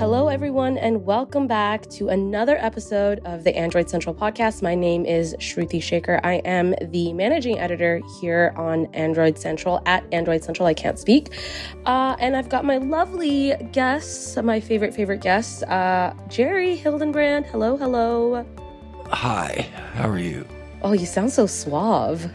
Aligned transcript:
Hello, 0.00 0.28
everyone, 0.28 0.78
and 0.78 1.04
welcome 1.04 1.46
back 1.46 1.86
to 1.90 2.08
another 2.08 2.56
episode 2.56 3.20
of 3.26 3.44
the 3.44 3.54
Android 3.54 3.90
Central 3.90 4.14
podcast. 4.14 4.62
My 4.62 4.74
name 4.74 5.04
is 5.04 5.36
Shruti 5.40 5.78
Shekar. 5.78 6.20
I 6.24 6.36
am 6.36 6.74
the 6.80 7.12
managing 7.12 7.58
editor 7.58 8.00
here 8.18 8.54
on 8.56 8.86
Android 8.94 9.38
Central 9.38 9.82
at 9.84 10.02
Android 10.10 10.42
Central. 10.42 10.66
I 10.66 10.72
can't 10.72 10.98
speak. 10.98 11.34
Uh, 11.84 12.16
and 12.18 12.34
I've 12.34 12.48
got 12.48 12.64
my 12.64 12.78
lovely 12.78 13.52
guests, 13.72 14.38
my 14.38 14.58
favorite, 14.58 14.94
favorite 14.94 15.20
guests, 15.20 15.62
uh, 15.64 16.14
Jerry 16.28 16.78
Hildenbrand. 16.78 17.44
Hello, 17.44 17.76
hello. 17.76 18.46
Hi, 19.08 19.68
how 19.92 20.08
are 20.08 20.18
you? 20.18 20.46
Oh, 20.80 20.92
you 20.92 21.04
sound 21.04 21.30
so 21.30 21.46
suave. 21.46 22.26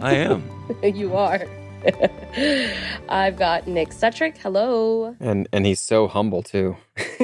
I 0.00 0.14
am. 0.14 0.42
you 0.82 1.14
are. 1.14 1.46
I've 3.08 3.36
got 3.36 3.66
Nick 3.66 3.90
Sutrich. 3.90 4.38
Hello. 4.38 5.16
And 5.20 5.48
and 5.52 5.66
he's 5.66 5.80
so 5.80 6.06
humble 6.08 6.42
too. 6.42 6.76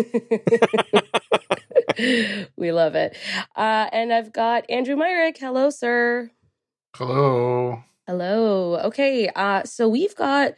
we 2.57 2.73
love 2.73 2.95
it. 2.95 3.17
Uh, 3.57 3.89
and 3.93 4.13
I've 4.13 4.33
got 4.33 4.69
Andrew 4.69 4.97
Myrick. 4.97 5.39
Hello, 5.39 5.71
sir. 5.71 6.31
Hello. 6.97 7.83
Hello. 8.07 8.79
Okay. 8.85 9.29
Uh, 9.29 9.63
so 9.65 9.89
we've 9.89 10.17
got 10.17 10.55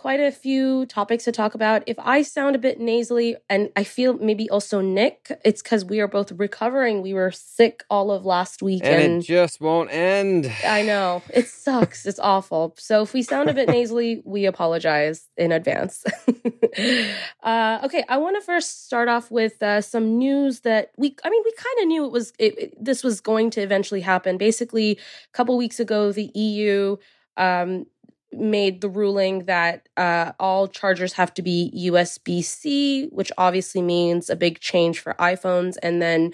quite 0.00 0.18
a 0.18 0.32
few 0.32 0.86
topics 0.86 1.24
to 1.24 1.32
talk 1.32 1.54
about. 1.54 1.82
If 1.86 1.98
I 1.98 2.22
sound 2.22 2.56
a 2.56 2.58
bit 2.58 2.80
nasally, 2.80 3.36
and 3.50 3.68
I 3.76 3.84
feel 3.84 4.14
maybe 4.14 4.48
also 4.48 4.80
Nick, 4.80 5.30
it's 5.44 5.60
because 5.60 5.84
we 5.84 6.00
are 6.00 6.08
both 6.08 6.32
recovering. 6.32 7.02
We 7.02 7.12
were 7.12 7.30
sick 7.30 7.84
all 7.90 8.10
of 8.10 8.24
last 8.24 8.62
week, 8.62 8.80
and, 8.82 9.02
and, 9.02 9.22
it 9.22 9.26
just 9.26 9.60
won't 9.60 9.92
end. 9.92 10.50
I 10.66 10.80
know 10.80 11.22
it 11.34 11.48
sucks. 11.48 12.06
it's 12.06 12.18
awful. 12.18 12.74
So 12.78 13.02
if 13.02 13.12
we 13.12 13.22
sound 13.22 13.50
a 13.50 13.54
bit 13.54 13.68
nasally, 13.68 14.22
we 14.24 14.46
apologize 14.46 15.28
in 15.36 15.52
advance. 15.52 16.02
uh, 17.42 17.80
okay, 17.84 18.02
I 18.08 18.16
want 18.16 18.36
to 18.36 18.42
first 18.42 18.86
start 18.86 19.08
off 19.08 19.30
with 19.30 19.62
uh, 19.62 19.82
some 19.82 20.16
news 20.16 20.60
that 20.60 20.92
we. 20.96 21.14
I 21.22 21.28
mean, 21.28 21.42
we 21.44 21.52
kind 21.52 21.82
of 21.82 21.88
knew 21.88 22.06
it 22.06 22.12
was 22.12 22.32
it, 22.38 22.58
it, 22.58 22.82
this 22.82 23.04
was 23.04 23.20
going 23.20 23.50
to 23.50 23.60
eventually 23.60 24.00
happen. 24.00 24.38
Basically, 24.38 24.92
a 24.92 25.32
couple 25.34 25.58
weeks 25.58 25.78
ago, 25.78 26.10
the 26.10 26.30
EU. 26.34 26.96
Um, 27.36 27.86
made 28.32 28.80
the 28.80 28.88
ruling 28.88 29.44
that 29.46 29.88
uh, 29.96 30.32
all 30.38 30.68
chargers 30.68 31.14
have 31.14 31.34
to 31.34 31.42
be 31.42 31.72
USB 31.76 32.44
C, 32.44 33.06
which 33.06 33.32
obviously 33.36 33.82
means 33.82 34.30
a 34.30 34.36
big 34.36 34.60
change 34.60 35.00
for 35.00 35.14
iPhones. 35.14 35.76
And 35.82 36.00
then 36.00 36.32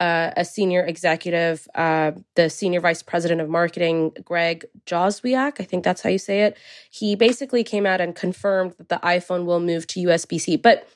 uh, 0.00 0.30
a 0.36 0.44
senior 0.44 0.84
executive, 0.84 1.68
uh, 1.74 2.12
the 2.34 2.48
senior 2.48 2.80
vice 2.80 3.02
president 3.02 3.40
of 3.40 3.48
marketing, 3.48 4.12
Greg 4.24 4.64
Joswiak, 4.86 5.60
I 5.60 5.64
think 5.64 5.84
that's 5.84 6.02
how 6.02 6.10
you 6.10 6.18
say 6.18 6.42
it, 6.42 6.56
he 6.90 7.14
basically 7.14 7.62
came 7.62 7.86
out 7.86 8.00
and 8.00 8.14
confirmed 8.14 8.74
that 8.78 8.88
the 8.88 9.00
iPhone 9.02 9.44
will 9.44 9.60
move 9.60 9.86
to 9.88 10.00
USB 10.00 10.40
C. 10.40 10.56
But 10.56 10.88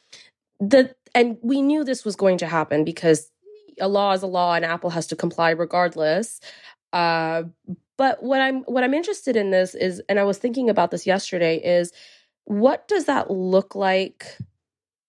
the 0.61 0.95
and 1.15 1.39
we 1.43 1.63
knew 1.63 1.85
this 1.85 2.05
was 2.05 2.17
going 2.17 2.39
to 2.39 2.47
happen 2.47 2.85
because 2.85 3.31
a 3.81 3.89
law 3.89 4.13
is 4.13 4.23
a 4.23 4.27
law 4.27 4.55
and 4.55 4.65
Apple 4.65 4.91
has 4.91 5.07
to 5.09 5.17
comply 5.17 5.51
regardless. 5.51 6.41
Uh, 6.93 7.45
but 7.99 8.23
what 8.23 8.41
I'm 8.41 8.63
what 8.63 8.85
I'm 8.85 8.95
interested 8.95 9.37
in 9.37 9.51
this 9.51 9.75
is, 9.75 10.01
and 10.09 10.19
I 10.19 10.25
was 10.25 10.39
thinking 10.39 10.71
about 10.71 10.91
this 10.91 11.07
yesterday, 11.07 11.57
is 11.57 11.93
what 12.45 12.89
does 12.89 13.05
that 13.05 13.31
look 13.31 13.75
like 13.75 14.39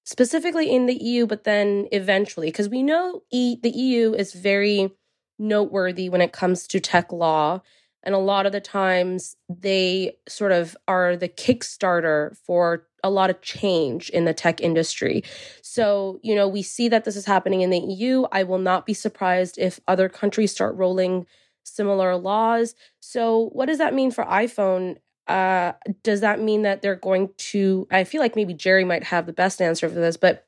specifically 0.03 0.69
in 0.69 0.87
the 0.87 0.95
EU, 0.95 1.27
but 1.27 1.43
then 1.43 1.87
eventually, 1.91 2.47
because 2.47 2.67
we 2.67 2.83
know 2.83 3.21
e, 3.31 3.57
the 3.61 3.69
EU 3.69 4.13
is 4.13 4.33
very 4.33 4.91
noteworthy 5.37 6.09
when 6.09 6.19
it 6.19 6.33
comes 6.33 6.67
to 6.67 6.79
tech 6.81 7.13
law. 7.13 7.61
And 8.01 8.15
a 8.15 8.19
lot 8.19 8.45
of 8.45 8.53
the 8.53 8.61
times 8.61 9.35
they 9.49 10.17
sort 10.27 10.51
of 10.51 10.75
are 10.87 11.15
the 11.15 11.29
Kickstarter 11.29 12.35
for 12.37 12.87
a 13.03 13.09
lot 13.09 13.29
of 13.29 13.41
change 13.41 14.09
in 14.09 14.25
the 14.25 14.33
tech 14.33 14.61
industry. 14.61 15.23
So, 15.61 16.19
you 16.23 16.33
know, 16.33 16.47
we 16.47 16.61
see 16.63 16.87
that 16.89 17.05
this 17.05 17.15
is 17.15 17.25
happening 17.25 17.61
in 17.61 17.69
the 17.69 17.79
EU. 17.79 18.23
I 18.31 18.43
will 18.43 18.57
not 18.57 18.85
be 18.85 18.93
surprised 18.93 19.57
if 19.57 19.79
other 19.87 20.09
countries 20.09 20.51
start 20.51 20.75
rolling 20.75 21.25
similar 21.69 22.15
laws. 22.15 22.75
So, 22.99 23.49
what 23.53 23.67
does 23.67 23.77
that 23.77 23.93
mean 23.93 24.11
for 24.11 24.25
iPhone? 24.25 24.97
Uh, 25.27 25.73
does 26.03 26.21
that 26.21 26.41
mean 26.41 26.63
that 26.63 26.81
they're 26.81 26.95
going 26.95 27.29
to? 27.37 27.87
I 27.91 28.03
feel 28.03 28.21
like 28.21 28.35
maybe 28.35 28.53
Jerry 28.53 28.83
might 28.83 29.03
have 29.05 29.25
the 29.25 29.33
best 29.33 29.61
answer 29.61 29.87
for 29.87 29.95
this, 29.95 30.17
but 30.17 30.47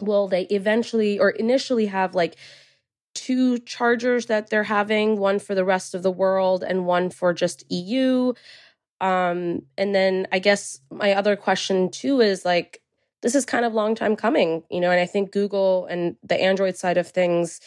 will 0.00 0.28
they 0.28 0.42
eventually 0.42 1.18
or 1.18 1.30
initially 1.30 1.86
have 1.86 2.14
like 2.14 2.36
two 3.14 3.58
chargers 3.58 4.26
that 4.26 4.48
they're 4.48 4.62
having, 4.64 5.18
one 5.18 5.38
for 5.38 5.54
the 5.54 5.64
rest 5.64 5.94
of 5.94 6.02
the 6.02 6.10
world 6.10 6.62
and 6.62 6.86
one 6.86 7.10
for 7.10 7.32
just 7.34 7.64
EU? 7.70 8.32
Um, 9.00 9.62
and 9.76 9.94
then 9.94 10.28
I 10.30 10.38
guess 10.38 10.80
my 10.90 11.14
other 11.14 11.34
question 11.34 11.90
too 11.90 12.20
is 12.20 12.44
like, 12.44 12.80
this 13.20 13.34
is 13.34 13.44
kind 13.44 13.64
of 13.64 13.74
long 13.74 13.94
time 13.94 14.16
coming, 14.16 14.62
you 14.70 14.80
know, 14.80 14.90
and 14.90 15.00
I 15.00 15.06
think 15.06 15.32
Google 15.32 15.86
and 15.86 16.16
the 16.22 16.40
Android 16.40 16.76
side 16.76 16.96
of 16.96 17.08
things 17.08 17.60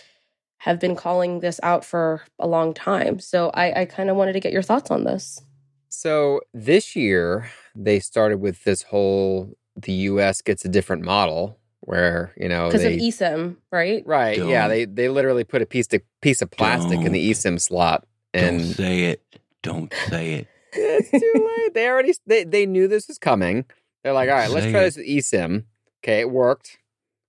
have 0.60 0.80
been 0.80 0.96
calling 0.96 1.40
this 1.40 1.60
out 1.64 1.86
for 1.86 2.24
a 2.40 2.48
long 2.48 2.74
time. 2.74 3.20
So 3.20 3.50
I, 3.54 3.82
I 3.82 3.86
kind 3.86 4.10
of 4.10 4.16
wanted 4.16 4.34
to 4.34 4.40
get 4.40 4.54
your 4.54 4.62
thoughts 4.62 4.90
on 4.90 5.04
this. 5.04 5.42
So 5.90 6.42
this 6.54 6.96
year 6.96 7.50
they 7.76 8.00
started 8.00 8.40
with 8.40 8.64
this 8.64 8.84
whole 8.84 9.58
the 9.76 9.92
US 9.92 10.42
gets 10.42 10.64
a 10.66 10.70
different 10.70 11.04
model 11.04 11.60
where, 11.82 12.34
you 12.38 12.50
know, 12.50 12.68
because 12.68 12.84
of 12.84 12.94
eSIM, 12.94 13.58
right? 13.72 14.04
Right. 14.06 14.38
Don't, 14.38 14.50
yeah. 14.50 14.68
They 14.68 14.86
they 14.86 15.10
literally 15.10 15.44
put 15.44 15.62
a 15.62 15.66
piece 15.66 15.92
of 15.94 16.02
piece 16.22 16.42
of 16.42 16.50
plastic 16.50 17.02
in 17.02 17.12
the 17.12 17.32
eSIM 17.32 17.60
slot 17.62 18.06
and 18.34 18.60
don't 18.60 18.74
say 18.74 19.06
it. 19.06 19.22
Don't 19.62 19.94
say 20.10 20.34
it. 20.34 20.48
it's 20.74 21.12
too 21.12 21.50
late. 21.58 21.74
They 21.74 21.88
already 21.88 22.14
they, 22.26 22.44
they 22.44 22.66
knew 22.66 22.88
this 22.88 23.08
was 23.08 23.18
coming. 23.18 23.66
They're 24.04 24.14
like, 24.14 24.30
all 24.30 24.36
right, 24.36 24.50
let's 24.50 24.68
try 24.68 24.82
it. 24.82 24.84
this 24.86 24.98
with 24.98 25.08
eSIM. 25.08 25.66
Okay, 26.04 26.20
it 26.20 26.30
worked. 26.30 26.78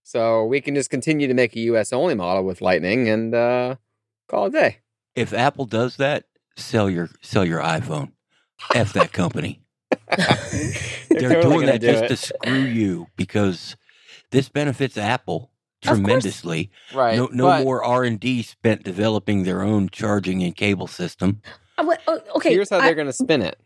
So 0.06 0.44
we 0.44 0.60
can 0.60 0.76
just 0.76 0.88
continue 0.88 1.26
to 1.26 1.34
make 1.34 1.56
a 1.56 1.60
US 1.62 1.92
only 1.92 2.14
model 2.14 2.44
with 2.44 2.60
Lightning 2.60 3.08
and 3.08 3.34
uh, 3.34 3.74
call 4.28 4.44
it 4.44 4.48
a 4.50 4.50
day. 4.52 4.78
If 5.16 5.32
Apple 5.32 5.64
does 5.64 5.96
that, 5.96 6.26
sell 6.56 6.88
your 6.88 7.10
sell 7.22 7.44
your 7.44 7.60
iPhone. 7.60 8.12
F 8.72 8.92
that 8.92 9.12
company. 9.12 9.62
They're, 10.16 11.28
They're 11.28 11.42
doing 11.42 11.66
that 11.66 11.80
do 11.80 11.88
just 11.90 12.04
it. 12.04 12.08
to 12.08 12.16
screw 12.16 12.60
you 12.60 13.08
because 13.16 13.76
this 14.30 14.48
benefits 14.48 14.96
Apple 14.96 15.50
tremendously. 15.82 16.70
Right. 16.94 17.16
No, 17.16 17.28
no 17.32 17.64
more 17.64 17.82
R 17.82 18.04
and 18.04 18.20
D 18.20 18.42
spent 18.42 18.84
developing 18.84 19.42
their 19.42 19.62
own 19.62 19.88
charging 19.88 20.40
and 20.44 20.54
cable 20.54 20.86
system. 20.86 21.42
Uh, 21.78 21.96
uh 22.06 22.18
okay. 22.36 22.50
Here's 22.50 22.70
how 22.70 22.78
I, 22.78 22.82
they're 22.82 22.94
going 22.94 23.08
to 23.08 23.12
spin 23.12 23.42
it. 23.42 23.58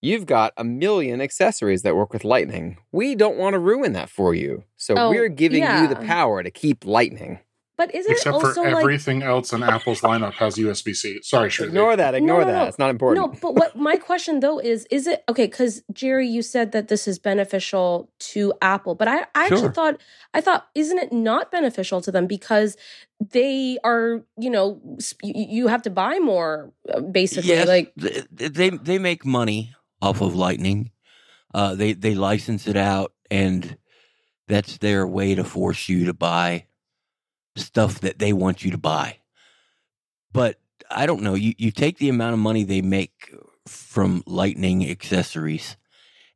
You've 0.00 0.26
got 0.26 0.52
a 0.56 0.64
million 0.64 1.20
accessories 1.20 1.82
that 1.82 1.96
work 1.96 2.12
with 2.12 2.24
Lightning. 2.24 2.78
We 2.92 3.14
don't 3.16 3.36
want 3.36 3.54
to 3.54 3.58
ruin 3.58 3.94
that 3.94 4.08
for 4.08 4.34
you. 4.34 4.64
So 4.76 4.94
oh, 4.96 5.10
we're 5.10 5.28
giving 5.28 5.62
yeah. 5.62 5.82
you 5.82 5.88
the 5.88 5.96
power 5.96 6.42
to 6.42 6.50
keep 6.50 6.84
Lightning. 6.84 7.40
But 7.76 7.94
isn't 7.94 8.10
Except 8.10 8.36
it 8.36 8.54
for 8.54 8.66
everything 8.66 9.20
like... 9.20 9.28
else 9.28 9.52
in 9.52 9.62
Apple's 9.62 10.00
lineup 10.00 10.32
has 10.34 10.56
USB 10.56 10.96
C. 10.96 11.20
Sorry, 11.22 11.48
sure. 11.48 11.68
Ignore 11.68 11.94
that. 11.94 12.12
Ignore 12.16 12.40
no, 12.40 12.46
no, 12.46 12.52
that. 12.52 12.68
It's 12.68 12.78
not 12.78 12.90
important. 12.90 13.24
No, 13.24 13.38
but 13.40 13.54
what 13.54 13.76
my 13.76 13.96
question 13.96 14.40
though 14.40 14.58
is, 14.58 14.84
is 14.90 15.06
it 15.06 15.22
okay? 15.28 15.46
Because 15.46 15.82
Jerry, 15.92 16.26
you 16.26 16.42
said 16.42 16.72
that 16.72 16.88
this 16.88 17.06
is 17.06 17.20
beneficial 17.20 18.10
to 18.18 18.52
Apple, 18.60 18.96
but 18.96 19.06
I, 19.06 19.26
I 19.36 19.46
sure. 19.46 19.58
actually 19.58 19.72
thought, 19.74 20.00
I 20.34 20.40
thought, 20.40 20.66
isn't 20.74 20.98
it 20.98 21.12
not 21.12 21.52
beneficial 21.52 22.00
to 22.00 22.10
them 22.10 22.26
because 22.26 22.76
they 23.20 23.78
are, 23.84 24.24
you 24.36 24.50
know, 24.50 24.80
you 25.22 25.68
have 25.68 25.82
to 25.82 25.90
buy 25.90 26.18
more, 26.18 26.72
uh, 26.92 27.00
basically. 27.00 27.50
Yes, 27.50 27.68
like 27.68 27.92
they 27.96 28.70
they 28.70 28.98
make 28.98 29.24
money 29.24 29.72
off 30.00 30.20
of 30.20 30.34
Lightning. 30.34 30.90
Uh, 31.54 31.74
they 31.74 31.92
they 31.92 32.14
license 32.14 32.66
it 32.66 32.76
out, 32.76 33.12
and 33.30 33.78
that's 34.46 34.78
their 34.78 35.06
way 35.06 35.34
to 35.34 35.44
force 35.44 35.88
you 35.88 36.04
to 36.06 36.14
buy 36.14 36.66
stuff 37.56 38.00
that 38.00 38.18
they 38.18 38.32
want 38.32 38.64
you 38.64 38.70
to 38.70 38.78
buy. 38.78 39.18
But 40.32 40.60
I 40.90 41.06
don't 41.06 41.22
know. 41.22 41.34
You 41.34 41.54
you 41.58 41.70
take 41.70 41.98
the 41.98 42.08
amount 42.08 42.34
of 42.34 42.38
money 42.40 42.64
they 42.64 42.82
make 42.82 43.34
from 43.66 44.22
Lightning 44.26 44.88
accessories 44.88 45.76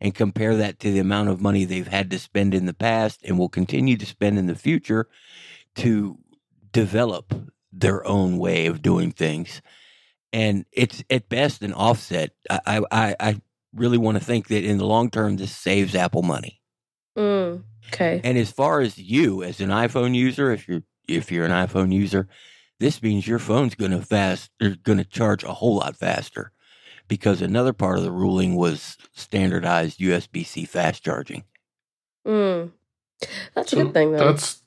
and 0.00 0.14
compare 0.14 0.56
that 0.56 0.78
to 0.80 0.90
the 0.90 0.98
amount 0.98 1.28
of 1.28 1.40
money 1.40 1.64
they've 1.64 1.86
had 1.86 2.10
to 2.10 2.18
spend 2.18 2.54
in 2.54 2.66
the 2.66 2.74
past 2.74 3.20
and 3.24 3.38
will 3.38 3.48
continue 3.48 3.96
to 3.96 4.06
spend 4.06 4.38
in 4.38 4.46
the 4.46 4.54
future 4.54 5.08
to 5.76 6.18
develop 6.72 7.32
their 7.72 8.06
own 8.06 8.36
way 8.36 8.66
of 8.66 8.82
doing 8.82 9.12
things. 9.12 9.62
And 10.32 10.64
it's 10.72 11.04
at 11.08 11.28
best 11.28 11.62
an 11.62 11.72
offset. 11.72 12.32
I 12.50 12.82
I, 12.90 13.16
I 13.20 13.40
really 13.74 13.98
want 13.98 14.18
to 14.18 14.24
think 14.24 14.48
that 14.48 14.64
in 14.64 14.78
the 14.78 14.86
long 14.86 15.10
term, 15.10 15.36
this 15.36 15.54
saves 15.54 15.94
Apple 15.94 16.22
money. 16.22 16.60
Mm, 17.16 17.64
okay. 17.92 18.20
And 18.24 18.38
as 18.38 18.50
far 18.50 18.80
as 18.80 18.98
you, 18.98 19.42
as 19.42 19.60
an 19.60 19.70
iPhone 19.70 20.14
user, 20.14 20.52
if 20.52 20.68
you're 20.68 20.82
if 21.08 21.32
you're 21.32 21.44
an 21.44 21.50
iPhone 21.50 21.92
user, 21.92 22.28
this 22.80 23.02
means 23.02 23.26
your 23.26 23.38
phone's 23.38 23.74
going 23.74 23.90
to 23.90 24.02
fast, 24.02 24.50
they're 24.58 24.76
going 24.76 24.98
to 24.98 25.04
charge 25.04 25.44
a 25.44 25.52
whole 25.52 25.76
lot 25.76 25.96
faster, 25.96 26.52
because 27.08 27.42
another 27.42 27.72
part 27.72 27.98
of 27.98 28.04
the 28.04 28.10
ruling 28.10 28.54
was 28.56 28.96
standardized 29.12 30.00
USB 30.00 30.44
C 30.46 30.64
fast 30.64 31.04
charging. 31.04 31.44
Mm. 32.26 32.70
That's 33.54 33.72
so 33.72 33.80
a 33.80 33.84
good 33.84 33.94
thing, 33.94 34.12
though. 34.12 34.24
That's 34.24 34.62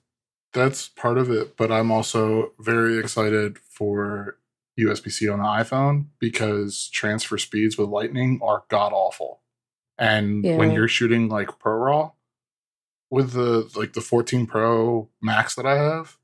that's 0.53 0.87
part 0.87 1.17
of 1.17 1.29
it, 1.29 1.57
but 1.57 1.71
I'm 1.71 1.91
also 1.91 2.53
very 2.59 2.97
excited 2.97 3.57
for 3.57 4.37
USB 4.79 5.11
C 5.11 5.29
on 5.29 5.39
the 5.39 5.45
iPhone 5.45 6.07
because 6.19 6.89
transfer 6.89 7.37
speeds 7.37 7.77
with 7.77 7.89
Lightning 7.89 8.39
are 8.43 8.63
god 8.69 8.91
awful. 8.93 9.41
And 9.97 10.43
yeah. 10.43 10.57
when 10.57 10.71
you're 10.71 10.87
shooting 10.87 11.29
like 11.29 11.47
ProRAW 11.59 12.11
with 13.09 13.31
the 13.31 13.69
like 13.75 13.93
the 13.93 14.01
14 14.01 14.45
Pro 14.45 15.09
Max 15.21 15.55
that 15.55 15.65
I 15.65 15.77
have, 15.77 16.17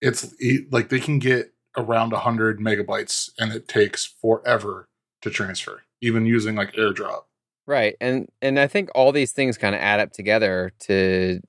it's 0.00 0.34
like 0.70 0.88
they 0.88 1.00
can 1.00 1.18
get 1.18 1.52
around 1.76 2.12
100 2.12 2.58
megabytes 2.58 3.30
and 3.38 3.52
it 3.52 3.68
takes 3.68 4.04
forever 4.04 4.88
to 5.22 5.30
transfer, 5.30 5.82
even 6.00 6.26
using 6.26 6.56
like 6.56 6.72
AirDrop. 6.72 7.22
Right. 7.66 7.96
And 8.00 8.28
and 8.42 8.58
I 8.58 8.66
think 8.66 8.90
all 8.94 9.12
these 9.12 9.32
things 9.32 9.56
kind 9.56 9.74
of 9.74 9.80
add 9.80 10.00
up 10.00 10.12
together 10.12 10.72
to 10.80 11.40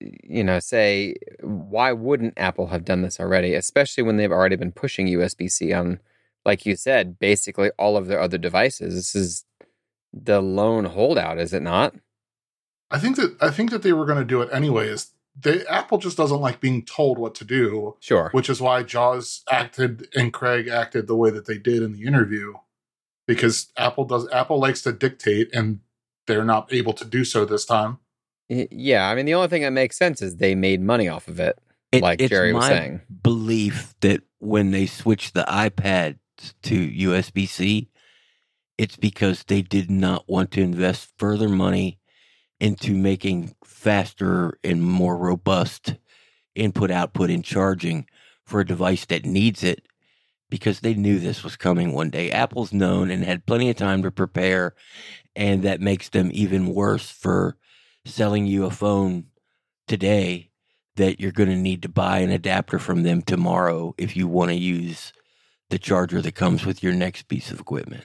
you 0.00 0.44
know, 0.44 0.58
say 0.60 1.14
why 1.40 1.92
wouldn't 1.92 2.34
Apple 2.36 2.68
have 2.68 2.84
done 2.84 3.02
this 3.02 3.18
already, 3.18 3.54
especially 3.54 4.02
when 4.02 4.16
they've 4.16 4.32
already 4.32 4.56
been 4.56 4.72
pushing 4.72 5.06
USB-C 5.06 5.72
on 5.72 6.00
like 6.44 6.64
you 6.64 6.76
said, 6.76 7.18
basically 7.18 7.70
all 7.78 7.96
of 7.96 8.06
their 8.06 8.20
other 8.20 8.38
devices. 8.38 8.94
This 8.94 9.14
is 9.14 9.44
the 10.12 10.40
lone 10.40 10.86
holdout, 10.86 11.38
is 11.38 11.52
it 11.52 11.62
not? 11.62 11.94
I 12.90 12.98
think 12.98 13.16
that 13.16 13.36
I 13.40 13.50
think 13.50 13.70
that 13.70 13.82
they 13.82 13.92
were 13.92 14.06
going 14.06 14.18
to 14.18 14.24
do 14.24 14.40
it 14.40 14.48
anyways. 14.50 15.12
They 15.38 15.64
Apple 15.66 15.98
just 15.98 16.16
doesn't 16.16 16.40
like 16.40 16.58
being 16.60 16.84
told 16.84 17.18
what 17.18 17.34
to 17.36 17.44
do. 17.44 17.96
Sure. 18.00 18.30
Which 18.32 18.48
is 18.48 18.60
why 18.60 18.82
Joz 18.82 19.42
acted 19.50 20.08
and 20.14 20.32
Craig 20.32 20.68
acted 20.68 21.06
the 21.06 21.16
way 21.16 21.30
that 21.30 21.44
they 21.44 21.58
did 21.58 21.82
in 21.82 21.92
the 21.92 22.04
interview. 22.04 22.54
Because 23.26 23.70
Apple 23.76 24.06
does 24.06 24.26
Apple 24.32 24.58
likes 24.58 24.80
to 24.82 24.92
dictate 24.92 25.54
and 25.54 25.80
they're 26.26 26.44
not 26.44 26.72
able 26.72 26.94
to 26.94 27.04
do 27.04 27.24
so 27.24 27.44
this 27.44 27.66
time. 27.66 27.98
Yeah, 28.48 29.08
I 29.08 29.14
mean 29.14 29.26
the 29.26 29.34
only 29.34 29.48
thing 29.48 29.62
that 29.62 29.72
makes 29.72 29.96
sense 29.96 30.22
is 30.22 30.36
they 30.36 30.54
made 30.54 30.80
money 30.80 31.08
off 31.08 31.28
of 31.28 31.38
it. 31.38 31.58
it 31.92 32.02
like 32.02 32.18
Jerry 32.18 32.52
was 32.52 32.66
saying. 32.66 33.02
Belief 33.22 33.94
that 34.00 34.22
when 34.38 34.70
they 34.70 34.86
switched 34.86 35.34
the 35.34 35.44
iPad 35.44 36.18
to 36.62 36.88
USB 36.88 37.46
C, 37.46 37.90
it's 38.78 38.96
because 38.96 39.44
they 39.44 39.60
did 39.60 39.90
not 39.90 40.28
want 40.28 40.50
to 40.52 40.62
invest 40.62 41.12
further 41.18 41.48
money 41.48 41.98
into 42.60 42.94
making 42.94 43.54
faster 43.64 44.58
and 44.64 44.82
more 44.82 45.16
robust 45.16 45.96
input 46.54 46.90
output 46.90 47.30
and 47.30 47.44
charging 47.44 48.06
for 48.44 48.60
a 48.60 48.66
device 48.66 49.04
that 49.06 49.24
needs 49.24 49.62
it 49.62 49.86
because 50.50 50.80
they 50.80 50.94
knew 50.94 51.18
this 51.18 51.44
was 51.44 51.56
coming 51.56 51.92
one 51.92 52.10
day. 52.10 52.30
Apple's 52.30 52.72
known 52.72 53.10
and 53.10 53.24
had 53.24 53.46
plenty 53.46 53.68
of 53.68 53.76
time 53.76 54.02
to 54.02 54.10
prepare, 54.10 54.74
and 55.36 55.62
that 55.62 55.80
makes 55.80 56.08
them 56.08 56.30
even 56.32 56.74
worse 56.74 57.10
for 57.10 57.56
selling 58.08 58.46
you 58.46 58.64
a 58.64 58.70
phone 58.70 59.26
today 59.86 60.50
that 60.96 61.20
you're 61.20 61.32
going 61.32 61.48
to 61.48 61.56
need 61.56 61.82
to 61.82 61.88
buy 61.88 62.18
an 62.18 62.30
adapter 62.30 62.78
from 62.78 63.02
them 63.02 63.22
tomorrow 63.22 63.94
if 63.98 64.16
you 64.16 64.26
want 64.26 64.50
to 64.50 64.56
use 64.56 65.12
the 65.70 65.78
charger 65.78 66.20
that 66.20 66.34
comes 66.34 66.66
with 66.66 66.82
your 66.82 66.92
next 66.92 67.28
piece 67.28 67.50
of 67.50 67.60
equipment. 67.60 68.04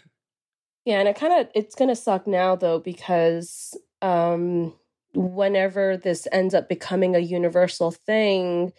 Yeah, 0.86 1.00
and 1.00 1.08
it 1.08 1.16
kind 1.16 1.34
of 1.34 1.48
it's 1.56 1.76
going 1.76 1.90
to 1.90 1.96
suck 1.96 2.28
now 2.28 2.56
though 2.56 2.80
because 2.80 3.78
um 4.02 4.74
whenever 5.14 5.96
this 5.96 6.28
ends 6.32 6.54
up 6.54 6.68
becoming 6.68 7.16
a 7.16 7.20
universal 7.20 7.92
thing 7.92 8.74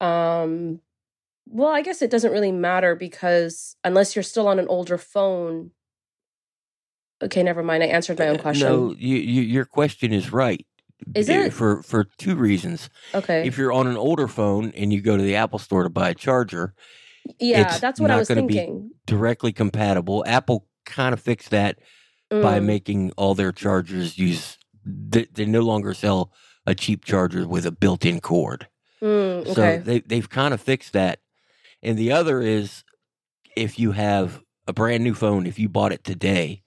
um 0.00 0.80
well, 1.46 1.68
I 1.68 1.82
guess 1.82 2.00
it 2.00 2.10
doesn't 2.10 2.32
really 2.32 2.52
matter 2.52 2.94
because 2.94 3.76
unless 3.84 4.16
you're 4.16 4.22
still 4.22 4.48
on 4.48 4.58
an 4.58 4.68
older 4.68 4.96
phone 4.96 5.72
Okay, 7.22 7.42
never 7.42 7.62
mind. 7.62 7.82
I 7.82 7.86
answered 7.86 8.18
my 8.18 8.28
own 8.28 8.38
question. 8.38 8.68
No, 8.68 8.94
you, 8.98 9.16
you, 9.16 9.42
your 9.42 9.64
question 9.64 10.12
is 10.12 10.32
right. 10.32 10.66
Is 11.14 11.28
it 11.28 11.52
for 11.52 11.82
for 11.82 12.04
two 12.18 12.34
reasons? 12.36 12.88
Okay. 13.14 13.46
If 13.46 13.58
you're 13.58 13.72
on 13.72 13.86
an 13.86 13.96
older 13.96 14.28
phone 14.28 14.72
and 14.76 14.92
you 14.92 15.00
go 15.00 15.16
to 15.16 15.22
the 15.22 15.36
Apple 15.36 15.58
Store 15.58 15.82
to 15.82 15.90
buy 15.90 16.10
a 16.10 16.14
charger, 16.14 16.74
yeah, 17.38 17.76
that's 17.78 18.00
what 18.00 18.10
I 18.10 18.16
was 18.16 18.28
thinking. 18.28 18.90
directly 19.06 19.52
compatible. 19.52 20.24
Apple 20.26 20.66
kind 20.86 21.12
of 21.12 21.20
fixed 21.20 21.50
that 21.50 21.78
mm. 22.32 22.42
by 22.42 22.60
making 22.60 23.12
all 23.16 23.34
their 23.34 23.52
chargers 23.52 24.18
use. 24.18 24.58
They, 24.84 25.26
they, 25.32 25.46
no 25.46 25.60
longer 25.60 25.94
sell 25.94 26.30
a 26.66 26.74
cheap 26.74 27.04
charger 27.04 27.48
with 27.48 27.64
a 27.64 27.72
built-in 27.72 28.20
cord. 28.20 28.68
Mm, 29.02 29.46
okay. 29.46 29.52
So 29.52 29.78
they 29.78 30.00
they've 30.00 30.28
kind 30.28 30.54
of 30.54 30.60
fixed 30.60 30.92
that. 30.92 31.20
And 31.82 31.98
the 31.98 32.12
other 32.12 32.40
is 32.40 32.84
if 33.56 33.78
you 33.78 33.92
have 33.92 34.42
a 34.66 34.72
brand 34.72 35.04
new 35.04 35.14
phone, 35.14 35.46
if 35.46 35.58
you 35.58 35.68
bought 35.68 35.92
it 35.92 36.04
today, 36.04 36.62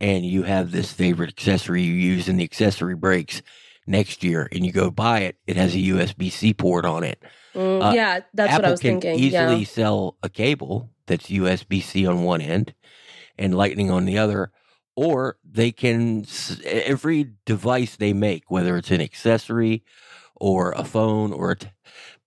and 0.00 0.24
you 0.24 0.42
have 0.44 0.70
this 0.70 0.92
favorite 0.92 1.30
accessory 1.30 1.82
you 1.82 1.94
use 1.94 2.28
and 2.28 2.40
the 2.40 2.44
accessory 2.44 2.94
breaks 2.96 3.42
next 3.86 4.22
year, 4.22 4.48
and 4.52 4.64
you 4.64 4.72
go 4.72 4.90
buy 4.90 5.20
it, 5.20 5.36
it 5.46 5.56
has 5.56 5.74
a 5.74 5.78
USB 5.78 6.30
C 6.30 6.54
port 6.54 6.84
on 6.84 7.04
it 7.04 7.22
Mm, 7.54 7.82
uh, 7.82 7.92
yeah, 7.92 8.20
that's 8.32 8.52
Apple 8.52 8.62
what 8.62 8.68
I 8.68 8.70
was 8.70 8.80
thinking. 8.80 9.00
They 9.00 9.06
can 9.06 9.18
thinking. 9.18 9.38
easily 9.40 9.60
yeah. 9.60 9.66
sell 9.66 10.16
a 10.22 10.28
cable 10.28 10.90
that's 11.06 11.28
USB 11.28 11.82
C 11.82 12.06
on 12.06 12.22
one 12.22 12.40
end 12.40 12.74
and 13.38 13.54
Lightning 13.54 13.90
on 13.90 14.04
the 14.04 14.18
other, 14.18 14.52
or 14.94 15.36
they 15.44 15.72
can 15.72 16.26
every 16.64 17.32
device 17.44 17.96
they 17.96 18.12
make, 18.12 18.50
whether 18.50 18.76
it's 18.76 18.90
an 18.90 19.00
accessory 19.00 19.82
or 20.36 20.72
a 20.72 20.84
phone 20.84 21.32
or 21.32 21.52
a 21.52 21.56
t- 21.56 21.68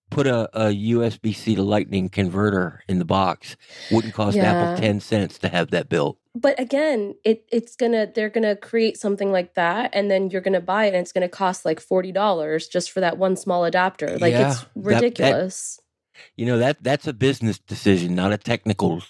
put 0.10 0.28
a, 0.28 0.50
a 0.54 0.72
USB 0.72 1.34
C 1.34 1.56
to 1.56 1.64
Lightning 1.64 2.10
converter 2.10 2.84
in 2.88 3.00
the 3.00 3.06
box. 3.06 3.56
Wouldn't 3.92 4.14
cost 4.14 4.36
yeah. 4.36 4.52
Apple 4.52 4.82
ten 4.82 5.00
cents 5.00 5.38
to 5.40 5.48
have 5.48 5.72
that 5.72 5.88
built 5.88 6.18
but 6.36 6.60
again 6.60 7.16
it 7.24 7.46
it's 7.52 7.76
gonna 7.76 8.12
they're 8.14 8.30
gonna 8.30 8.56
create 8.56 8.98
something 8.98 9.32
like 9.32 9.54
that 9.54 9.92
and 9.94 10.10
then 10.10 10.30
you're 10.30 10.42
gonna 10.42 10.60
buy 10.60 10.86
it 10.86 10.90
and 10.90 10.98
it's 10.98 11.12
gonna 11.12 11.30
cost 11.30 11.66
like 11.66 11.80
$40 11.80 12.70
just 12.70 12.92
for 12.92 13.00
that 13.02 13.18
one 13.18 13.36
small 13.36 13.66
adapter. 13.66 14.18
Like 14.18 14.34
yeah, 14.34 14.52
it's 14.52 14.66
ridiculous 14.76 15.78
that, 15.78 16.20
that, 16.20 16.32
you 16.36 16.46
know 16.46 16.58
that 16.58 16.84
that's 16.84 17.08
a 17.08 17.14
business 17.14 17.60
decision 17.60 18.16
not 18.16 18.34
a 18.34 18.38
technical 18.38 19.04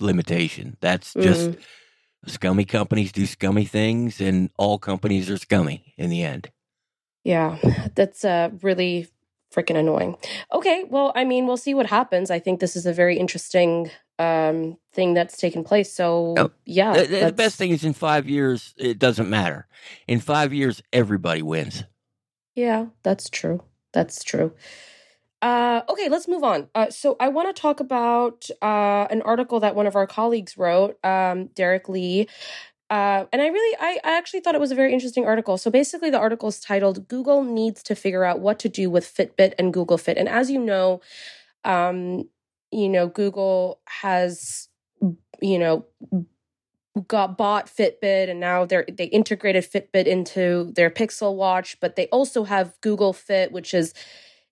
limitation. 0.00 0.76
That's 0.80 1.12
just 1.14 1.50
mm. 1.50 1.60
scummy 2.26 2.64
companies 2.64 3.10
do 3.10 3.26
scummy 3.26 3.64
things 3.64 4.20
and 4.20 4.50
all 4.56 4.78
companies 4.78 5.28
are 5.30 5.38
scummy 5.38 5.94
in 5.96 6.10
the 6.10 6.22
end. 6.22 6.50
Yeah 7.24 7.58
that's 7.96 8.24
uh 8.24 8.50
really 8.62 9.08
freaking 9.52 9.76
annoying. 9.76 10.16
Okay 10.52 10.84
well 10.88 11.10
i 11.16 11.24
mean 11.24 11.48
we'll 11.48 11.56
see 11.56 11.74
what 11.74 11.86
happens. 11.86 12.30
I 12.30 12.38
think 12.38 12.60
this 12.60 12.76
is 12.76 12.86
a 12.86 12.92
very 12.92 13.18
interesting 13.18 13.90
um, 14.18 14.76
thing 14.92 15.14
that's 15.14 15.36
taken 15.36 15.64
place. 15.64 15.92
So 15.92 16.34
oh, 16.36 16.50
yeah, 16.64 16.92
the, 17.04 17.24
the 17.26 17.32
best 17.32 17.56
thing 17.56 17.70
is 17.70 17.84
in 17.84 17.92
five 17.92 18.28
years 18.28 18.74
it 18.76 18.98
doesn't 18.98 19.28
matter. 19.28 19.66
In 20.06 20.20
five 20.20 20.52
years, 20.52 20.82
everybody 20.92 21.42
wins. 21.42 21.84
Yeah, 22.54 22.86
that's 23.02 23.30
true. 23.30 23.62
That's 23.92 24.24
true. 24.24 24.52
Uh, 25.40 25.82
okay, 25.88 26.08
let's 26.08 26.26
move 26.26 26.42
on. 26.42 26.68
Uh, 26.74 26.90
so 26.90 27.16
I 27.20 27.28
want 27.28 27.54
to 27.54 27.60
talk 27.60 27.78
about 27.78 28.48
uh, 28.60 29.06
an 29.10 29.22
article 29.22 29.60
that 29.60 29.76
one 29.76 29.86
of 29.86 29.94
our 29.94 30.06
colleagues 30.06 30.58
wrote, 30.58 30.98
um, 31.04 31.46
Derrek 31.54 31.88
Lee. 31.88 32.26
Uh, 32.90 33.26
and 33.32 33.40
I 33.42 33.46
really, 33.46 33.76
I, 33.80 34.00
I 34.02 34.16
actually 34.16 34.40
thought 34.40 34.54
it 34.54 34.60
was 34.60 34.72
a 34.72 34.74
very 34.74 34.92
interesting 34.92 35.26
article. 35.26 35.58
So 35.58 35.70
basically, 35.70 36.10
the 36.10 36.18
article 36.18 36.48
is 36.48 36.58
titled 36.58 37.06
"Google 37.06 37.44
Needs 37.44 37.82
to 37.84 37.94
Figure 37.94 38.24
Out 38.24 38.40
What 38.40 38.58
to 38.60 38.68
Do 38.68 38.90
with 38.90 39.04
Fitbit 39.04 39.52
and 39.58 39.72
Google 39.72 39.98
Fit." 39.98 40.16
And 40.16 40.28
as 40.28 40.50
you 40.50 40.58
know, 40.58 41.00
um, 41.64 42.28
you 42.70 42.88
know, 42.88 43.08
Google 43.08 43.80
has, 43.86 44.68
you 45.40 45.58
know, 45.58 45.86
got 47.06 47.36
bought 47.38 47.66
Fitbit 47.66 48.28
and 48.28 48.40
now 48.40 48.64
they're 48.64 48.86
they 48.90 49.04
integrated 49.04 49.64
Fitbit 49.64 50.06
into 50.06 50.72
their 50.74 50.90
Pixel 50.90 51.36
Watch, 51.36 51.78
but 51.80 51.96
they 51.96 52.06
also 52.08 52.44
have 52.44 52.74
Google 52.80 53.12
Fit, 53.12 53.52
which 53.52 53.74
is 53.74 53.94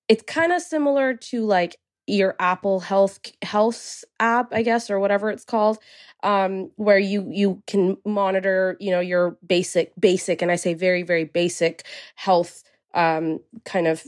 it's 0.08 0.22
kind 0.22 0.52
of 0.52 0.62
similar 0.62 1.14
to 1.14 1.44
like 1.44 1.78
your 2.06 2.36
Apple 2.38 2.80
Health 2.80 3.18
Health 3.42 4.04
app, 4.20 4.52
I 4.52 4.62
guess, 4.62 4.90
or 4.90 5.00
whatever 5.00 5.30
it's 5.30 5.44
called, 5.44 5.78
um, 6.22 6.70
where 6.76 6.98
you 6.98 7.28
you 7.30 7.62
can 7.66 7.96
monitor, 8.04 8.76
you 8.80 8.90
know, 8.92 9.00
your 9.00 9.36
basic 9.46 9.92
basic, 9.98 10.42
and 10.42 10.52
I 10.52 10.56
say 10.56 10.74
very 10.74 11.02
very 11.02 11.24
basic 11.24 11.84
health 12.14 12.62
um, 12.94 13.40
kind 13.64 13.86
of 13.88 14.04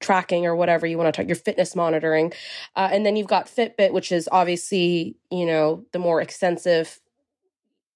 tracking 0.00 0.46
or 0.46 0.54
whatever 0.54 0.86
you 0.86 0.96
want 0.96 1.12
to 1.12 1.20
talk 1.20 1.28
your 1.28 1.36
fitness 1.36 1.74
monitoring 1.74 2.32
uh, 2.76 2.88
and 2.92 3.04
then 3.04 3.16
you've 3.16 3.26
got 3.26 3.46
fitbit 3.46 3.92
which 3.92 4.12
is 4.12 4.28
obviously 4.30 5.16
you 5.30 5.44
know 5.44 5.84
the 5.92 5.98
more 5.98 6.20
extensive 6.20 7.00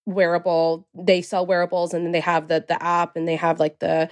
wearable 0.05 0.87
they 0.95 1.23
sell 1.23 1.47
wearables 1.47 1.95
and 1.95 2.05
then 2.05 2.13
they 2.13 2.21
have 2.21 2.49
the 2.49 2.65
the 2.67 2.83
app 2.83 3.17
and 3.17 3.29
they 3.29 3.37
have 3.37 3.61
like 3.61 3.79
the 3.79 4.09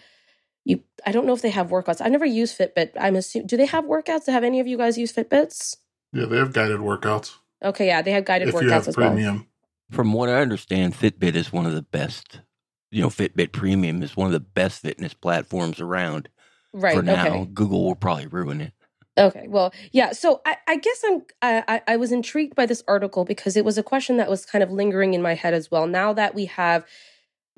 you 0.64 0.80
i 1.04 1.10
don't 1.10 1.26
know 1.26 1.32
if 1.32 1.42
they 1.42 1.50
have 1.50 1.68
workouts. 1.68 2.00
I've 2.00 2.12
never 2.12 2.24
used 2.24 2.56
fitbit 2.56 2.92
i'm 2.98 3.16
assuming 3.16 3.48
do 3.48 3.56
they 3.56 3.66
have 3.66 3.84
workouts? 3.84 4.26
Have 4.26 4.44
any 4.44 4.60
of 4.60 4.66
you 4.66 4.76
guys 4.76 4.96
used 4.96 5.16
fitbits? 5.16 5.76
Yeah 6.12 6.26
they 6.26 6.36
have 6.36 6.52
guided 6.52 6.80
workouts. 6.80 7.34
Okay 7.62 7.86
yeah 7.86 8.02
they 8.02 8.12
have 8.12 8.24
guided 8.24 8.48
if 8.48 8.54
workouts 8.54 8.62
you 8.62 8.70
have 8.70 8.88
as 8.88 8.94
premium. 8.94 9.36
well 9.36 9.46
from 9.90 10.12
what 10.12 10.28
i 10.28 10.40
understand 10.40 10.94
fitbit 10.94 11.34
is 11.34 11.52
one 11.52 11.66
of 11.66 11.74
the 11.74 11.82
best 11.82 12.40
you 12.92 13.02
know 13.02 13.08
fitbit 13.08 13.50
premium 13.50 14.00
is 14.02 14.16
one 14.16 14.26
of 14.26 14.32
the 14.32 14.40
best 14.40 14.82
fitness 14.82 15.12
platforms 15.12 15.80
around 15.80 16.28
right 16.72 16.96
for 16.96 17.02
now. 17.02 17.26
Okay. 17.26 17.50
Google 17.52 17.84
will 17.84 17.94
probably 17.94 18.26
ruin 18.26 18.60
it. 18.60 18.72
Okay, 19.18 19.46
well, 19.48 19.72
yeah. 19.92 20.12
So 20.12 20.40
I, 20.46 20.56
I 20.66 20.76
guess 20.76 21.04
I'm 21.04 21.22
I, 21.42 21.82
I 21.86 21.96
was 21.96 22.12
intrigued 22.12 22.54
by 22.54 22.66
this 22.66 22.82
article 22.88 23.24
because 23.24 23.56
it 23.56 23.64
was 23.64 23.76
a 23.76 23.82
question 23.82 24.16
that 24.16 24.30
was 24.30 24.46
kind 24.46 24.62
of 24.62 24.70
lingering 24.70 25.14
in 25.14 25.20
my 25.20 25.34
head 25.34 25.52
as 25.52 25.70
well. 25.70 25.86
Now 25.86 26.12
that 26.12 26.34
we 26.34 26.46
have 26.46 26.86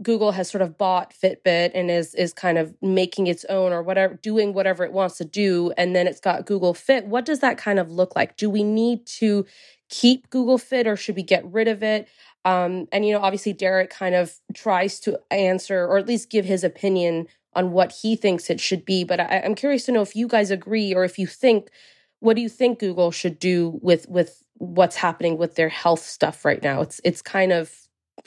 Google 0.02 0.33
has 0.33 0.50
sort 0.50 0.62
of 0.62 0.78
bought 0.78 1.12
Fitbit 1.14 1.73
and 1.75 1.90
is 1.90 2.14
is 2.14 2.33
kind 2.33 2.59
of 2.59 2.75
making 2.83 3.26
its 3.26 3.45
own 3.47 3.73
or 3.73 3.83
whatever, 3.83 4.14
doing 4.14 4.54
whatever 4.54 4.85
it 4.85 4.92
wants 4.92 5.19
to 5.19 5.25
do, 5.25 5.73
and 5.76 5.95
then 5.95 6.07
it's 6.07 6.21
got 6.21 6.47
Google 6.47 6.75
Fit. 6.75 7.07
What 7.07 7.25
does 7.25 7.40
that 7.40 7.59
kind 7.59 7.78
of 7.78 7.90
look 7.90 8.16
like? 8.16 8.37
Do 8.37 8.50
we 8.50 8.62
need 8.62 9.07
to 9.19 9.47
keep 9.88 10.31
Google 10.31 10.59
Fit 10.59 10.87
or 10.87 10.97
should 10.97 11.16
we 11.16 11.23
get 11.23 11.45
rid 11.45 11.69
of 11.69 11.83
it? 11.83 12.09
Um, 12.45 12.88
and 12.90 13.07
you 13.07 13.12
know, 13.12 13.21
obviously, 13.21 13.52
Derrek 13.52 13.90
kind 13.90 14.14
of 14.14 14.35
tries 14.54 14.99
to 15.00 15.21
answer 15.31 15.85
or 15.85 15.99
at 15.99 16.09
least 16.09 16.31
give 16.31 16.45
his 16.45 16.64
opinion 16.64 17.28
on 17.54 17.73
what 17.73 17.92
he 17.92 18.16
thinks 18.16 18.50
it 18.50 18.61
should 18.61 18.85
be. 18.85 19.04
But 19.04 19.21
I, 19.21 19.42
I'm 19.44 19.54
curious 19.54 19.85
to 19.87 19.92
know 19.92 20.02
if 20.02 20.16
you 20.16 20.28
guys 20.28 20.50
agree 20.50 20.94
or 20.94 21.04
if 21.04 21.18
you 21.18 21.26
think 21.26 21.71
what 22.21 22.37
do 22.37 22.42
you 22.42 22.49
think 22.49 22.78
Google 22.78 23.11
should 23.11 23.38
do 23.38 23.80
with 23.82 24.09
with 24.09 24.42
what's 24.54 24.94
happening 24.94 25.38
with 25.38 25.56
their 25.56 25.68
health 25.68 26.04
stuff 26.04 26.44
right 26.44 26.62
now? 26.62 26.80
It's 26.80 27.00
it's 27.04 27.21
kind 27.21 27.52
of 27.52 27.73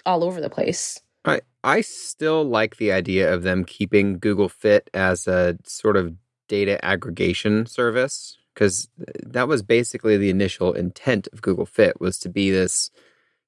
all 0.05 0.24
over 0.24 0.41
the 0.41 0.50
place. 0.50 1.01
I 1.24 1.41
I 1.63 1.82
still 1.82 2.44
like 2.44 2.77
the 2.77 2.91
idea 2.91 3.34
of 3.34 3.44
them 3.44 3.63
keeping 3.63 4.20
Google 4.20 4.50
Fit 4.50 4.89
as 4.94 5.27
a 5.27 5.58
sort 5.63 5.96
of 5.98 6.13
data 6.48 6.84
aggregation 6.84 7.65
service 7.65 8.38
because 8.53 8.88
that 9.25 9.48
was 9.48 9.63
basically 9.63 10.17
the 10.17 10.29
initial 10.29 10.74
intent 10.74 11.27
of 11.34 11.41
Google 11.41 11.65
Fit 11.65 12.00
was 12.00 12.20
to 12.20 12.29
be 12.29 12.51
this 12.51 12.91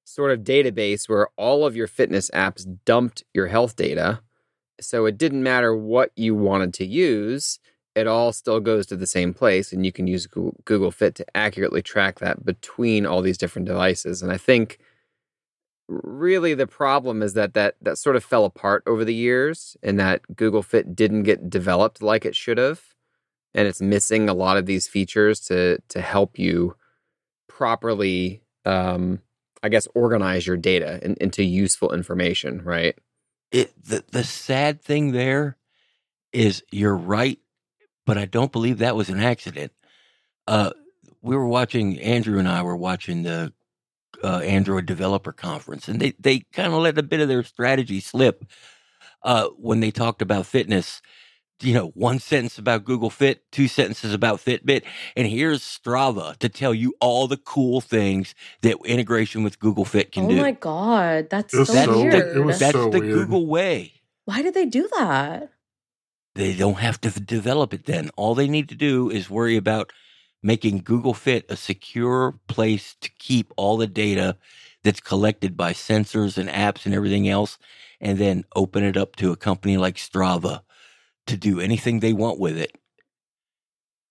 sort 0.03 0.31
of 0.31 0.46
database 0.46 1.07
where 1.10 1.27
all 1.38 1.65
of 1.65 1.75
your 1.75 1.88
fitness 1.88 2.31
apps 2.31 2.65
dumped 2.86 3.24
your 3.34 3.48
health 3.48 3.75
data. 3.75 4.22
So 4.79 5.05
it 5.05 5.17
didn't 5.17 5.43
matter 5.43 5.75
what 5.75 6.12
you 6.15 6.36
wanted 6.36 6.74
to 6.75 6.86
use, 6.86 7.60
it 7.96 8.05
all 8.05 8.31
still 8.31 8.60
goes 8.60 8.86
to 8.88 8.96
the 8.96 9.07
same 9.07 9.34
place 9.34 9.74
and 9.74 9.84
you 9.84 9.91
can 9.91 10.05
use 10.05 10.27
Google 10.27 10.91
Fit 10.91 11.15
to 11.15 11.25
accurately 11.36 11.81
track 11.81 12.19
that 12.19 12.46
between 12.46 13.07
all 13.07 13.24
these 13.24 13.39
different 13.39 13.67
devices. 13.67 14.22
And 14.22 14.31
I 14.31 14.38
think 14.38 14.77
really 15.88 16.53
the 16.53 16.67
problem 16.67 17.24
is 17.24 17.34
that 17.34 17.53
that 17.53 17.75
that 17.81 17.98
sort 17.98 18.15
of 18.15 18.24
fell 18.24 18.46
apart 18.46 18.84
over 18.86 19.03
the 19.05 19.15
years 19.15 19.77
and 19.81 20.00
that 20.00 20.22
Google 20.36 20.62
Fit 20.62 20.96
didn't 20.96 21.24
get 21.24 21.50
developed 21.50 22.01
like 22.01 22.25
it 22.25 22.36
should 22.36 22.57
have 22.57 22.81
and 23.53 23.67
it's 23.67 23.81
missing 23.81 24.29
a 24.29 24.34
lot 24.34 24.57
of 24.57 24.65
these 24.65 24.88
features 24.88 25.39
to 25.39 25.79
to 25.88 26.01
help 26.01 26.38
you 26.38 26.75
properly 27.48 28.41
um 28.65 29.22
I 29.63 29.69
guess 29.69 29.88
organize 29.96 30.46
your 30.46 30.57
data 30.57 31.00
in, 31.03 31.15
into 31.19 31.43
useful 31.43 31.93
information, 31.93 32.62
right? 32.63 32.98
It 33.51 33.74
the 33.84 34.04
the 34.12 34.24
sad 34.24 34.82
thing 34.82 35.12
there 35.12 35.58
is 36.34 36.63
you're 36.72 36.96
right, 36.96 37.39
but 38.06 38.18
I 38.18 38.25
don't 38.25 38.51
believe 38.51 38.80
that 38.80 38.96
was 38.96 39.10
an 39.10 39.20
accident. 39.22 39.74
Uh 40.48 40.72
we 41.22 41.36
were 41.36 41.48
watching 41.48 42.00
Andrew 42.00 42.39
and 42.39 42.48
I 42.48 42.62
were 42.63 42.77
watching 42.77 43.24
the 43.24 43.54
uh, 44.24 44.39
Android 44.39 44.86
Developer 44.86 45.32
Conference, 45.32 45.88
and 45.88 46.00
they 46.00 46.13
they 46.20 46.42
kind 46.54 46.74
of 46.74 46.80
let 46.82 46.98
a 46.98 47.04
bit 47.04 47.20
of 47.20 47.27
their 47.27 47.44
strategy 47.44 48.00
slip 48.00 48.46
uh, 49.24 49.48
when 49.58 49.80
they 49.80 49.92
talked 49.92 50.22
about 50.22 50.46
fitness. 50.46 51.01
You 51.60 51.74
know, 51.74 51.88
one 51.96 52.20
sentence 52.20 52.60
about 52.60 52.84
Google 52.86 53.10
Fit, 53.10 53.44
two 53.52 53.68
sentences 53.68 54.14
about 54.14 54.40
Fitbit, 54.40 54.84
and 55.16 55.28
here's 55.28 55.62
Strava 55.64 56.38
to 56.38 56.50
tell 56.50 56.72
you 56.72 56.94
all 57.02 57.28
the 57.28 57.38
cool 57.38 57.82
things 57.82 58.36
that 58.62 58.78
integration 58.86 59.44
with 59.44 59.58
Google 59.60 59.84
Fit 59.86 60.12
can 60.12 60.26
oh 60.26 60.30
do. 60.30 60.38
Oh 60.38 60.42
my 60.42 60.52
god, 60.52 61.30
that's 61.32 61.54
so, 61.54 61.64
so- 61.64 62.00
weird. 62.00 62.14
it 62.38 62.42
was 62.44 62.60
That's 62.60 62.74
so 62.74 62.92
the 62.92 63.00
weird. 63.00 63.14
Google 63.14 63.48
way. 63.48 63.94
Why 64.26 64.44
did 64.44 64.54
they 64.54 64.66
do 64.66 64.88
that? 64.98 65.50
They 66.36 66.54
don't 66.56 66.78
have 66.78 67.02
to 67.02 67.10
develop 67.20 67.74
it 67.74 67.86
then. 67.86 68.12
All 68.16 68.36
they 68.36 68.48
need 68.48 68.70
to 68.70 68.76
do 68.76 69.10
is 69.10 69.28
worry 69.28 69.58
about 69.58 69.92
making 70.44 70.80
Google 70.84 71.16
Fit 71.16 71.46
a 71.50 71.56
secure 71.58 72.38
place 72.48 72.96
to 73.02 73.10
keep 73.18 73.52
all 73.58 73.78
the 73.78 73.88
data 73.88 74.38
that's 74.84 75.00
collected 75.00 75.58
by 75.58 75.74
sensors 75.74 76.38
and 76.38 76.50
apps 76.50 76.86
and 76.86 76.94
everything 76.94 77.28
else, 77.28 77.58
and 78.00 78.20
then 78.20 78.44
open 78.56 78.84
it 78.84 78.96
up 78.96 79.16
to 79.16 79.32
a 79.32 79.36
company 79.36 79.78
like 79.78 79.96
Strava 79.96 80.62
to 81.27 81.38
do 81.38 81.60
anything 81.60 82.00
they 82.00 82.13
want 82.13 82.39
with 82.39 82.57
it. 82.57 82.75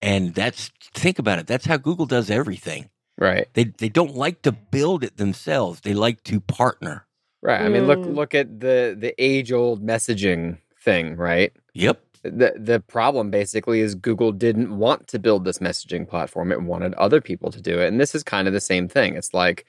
And 0.02 0.34
that's 0.34 0.70
think 0.94 1.18
about 1.18 1.38
it. 1.38 1.46
That's 1.46 1.66
how 1.66 1.76
Google 1.76 2.06
does 2.06 2.30
everything. 2.30 2.90
Right. 3.18 3.48
They 3.54 3.64
they 3.64 3.88
don't 3.88 4.14
like 4.14 4.42
to 4.42 4.52
build 4.52 5.02
it 5.02 5.16
themselves. 5.16 5.80
They 5.80 5.94
like 5.94 6.22
to 6.24 6.40
partner. 6.40 7.06
Right. 7.42 7.60
I 7.60 7.68
mean, 7.68 7.86
look 7.86 8.00
Mm. 8.00 8.14
look 8.14 8.34
at 8.34 8.60
the 8.60 8.96
the 8.98 9.14
age 9.22 9.52
old 9.52 9.82
messaging 9.84 10.58
thing, 10.80 11.16
right? 11.16 11.52
Yep. 11.74 12.02
The 12.22 12.54
the 12.58 12.80
problem 12.80 13.30
basically 13.30 13.80
is 13.80 13.94
Google 13.94 14.32
didn't 14.32 14.76
want 14.76 15.08
to 15.08 15.18
build 15.18 15.44
this 15.44 15.58
messaging 15.60 16.06
platform. 16.08 16.52
It 16.52 16.60
wanted 16.62 16.92
other 16.94 17.20
people 17.20 17.50
to 17.52 17.60
do 17.60 17.80
it. 17.80 17.88
And 17.88 18.00
this 18.00 18.14
is 18.14 18.22
kind 18.22 18.46
of 18.46 18.54
the 18.54 18.60
same 18.60 18.88
thing. 18.88 19.14
It's 19.16 19.32
like 19.32 19.64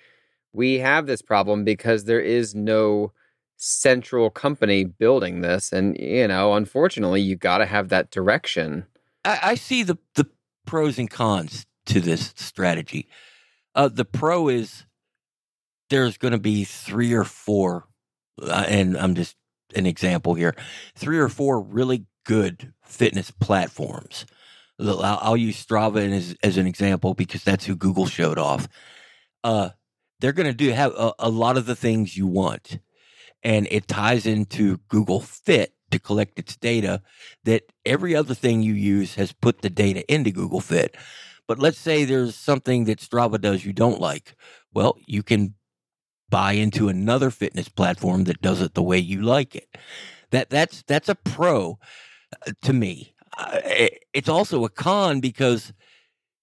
we 0.54 0.80
have 0.80 1.06
this 1.06 1.22
problem 1.22 1.64
because 1.64 2.04
there 2.04 2.20
is 2.22 2.54
no 2.56 3.12
central 3.58 4.30
company 4.30 4.84
building 4.84 5.42
this 5.42 5.74
and 5.74 5.98
you 6.00 6.28
know, 6.28 6.54
unfortunately, 6.54 7.22
you 7.22 7.36
got 7.36 7.58
to 7.58 7.66
have 7.66 7.90
that 7.90 8.12
direction. 8.12 8.86
I, 9.26 9.40
I 9.44 9.56
see 9.56 9.84
the 9.84 9.98
the 10.16 10.28
pros 10.66 10.98
and 11.00 11.10
cons 11.10 11.66
to 11.88 12.00
this 12.00 12.34
strategy. 12.36 13.08
Uh, 13.74 13.88
the 13.88 14.06
pro 14.06 14.48
is 14.48 14.86
there's 15.90 16.18
going 16.18 16.34
to 16.34 16.40
be 16.40 16.64
three 16.64 17.14
or 17.14 17.24
four, 17.24 17.88
uh, 18.42 18.66
and 18.68 18.98
I'm 18.98 19.16
just 19.16 19.36
an 19.76 19.86
example 19.86 20.34
here, 20.34 20.56
three 20.96 21.20
or 21.20 21.30
four 21.30 21.62
really 21.62 22.06
good 22.26 22.74
fitness 22.84 23.32
platforms. 23.32 24.26
I'll, 24.80 25.20
I'll 25.22 25.38
use 25.38 25.64
Strava 25.64 26.12
as, 26.12 26.36
as 26.44 26.58
an 26.58 26.68
example 26.68 27.14
because 27.14 27.44
that's 27.44 27.66
who 27.66 27.76
Google 27.76 28.06
showed 28.06 28.38
off. 28.38 28.68
Uh, 29.44 29.70
they're 30.20 30.34
going 30.34 30.48
to 30.48 30.54
do 30.54 30.72
have 30.72 30.94
a, 30.96 31.14
a 31.20 31.30
lot 31.30 31.58
of 31.58 31.66
the 31.66 31.76
things 31.76 32.18
you 32.18 32.28
want, 32.28 32.80
and 33.48 33.66
it 33.72 33.88
ties 33.88 34.26
into 34.26 34.78
Google 34.90 35.22
Fit 35.22 35.74
to 35.90 36.00
collect 36.00 36.38
its 36.38 36.58
data 36.58 37.02
that 37.46 37.64
every 37.86 38.14
other 38.14 38.34
thing 38.34 38.62
you 38.62 38.74
use 38.74 39.16
has 39.16 39.32
put 39.32 39.62
the 39.62 39.70
data 39.70 40.04
into 40.14 40.32
Google 40.32 40.60
Fit. 40.60 40.98
But 41.48 41.58
let's 41.58 41.78
say 41.78 42.04
there's 42.04 42.36
something 42.36 42.84
that 42.86 43.00
Strava 43.00 43.40
does 43.40 43.64
you 43.64 43.72
don't 43.72 44.02
like. 44.02 44.36
Well, 44.74 44.98
you 45.06 45.24
can 45.24 45.54
buy 46.30 46.52
into 46.52 46.90
another 46.90 47.32
fitness 47.32 47.70
platform 47.70 48.26
that 48.26 48.42
does 48.42 48.60
it 48.62 48.74
the 48.74 48.84
way 48.84 48.98
you 48.98 49.22
like 49.22 49.56
it. 49.56 49.78
That 50.32 50.50
that's 50.50 50.84
that's 50.86 51.08
a 51.08 51.16
pro 51.16 51.80
uh, 52.46 52.52
to 52.64 52.74
me. 52.74 53.14
Uh, 53.38 53.62
it's 54.14 54.28
also 54.28 54.66
a 54.66 54.70
con 54.70 55.22
because 55.22 55.72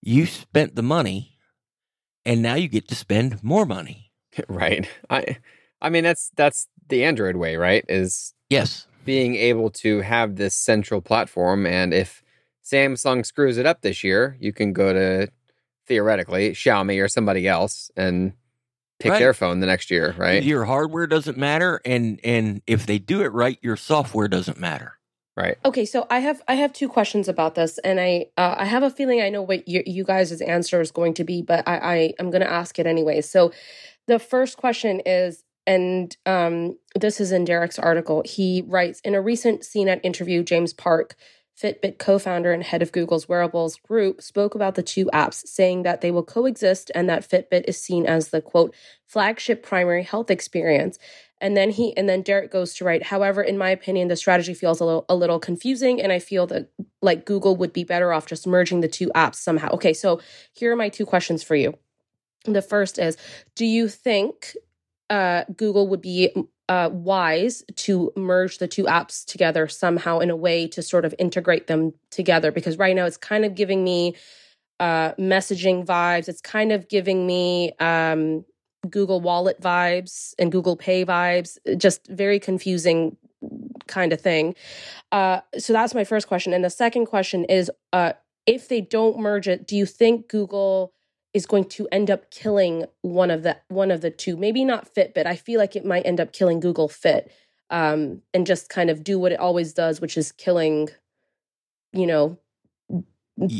you 0.00 0.24
spent 0.24 0.74
the 0.74 0.82
money 0.82 1.36
and 2.24 2.40
now 2.40 2.54
you 2.54 2.66
get 2.66 2.88
to 2.88 2.94
spend 2.94 3.44
more 3.44 3.66
money. 3.66 4.10
right. 4.48 4.88
I 5.10 5.36
I 5.84 5.90
mean, 5.90 6.02
that's 6.02 6.30
that's 6.34 6.66
the 6.88 7.04
Android 7.04 7.36
way, 7.36 7.56
right? 7.56 7.84
Is 7.88 8.34
Yes. 8.50 8.86
being 9.04 9.34
able 9.36 9.70
to 9.70 10.00
have 10.00 10.36
this 10.36 10.54
central 10.54 11.00
platform. 11.00 11.66
And 11.66 11.92
if 11.92 12.22
Samsung 12.64 13.24
screws 13.26 13.58
it 13.58 13.66
up 13.66 13.82
this 13.82 14.02
year, 14.02 14.36
you 14.40 14.52
can 14.52 14.72
go 14.72 14.92
to 14.92 15.28
theoretically 15.86 16.52
Xiaomi 16.52 17.02
or 17.02 17.08
somebody 17.08 17.46
else 17.46 17.90
and 17.96 18.32
pick 18.98 19.12
Right. 19.12 19.18
their 19.18 19.34
phone 19.34 19.60
the 19.60 19.66
next 19.66 19.90
year, 19.90 20.14
right? 20.16 20.42
Your 20.42 20.64
hardware 20.64 21.06
doesn't 21.06 21.36
matter 21.36 21.80
and 21.84 22.20
and 22.24 22.62
if 22.66 22.86
they 22.86 22.98
do 22.98 23.22
it 23.22 23.32
right, 23.32 23.58
your 23.60 23.76
software 23.76 24.28
doesn't 24.28 24.58
matter. 24.58 24.98
Right. 25.36 25.58
Okay, 25.64 25.84
so 25.84 26.06
I 26.10 26.20
have 26.20 26.42
I 26.46 26.54
have 26.54 26.72
two 26.72 26.88
questions 26.88 27.26
about 27.28 27.56
this, 27.56 27.78
and 27.78 27.98
I 28.00 28.26
uh, 28.36 28.54
I 28.56 28.66
have 28.66 28.84
a 28.84 28.90
feeling 28.90 29.20
I 29.20 29.30
know 29.30 29.42
what 29.42 29.66
you, 29.66 29.82
you 29.84 30.04
guys' 30.04 30.40
answer 30.40 30.80
is 30.80 30.92
going 30.92 31.12
to 31.14 31.24
be, 31.24 31.42
but 31.42 31.66
I, 31.66 31.76
I 31.76 32.14
I'm 32.20 32.30
going 32.30 32.40
to 32.42 32.50
ask 32.50 32.78
it 32.78 32.86
anyway. 32.86 33.20
So, 33.20 33.52
the 34.06 34.20
first 34.20 34.56
question 34.56 35.00
is, 35.04 35.42
and 35.66 36.16
um, 36.26 36.78
this 36.94 37.20
is 37.20 37.32
in 37.32 37.44
Derrek's 37.44 37.78
article. 37.78 38.22
He 38.24 38.62
writes 38.66 39.00
in 39.00 39.14
a 39.14 39.22
recent 39.22 39.62
CNET 39.62 40.00
interview, 40.02 40.42
James 40.42 40.72
Park, 40.72 41.16
Fitbit 41.60 41.98
co-founder 41.98 42.52
and 42.52 42.64
head 42.64 42.82
of 42.82 42.90
Google's 42.90 43.28
wearables 43.28 43.76
group, 43.76 44.20
spoke 44.20 44.56
about 44.56 44.74
the 44.74 44.82
two 44.82 45.06
apps, 45.14 45.46
saying 45.46 45.84
that 45.84 46.00
they 46.00 46.10
will 46.10 46.24
coexist 46.24 46.90
and 46.94 47.08
that 47.08 47.28
Fitbit 47.28 47.64
is 47.68 47.80
seen 47.80 48.06
as 48.06 48.30
the 48.30 48.40
quote 48.40 48.74
flagship 49.06 49.62
primary 49.62 50.02
health 50.02 50.30
experience. 50.30 50.98
And 51.40 51.56
then 51.56 51.70
he 51.70 51.96
and 51.96 52.08
then 52.08 52.22
Derek 52.22 52.50
goes 52.50 52.74
to 52.74 52.84
write, 52.84 53.04
however, 53.04 53.42
in 53.42 53.56
my 53.56 53.70
opinion, 53.70 54.08
the 54.08 54.16
strategy 54.16 54.54
feels 54.54 54.80
a 54.80 54.84
little 54.84 55.04
a 55.08 55.14
little 55.14 55.38
confusing, 55.38 56.00
and 56.00 56.10
I 56.10 56.18
feel 56.18 56.46
that 56.48 56.70
like 57.02 57.24
Google 57.26 57.56
would 57.56 57.72
be 57.72 57.84
better 57.84 58.12
off 58.12 58.26
just 58.26 58.46
merging 58.46 58.80
the 58.80 58.88
two 58.88 59.10
apps 59.14 59.36
somehow. 59.36 59.68
Okay, 59.72 59.92
so 59.92 60.20
here 60.52 60.72
are 60.72 60.76
my 60.76 60.88
two 60.88 61.06
questions 61.06 61.42
for 61.42 61.54
you. 61.54 61.74
The 62.46 62.62
first 62.62 62.98
is, 62.98 63.16
do 63.54 63.64
you 63.64 63.88
think 63.88 64.54
uh, 65.14 65.44
Google 65.56 65.86
would 65.88 66.02
be 66.02 66.34
uh, 66.68 66.90
wise 66.92 67.62
to 67.76 68.12
merge 68.16 68.58
the 68.58 68.66
two 68.66 68.84
apps 68.84 69.24
together 69.24 69.68
somehow 69.68 70.18
in 70.18 70.30
a 70.30 70.36
way 70.36 70.66
to 70.68 70.82
sort 70.82 71.04
of 71.04 71.14
integrate 71.18 71.68
them 71.68 71.92
together? 72.10 72.50
Because 72.50 72.78
right 72.78 72.96
now 72.96 73.06
it's 73.06 73.16
kind 73.16 73.44
of 73.44 73.54
giving 73.54 73.84
me 73.84 74.16
uh, 74.80 75.12
messaging 75.12 75.86
vibes. 75.86 76.28
It's 76.28 76.40
kind 76.40 76.72
of 76.72 76.88
giving 76.88 77.26
me 77.28 77.72
um, 77.78 78.44
Google 78.90 79.20
Wallet 79.20 79.60
vibes 79.60 80.34
and 80.36 80.50
Google 80.50 80.76
Pay 80.76 81.04
vibes. 81.04 81.58
Just 81.76 82.08
very 82.08 82.40
confusing 82.40 83.16
kind 83.86 84.12
of 84.12 84.20
thing. 84.20 84.56
Uh, 85.12 85.40
so 85.58 85.72
that's 85.72 85.94
my 85.94 86.02
first 86.02 86.26
question. 86.26 86.52
And 86.52 86.64
the 86.64 86.70
second 86.70 87.06
question 87.06 87.44
is, 87.44 87.70
uh, 87.92 88.14
if 88.46 88.68
they 88.68 88.80
don't 88.80 89.18
merge 89.18 89.46
it, 89.46 89.66
do 89.66 89.76
you 89.76 89.86
think 89.86 90.28
Google 90.28 90.92
is 91.34 91.46
going 91.46 91.64
to 91.64 91.88
end 91.92 92.10
up 92.10 92.30
killing 92.30 92.86
one 93.02 93.30
of 93.30 93.42
the 93.42 93.58
one 93.68 93.90
of 93.90 94.00
the 94.00 94.10
two? 94.10 94.36
Maybe 94.36 94.64
not 94.64 94.94
Fitbit. 94.94 95.26
I 95.26 95.36
feel 95.36 95.60
like 95.60 95.76
it 95.76 95.84
might 95.84 96.06
end 96.06 96.20
up 96.20 96.32
killing 96.32 96.60
Google 96.60 96.88
Fit, 96.88 97.30
um, 97.70 98.22
and 98.32 98.46
just 98.46 98.68
kind 98.68 98.88
of 98.88 99.04
do 99.04 99.18
what 99.18 99.32
it 99.32 99.40
always 99.40 99.72
does, 99.72 100.00
which 100.00 100.16
is 100.16 100.32
killing, 100.32 100.88
you 101.92 102.06
know, 102.06 102.38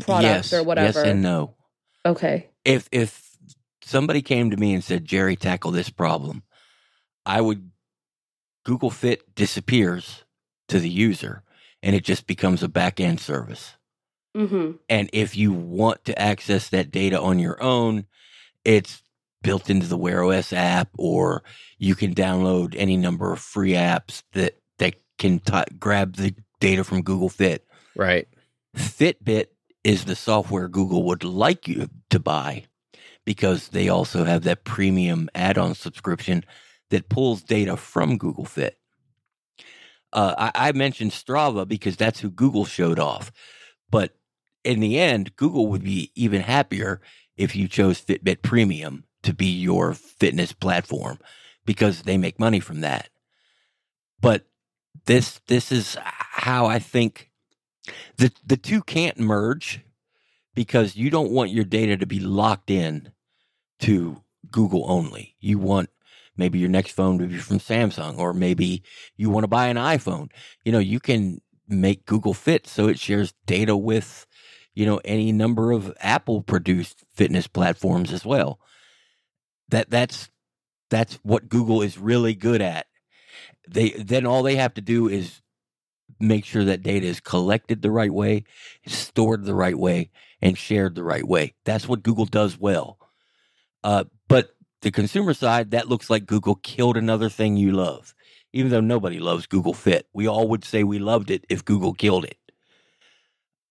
products 0.01 0.51
yes, 0.51 0.53
or 0.53 0.63
whatever. 0.63 0.99
Yes 0.99 1.07
and 1.07 1.21
no. 1.21 1.53
Okay. 2.05 2.49
if 2.63 2.87
if 2.91 3.37
somebody 3.81 4.21
came 4.21 4.49
to 4.49 4.57
me 4.57 4.73
and 4.73 4.83
said 4.83 5.05
jerry 5.05 5.35
tackle 5.35 5.69
this 5.69 5.91
problem 5.91 6.41
i 7.23 7.39
would 7.39 7.69
google 8.63 8.89
fit 8.89 9.35
disappears 9.35 10.23
to 10.67 10.79
the 10.79 10.89
user 10.89 11.43
and 11.85 11.95
it 11.95 12.03
just 12.03 12.25
becomes 12.25 12.63
a 12.63 12.67
back 12.67 12.99
end 12.99 13.19
service. 13.19 13.75
Mm-hmm. 14.35 14.71
And 14.89 15.09
if 15.13 15.37
you 15.37 15.53
want 15.53 16.05
to 16.05 16.19
access 16.19 16.69
that 16.69 16.91
data 16.91 17.19
on 17.19 17.39
your 17.39 17.61
own, 17.63 18.05
it's 18.65 19.01
built 19.41 19.69
into 19.69 19.87
the 19.87 19.97
Wear 19.97 20.23
OS 20.23 20.51
app, 20.51 20.89
or 20.97 21.43
you 21.77 21.95
can 21.95 22.13
download 22.13 22.75
any 22.77 22.97
number 22.97 23.31
of 23.31 23.39
free 23.39 23.73
apps 23.73 24.23
that 24.33 24.57
that 24.79 24.95
can 25.17 25.39
t- 25.39 25.75
grab 25.79 26.15
the 26.15 26.35
data 26.59 26.83
from 26.83 27.01
Google 27.01 27.29
Fit. 27.29 27.65
Right. 27.95 28.27
Fitbit 28.75 29.45
is 29.83 30.05
the 30.05 30.15
software 30.15 30.67
Google 30.67 31.03
would 31.03 31.23
like 31.23 31.67
you 31.67 31.89
to 32.09 32.19
buy 32.19 32.65
because 33.23 33.69
they 33.69 33.87
also 33.87 34.25
have 34.25 34.43
that 34.43 34.63
premium 34.63 35.29
add-on 35.33 35.75
subscription 35.75 36.43
that 36.89 37.07
pulls 37.09 37.41
data 37.41 37.77
from 37.77 38.17
Google 38.17 38.45
Fit. 38.45 38.77
Uh, 40.11 40.49
I, 40.53 40.69
I 40.69 40.71
mentioned 40.71 41.11
Strava 41.11 41.67
because 41.67 41.97
that's 41.97 42.19
who 42.19 42.29
Google 42.29 42.65
showed 42.65 42.99
off, 42.99 43.31
but 43.89 44.15
in 44.65 44.79
the 44.79 44.99
end, 44.99 45.35
Google 45.35 45.67
would 45.67 45.83
be 45.83 46.11
even 46.15 46.41
happier 46.41 46.99
if 47.37 47.55
you 47.55 47.67
chose 47.67 48.01
Fitbit 48.01 48.41
Premium 48.41 49.03
to 49.23 49.33
be 49.33 49.47
your 49.47 49.93
fitness 49.93 50.53
platform 50.53 51.19
because 51.65 52.01
they 52.01 52.17
make 52.17 52.39
money 52.39 52.59
from 52.59 52.81
that. 52.81 53.09
But 54.19 54.45
this 55.05 55.39
this 55.47 55.71
is 55.71 55.97
how 56.01 56.65
I 56.65 56.79
think 56.79 57.29
the 58.17 58.31
the 58.45 58.57
two 58.57 58.81
can't 58.81 59.19
merge 59.19 59.81
because 60.55 60.95
you 60.95 61.09
don't 61.09 61.31
want 61.31 61.51
your 61.51 61.65
data 61.65 61.97
to 61.97 62.05
be 62.05 62.19
locked 62.19 62.71
in 62.71 63.11
to 63.81 64.23
Google 64.51 64.85
only. 64.89 65.35
You 65.39 65.59
want 65.59 65.89
maybe 66.37 66.59
your 66.59 66.69
next 66.69 66.91
phone 66.91 67.19
to 67.19 67.27
be 67.27 67.37
from 67.37 67.59
Samsung 67.59 68.17
or 68.17 68.33
maybe 68.33 68.83
you 69.15 69.29
want 69.29 69.43
to 69.43 69.49
buy 69.49 69.67
an 69.67 69.77
iPhone. 69.77 70.29
You 70.63 70.71
know, 70.71 70.79
you 70.79 70.99
can 70.99 71.41
make 71.67 72.05
Google 72.05 72.33
Fit 72.33 72.67
so 72.67 72.87
it 72.87 72.99
shares 72.99 73.33
data 73.45 73.75
with 73.75 74.25
you 74.75 74.85
know 74.85 74.99
any 75.03 75.31
number 75.31 75.71
of 75.71 75.95
Apple 75.99 76.41
produced 76.41 77.03
fitness 77.13 77.47
platforms 77.47 78.13
as 78.13 78.25
well. 78.25 78.59
That 79.69 79.89
that's 79.89 80.29
that's 80.89 81.15
what 81.23 81.49
Google 81.49 81.81
is 81.81 81.97
really 81.97 82.35
good 82.35 82.61
at. 82.61 82.87
They 83.67 83.91
then 83.91 84.25
all 84.25 84.43
they 84.43 84.57
have 84.57 84.75
to 84.75 84.81
do 84.81 85.07
is 85.07 85.41
make 86.19 86.45
sure 86.45 86.65
that 86.65 86.83
data 86.83 87.07
is 87.07 87.19
collected 87.19 87.81
the 87.81 87.91
right 87.91 88.13
way, 88.13 88.43
stored 88.85 89.45
the 89.45 89.55
right 89.55 89.77
way, 89.77 90.11
and 90.41 90.57
shared 90.57 90.95
the 90.95 91.03
right 91.03 91.27
way. 91.27 91.55
That's 91.65 91.87
what 91.87 92.03
Google 92.03 92.25
does 92.25 92.59
well. 92.59 92.99
Uh, 93.83 94.05
but 94.27 94.55
the 94.81 94.91
consumer 94.91 95.33
side, 95.33 95.71
that 95.71 95.89
looks 95.89 96.09
like 96.09 96.25
Google 96.25 96.55
killed 96.55 96.97
another 96.97 97.29
thing 97.29 97.57
you 97.57 97.71
love. 97.71 98.13
Even 98.53 98.71
though 98.71 98.81
nobody 98.81 99.19
loves 99.19 99.47
Google 99.47 99.73
Fit, 99.73 100.07
we 100.13 100.27
all 100.27 100.47
would 100.47 100.63
say 100.63 100.83
we 100.83 100.99
loved 100.99 101.29
it 101.29 101.45
if 101.49 101.65
Google 101.65 101.93
killed 101.93 102.23
it. 102.23 102.37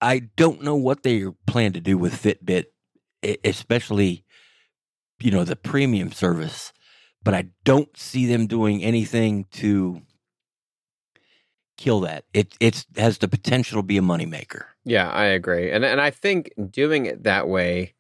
I 0.04 0.18
don't 0.36 0.62
know 0.62 0.76
what 0.76 1.02
they 1.02 1.24
plan 1.46 1.72
to 1.72 1.80
do 1.80 1.96
with 1.96 2.12
Fitbit, 2.22 2.66
especially 3.42 4.24
you 5.18 5.30
know 5.30 5.44
the 5.44 5.56
premium 5.56 6.12
service, 6.12 6.72
but 7.22 7.32
I 7.32 7.48
don't 7.64 7.96
see 7.96 8.26
them 8.26 8.46
doing 8.46 8.84
anything 8.84 9.46
to 9.52 10.02
kill 11.78 12.00
that. 12.00 12.24
It 12.34 12.54
it 12.60 12.84
has 12.96 13.18
the 13.18 13.28
potential 13.28 13.80
to 13.80 13.82
be 13.82 13.96
a 13.96 14.02
moneymaker. 14.02 14.64
Yeah, 14.84 15.08
I 15.10 15.24
agree, 15.24 15.70
and 15.70 15.84
and 15.86 16.00
I 16.02 16.10
think 16.10 16.52
doing 16.70 17.06
it 17.06 17.22
that 17.24 17.48
way 17.48 17.94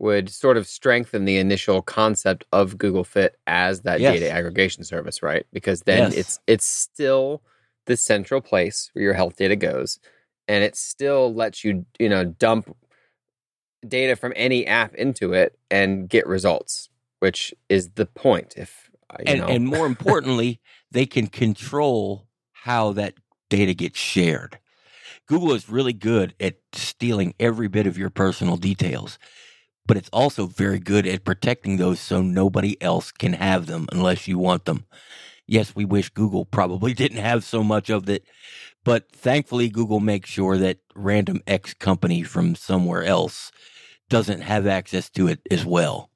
would 0.00 0.28
sort 0.28 0.56
of 0.56 0.66
strengthen 0.66 1.24
the 1.24 1.36
initial 1.38 1.80
concept 1.80 2.44
of 2.50 2.76
Google 2.76 3.04
Fit 3.04 3.36
as 3.46 3.82
that 3.82 4.00
Yes. 4.00 4.18
data 4.18 4.30
aggregation 4.32 4.82
service, 4.82 5.22
right? 5.22 5.46
Because 5.52 5.82
then 5.82 5.98
Yes. 6.10 6.16
it's 6.16 6.38
it's 6.48 6.66
still 6.66 7.42
the 7.86 7.96
central 7.96 8.40
place 8.40 8.90
where 8.92 9.04
your 9.04 9.14
health 9.14 9.36
data 9.36 9.54
goes, 9.54 10.00
and 10.48 10.64
it 10.64 10.76
still 10.76 11.32
lets 11.34 11.64
you 11.64 11.86
you 11.98 12.08
know 12.08 12.24
dump 12.24 12.74
data 13.86 14.16
from 14.16 14.32
any 14.36 14.66
app 14.66 14.94
into 14.94 15.32
it 15.32 15.58
and 15.70 16.08
get 16.08 16.26
results, 16.26 16.88
which 17.20 17.54
is 17.68 17.90
the 17.90 18.06
point. 18.06 18.54
If 18.56 18.90
uh, 19.10 19.16
you 19.20 19.24
and 19.26 19.40
know, 19.40 19.46
and 19.46 19.66
more 19.66 19.86
importantly, 19.86 20.60
they 20.90 21.06
can 21.06 21.26
control 21.26 22.28
how 22.52 22.92
that 22.92 23.14
data 23.50 23.74
gets 23.74 23.98
shared. 23.98 24.58
Google 25.26 25.52
is 25.52 25.68
really 25.68 25.92
good 25.92 26.34
at 26.40 26.56
stealing 26.72 27.34
every 27.40 27.68
bit 27.68 27.86
of 27.86 27.96
your 27.96 28.10
personal 28.10 28.56
details, 28.56 29.18
but 29.86 29.96
it's 29.96 30.10
also 30.12 30.46
very 30.46 30.78
good 30.78 31.06
at 31.06 31.24
protecting 31.24 31.76
those 31.76 32.00
so 32.00 32.20
nobody 32.20 32.80
else 32.82 33.10
can 33.10 33.34
have 33.34 33.66
them 33.66 33.86
unless 33.92 34.28
you 34.28 34.38
want 34.38 34.64
them. 34.64 34.84
Yes, 35.46 35.74
we 35.74 35.84
wish 35.84 36.08
Google 36.10 36.44
probably 36.44 36.94
didn't 36.94 37.18
have 37.18 37.44
so 37.44 37.62
much 37.62 37.90
of 37.90 38.08
it, 38.08 38.24
but 38.84 39.10
thankfully 39.10 39.68
Google 39.68 40.00
makes 40.00 40.30
sure 40.30 40.58
that 40.58 40.78
random 40.94 41.42
X 41.46 41.74
company 41.74 42.22
from 42.22 42.54
somewhere 42.54 43.04
else 43.04 43.50
doesn't 44.08 44.42
have 44.42 44.66
access 44.66 45.08
to 45.10 45.26
it 45.26 45.40
as 45.50 45.64
well. 45.64 46.10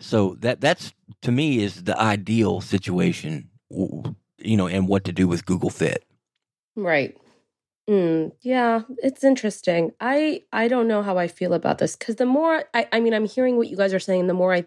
So 0.00 0.36
that 0.40 0.60
that's 0.60 0.92
to 1.22 1.30
me 1.30 1.62
is 1.62 1.84
the 1.84 1.98
ideal 1.98 2.60
situation, 2.60 3.50
you 3.70 4.56
know, 4.56 4.66
and 4.66 4.88
what 4.88 5.04
to 5.04 5.12
do 5.12 5.28
with 5.28 5.46
Google 5.46 5.70
Fit. 5.70 6.04
Right. 6.74 7.16
Mm, 7.88 8.32
yeah, 8.40 8.82
it's 8.98 9.24
interesting. 9.24 9.92
I 10.00 10.42
I 10.52 10.68
don't 10.68 10.88
know 10.88 11.02
how 11.02 11.18
I 11.18 11.28
feel 11.28 11.52
about 11.52 11.78
this 11.78 11.96
because 11.96 12.16
the 12.16 12.26
more 12.26 12.64
I 12.74 12.88
I 12.92 13.00
mean 13.00 13.14
I'm 13.14 13.26
hearing 13.26 13.56
what 13.56 13.68
you 13.68 13.76
guys 13.76 13.94
are 13.94 14.00
saying, 14.00 14.26
the 14.26 14.34
more 14.34 14.52
I 14.52 14.64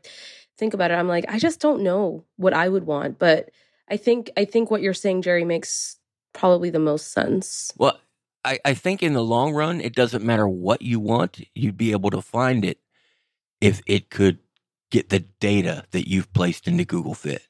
think 0.58 0.74
about 0.74 0.92
it, 0.92 0.96
I'm 0.96 1.08
like 1.08 1.26
I 1.28 1.40
just 1.40 1.60
don't 1.60 1.82
know 1.82 2.24
what 2.38 2.54
I 2.54 2.70
would 2.70 2.86
want. 2.86 3.20
But 3.20 3.50
I 3.90 3.98
think 3.98 4.32
I 4.38 4.46
think 4.46 4.70
what 4.70 4.82
you're 4.82 4.94
saying, 4.94 5.24
Jerry, 5.24 5.46
makes 5.46 5.98
probably 6.36 6.69
the 6.69 6.80
most 6.80 7.13
sense. 7.13 7.74
Well, 7.78 8.00
I, 8.45 8.60
I 8.65 8.74
think 8.76 9.04
in 9.04 9.13
the 9.13 9.24
long 9.24 9.54
run, 9.54 9.82
it 9.82 9.95
doesn't 9.95 10.24
matter 10.26 10.48
what 10.48 10.82
you 10.84 11.00
want, 11.00 11.41
you'd 11.56 11.78
be 11.78 11.93
able 11.93 12.12
to 12.12 12.21
find 12.21 12.65
it 12.65 12.80
if 13.62 13.82
it 13.88 14.10
could 14.10 14.39
get 14.91 15.10
the 15.10 15.21
data 15.39 15.86
that 15.91 16.10
you've 16.10 16.34
placed 16.34 16.67
into 16.67 16.86
Google 16.86 17.15
Fit. 17.15 17.43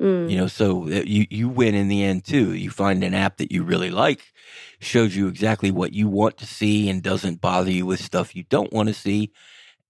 Mm, 0.00 0.30
You 0.30 0.36
know, 0.38 0.46
so 0.48 0.88
you 0.88 1.26
you 1.30 1.48
win 1.48 1.74
in 1.74 1.88
the 1.88 2.04
end 2.04 2.24
too. 2.24 2.54
You 2.54 2.70
find 2.70 3.04
an 3.04 3.14
app 3.14 3.38
that 3.38 3.52
you 3.52 3.62
really 3.62 3.90
like, 3.90 4.32
shows 4.80 5.16
you 5.16 5.28
exactly 5.28 5.70
what 5.70 5.92
you 5.94 6.08
want 6.08 6.36
to 6.38 6.46
see, 6.46 6.88
and 6.90 7.02
doesn't 7.02 7.40
bother 7.40 7.70
you 7.70 7.86
with 7.86 8.00
stuff 8.00 8.36
you 8.36 8.44
don't 8.44 8.72
want 8.72 8.88
to 8.88 8.94
see, 8.94 9.32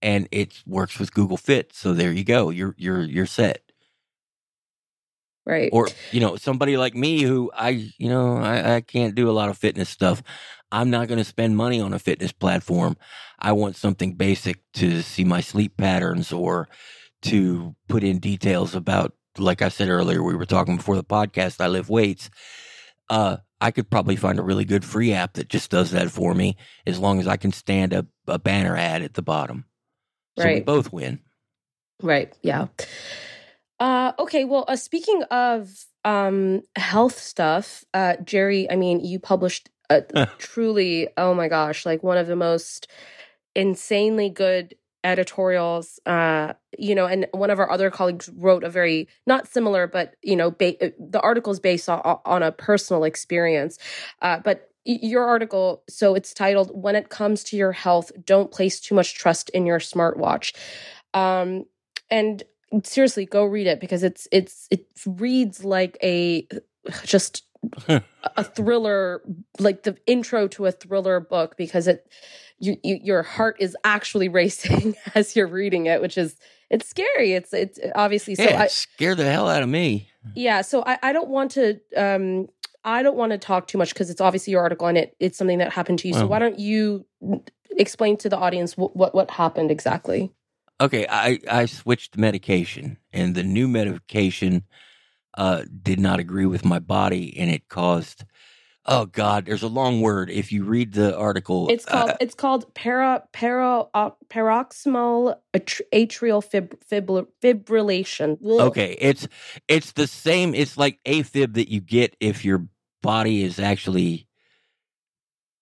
and 0.02 0.28
it 0.32 0.62
works 0.66 0.98
with 0.98 1.14
Google 1.14 1.38
Fit. 1.38 1.72
So 1.74 1.94
there 1.94 2.12
you 2.12 2.24
go. 2.24 2.50
You're 2.50 2.74
you're 2.78 3.02
you're 3.04 3.26
set. 3.26 3.65
Right. 5.46 5.70
or 5.72 5.88
you 6.12 6.20
know 6.20 6.36
somebody 6.36 6.76
like 6.76 6.94
me 6.94 7.22
who 7.22 7.50
i 7.54 7.70
you 7.98 8.08
know 8.08 8.36
i, 8.38 8.76
I 8.76 8.80
can't 8.80 9.14
do 9.14 9.30
a 9.30 9.32
lot 9.32 9.48
of 9.48 9.56
fitness 9.58 9.88
stuff 9.88 10.22
i'm 10.72 10.90
not 10.90 11.08
going 11.08 11.18
to 11.18 11.24
spend 11.24 11.56
money 11.56 11.80
on 11.80 11.92
a 11.94 11.98
fitness 11.98 12.32
platform 12.32 12.96
i 13.38 13.52
want 13.52 13.76
something 13.76 14.14
basic 14.14 14.58
to 14.74 15.02
see 15.02 15.24
my 15.24 15.40
sleep 15.40 15.76
patterns 15.76 16.32
or 16.32 16.68
to 17.22 17.74
put 17.88 18.04
in 18.04 18.18
details 18.18 18.74
about 18.74 19.14
like 19.38 19.62
i 19.62 19.68
said 19.68 19.88
earlier 19.88 20.22
we 20.22 20.34
were 20.36 20.46
talking 20.46 20.76
before 20.76 20.96
the 20.96 21.04
podcast 21.04 21.60
i 21.60 21.66
lift 21.68 21.88
weights 21.88 22.28
uh 23.10 23.36
i 23.60 23.70
could 23.70 23.90
probably 23.90 24.16
find 24.16 24.38
a 24.38 24.42
really 24.42 24.64
good 24.64 24.84
free 24.84 25.12
app 25.12 25.34
that 25.34 25.48
just 25.48 25.70
does 25.70 25.90
that 25.92 26.10
for 26.10 26.34
me 26.34 26.56
as 26.86 26.98
long 26.98 27.20
as 27.20 27.26
i 27.28 27.36
can 27.36 27.52
stand 27.52 27.92
a, 27.92 28.06
a 28.26 28.38
banner 28.38 28.76
ad 28.76 29.02
at 29.02 29.14
the 29.14 29.22
bottom 29.22 29.64
so 30.38 30.44
we 30.44 30.50
Right. 30.54 30.64
both 30.66 30.92
win 30.92 31.20
Right. 32.02 32.34
Yeah. 32.42 32.66
Uh, 33.78 34.12
okay. 34.18 34.44
Well, 34.44 34.64
uh, 34.68 34.76
speaking 34.76 35.22
of 35.24 35.84
um, 36.04 36.62
health 36.76 37.18
stuff, 37.18 37.84
uh, 37.92 38.16
Jerry, 38.24 38.70
I 38.70 38.76
mean, 38.76 39.04
you 39.04 39.18
published 39.18 39.68
a 39.90 40.02
truly, 40.38 41.08
oh 41.16 41.34
my 41.34 41.48
gosh, 41.48 41.84
like 41.84 42.02
one 42.02 42.18
of 42.18 42.26
the 42.26 42.36
most 42.36 42.88
insanely 43.54 44.30
good 44.30 44.74
editorials. 45.04 46.00
Uh, 46.06 46.54
you 46.78 46.94
know, 46.94 47.06
and 47.06 47.26
one 47.32 47.50
of 47.50 47.58
our 47.58 47.70
other 47.70 47.90
colleagues 47.90 48.28
wrote 48.36 48.64
a 48.64 48.70
very 48.70 49.08
not 49.26 49.46
similar, 49.46 49.86
but 49.86 50.14
you 50.22 50.36
know, 50.36 50.50
ba- 50.50 50.82
uh, 50.84 50.90
the 50.98 51.20
article 51.20 51.52
is 51.52 51.60
based 51.60 51.88
on, 51.88 52.00
on 52.24 52.42
a 52.42 52.52
personal 52.52 53.04
experience. 53.04 53.78
Uh, 54.22 54.40
but 54.42 54.70
your 54.84 55.24
article, 55.24 55.82
so 55.88 56.14
it's 56.14 56.32
titled 56.32 56.70
"When 56.72 56.96
It 56.96 57.08
Comes 57.08 57.44
to 57.44 57.56
Your 57.56 57.72
Health, 57.72 58.10
Don't 58.24 58.50
Place 58.50 58.80
Too 58.80 58.94
Much 58.94 59.14
Trust 59.14 59.50
in 59.50 59.66
Your 59.66 59.80
Smartwatch." 59.80 60.54
Um, 61.14 61.64
and 62.10 62.42
seriously 62.84 63.26
go 63.26 63.44
read 63.44 63.66
it 63.66 63.80
because 63.80 64.02
it's 64.02 64.26
it's 64.32 64.66
it 64.70 64.86
reads 65.06 65.64
like 65.64 65.96
a 66.02 66.46
just 67.04 67.44
a 67.88 68.44
thriller 68.44 69.22
like 69.58 69.82
the 69.84 69.96
intro 70.06 70.48
to 70.48 70.66
a 70.66 70.72
thriller 70.72 71.20
book 71.20 71.56
because 71.56 71.86
it 71.86 72.10
you, 72.58 72.76
you 72.82 72.98
your 73.02 73.22
heart 73.22 73.56
is 73.60 73.76
actually 73.84 74.28
racing 74.40 74.94
as 75.14 75.36
you're 75.36 75.46
reading 75.46 75.86
it 75.86 76.00
which 76.00 76.18
is 76.18 76.36
it's 76.68 76.88
scary. 76.88 77.32
It's 77.32 77.52
it's 77.52 77.78
obviously 77.94 78.34
so 78.34 78.42
yeah, 78.42 78.62
I, 78.62 78.64
it 78.64 78.70
scared 78.72 79.18
the 79.18 79.30
hell 79.30 79.48
out 79.48 79.62
of 79.62 79.68
me. 79.68 80.08
Yeah 80.34 80.62
so 80.62 80.82
I, 80.84 80.98
I 81.02 81.12
don't 81.12 81.28
want 81.28 81.52
to 81.52 81.80
um 81.96 82.48
i 82.84 83.02
don't 83.02 83.16
want 83.16 83.32
to 83.32 83.38
talk 83.38 83.68
too 83.68 83.78
much 83.78 83.94
because 83.94 84.10
it's 84.10 84.20
obviously 84.20 84.50
your 84.50 84.62
article 84.62 84.88
and 84.88 84.98
it 84.98 85.16
it's 85.20 85.38
something 85.38 85.58
that 85.58 85.72
happened 85.72 86.00
to 86.00 86.08
you. 86.08 86.14
So 86.14 86.26
why 86.26 86.40
don't 86.40 86.58
you 86.58 87.06
explain 87.78 88.16
to 88.18 88.28
the 88.28 88.36
audience 88.36 88.76
what 88.76 88.96
what, 88.96 89.14
what 89.14 89.30
happened 89.30 89.70
exactly 89.70 90.32
Okay, 90.80 91.06
I, 91.08 91.38
I 91.50 91.66
switched 91.66 92.18
medication, 92.18 92.98
and 93.12 93.34
the 93.34 93.42
new 93.42 93.66
medication 93.66 94.64
uh, 95.36 95.62
did 95.82 95.98
not 95.98 96.20
agree 96.20 96.46
with 96.46 96.64
my 96.64 96.78
body, 96.78 97.36
and 97.38 97.50
it 97.50 97.68
caused 97.68 98.24
oh 98.86 99.06
god, 99.06 99.46
there's 99.46 99.62
a 99.62 99.68
long 99.68 100.00
word. 100.00 100.30
If 100.30 100.52
you 100.52 100.64
read 100.64 100.92
the 100.92 101.16
article, 101.16 101.68
It's 101.68 101.84
called 101.84 102.10
uh, 102.10 102.16
it's 102.20 102.34
called 102.34 102.74
para 102.74 103.22
para 103.32 103.84
uh, 103.94 104.10
paroxysmal 104.28 105.42
atrial 105.54 106.42
fib, 106.42 106.78
fibr- 106.90 107.26
fibrillation. 107.42 108.38
Ugh. 108.44 108.68
okay, 108.68 108.96
it's 109.00 109.28
it's 109.68 109.92
the 109.92 110.06
same. 110.06 110.54
It's 110.54 110.76
like 110.76 111.00
AFib 111.04 111.54
that 111.54 111.70
you 111.70 111.80
get 111.80 112.16
if 112.20 112.44
your 112.44 112.66
body 113.02 113.42
is 113.42 113.58
actually 113.58 114.26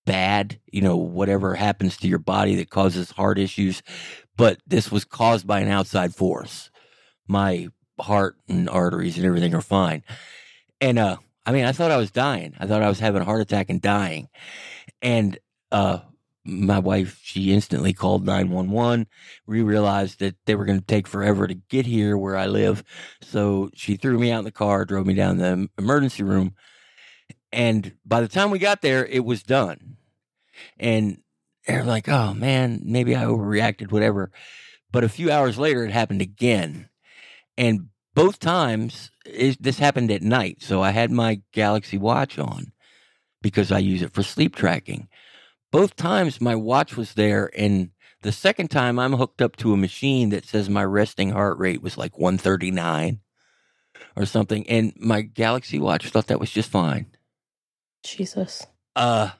bad. 0.06 0.60
You 0.70 0.82
know, 0.82 0.96
whatever 0.96 1.54
happens 1.54 1.96
to 1.98 2.08
your 2.08 2.18
body 2.18 2.56
that 2.56 2.70
causes 2.70 3.10
heart 3.10 3.38
issues, 3.38 3.82
but 4.36 4.58
this 4.66 4.90
was 4.90 5.04
caused 5.04 5.46
by 5.46 5.60
an 5.60 5.68
outside 5.68 6.14
force. 6.14 6.70
My 7.26 7.68
heart 8.00 8.36
and 8.48 8.68
arteries 8.68 9.16
and 9.16 9.26
everything 9.26 9.54
are 9.54 9.60
fine, 9.60 10.02
and 10.80 10.98
uh, 10.98 11.16
I 11.46 11.52
mean, 11.52 11.64
I 11.64 11.72
thought 11.72 11.90
I 11.90 11.96
was 11.96 12.10
dying. 12.10 12.54
I 12.58 12.66
thought 12.66 12.82
I 12.82 12.88
was 12.88 13.00
having 13.00 13.22
a 13.22 13.24
heart 13.24 13.40
attack 13.40 13.70
and 13.70 13.80
dying, 13.80 14.28
and 15.02 15.38
uh. 15.72 16.00
My 16.46 16.78
wife, 16.78 17.20
she 17.22 17.54
instantly 17.54 17.94
called 17.94 18.26
911 18.26 19.06
we 19.46 19.62
realized 19.62 20.18
that 20.18 20.36
they 20.44 20.54
were 20.54 20.66
going 20.66 20.78
to 20.78 20.84
take 20.84 21.06
forever 21.06 21.46
to 21.46 21.54
get 21.54 21.86
here 21.86 22.18
where 22.18 22.36
I 22.36 22.44
live. 22.44 22.84
So 23.22 23.70
she 23.72 23.96
threw 23.96 24.18
me 24.18 24.30
out 24.30 24.40
in 24.40 24.44
the 24.44 24.50
car, 24.50 24.84
drove 24.84 25.06
me 25.06 25.14
down 25.14 25.38
the 25.38 25.70
emergency 25.78 26.22
room. 26.22 26.54
And 27.54 27.94
by 28.04 28.20
the 28.20 28.28
time 28.28 28.50
we 28.50 28.58
got 28.58 28.82
there, 28.82 29.06
it 29.06 29.24
was 29.24 29.42
done. 29.42 29.96
And 30.78 31.22
they're 31.66 31.84
like, 31.84 32.08
oh 32.08 32.34
man, 32.34 32.80
maybe 32.84 33.16
I 33.16 33.24
overreacted, 33.24 33.90
whatever. 33.90 34.30
But 34.92 35.04
a 35.04 35.08
few 35.08 35.30
hours 35.30 35.58
later, 35.58 35.84
it 35.84 35.90
happened 35.90 36.22
again. 36.22 36.88
And 37.56 37.88
both 38.14 38.38
times, 38.38 39.10
it, 39.24 39.60
this 39.62 39.78
happened 39.78 40.10
at 40.10 40.22
night. 40.22 40.62
So 40.62 40.82
I 40.82 40.90
had 40.90 41.10
my 41.10 41.42
Galaxy 41.52 41.98
Watch 41.98 42.38
on 42.38 42.72
because 43.42 43.72
I 43.72 43.78
use 43.78 44.02
it 44.02 44.12
for 44.12 44.22
sleep 44.22 44.54
tracking. 44.54 45.08
Both 45.72 45.96
times, 45.96 46.40
my 46.40 46.54
watch 46.54 46.96
was 46.96 47.14
there. 47.14 47.50
And 47.56 47.90
the 48.22 48.32
second 48.32 48.70
time, 48.70 48.98
I'm 48.98 49.14
hooked 49.14 49.42
up 49.42 49.56
to 49.56 49.72
a 49.72 49.76
machine 49.76 50.30
that 50.30 50.46
says 50.46 50.70
my 50.70 50.84
resting 50.84 51.30
heart 51.30 51.58
rate 51.58 51.82
was 51.82 51.98
like 51.98 52.16
139 52.18 53.20
or 54.16 54.26
something. 54.26 54.68
And 54.68 54.92
my 54.96 55.22
Galaxy 55.22 55.80
Watch 55.80 56.08
thought 56.08 56.28
that 56.28 56.40
was 56.40 56.50
just 56.50 56.70
fine. 56.70 57.06
Jesus. 58.04 58.64
Uh, 58.94 59.30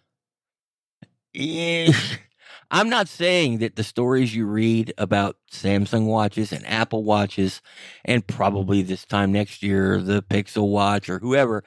Eh, 1.35 1.93
I'm 2.71 2.89
not 2.89 3.09
saying 3.09 3.59
that 3.59 3.77
the 3.77 3.85
stories 3.85 4.35
you 4.35 4.47
read 4.47 4.95
about 4.99 5.37
Samsung 5.53 6.07
watches 6.07 6.53
and 6.53 6.67
Apple 6.67 7.05
watches, 7.05 7.61
and 8.05 8.27
probably 8.27 8.83
this 8.83 9.05
time 9.05 9.33
next 9.33 9.63
year, 9.63 10.01
the 10.01 10.23
Pixel 10.23 10.69
watch 10.71 11.09
or 11.09 11.19
whoever, 11.19 11.63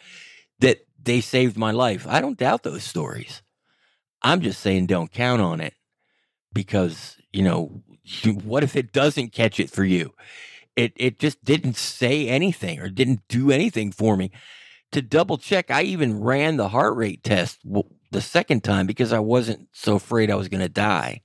that 0.60 0.80
they 1.02 1.22
saved 1.22 1.58
my 1.58 1.72
life. 1.72 2.06
I 2.08 2.20
don't 2.20 2.38
doubt 2.38 2.64
those 2.64 2.84
stories. 2.84 3.42
I'm 4.22 4.42
just 4.42 4.60
saying 4.62 4.88
don't 4.88 5.12
count 5.12 5.42
on 5.42 5.62
it 5.62 5.76
because, 6.54 7.18
you 7.32 7.44
know, 7.44 7.84
what 8.44 8.64
if 8.64 8.76
it 8.76 8.92
doesn't 8.92 9.34
catch 9.34 9.60
it 9.60 9.70
for 9.70 9.86
you? 9.86 10.14
It, 10.76 10.94
it 10.96 11.20
just 11.20 11.44
didn't 11.44 11.78
say 11.78 12.28
anything 12.28 12.80
or 12.80 12.90
didn't 12.90 13.22
do 13.30 13.52
anything 13.52 13.92
for 13.92 14.18
me 14.18 14.32
to 14.92 15.02
double 15.02 15.38
check, 15.38 15.70
I 15.70 15.84
even 15.84 16.22
ran 16.22 16.58
the 16.58 16.70
heart 16.70 16.96
rate 16.96 17.24
test 17.24 17.60
the 18.12 18.22
second 18.22 18.64
time 18.64 18.88
because 18.88 19.14
I 19.14 19.20
wasn't 19.20 19.68
so 19.72 19.96
afraid 19.96 20.32
I 20.32 20.36
was 20.36 20.50
going 20.50 20.62
to 20.62 20.70
die. 20.70 21.22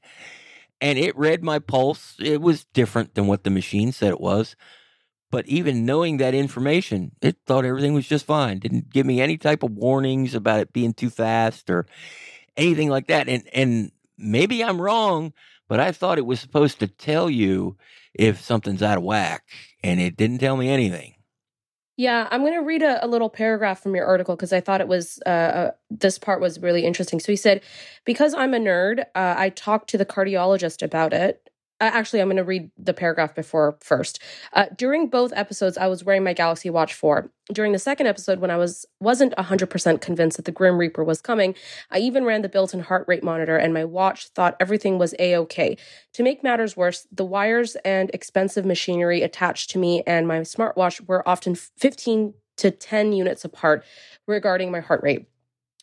And 0.80 0.98
it 0.98 1.16
read 1.16 1.44
my 1.44 1.58
pulse. 1.58 2.16
It 2.18 2.40
was 2.40 2.64
different 2.64 3.14
than 3.14 3.26
what 3.26 3.44
the 3.44 3.50
machine 3.50 3.92
said 3.92 4.10
it 4.10 4.20
was. 4.20 4.56
But 5.30 5.46
even 5.46 5.86
knowing 5.86 6.18
that 6.18 6.34
information, 6.34 7.12
it 7.22 7.36
thought 7.46 7.64
everything 7.64 7.94
was 7.94 8.06
just 8.06 8.26
fine. 8.26 8.58
Didn't 8.58 8.90
give 8.90 9.06
me 9.06 9.20
any 9.20 9.38
type 9.38 9.62
of 9.62 9.72
warnings 9.72 10.34
about 10.34 10.60
it 10.60 10.72
being 10.72 10.92
too 10.92 11.08
fast 11.08 11.70
or 11.70 11.86
anything 12.56 12.90
like 12.90 13.06
that. 13.06 13.28
And 13.28 13.48
and 13.54 13.92
maybe 14.18 14.62
I'm 14.62 14.80
wrong, 14.80 15.32
but 15.68 15.80
I 15.80 15.92
thought 15.92 16.18
it 16.18 16.26
was 16.26 16.40
supposed 16.40 16.80
to 16.80 16.86
tell 16.86 17.30
you 17.30 17.76
if 18.12 18.42
something's 18.42 18.82
out 18.82 18.98
of 18.98 19.04
whack, 19.04 19.44
and 19.82 20.00
it 20.00 20.16
didn't 20.16 20.38
tell 20.38 20.56
me 20.56 20.68
anything. 20.68 21.11
Yeah, 21.96 22.26
I'm 22.30 22.40
going 22.40 22.54
to 22.54 22.60
read 22.62 22.82
a, 22.82 23.04
a 23.04 23.06
little 23.06 23.28
paragraph 23.28 23.82
from 23.82 23.94
your 23.94 24.06
article 24.06 24.34
because 24.34 24.52
I 24.52 24.60
thought 24.60 24.80
it 24.80 24.88
was 24.88 25.18
uh, 25.26 25.28
uh, 25.28 25.70
this 25.90 26.18
part 26.18 26.40
was 26.40 26.58
really 26.58 26.84
interesting. 26.86 27.20
So 27.20 27.30
he 27.30 27.36
said, 27.36 27.62
"Because 28.06 28.32
I'm 28.34 28.54
a 28.54 28.58
nerd, 28.58 29.00
uh, 29.14 29.34
I 29.36 29.50
talked 29.50 29.90
to 29.90 29.98
the 29.98 30.06
cardiologist 30.06 30.82
about 30.82 31.12
it. 31.12 31.41
Uh, 31.82 31.90
actually, 31.92 32.20
I'm 32.20 32.28
going 32.28 32.36
to 32.36 32.44
read 32.44 32.70
the 32.78 32.94
paragraph 32.94 33.34
before 33.34 33.76
first. 33.80 34.22
Uh, 34.52 34.66
during 34.76 35.08
both 35.08 35.32
episodes, 35.34 35.76
I 35.76 35.88
was 35.88 36.04
wearing 36.04 36.22
my 36.22 36.32
Galaxy 36.32 36.70
Watch 36.70 36.94
4. 36.94 37.28
During 37.52 37.72
the 37.72 37.78
second 37.80 38.06
episode, 38.06 38.38
when 38.38 38.52
I 38.52 38.56
was 38.56 38.86
wasn't 39.00 39.34
100% 39.34 40.00
convinced 40.00 40.36
that 40.36 40.44
the 40.44 40.52
Grim 40.52 40.78
Reaper 40.78 41.02
was 41.02 41.20
coming, 41.20 41.56
I 41.90 41.98
even 41.98 42.24
ran 42.24 42.42
the 42.42 42.48
built-in 42.48 42.80
heart 42.80 43.04
rate 43.08 43.24
monitor, 43.24 43.56
and 43.56 43.74
my 43.74 43.84
watch 43.84 44.28
thought 44.28 44.56
everything 44.60 44.96
was 44.96 45.12
a 45.18 45.36
okay. 45.38 45.76
To 46.12 46.22
make 46.22 46.44
matters 46.44 46.76
worse, 46.76 47.08
the 47.10 47.24
wires 47.24 47.74
and 47.84 48.10
expensive 48.14 48.64
machinery 48.64 49.22
attached 49.22 49.70
to 49.70 49.78
me 49.80 50.04
and 50.06 50.28
my 50.28 50.38
smartwatch 50.42 51.04
were 51.08 51.28
often 51.28 51.56
15 51.56 52.34
to 52.58 52.70
10 52.70 53.12
units 53.12 53.44
apart 53.44 53.84
regarding 54.28 54.70
my 54.70 54.78
heart 54.78 55.02
rate. 55.02 55.26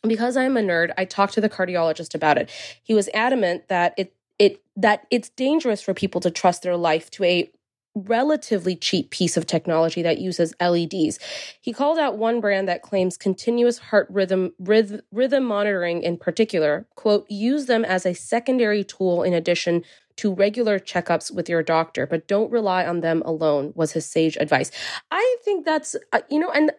Because 0.02 0.34
I'm 0.34 0.56
a 0.56 0.62
nerd, 0.62 0.94
I 0.96 1.04
talked 1.04 1.34
to 1.34 1.42
the 1.42 1.50
cardiologist 1.50 2.14
about 2.14 2.38
it. 2.38 2.48
He 2.82 2.94
was 2.94 3.10
adamant 3.12 3.68
that 3.68 3.92
it 3.98 4.14
it 4.40 4.60
that 4.74 5.06
it's 5.10 5.28
dangerous 5.28 5.82
for 5.82 5.94
people 5.94 6.20
to 6.22 6.30
trust 6.30 6.62
their 6.62 6.76
life 6.76 7.10
to 7.12 7.24
a 7.24 7.50
relatively 7.94 8.76
cheap 8.76 9.10
piece 9.10 9.36
of 9.36 9.46
technology 9.46 10.00
that 10.00 10.18
uses 10.18 10.54
LEDs. 10.60 11.18
He 11.60 11.72
called 11.72 11.98
out 11.98 12.16
one 12.16 12.40
brand 12.40 12.68
that 12.68 12.82
claims 12.82 13.16
continuous 13.16 13.78
heart 13.78 14.08
rhythm 14.10 14.52
rhythm, 14.58 15.02
rhythm 15.12 15.44
monitoring 15.44 16.02
in 16.02 16.16
particular, 16.16 16.86
quote, 16.96 17.26
use 17.30 17.66
them 17.66 17.84
as 17.84 18.06
a 18.06 18.14
secondary 18.14 18.82
tool 18.82 19.22
in 19.22 19.34
addition 19.34 19.84
to 20.16 20.32
regular 20.34 20.78
checkups 20.78 21.34
with 21.34 21.48
your 21.48 21.62
doctor, 21.62 22.06
but 22.06 22.28
don't 22.28 22.50
rely 22.50 22.86
on 22.86 23.00
them 23.00 23.22
alone 23.24 23.72
was 23.74 23.92
his 23.92 24.06
sage 24.06 24.36
advice. 24.38 24.70
I 25.10 25.36
think 25.44 25.64
that's 25.64 25.96
uh, 26.12 26.20
you 26.30 26.38
know 26.38 26.50
and 26.50 26.72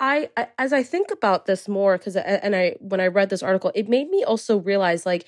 I, 0.00 0.30
I 0.36 0.48
as 0.58 0.72
I 0.72 0.82
think 0.82 1.10
about 1.10 1.46
this 1.46 1.68
more 1.68 1.96
cuz 1.98 2.16
and 2.16 2.56
I 2.56 2.76
when 2.80 3.00
I 3.00 3.06
read 3.08 3.30
this 3.30 3.42
article, 3.42 3.70
it 3.74 3.88
made 3.88 4.08
me 4.10 4.24
also 4.24 4.58
realize 4.58 5.06
like 5.06 5.26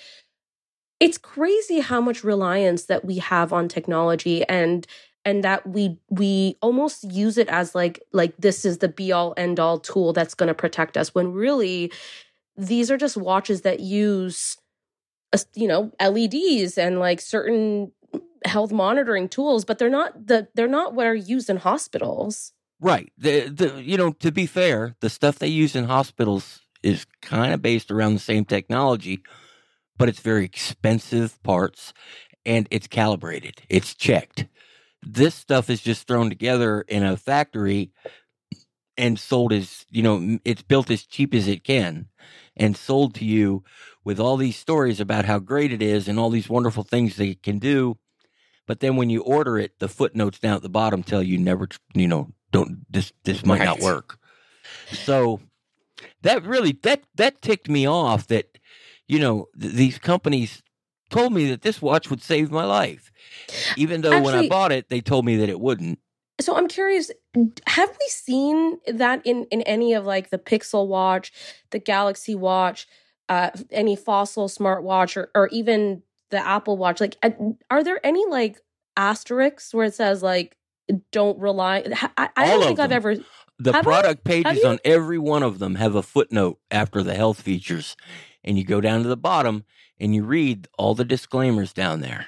it's 1.00 1.18
crazy 1.18 1.80
how 1.80 2.00
much 2.00 2.24
reliance 2.24 2.84
that 2.84 3.04
we 3.04 3.18
have 3.18 3.52
on 3.52 3.68
technology 3.68 4.44
and 4.44 4.86
and 5.24 5.42
that 5.42 5.66
we 5.66 5.98
we 6.08 6.56
almost 6.62 7.04
use 7.04 7.36
it 7.38 7.48
as 7.48 7.74
like 7.74 8.02
like 8.12 8.36
this 8.38 8.64
is 8.64 8.78
the 8.78 8.88
be 8.88 9.12
all 9.12 9.34
end 9.36 9.60
all 9.60 9.78
tool 9.78 10.12
that's 10.12 10.34
going 10.34 10.48
to 10.48 10.54
protect 10.54 10.96
us 10.96 11.14
when 11.14 11.32
really 11.32 11.92
these 12.56 12.90
are 12.90 12.96
just 12.96 13.16
watches 13.16 13.62
that 13.62 13.80
use 13.80 14.56
uh, 15.32 15.38
you 15.54 15.68
know 15.68 15.92
LEDs 16.00 16.78
and 16.78 16.98
like 16.98 17.20
certain 17.20 17.92
health 18.44 18.72
monitoring 18.72 19.28
tools 19.28 19.64
but 19.64 19.78
they're 19.78 19.90
not 19.90 20.26
the 20.26 20.46
they're 20.54 20.68
not 20.68 20.94
what 20.94 21.06
are 21.06 21.14
used 21.14 21.50
in 21.50 21.56
hospitals 21.56 22.52
Right. 22.80 23.12
The 23.16 23.48
the 23.48 23.82
you 23.82 23.96
know, 23.96 24.12
to 24.12 24.30
be 24.30 24.46
fair, 24.46 24.96
the 25.00 25.08
stuff 25.08 25.38
they 25.38 25.48
use 25.48 25.74
in 25.74 25.84
hospitals 25.84 26.60
is 26.82 27.06
kind 27.22 27.54
of 27.54 27.62
based 27.62 27.90
around 27.90 28.14
the 28.14 28.20
same 28.20 28.44
technology, 28.44 29.22
but 29.98 30.08
it's 30.08 30.20
very 30.20 30.44
expensive 30.44 31.42
parts 31.42 31.92
and 32.44 32.68
it's 32.70 32.86
calibrated. 32.86 33.62
It's 33.68 33.94
checked. 33.94 34.46
This 35.02 35.34
stuff 35.34 35.70
is 35.70 35.80
just 35.80 36.06
thrown 36.06 36.28
together 36.28 36.82
in 36.82 37.02
a 37.02 37.16
factory 37.16 37.92
and 38.96 39.18
sold 39.18 39.52
as, 39.52 39.84
you 39.90 40.02
know, 40.02 40.38
it's 40.44 40.62
built 40.62 40.90
as 40.90 41.04
cheap 41.04 41.34
as 41.34 41.48
it 41.48 41.64
can 41.64 42.06
and 42.56 42.76
sold 42.76 43.14
to 43.16 43.24
you 43.24 43.62
with 44.04 44.18
all 44.18 44.36
these 44.36 44.56
stories 44.56 45.00
about 45.00 45.24
how 45.24 45.38
great 45.38 45.72
it 45.72 45.82
is 45.82 46.08
and 46.08 46.18
all 46.18 46.30
these 46.30 46.48
wonderful 46.48 46.82
things 46.82 47.16
they 47.16 47.34
can 47.34 47.58
do. 47.58 47.98
But 48.66 48.80
then 48.80 48.96
when 48.96 49.10
you 49.10 49.22
order 49.22 49.58
it, 49.58 49.78
the 49.78 49.88
footnotes 49.88 50.38
down 50.38 50.56
at 50.56 50.62
the 50.62 50.68
bottom 50.68 51.02
tell 51.02 51.22
you 51.22 51.38
never, 51.38 51.68
you 51.94 52.08
know, 52.08 52.32
don't 52.50 52.90
this 52.90 53.12
this 53.24 53.44
might 53.44 53.62
not 53.62 53.80
work. 53.80 54.18
So 54.90 55.40
that 56.22 56.44
really 56.44 56.72
that 56.82 57.02
that 57.14 57.42
ticked 57.42 57.68
me 57.68 57.86
off 57.86 58.26
that 58.28 58.55
you 59.08 59.18
know 59.18 59.46
th- 59.60 59.74
these 59.74 59.98
companies 59.98 60.62
told 61.10 61.32
me 61.32 61.48
that 61.50 61.62
this 61.62 61.80
watch 61.80 62.10
would 62.10 62.22
save 62.22 62.50
my 62.50 62.64
life. 62.64 63.12
Even 63.76 64.00
though 64.00 64.20
when 64.22 64.34
I 64.34 64.48
bought 64.48 64.72
it 64.72 64.88
they 64.88 65.00
told 65.00 65.24
me 65.24 65.36
that 65.36 65.48
it 65.48 65.60
wouldn't. 65.60 65.98
so 66.40 66.54
i'm 66.56 66.68
curious 66.68 67.10
have 67.66 67.88
we 68.00 68.06
seen 68.08 68.78
that 68.86 69.22
in 69.24 69.44
in 69.50 69.62
any 69.62 69.94
of 69.94 70.04
like 70.04 70.28
the 70.30 70.38
pixel 70.38 70.86
watch 70.86 71.32
the 71.70 71.78
galaxy 71.78 72.34
watch 72.34 72.86
uh 73.30 73.50
any 73.70 73.96
fossil 73.96 74.46
smartwatch 74.48 75.16
or 75.16 75.30
or 75.34 75.48
even 75.48 76.02
the 76.30 76.38
apple 76.46 76.76
watch 76.76 77.00
like 77.00 77.16
are 77.70 77.82
there 77.82 78.00
any 78.04 78.26
like 78.26 78.58
asterisks 78.98 79.72
where 79.72 79.86
it 79.86 79.94
says 79.94 80.22
like 80.22 80.56
don't 81.10 81.38
rely 81.38 81.82
i, 82.18 82.28
I 82.36 82.46
don't 82.48 82.66
think 82.66 82.80
i've 82.80 82.92
ever 82.92 83.16
The 83.58 83.72
Have 83.72 83.86
I? 83.86 83.90
product 83.90 84.24
pages 84.24 84.62
you? 84.62 84.68
on 84.68 84.78
every 84.84 85.18
one 85.18 85.42
of 85.42 85.58
them 85.58 85.76
have 85.76 85.94
a 85.94 86.02
footnote 86.02 86.58
after 86.70 87.02
the 87.02 87.14
health 87.14 87.40
features. 87.40 87.96
And 88.46 88.56
you 88.56 88.64
go 88.64 88.80
down 88.80 89.02
to 89.02 89.08
the 89.08 89.16
bottom 89.16 89.64
and 89.98 90.14
you 90.14 90.22
read 90.24 90.68
all 90.78 90.94
the 90.94 91.04
disclaimers 91.04 91.72
down 91.72 92.00
there. 92.00 92.26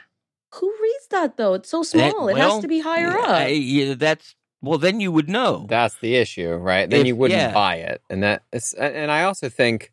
who 0.54 0.72
reads 0.82 1.06
that 1.10 1.36
though 1.36 1.54
it's 1.54 1.68
so 1.68 1.80
That- 1.82 2.12
small 2.12 2.28
it 2.28 2.36
has 2.38 2.60
to 2.62 2.68
be 2.68 2.80
higher 2.80 3.08
yeah, 3.12 3.18
up 3.18 3.28
I- 3.28 3.46
yeah, 3.48 3.94
that's 3.94 4.34
well 4.62 4.78
then 4.78 4.98
you 5.00 5.12
would 5.12 5.28
know. 5.28 5.66
That's 5.68 5.96
the 5.98 6.16
issue, 6.16 6.54
right? 6.54 6.88
Then 6.90 7.02
If- 7.02 7.06
you 7.08 7.16
wouldn't 7.16 7.38
yeah. 7.40 7.52
buy 7.52 7.76
it, 7.76 8.00
and 8.10 8.22
that 8.22 8.42
is, 8.52 8.72
and 8.74 9.10
I 9.10 9.22
also 9.24 9.48
think 9.48 9.92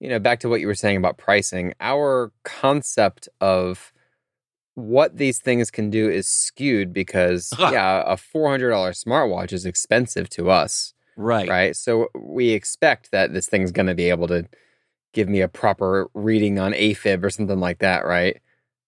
you 0.00 0.08
know, 0.08 0.18
back 0.18 0.40
to 0.40 0.48
what 0.48 0.60
you 0.60 0.66
were 0.66 0.74
saying 0.74 0.96
about 0.96 1.16
pricing, 1.16 1.74
our 1.80 2.32
concept 2.42 3.28
of 3.40 3.92
what 4.74 5.16
these 5.16 5.38
things 5.38 5.70
can 5.70 5.90
do 5.90 6.10
is 6.10 6.26
skewed 6.26 6.92
because 6.92 7.52
yeah, 7.58 8.02
a 8.04 8.16
$400 8.16 8.70
smartwatch 9.04 9.52
is 9.52 9.64
expensive 9.64 10.28
to 10.30 10.50
us. 10.50 10.92
Right. 11.16 11.48
Right. 11.48 11.76
So 11.76 12.08
we 12.18 12.50
expect 12.50 13.12
that 13.12 13.32
this 13.32 13.46
thing's 13.48 13.70
going 13.70 13.86
to 13.86 13.94
be 13.94 14.08
able 14.08 14.26
to 14.28 14.48
give 15.12 15.28
me 15.28 15.40
a 15.40 15.48
proper 15.48 16.08
reading 16.14 16.58
on 16.58 16.72
AFib 16.72 17.22
or 17.22 17.30
something 17.30 17.60
like 17.60 17.78
that, 17.78 18.04
right? 18.04 18.40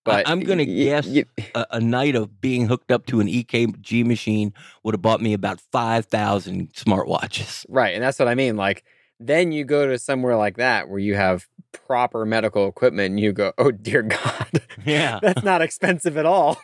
But 0.04 0.28
I, 0.28 0.32
am 0.32 0.40
going 0.40 0.58
to 0.58 0.66
guess 0.66 1.06
y- 1.06 1.24
a, 1.54 1.66
a, 1.72 1.80
night 1.80 2.14
of 2.14 2.40
being 2.40 2.66
hooked 2.66 2.92
up 2.92 3.06
to 3.06 3.20
an 3.20 3.26
EKG 3.26 4.04
machine 4.04 4.52
would 4.82 4.94
have 4.94 5.00
bought 5.00 5.22
me 5.22 5.32
about 5.32 5.60
5,000 5.60 6.72
smartwatches. 6.74 7.64
Right. 7.74 7.94
And 7.94 8.02
that's 8.02 8.18
what 8.18 8.28
I 8.28 8.34
mean. 8.34 8.56
Like, 8.56 8.84
then 9.18 9.50
you 9.50 9.64
go 9.64 9.86
to 9.86 9.98
somewhere 9.98 10.36
like 10.36 10.58
that 10.58 10.90
where 10.90 10.98
you 10.98 11.14
have 11.14 11.48
proper 11.72 12.26
medical 12.26 12.68
equipment 12.68 13.12
and 13.12 13.20
you 13.20 13.32
go, 13.32 13.52
oh, 13.56 13.70
dear 13.70 14.02
God. 14.02 14.62
Yeah. 14.84 15.18
that's 15.22 15.42
not 15.42 15.62
expensive 15.62 16.18
at 16.18 16.26
all. 16.26 16.58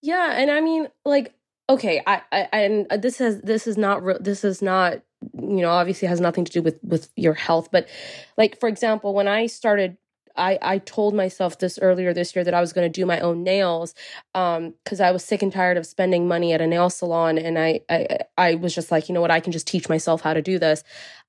yeah. 0.00 0.34
And 0.36 0.50
I 0.50 0.60
mean, 0.60 0.88
like, 1.04 1.34
okay, 1.68 2.02
I, 2.06 2.22
I 2.32 2.48
and 2.52 2.86
this 3.02 3.18
has 3.18 3.40
this 3.42 3.66
is 3.66 3.76
not 3.76 4.02
re- 4.02 4.18
this 4.20 4.44
is 4.44 4.62
not 4.62 5.02
you 5.34 5.62
know 5.62 5.70
obviously 5.70 6.08
has 6.08 6.20
nothing 6.20 6.44
to 6.44 6.52
do 6.52 6.62
with 6.62 6.78
with 6.82 7.10
your 7.16 7.34
health, 7.34 7.70
but 7.70 7.88
like 8.36 8.58
for 8.60 8.68
example, 8.68 9.14
when 9.14 9.28
I 9.28 9.46
started 9.46 9.96
I, 10.38 10.58
I 10.62 10.78
told 10.78 11.14
myself 11.14 11.58
this 11.58 11.78
earlier 11.80 12.14
this 12.14 12.34
year 12.34 12.44
that 12.44 12.54
I 12.54 12.60
was 12.60 12.72
going 12.72 12.90
to 12.90 13.00
do 13.00 13.04
my 13.04 13.18
own 13.20 13.42
nails 13.42 13.94
because 14.32 15.00
um, 15.00 15.06
I 15.06 15.10
was 15.10 15.24
sick 15.24 15.42
and 15.42 15.52
tired 15.52 15.76
of 15.76 15.84
spending 15.84 16.28
money 16.28 16.52
at 16.52 16.60
a 16.60 16.66
nail 16.66 16.88
salon, 16.90 17.36
and 17.38 17.58
I, 17.58 17.80
I 17.90 18.18
I 18.38 18.54
was 18.54 18.74
just 18.74 18.90
like, 18.90 19.08
you 19.08 19.14
know 19.14 19.20
what, 19.20 19.32
I 19.32 19.40
can 19.40 19.52
just 19.52 19.66
teach 19.66 19.88
myself 19.88 20.22
how 20.22 20.32
to 20.32 20.42
do 20.42 20.58
this. 20.58 20.84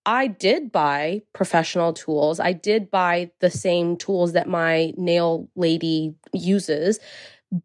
I 0.06 0.28
did 0.28 0.72
buy 0.72 1.24
professional 1.34 1.94
tools. 1.94 2.40
I 2.40 2.54
did 2.54 2.90
buy 2.90 3.32
the 3.42 3.50
same 3.50 3.98
tools 3.98 4.34
that 4.34 4.48
my 4.48 4.94
nail 4.96 5.50
lady 5.56 6.16
uses, 6.32 7.00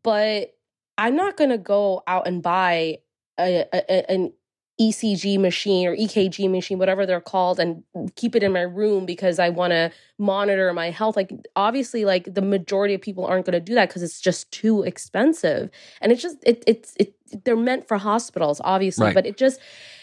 but 0.03 0.55
I'm 0.99 1.17
not 1.17 1.37
going 1.37 1.51
to 1.51 1.59
go 1.59 2.03
out 2.07 2.27
and 2.27 2.43
buy 2.43 2.99
a, 3.39 3.67
a, 3.73 4.11
an 4.11 4.33
ECG 4.81 5.39
machine 5.39 5.87
or 5.87 5.97
EKG 5.97 6.51
machine, 6.51 6.79
whatever 6.79 7.07
they're 7.07 7.21
called, 7.21 7.61
and 7.61 7.85
keep 8.17 8.35
it 8.35 8.43
in 8.43 8.53
my 8.53 8.63
room 8.63 9.07
because 9.07 9.39
I 9.39 9.49
want 9.51 9.71
to 9.71 9.93
monitor 10.19 10.73
my 10.73 10.91
health. 10.91 11.17
Like, 11.17 11.31
obviously, 11.55 12.05
like 12.05 12.35
the 12.35 12.43
majority 12.43 12.95
of 12.95 13.01
people 13.01 13.25
aren't 13.25 13.47
going 13.47 13.55
to 13.55 13.61
do 13.61 13.75
that 13.75 13.89
because 13.89 14.03
it's 14.03 14.21
just 14.21 14.51
too 14.51 14.83
expensive. 14.83 15.71
And 16.01 16.11
it's 16.11 16.23
just, 16.23 16.39
it, 16.45 16.65
it's, 16.67 16.95
it, 16.99 17.15
they're 17.45 17.57
meant 17.57 17.87
for 17.87 17.99
hospitals, 17.99 18.61
obviously, 18.65 19.07
right. 19.07 19.15
but 19.15 19.27
it 19.27 19.37
just, 19.37 19.61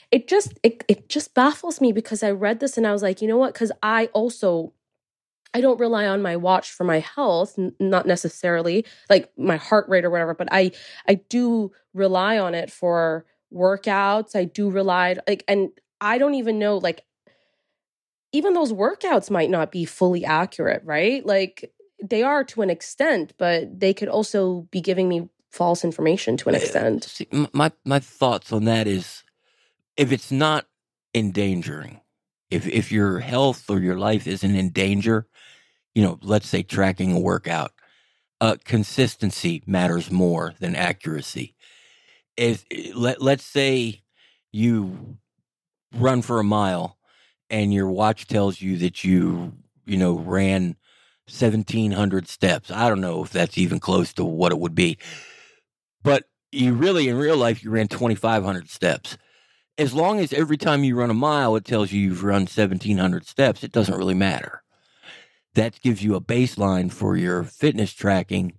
it 0.10 0.28
just, 0.28 0.58
it, 0.64 0.84
it 0.88 1.10
just 1.10 1.34
baffles 1.34 1.82
me 1.82 1.92
because 1.92 2.24
I 2.24 2.32
read 2.32 2.60
this 2.62 2.78
and 2.78 2.88
I 2.88 2.94
was 2.94 3.04
like, 3.04 3.22
you 3.22 3.28
know 3.28 3.38
what? 3.38 3.54
Because 3.54 3.72
I 3.84 4.06
also 4.14 4.74
I 5.54 5.60
don't 5.60 5.80
rely 5.80 6.08
on 6.08 6.22
my 6.22 6.38
watch 6.38 6.72
for 6.72 6.86
my 6.86 7.00
health, 7.00 7.60
n- 7.60 7.76
not 7.80 8.06
necessarily 8.06 8.86
like 9.10 9.30
my 9.38 9.58
heart 9.58 9.88
rate 9.90 10.06
or 10.06 10.10
whatever, 10.10 10.34
but 10.34 10.48
I 10.52 10.72
I 11.08 11.16
do 11.16 11.72
rely 11.94 12.40
on 12.40 12.56
it 12.56 12.72
for 12.72 13.26
workouts. 13.54 14.36
I 14.36 14.46
do 14.46 14.70
rely 14.70 15.18
like 15.28 15.44
and 15.48 15.70
I 16.00 16.18
don't 16.18 16.36
even 16.36 16.60
know 16.60 16.78
like 16.78 17.04
even 18.32 18.54
those 18.54 18.74
workouts 18.74 19.30
might 19.30 19.50
not 19.50 19.72
be 19.72 19.86
fully 19.86 20.24
accurate, 20.24 20.84
right? 20.86 21.26
Like 21.26 21.74
they 22.02 22.24
are 22.24 22.44
to 22.46 22.62
an 22.62 22.70
extent, 22.70 23.34
but 23.38 23.80
they 23.80 23.94
could 23.94 24.08
also 24.08 24.68
be 24.72 24.82
giving 24.82 25.10
me 25.10 25.30
false 25.52 25.84
information 25.84 26.38
to 26.38 26.50
an 26.50 26.56
extent. 26.56 27.04
See, 27.04 27.28
my 27.54 27.72
my 27.86 28.00
thoughts 28.00 28.52
on 28.54 28.66
that 28.66 28.88
is 28.88 29.24
if 29.98 30.12
it's 30.12 30.32
not 30.32 30.66
endangering, 31.14 32.00
if 32.50 32.68
if 32.68 32.92
your 32.92 33.20
health 33.20 33.70
or 33.70 33.80
your 33.80 33.98
life 33.98 34.28
isn't 34.28 34.56
in 34.56 34.70
danger, 34.70 35.28
you 35.94 36.02
know, 36.02 36.18
let's 36.22 36.48
say 36.48 36.64
tracking 36.64 37.14
a 37.14 37.20
workout, 37.20 37.74
uh, 38.40 38.56
consistency 38.64 39.62
matters 39.68 40.10
more 40.10 40.54
than 40.60 40.76
accuracy 40.76 41.56
if 42.38 42.66
let 42.96 43.22
let's 43.22 43.44
say 43.44 44.02
you 44.52 45.18
run 45.96 46.22
for 46.22 46.40
a 46.40 46.44
mile 46.44 46.98
and 47.50 47.74
your 47.74 47.90
watch 47.90 48.28
tells 48.28 48.62
you 48.62 48.78
that 48.78 49.04
you 49.04 49.54
you 49.86 49.98
know 49.98 50.14
ran 50.14 50.76
1700 51.28 52.28
steps. 52.28 52.72
I 52.72 52.90
don't 52.90 53.02
know 53.02 53.24
if 53.24 53.32
that's 53.32 53.58
even 53.58 53.80
close 53.80 54.14
to 54.14 54.26
what 54.26 54.52
it 54.52 54.60
would 54.60 54.76
be 54.76 54.98
but 56.04 56.26
you 56.52 56.74
really 56.74 57.08
in 57.08 57.16
real 57.18 57.38
life 57.38 57.64
you 57.64 57.70
ran 57.72 57.88
2500 57.88 58.70
steps. 58.70 59.18
As 59.78 59.94
long 59.94 60.20
as 60.20 60.34
every 60.34 60.58
time 60.58 60.84
you 60.84 60.96
run 60.96 61.10
a 61.10 61.16
mile 61.16 61.56
it 61.56 61.66
tells 61.66 61.92
you 61.92 62.02
you've 62.02 62.24
run 62.24 62.42
1700 62.42 63.26
steps 63.26 63.64
it 63.64 63.72
doesn't 63.72 63.98
really 63.98 64.14
matter. 64.14 64.64
That 65.54 65.82
gives 65.82 66.04
you 66.04 66.16
a 66.16 66.22
baseline 66.22 66.92
for 66.92 67.18
your 67.18 67.44
fitness 67.44 67.94
tracking 67.94 68.54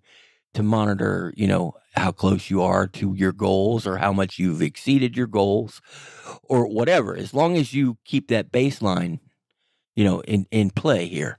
to 0.54 0.62
monitor, 0.62 1.32
you 1.36 1.46
know, 1.46 1.74
how 1.94 2.12
close 2.12 2.50
you 2.50 2.62
are 2.62 2.86
to 2.86 3.14
your 3.14 3.32
goals 3.32 3.86
or 3.86 3.98
how 3.98 4.12
much 4.12 4.38
you've 4.38 4.62
exceeded 4.62 5.16
your 5.16 5.26
goals 5.26 5.80
or 6.42 6.66
whatever. 6.66 7.16
As 7.16 7.34
long 7.34 7.56
as 7.56 7.74
you 7.74 7.98
keep 8.04 8.28
that 8.28 8.52
baseline, 8.52 9.20
you 9.94 10.04
know, 10.04 10.20
in, 10.20 10.46
in 10.50 10.70
play 10.70 11.06
here. 11.06 11.38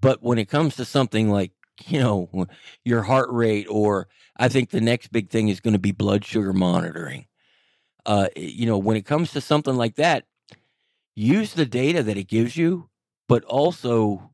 But 0.00 0.22
when 0.22 0.38
it 0.38 0.48
comes 0.48 0.76
to 0.76 0.84
something 0.84 1.30
like, 1.30 1.52
you 1.86 2.00
know, 2.00 2.46
your 2.84 3.02
heart 3.02 3.28
rate, 3.30 3.66
or 3.68 4.08
I 4.36 4.48
think 4.48 4.70
the 4.70 4.80
next 4.80 5.12
big 5.12 5.30
thing 5.30 5.48
is 5.48 5.60
going 5.60 5.72
to 5.72 5.78
be 5.78 5.92
blood 5.92 6.24
sugar 6.24 6.52
monitoring. 6.52 7.26
Uh, 8.06 8.28
you 8.36 8.66
know, 8.66 8.78
when 8.78 8.96
it 8.96 9.06
comes 9.06 9.32
to 9.32 9.40
something 9.40 9.76
like 9.76 9.96
that, 9.96 10.24
use 11.14 11.54
the 11.54 11.64
data 11.64 12.02
that 12.02 12.18
it 12.18 12.28
gives 12.28 12.56
you, 12.56 12.90
but 13.28 13.44
also 13.44 14.33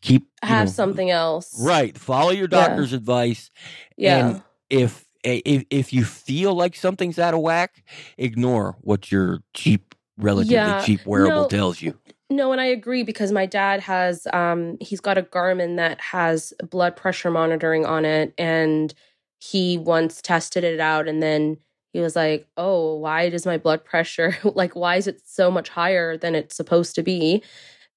keep 0.00 0.28
have 0.42 0.66
know, 0.66 0.72
something 0.72 1.10
else. 1.10 1.60
Right. 1.60 1.96
Follow 1.96 2.30
your 2.30 2.48
doctor's 2.48 2.92
yeah. 2.92 2.96
advice. 2.96 3.50
Yeah. 3.96 4.28
And 4.28 4.42
if 4.70 5.08
if 5.24 5.64
if 5.70 5.92
you 5.92 6.04
feel 6.04 6.54
like 6.54 6.76
something's 6.76 7.18
out 7.18 7.34
of 7.34 7.40
whack, 7.40 7.82
ignore 8.16 8.76
what 8.80 9.10
your 9.10 9.40
cheap, 9.54 9.94
relatively 10.16 10.54
yeah. 10.54 10.82
cheap 10.82 11.04
wearable 11.06 11.42
no, 11.42 11.48
tells 11.48 11.82
you. 11.82 11.98
No, 12.30 12.52
and 12.52 12.60
I 12.60 12.66
agree 12.66 13.02
because 13.02 13.32
my 13.32 13.46
dad 13.46 13.80
has 13.80 14.26
um 14.32 14.76
he's 14.80 15.00
got 15.00 15.18
a 15.18 15.22
Garmin 15.22 15.76
that 15.76 16.00
has 16.00 16.52
blood 16.70 16.96
pressure 16.96 17.30
monitoring 17.30 17.84
on 17.84 18.04
it 18.04 18.34
and 18.38 18.94
he 19.40 19.78
once 19.78 20.20
tested 20.20 20.64
it 20.64 20.80
out 20.80 21.08
and 21.08 21.22
then 21.22 21.58
he 21.92 22.00
was 22.00 22.14
like, 22.14 22.46
"Oh, 22.56 22.96
why 22.96 23.30
does 23.30 23.46
my 23.46 23.56
blood 23.56 23.84
pressure 23.84 24.36
like 24.44 24.76
why 24.76 24.96
is 24.96 25.06
it 25.06 25.22
so 25.24 25.50
much 25.50 25.68
higher 25.68 26.16
than 26.16 26.34
it's 26.34 26.56
supposed 26.56 26.94
to 26.96 27.02
be?" 27.02 27.42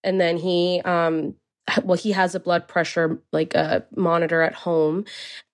And 0.04 0.20
then 0.20 0.38
he 0.38 0.82
um 0.86 1.36
well 1.84 1.98
he 1.98 2.12
has 2.12 2.36
a 2.36 2.40
blood 2.40 2.68
pressure 2.68 3.22
like 3.32 3.54
a 3.54 3.86
monitor 3.96 4.42
at 4.42 4.54
home 4.54 5.06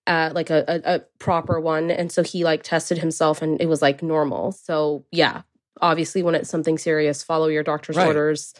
uh, 0.08 0.32
like 0.34 0.50
a, 0.50 0.64
a, 0.70 0.96
a 0.96 1.00
proper 1.20 1.60
one 1.60 1.92
and 1.92 2.12
so 2.12 2.24
he 2.24 2.46
like 2.46 2.64
tested 2.64 2.98
himself 2.98 3.42
and 3.42 3.60
it 3.62 3.68
was 3.68 3.82
like 3.82 4.02
normal 4.02 4.52
so 4.54 5.06
yeah 5.12 5.42
obviously 5.82 6.24
when 6.24 6.34
it's 6.34 6.50
something 6.50 6.78
serious 6.78 7.24
follow 7.24 7.48
your 7.48 7.64
doctor's 7.64 7.98
right. 7.98 8.08
orders 8.08 8.54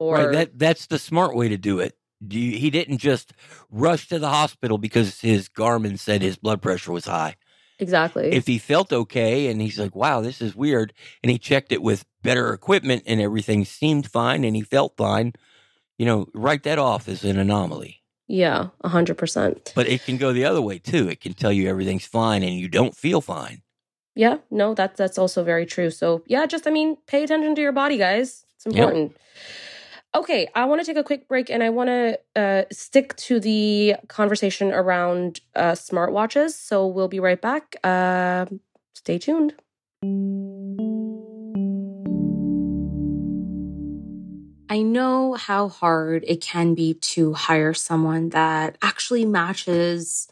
or 0.00 0.16
right. 0.16 0.32
that 0.32 0.58
that's 0.58 0.86
the 0.86 0.98
smart 0.98 1.36
way 1.36 1.48
to 1.48 1.56
do 1.56 1.78
it 1.78 1.96
you, 2.32 2.52
he 2.52 2.70
didn't 2.70 2.98
just 2.98 3.32
rush 3.70 4.08
to 4.08 4.18
the 4.18 4.28
hospital 4.28 4.78
because 4.78 5.20
his 5.20 5.48
Garmin 5.48 5.98
said 5.98 6.22
his 6.22 6.36
blood 6.36 6.62
pressure 6.62 6.92
was 6.92 7.06
high. 7.06 7.36
Exactly. 7.78 8.32
If 8.32 8.46
he 8.46 8.58
felt 8.58 8.92
okay 8.92 9.48
and 9.48 9.60
he's 9.60 9.78
like, 9.78 9.96
wow, 9.96 10.20
this 10.20 10.40
is 10.40 10.54
weird, 10.54 10.92
and 11.22 11.30
he 11.30 11.38
checked 11.38 11.72
it 11.72 11.82
with 11.82 12.04
better 12.22 12.52
equipment 12.52 13.02
and 13.06 13.20
everything 13.20 13.64
seemed 13.64 14.10
fine 14.10 14.44
and 14.44 14.54
he 14.54 14.62
felt 14.62 14.96
fine, 14.96 15.32
you 15.98 16.06
know, 16.06 16.28
write 16.34 16.62
that 16.64 16.78
off 16.78 17.08
as 17.08 17.24
an 17.24 17.38
anomaly. 17.38 18.02
Yeah, 18.26 18.68
100%. 18.82 19.74
But 19.74 19.88
it 19.88 20.04
can 20.04 20.16
go 20.16 20.32
the 20.32 20.44
other 20.44 20.62
way 20.62 20.78
too. 20.78 21.08
It 21.08 21.20
can 21.20 21.34
tell 21.34 21.52
you 21.52 21.68
everything's 21.68 22.06
fine 22.06 22.42
and 22.42 22.54
you 22.54 22.68
don't 22.68 22.96
feel 22.96 23.20
fine. 23.20 23.62
Yeah, 24.16 24.38
no, 24.50 24.74
that's 24.74 24.96
that's 24.96 25.18
also 25.18 25.42
very 25.42 25.66
true. 25.66 25.90
So, 25.90 26.22
yeah, 26.26 26.46
just 26.46 26.66
I 26.66 26.70
mean, 26.70 26.96
pay 27.06 27.24
attention 27.24 27.54
to 27.56 27.60
your 27.60 27.72
body, 27.72 27.98
guys. 27.98 28.46
It's 28.54 28.64
important. 28.64 29.10
Yep. 29.10 30.22
Okay, 30.22 30.48
I 30.54 30.64
want 30.66 30.80
to 30.80 30.86
take 30.86 30.96
a 30.96 31.02
quick 31.02 31.26
break 31.26 31.50
and 31.50 31.64
I 31.64 31.70
want 31.70 31.88
to 31.88 32.20
uh, 32.36 32.62
stick 32.70 33.16
to 33.16 33.40
the 33.40 33.96
conversation 34.06 34.72
around 34.72 35.40
uh, 35.56 35.72
smartwatches. 35.72 36.52
So, 36.52 36.86
we'll 36.86 37.08
be 37.08 37.18
right 37.18 37.40
back. 37.40 37.74
Uh, 37.82 38.46
stay 38.94 39.18
tuned. 39.18 39.54
I 44.74 44.82
know 44.82 45.34
how 45.34 45.68
hard 45.68 46.24
it 46.26 46.40
can 46.40 46.74
be 46.74 46.94
to 46.94 47.32
hire 47.32 47.74
someone 47.74 48.30
that 48.30 48.76
actually 48.82 49.24
matches 49.24 50.26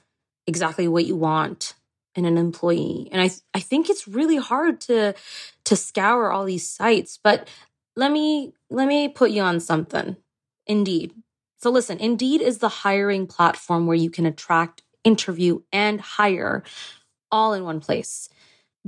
exactly 0.48 0.88
what 0.88 1.04
you 1.04 1.14
want 1.14 1.74
in 2.16 2.24
an 2.24 2.36
employee. 2.36 3.08
And 3.12 3.22
I 3.22 3.30
I 3.54 3.60
think 3.60 3.88
it's 3.88 4.08
really 4.08 4.38
hard 4.38 4.80
to 4.82 5.14
to 5.66 5.76
scour 5.76 6.32
all 6.32 6.44
these 6.44 6.68
sites, 6.68 7.20
but 7.22 7.46
let 7.94 8.10
me 8.10 8.52
let 8.68 8.88
me 8.88 9.08
put 9.08 9.30
you 9.30 9.42
on 9.42 9.60
something. 9.60 10.16
Indeed. 10.66 11.12
So 11.58 11.70
listen, 11.70 12.00
Indeed 12.00 12.40
is 12.40 12.58
the 12.58 12.82
hiring 12.82 13.28
platform 13.28 13.86
where 13.86 13.96
you 13.96 14.10
can 14.10 14.26
attract, 14.26 14.82
interview 15.04 15.60
and 15.72 16.00
hire 16.00 16.64
all 17.30 17.54
in 17.54 17.62
one 17.62 17.78
place. 17.78 18.28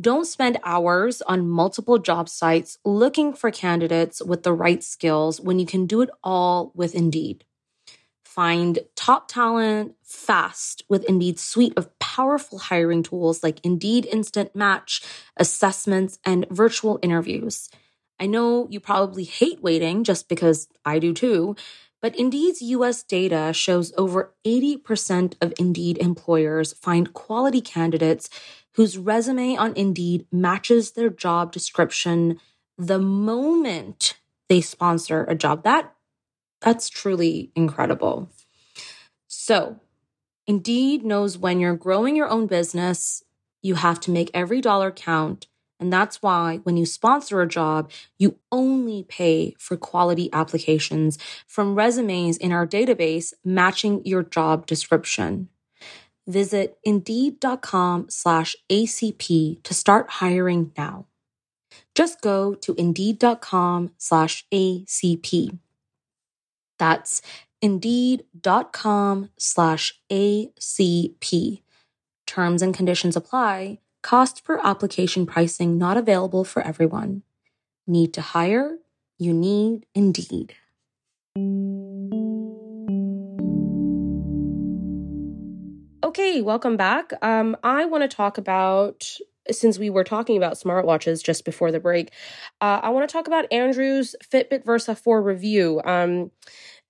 Don't 0.00 0.26
spend 0.26 0.58
hours 0.64 1.22
on 1.22 1.48
multiple 1.48 1.98
job 1.98 2.28
sites 2.28 2.78
looking 2.84 3.32
for 3.32 3.52
candidates 3.52 4.20
with 4.20 4.42
the 4.42 4.52
right 4.52 4.82
skills 4.82 5.40
when 5.40 5.60
you 5.60 5.66
can 5.66 5.86
do 5.86 6.00
it 6.00 6.10
all 6.24 6.72
with 6.74 6.96
Indeed. 6.96 7.44
Find 8.24 8.80
top 8.96 9.28
talent 9.28 9.94
fast 10.02 10.82
with 10.88 11.04
Indeed's 11.04 11.42
suite 11.42 11.74
of 11.76 11.96
powerful 12.00 12.58
hiring 12.58 13.04
tools 13.04 13.44
like 13.44 13.64
Indeed 13.64 14.06
Instant 14.06 14.56
Match, 14.56 15.00
assessments, 15.36 16.18
and 16.24 16.44
virtual 16.50 16.98
interviews. 17.00 17.68
I 18.18 18.26
know 18.26 18.66
you 18.68 18.80
probably 18.80 19.22
hate 19.22 19.62
waiting 19.62 20.02
just 20.02 20.28
because 20.28 20.66
I 20.84 20.98
do 20.98 21.12
too, 21.12 21.54
but 22.02 22.16
Indeed's 22.16 22.60
US 22.60 23.04
data 23.04 23.52
shows 23.52 23.92
over 23.96 24.34
80% 24.44 25.34
of 25.40 25.54
Indeed 25.58 25.98
employers 25.98 26.72
find 26.72 27.14
quality 27.14 27.60
candidates 27.60 28.28
whose 28.74 28.98
resume 28.98 29.56
on 29.56 29.72
Indeed 29.76 30.26
matches 30.30 30.92
their 30.92 31.10
job 31.10 31.52
description 31.52 32.40
the 32.76 32.98
moment 32.98 34.18
they 34.48 34.60
sponsor 34.60 35.24
a 35.24 35.34
job. 35.34 35.64
That 35.64 35.94
that's 36.60 36.88
truly 36.88 37.50
incredible. 37.54 38.30
So, 39.26 39.80
Indeed 40.46 41.04
knows 41.04 41.38
when 41.38 41.60
you're 41.60 41.76
growing 41.76 42.16
your 42.16 42.28
own 42.28 42.46
business, 42.46 43.22
you 43.62 43.76
have 43.76 44.00
to 44.00 44.10
make 44.10 44.30
every 44.34 44.60
dollar 44.60 44.90
count. 44.90 45.46
And 45.80 45.92
that's 45.92 46.22
why 46.22 46.60
when 46.62 46.76
you 46.76 46.86
sponsor 46.86 47.40
a 47.40 47.48
job, 47.48 47.90
you 48.18 48.38
only 48.52 49.02
pay 49.02 49.54
for 49.58 49.76
quality 49.76 50.30
applications 50.32 51.18
from 51.46 51.74
resumes 51.74 52.36
in 52.36 52.52
our 52.52 52.66
database 52.66 53.32
matching 53.44 54.04
your 54.04 54.22
job 54.22 54.66
description. 54.66 55.48
Visit 56.26 56.78
Indeed.com 56.84 58.06
slash 58.08 58.56
ACP 58.70 59.62
to 59.62 59.74
start 59.74 60.08
hiring 60.08 60.72
now. 60.76 61.06
Just 61.94 62.20
go 62.20 62.54
to 62.54 62.74
Indeed.com 62.74 63.92
slash 63.98 64.46
ACP. 64.52 65.58
That's 66.78 67.22
Indeed.com 67.60 69.30
slash 69.38 70.00
ACP. 70.10 71.62
Terms 72.26 72.62
and 72.62 72.74
conditions 72.74 73.16
apply. 73.16 73.78
Cost 74.02 74.44
per 74.44 74.60
application 74.62 75.26
pricing 75.26 75.78
not 75.78 75.96
available 75.96 76.44
for 76.44 76.62
everyone. 76.62 77.22
Need 77.86 78.12
to 78.14 78.20
hire? 78.20 78.78
You 79.18 79.32
need 79.32 79.86
Indeed. 79.94 80.54
Okay, 86.16 86.42
welcome 86.42 86.76
back. 86.76 87.12
Um, 87.22 87.56
I 87.64 87.86
want 87.86 88.08
to 88.08 88.16
talk 88.16 88.38
about 88.38 89.04
since 89.50 89.80
we 89.80 89.90
were 89.90 90.04
talking 90.04 90.36
about 90.36 90.54
smartwatches 90.54 91.24
just 91.24 91.44
before 91.44 91.72
the 91.72 91.80
break, 91.80 92.12
uh, 92.60 92.78
I 92.84 92.90
want 92.90 93.08
to 93.08 93.12
talk 93.12 93.26
about 93.26 93.52
Andrew's 93.52 94.14
Fitbit 94.22 94.64
Versa 94.64 94.94
4 94.94 95.20
review. 95.20 95.82
Um, 95.84 96.30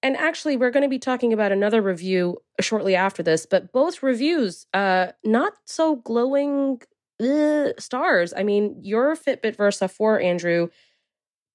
and 0.03 0.15
actually, 0.19 0.59
we're 0.59 0.71
going 0.71 0.83
to 0.83 0.91
be 0.91 0.99
talking 0.99 1.33
about 1.33 1.53
another 1.53 1.81
review 1.81 2.37
shortly 2.61 2.95
after 2.95 3.23
this, 3.23 3.47
but 3.47 3.73
both 3.73 4.03
reviews, 4.03 4.67
uh, 4.75 5.07
not 5.25 5.55
so 5.65 5.97
glowing 5.97 6.83
uh, 7.19 7.69
stars. 7.79 8.35
I 8.37 8.43
mean, 8.43 8.77
your 8.83 9.17
Fitbit 9.17 9.57
Versa 9.57 9.89
4, 9.89 10.21
Andrew, 10.21 10.69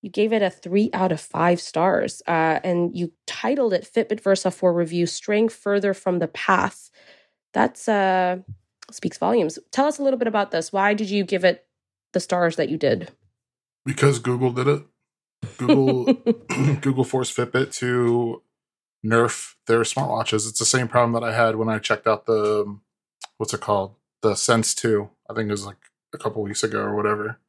you 0.01 0.09
gave 0.09 0.33
it 0.33 0.41
a 0.41 0.49
three 0.49 0.89
out 0.91 1.11
of 1.11 1.21
five 1.21 1.61
stars, 1.61 2.23
uh, 2.27 2.61
and 2.63 2.97
you 2.97 3.13
titled 3.27 3.73
it 3.73 3.87
Fitbit 3.95 4.21
Versa 4.21 4.49
4 4.49 4.73
review, 4.73 5.05
straying 5.05 5.49
further 5.49 5.93
from 5.93 6.17
the 6.17 6.27
path. 6.29 6.89
That's 7.53 7.87
uh, 7.87 8.39
speaks 8.91 9.17
volumes. 9.17 9.59
Tell 9.71 9.85
us 9.85 9.99
a 9.99 10.03
little 10.03 10.19
bit 10.19 10.27
about 10.27 10.51
this. 10.51 10.71
Why 10.71 10.93
did 10.93 11.09
you 11.09 11.23
give 11.23 11.43
it 11.43 11.65
the 12.13 12.19
stars 12.19 12.55
that 12.57 12.69
you 12.69 12.77
did? 12.77 13.11
Because 13.85 14.19
Google 14.19 14.51
did 14.51 14.67
it. 14.67 14.83
Google 15.57 16.05
Google 16.81 17.03
forced 17.03 17.35
Fitbit 17.35 17.73
to 17.77 18.41
nerf 19.05 19.55
their 19.67 19.81
smartwatches. 19.81 20.47
It's 20.47 20.59
the 20.59 20.65
same 20.65 20.87
problem 20.87 21.13
that 21.13 21.27
I 21.27 21.33
had 21.33 21.55
when 21.55 21.69
I 21.69 21.79
checked 21.79 22.07
out 22.07 22.25
the 22.25 22.77
what's 23.37 23.53
it 23.53 23.61
called? 23.61 23.95
The 24.21 24.35
Sense 24.35 24.75
2. 24.75 25.09
I 25.29 25.33
think 25.33 25.47
it 25.47 25.51
was 25.51 25.65
like 25.65 25.77
a 26.13 26.17
couple 26.17 26.41
weeks 26.41 26.63
ago 26.63 26.79
or 26.79 26.95
whatever. 26.95 27.39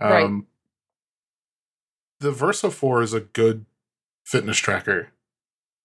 Um 0.00 0.10
Right. 0.10 0.42
the 2.20 2.32
Versa 2.32 2.70
4 2.70 3.02
is 3.02 3.12
a 3.12 3.20
good 3.20 3.66
fitness 4.24 4.58
tracker. 4.58 5.08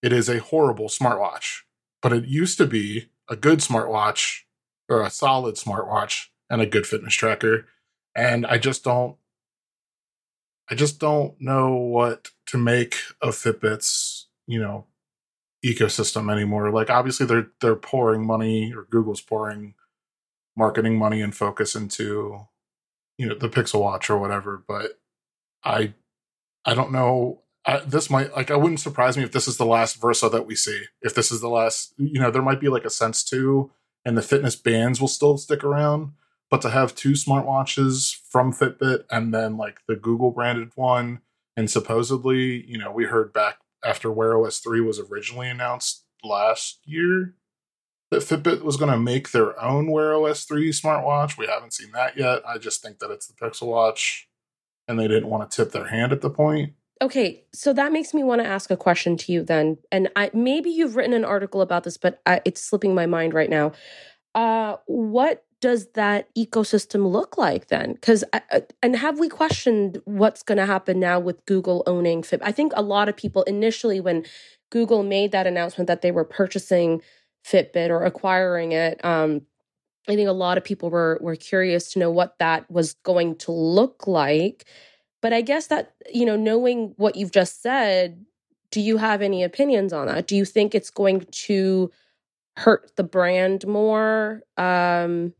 It 0.01 0.13
is 0.13 0.29
a 0.29 0.39
horrible 0.39 0.87
smartwatch, 0.87 1.63
but 2.01 2.13
it 2.13 2.25
used 2.25 2.57
to 2.59 2.67
be 2.67 3.09
a 3.29 3.35
good 3.35 3.59
smartwatch 3.59 4.41
or 4.89 5.01
a 5.01 5.09
solid 5.09 5.55
smartwatch 5.55 6.27
and 6.49 6.61
a 6.61 6.65
good 6.65 6.87
fitness 6.87 7.13
tracker. 7.13 7.67
And 8.15 8.45
I 8.45 8.57
just 8.57 8.83
don't 8.83 9.17
I 10.69 10.75
just 10.75 10.99
don't 10.99 11.39
know 11.39 11.75
what 11.75 12.31
to 12.47 12.57
make 12.57 12.95
of 13.21 13.35
Fitbit's, 13.35 14.27
you 14.47 14.59
know, 14.59 14.85
ecosystem 15.65 16.31
anymore. 16.31 16.71
Like 16.71 16.89
obviously 16.89 17.25
they're 17.25 17.49
they're 17.61 17.75
pouring 17.75 18.25
money 18.25 18.73
or 18.73 18.87
Google's 18.89 19.21
pouring 19.21 19.75
marketing 20.55 20.97
money 20.97 21.21
and 21.21 21.35
focus 21.35 21.75
into 21.75 22.47
you 23.17 23.27
know 23.27 23.35
the 23.35 23.49
Pixel 23.49 23.81
Watch 23.81 24.09
or 24.09 24.17
whatever, 24.17 24.63
but 24.67 24.99
I 25.63 25.93
I 26.65 26.73
don't 26.73 26.91
know 26.91 27.41
This 27.85 28.09
might 28.09 28.35
like 28.35 28.49
I 28.49 28.55
wouldn't 28.55 28.79
surprise 28.79 29.17
me 29.17 29.23
if 29.23 29.31
this 29.31 29.47
is 29.47 29.57
the 29.57 29.65
last 29.65 29.99
Versa 29.99 30.29
that 30.29 30.45
we 30.45 30.55
see. 30.55 30.83
If 31.01 31.13
this 31.13 31.31
is 31.31 31.41
the 31.41 31.49
last, 31.49 31.93
you 31.97 32.19
know, 32.19 32.31
there 32.31 32.41
might 32.41 32.61
be 32.61 32.69
like 32.69 32.85
a 32.85 32.89
Sense 32.89 33.23
2 33.23 33.69
and 34.05 34.17
the 34.17 34.21
fitness 34.21 34.55
bands 34.55 35.01
will 35.01 35.09
still 35.09 35.37
stick 35.37 35.63
around, 35.63 36.13
but 36.49 36.61
to 36.61 36.69
have 36.69 36.95
two 36.95 37.11
smartwatches 37.11 38.15
from 38.29 38.53
Fitbit 38.53 39.03
and 39.11 39.33
then 39.33 39.57
like 39.57 39.79
the 39.87 39.97
Google 39.97 40.31
branded 40.31 40.71
one 40.75 41.19
and 41.57 41.69
supposedly, 41.69 42.65
you 42.67 42.77
know, 42.77 42.91
we 42.91 43.05
heard 43.05 43.33
back 43.33 43.57
after 43.83 44.11
Wear 44.11 44.37
OS 44.37 44.59
3 44.59 44.79
was 44.81 44.99
originally 44.99 45.49
announced 45.49 46.05
last 46.23 46.79
year 46.85 47.35
that 48.11 48.21
Fitbit 48.21 48.61
was 48.61 48.77
going 48.77 48.91
to 48.91 48.97
make 48.97 49.31
their 49.31 49.59
own 49.61 49.91
Wear 49.91 50.13
OS 50.13 50.45
3 50.45 50.69
smartwatch. 50.69 51.37
We 51.37 51.47
haven't 51.47 51.73
seen 51.73 51.91
that 51.91 52.15
yet. 52.17 52.43
I 52.47 52.59
just 52.59 52.81
think 52.81 52.99
that 52.99 53.11
it's 53.11 53.27
the 53.27 53.33
Pixel 53.33 53.67
Watch 53.67 54.29
and 54.87 54.97
they 54.97 55.07
didn't 55.07 55.29
want 55.29 55.49
to 55.49 55.55
tip 55.55 55.73
their 55.73 55.87
hand 55.87 56.13
at 56.13 56.21
the 56.21 56.29
point. 56.29 56.73
Okay, 57.01 57.43
so 57.53 57.73
that 57.73 57.91
makes 57.91 58.13
me 58.13 58.23
want 58.23 58.41
to 58.41 58.47
ask 58.47 58.71
a 58.71 58.77
question 58.77 59.17
to 59.17 59.31
you 59.31 59.43
then. 59.43 59.77
And 59.91 60.09
I 60.15 60.31
maybe 60.33 60.69
you've 60.69 60.95
written 60.95 61.13
an 61.13 61.25
article 61.25 61.61
about 61.61 61.83
this, 61.83 61.97
but 61.97 62.21
I, 62.25 62.41
it's 62.45 62.61
slipping 62.61 62.95
my 62.95 63.05
mind 63.05 63.33
right 63.33 63.49
now. 63.49 63.73
Uh, 64.33 64.77
what 64.85 65.43
does 65.59 65.87
that 65.93 66.33
ecosystem 66.35 67.11
look 67.11 67.37
like 67.37 67.67
then? 67.67 67.93
Because 67.93 68.23
and 68.81 68.95
have 68.95 69.19
we 69.19 69.29
questioned 69.29 69.99
what's 70.05 70.43
going 70.43 70.57
to 70.57 70.65
happen 70.65 70.99
now 70.99 71.19
with 71.19 71.45
Google 71.45 71.83
owning 71.87 72.21
Fitbit? 72.21 72.41
I 72.43 72.51
think 72.51 72.73
a 72.75 72.81
lot 72.81 73.09
of 73.09 73.17
people 73.17 73.43
initially 73.43 73.99
when 73.99 74.25
Google 74.69 75.03
made 75.03 75.31
that 75.31 75.47
announcement 75.47 75.87
that 75.87 76.01
they 76.01 76.11
were 76.11 76.25
purchasing 76.25 77.01
Fitbit 77.45 77.89
or 77.89 78.03
acquiring 78.03 78.73
it, 78.73 79.03
um, 79.05 79.41
I 80.07 80.15
think 80.15 80.29
a 80.29 80.33
lot 80.33 80.57
of 80.57 80.63
people 80.63 80.89
were 80.89 81.19
were 81.21 81.35
curious 81.35 81.91
to 81.93 81.99
know 81.99 82.11
what 82.11 82.37
that 82.39 82.69
was 82.69 82.93
going 83.03 83.35
to 83.37 83.51
look 83.51 84.07
like. 84.07 84.65
But 85.21 85.33
I 85.33 85.41
guess 85.41 85.67
that, 85.67 85.93
you 86.13 86.25
know, 86.25 86.35
knowing 86.35 86.93
what 86.97 87.15
you've 87.15 87.31
just 87.31 87.61
said, 87.61 88.25
do 88.71 88.81
you 88.81 88.97
have 88.97 89.21
any 89.21 89.43
opinions 89.43 89.93
on 89.93 90.07
that? 90.07 90.27
Do 90.27 90.35
you 90.35 90.45
think 90.45 90.75
it's 90.75 90.89
going 90.89 91.25
to 91.31 91.91
hurt 92.57 92.91
the 92.95 93.03
brand 93.03 93.65
more? 93.65 94.41
Um, 94.57 95.33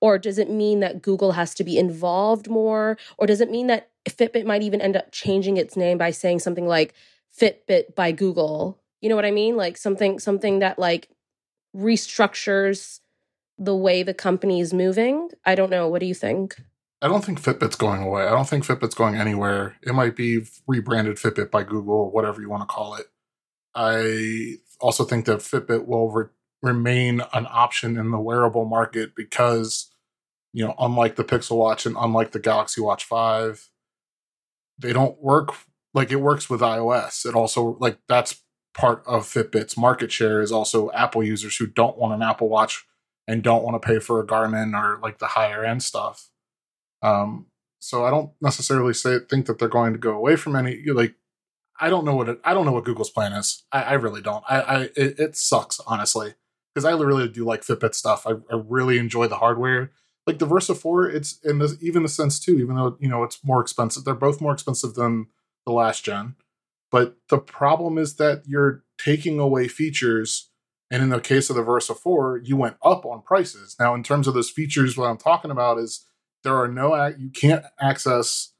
or 0.00 0.18
does 0.18 0.38
it 0.38 0.50
mean 0.50 0.80
that 0.80 1.02
Google 1.02 1.32
has 1.32 1.54
to 1.54 1.64
be 1.64 1.78
involved 1.78 2.48
more? 2.48 2.96
Or 3.18 3.26
does 3.26 3.40
it 3.40 3.50
mean 3.50 3.66
that 3.68 3.90
Fitbit 4.08 4.44
might 4.44 4.62
even 4.62 4.80
end 4.80 4.96
up 4.96 5.12
changing 5.12 5.56
its 5.56 5.76
name 5.76 5.98
by 5.98 6.10
saying 6.10 6.40
something 6.40 6.66
like 6.66 6.94
Fitbit 7.38 7.94
by 7.94 8.12
Google? 8.12 8.80
You 9.00 9.08
know 9.08 9.16
what 9.16 9.24
I 9.24 9.30
mean? 9.30 9.56
Like 9.56 9.76
something 9.76 10.18
something 10.18 10.60
that 10.60 10.78
like 10.78 11.08
restructures 11.76 13.00
the 13.58 13.74
way 13.76 14.02
the 14.02 14.14
company 14.14 14.60
is 14.60 14.72
moving. 14.72 15.30
I 15.44 15.54
don't 15.54 15.70
know. 15.70 15.88
What 15.88 16.00
do 16.00 16.06
you 16.06 16.14
think? 16.14 16.56
I 17.04 17.08
don't 17.08 17.22
think 17.22 17.38
Fitbit's 17.38 17.76
going 17.76 18.02
away. 18.02 18.22
I 18.22 18.30
don't 18.30 18.48
think 18.48 18.64
Fitbit's 18.64 18.94
going 18.94 19.16
anywhere. 19.16 19.76
It 19.82 19.92
might 19.92 20.16
be 20.16 20.46
rebranded 20.66 21.18
Fitbit 21.18 21.50
by 21.50 21.62
Google, 21.62 22.10
whatever 22.10 22.40
you 22.40 22.48
want 22.48 22.62
to 22.62 22.66
call 22.66 22.94
it. 22.94 23.04
I 23.74 24.54
also 24.80 25.04
think 25.04 25.26
that 25.26 25.40
Fitbit 25.40 25.84
will 25.84 26.10
re- 26.10 26.28
remain 26.62 27.20
an 27.34 27.46
option 27.50 27.98
in 27.98 28.10
the 28.10 28.18
wearable 28.18 28.64
market 28.64 29.14
because, 29.14 29.92
you 30.54 30.64
know, 30.64 30.74
unlike 30.78 31.16
the 31.16 31.24
Pixel 31.24 31.58
Watch 31.58 31.84
and 31.84 31.94
unlike 31.98 32.32
the 32.32 32.38
Galaxy 32.38 32.80
Watch 32.80 33.04
5, 33.04 33.68
they 34.78 34.94
don't 34.94 35.22
work 35.22 35.52
like 35.92 36.10
it 36.10 36.22
works 36.22 36.48
with 36.48 36.62
iOS. 36.62 37.26
It 37.26 37.34
also, 37.34 37.76
like, 37.80 37.98
that's 38.08 38.40
part 38.72 39.02
of 39.06 39.24
Fitbit's 39.24 39.76
market 39.76 40.10
share 40.10 40.40
is 40.40 40.50
also 40.50 40.90
Apple 40.92 41.22
users 41.22 41.54
who 41.58 41.66
don't 41.66 41.98
want 41.98 42.14
an 42.14 42.22
Apple 42.22 42.48
Watch 42.48 42.86
and 43.28 43.42
don't 43.42 43.62
want 43.62 43.74
to 43.74 43.86
pay 43.86 43.98
for 43.98 44.20
a 44.20 44.26
Garmin 44.26 44.72
or 44.72 44.98
like 45.02 45.18
the 45.18 45.26
higher 45.26 45.62
end 45.62 45.82
stuff. 45.82 46.30
Um, 47.04 47.46
so 47.78 48.04
I 48.04 48.10
don't 48.10 48.32
necessarily 48.40 48.94
say 48.94 49.18
think 49.30 49.46
that 49.46 49.58
they're 49.58 49.68
going 49.68 49.92
to 49.92 49.98
go 49.98 50.12
away 50.16 50.36
from 50.36 50.56
any 50.56 50.82
like. 50.86 51.14
I 51.80 51.90
don't 51.90 52.04
know 52.04 52.14
what 52.14 52.28
it, 52.28 52.40
I 52.44 52.54
don't 52.54 52.66
know 52.66 52.72
what 52.72 52.84
Google's 52.84 53.10
plan 53.10 53.32
is. 53.32 53.64
I, 53.72 53.82
I 53.82 53.92
really 53.94 54.22
don't. 54.22 54.44
I, 54.48 54.60
I 54.60 54.82
it, 54.96 55.18
it 55.18 55.36
sucks 55.36 55.80
honestly 55.86 56.34
because 56.74 56.84
I 56.84 56.92
really 56.92 57.28
do 57.28 57.44
like 57.44 57.62
Fitbit 57.62 57.94
stuff. 57.94 58.26
I, 58.26 58.32
I 58.50 58.60
really 58.68 58.98
enjoy 58.98 59.26
the 59.28 59.36
hardware. 59.36 59.90
like 60.26 60.38
the 60.38 60.46
Versa 60.46 60.74
4, 60.74 61.10
it's 61.10 61.38
in 61.44 61.58
the 61.58 61.76
even 61.80 62.02
the 62.02 62.08
Sense 62.08 62.40
2, 62.40 62.58
even 62.58 62.76
though 62.76 62.96
you 63.00 63.08
know 63.08 63.22
it's 63.22 63.44
more 63.44 63.60
expensive. 63.60 64.04
They're 64.04 64.14
both 64.14 64.40
more 64.40 64.52
expensive 64.52 64.94
than 64.94 65.26
the 65.66 65.72
last 65.72 66.04
gen. 66.04 66.36
But 66.90 67.16
the 67.28 67.38
problem 67.38 67.98
is 67.98 68.16
that 68.16 68.42
you're 68.46 68.84
taking 68.98 69.38
away 69.38 69.68
features. 69.68 70.50
And 70.90 71.02
in 71.02 71.08
the 71.08 71.20
case 71.20 71.50
of 71.50 71.56
the 71.56 71.62
Versa 71.62 71.94
4, 71.94 72.42
you 72.44 72.56
went 72.56 72.76
up 72.84 73.04
on 73.04 73.22
prices. 73.22 73.74
Now, 73.80 73.94
in 73.94 74.04
terms 74.04 74.28
of 74.28 74.34
those 74.34 74.50
features, 74.50 74.96
what 74.96 75.06
I'm 75.06 75.16
talking 75.16 75.50
about 75.50 75.78
is 75.78 76.06
there 76.44 76.56
are 76.56 76.68
no, 76.68 76.94
you 77.06 77.30
can't 77.30 77.64
access, 77.80 78.52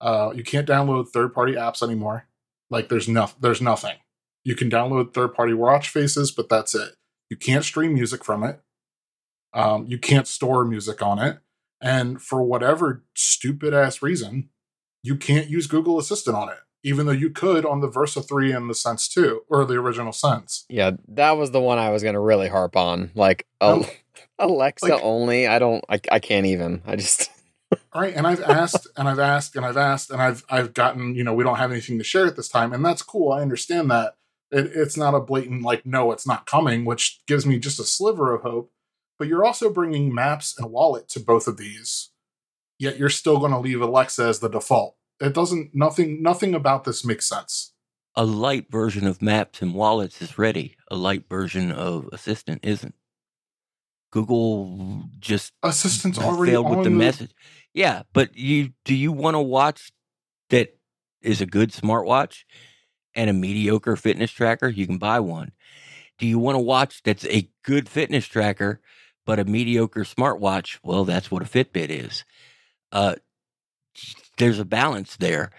uh, 0.00 0.32
you 0.34 0.42
can't 0.42 0.68
download 0.68 1.08
third 1.08 1.32
party 1.32 1.54
apps 1.54 1.82
anymore. 1.82 2.28
Like 2.70 2.88
there's 2.88 3.08
nothing, 3.08 3.38
there's 3.40 3.62
nothing. 3.62 3.96
You 4.44 4.56
can 4.56 4.68
download 4.68 5.14
third 5.14 5.34
party 5.34 5.54
watch 5.54 5.88
faces, 5.88 6.30
but 6.32 6.48
that's 6.48 6.74
it. 6.74 6.96
You 7.30 7.36
can't 7.36 7.64
stream 7.64 7.94
music 7.94 8.24
from 8.24 8.42
it. 8.42 8.60
Um, 9.54 9.86
you 9.86 9.98
can't 9.98 10.26
store 10.26 10.64
music 10.64 11.00
on 11.02 11.18
it. 11.18 11.38
And 11.80 12.20
for 12.20 12.42
whatever 12.42 13.04
stupid 13.14 13.74
ass 13.74 14.02
reason, 14.02 14.50
you 15.02 15.16
can't 15.16 15.48
use 15.48 15.66
Google 15.66 15.98
Assistant 15.98 16.36
on 16.36 16.48
it 16.48 16.58
even 16.84 17.06
though 17.06 17.12
you 17.12 17.30
could 17.30 17.64
on 17.64 17.80
the 17.80 17.88
Versa 17.88 18.22
3 18.22 18.52
and 18.52 18.68
the 18.68 18.74
Sense 18.74 19.08
2 19.08 19.42
or 19.48 19.64
the 19.64 19.74
original 19.74 20.12
Sense. 20.12 20.64
Yeah, 20.68 20.92
that 21.08 21.32
was 21.32 21.50
the 21.50 21.60
one 21.60 21.78
I 21.78 21.90
was 21.90 22.02
going 22.02 22.14
to 22.14 22.20
really 22.20 22.48
harp 22.48 22.76
on. 22.76 23.10
Like 23.14 23.46
um, 23.60 23.84
Alexa 24.38 24.86
like, 24.86 25.00
only, 25.02 25.46
I 25.46 25.58
don't 25.58 25.84
I, 25.88 26.00
I 26.10 26.18
can't 26.18 26.46
even. 26.46 26.82
I 26.86 26.96
just 26.96 27.30
Right, 27.94 28.14
and 28.14 28.26
I've 28.26 28.42
asked 28.42 28.86
and 28.96 29.08
I've 29.08 29.18
asked 29.18 29.56
and 29.56 29.64
I've 29.64 29.76
asked 29.76 30.10
and 30.10 30.20
I've 30.20 30.44
I've 30.48 30.74
gotten, 30.74 31.14
you 31.14 31.24
know, 31.24 31.34
we 31.34 31.44
don't 31.44 31.58
have 31.58 31.72
anything 31.72 31.98
to 31.98 32.04
share 32.04 32.26
at 32.26 32.36
this 32.36 32.48
time 32.48 32.72
and 32.72 32.84
that's 32.84 33.02
cool. 33.02 33.32
I 33.32 33.42
understand 33.42 33.90
that. 33.90 34.14
It, 34.50 34.70
it's 34.74 34.98
not 34.98 35.14
a 35.14 35.20
blatant 35.20 35.62
like 35.62 35.86
no, 35.86 36.12
it's 36.12 36.26
not 36.26 36.46
coming, 36.46 36.84
which 36.84 37.20
gives 37.26 37.46
me 37.46 37.58
just 37.58 37.80
a 37.80 37.84
sliver 37.84 38.34
of 38.34 38.42
hope. 38.42 38.70
But 39.18 39.28
you're 39.28 39.44
also 39.44 39.72
bringing 39.72 40.14
Maps 40.14 40.58
and 40.58 40.70
Wallet 40.70 41.08
to 41.10 41.20
both 41.20 41.46
of 41.46 41.56
these. 41.56 42.10
Yet 42.78 42.98
you're 42.98 43.08
still 43.08 43.38
going 43.38 43.52
to 43.52 43.58
leave 43.58 43.80
Alexa 43.80 44.24
as 44.24 44.40
the 44.40 44.48
default 44.48 44.96
it 45.22 45.34
doesn't 45.34 45.70
nothing 45.72 46.22
nothing 46.22 46.54
about 46.54 46.84
this 46.84 47.04
makes 47.04 47.28
sense. 47.28 47.72
A 48.14 48.24
light 48.24 48.70
version 48.70 49.06
of 49.06 49.22
Maps 49.22 49.62
and 49.62 49.72
Wallets 49.72 50.20
is 50.20 50.36
ready. 50.36 50.76
A 50.88 50.96
light 50.96 51.28
version 51.28 51.72
of 51.72 52.08
Assistant 52.12 52.60
isn't. 52.62 52.94
Google 54.12 55.04
just 55.18 55.52
Assistant's 55.62 56.18
already 56.18 56.52
failed 56.52 56.70
with 56.70 56.78
the, 56.78 56.84
the 56.84 56.90
message. 56.90 57.32
Yeah, 57.74 58.02
but 58.12 58.36
you 58.36 58.74
do 58.84 58.94
you 58.94 59.10
want 59.10 59.34
to 59.34 59.40
watch 59.40 59.90
that 60.50 60.76
is 61.22 61.40
a 61.40 61.46
good 61.46 61.72
smartwatch 61.72 62.44
and 63.14 63.28
a 63.28 63.32
mediocre 63.32 63.96
fitness 63.96 64.30
tracker? 64.30 64.68
You 64.68 64.86
can 64.86 64.98
buy 64.98 65.18
one. 65.18 65.52
Do 66.18 66.26
you 66.26 66.38
want 66.38 66.56
to 66.56 66.60
watch 66.60 67.02
that's 67.02 67.24
a 67.26 67.50
good 67.64 67.88
fitness 67.88 68.26
tracker 68.26 68.80
but 69.24 69.38
a 69.38 69.44
mediocre 69.44 70.04
smartwatch? 70.04 70.78
Well, 70.82 71.04
that's 71.04 71.30
what 71.30 71.42
a 71.42 71.46
Fitbit 71.46 71.88
is. 71.88 72.24
Uh, 72.90 73.14
there's 74.38 74.58
a 74.58 74.64
balance 74.64 75.16
there. 75.16 75.50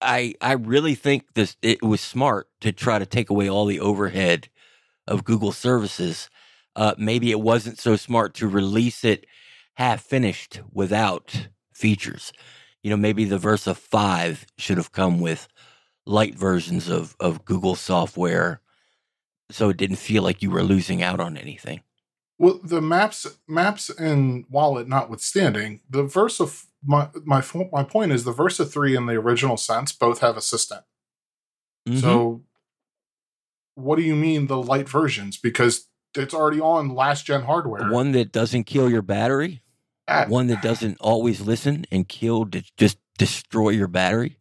I 0.00 0.34
I 0.40 0.52
really 0.52 0.94
think 0.94 1.34
this 1.34 1.56
it 1.60 1.82
was 1.82 2.00
smart 2.00 2.48
to 2.60 2.72
try 2.72 2.98
to 2.98 3.06
take 3.06 3.30
away 3.30 3.48
all 3.48 3.66
the 3.66 3.80
overhead 3.80 4.48
of 5.06 5.24
Google 5.24 5.52
services. 5.52 6.30
Uh, 6.76 6.94
maybe 6.98 7.30
it 7.30 7.40
wasn't 7.40 7.78
so 7.78 7.96
smart 7.96 8.34
to 8.34 8.48
release 8.48 9.04
it 9.04 9.26
half 9.74 10.02
finished 10.02 10.60
without 10.72 11.48
features. 11.72 12.32
You 12.82 12.90
know, 12.90 12.96
maybe 12.96 13.24
the 13.24 13.38
Versa 13.38 13.74
5 13.74 14.46
should 14.58 14.76
have 14.76 14.92
come 14.92 15.20
with 15.20 15.48
light 16.06 16.34
versions 16.34 16.88
of, 16.88 17.16
of 17.18 17.44
Google 17.44 17.74
software 17.74 18.60
so 19.50 19.68
it 19.68 19.76
didn't 19.76 19.96
feel 19.96 20.22
like 20.22 20.42
you 20.42 20.50
were 20.50 20.62
losing 20.62 21.02
out 21.02 21.20
on 21.20 21.36
anything. 21.36 21.82
Well, 22.38 22.60
the 22.62 22.80
maps, 22.80 23.26
maps 23.46 23.90
and 23.90 24.44
wallet 24.50 24.88
notwithstanding, 24.88 25.80
the 25.88 26.02
Versa 26.02 26.48
my 26.84 27.08
my 27.24 27.42
my 27.72 27.82
point 27.82 28.12
is 28.12 28.24
the 28.24 28.32
Versa 28.32 28.64
3 28.64 28.96
and 28.96 29.08
the 29.08 29.14
original 29.14 29.56
Sense 29.56 29.92
both 29.92 30.20
have 30.20 30.36
assistant. 30.36 30.82
Mm-hmm. 31.88 32.00
So 32.00 32.42
what 33.74 33.96
do 33.96 34.02
you 34.02 34.14
mean 34.14 34.46
the 34.46 34.60
light 34.60 34.88
versions 34.88 35.36
because 35.36 35.88
it's 36.16 36.34
already 36.34 36.60
on 36.60 36.94
last 36.94 37.26
gen 37.26 37.42
hardware. 37.42 37.90
One 37.90 38.12
that 38.12 38.32
doesn't 38.32 38.64
kill 38.64 38.90
your 38.90 39.02
battery? 39.02 39.62
At, 40.06 40.28
one 40.28 40.48
that 40.48 40.62
doesn't 40.62 40.98
always 41.00 41.40
listen 41.40 41.86
and 41.90 42.06
kill 42.06 42.44
to 42.46 42.62
just 42.76 42.98
destroy 43.16 43.70
your 43.70 43.88
battery? 43.88 44.38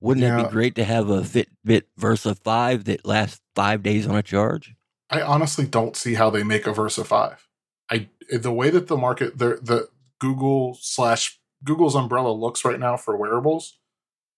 Wouldn't 0.00 0.24
yeah. 0.24 0.40
it 0.40 0.44
be 0.44 0.50
great 0.50 0.74
to 0.76 0.84
have 0.84 1.08
a 1.08 1.22
Fitbit 1.22 1.84
Versa 1.96 2.34
5 2.34 2.84
that 2.84 3.06
lasts 3.06 3.40
5 3.56 3.82
days 3.82 4.06
on 4.06 4.14
a 4.14 4.22
charge? 4.22 4.74
I 5.10 5.22
honestly 5.22 5.66
don't 5.66 5.96
see 5.96 6.14
how 6.14 6.30
they 6.30 6.42
make 6.42 6.66
a 6.66 6.72
Versa 6.72 7.04
5. 7.04 7.48
I 7.90 8.08
the 8.30 8.52
way 8.52 8.68
that 8.70 8.88
the 8.88 8.96
market 8.96 9.38
the 9.38 9.58
the 9.62 9.88
Google 10.18 10.76
slash 10.80 11.40
Google's 11.64 11.94
umbrella 11.94 12.30
looks 12.30 12.64
right 12.64 12.78
now 12.78 12.96
for 12.96 13.16
wearables, 13.16 13.78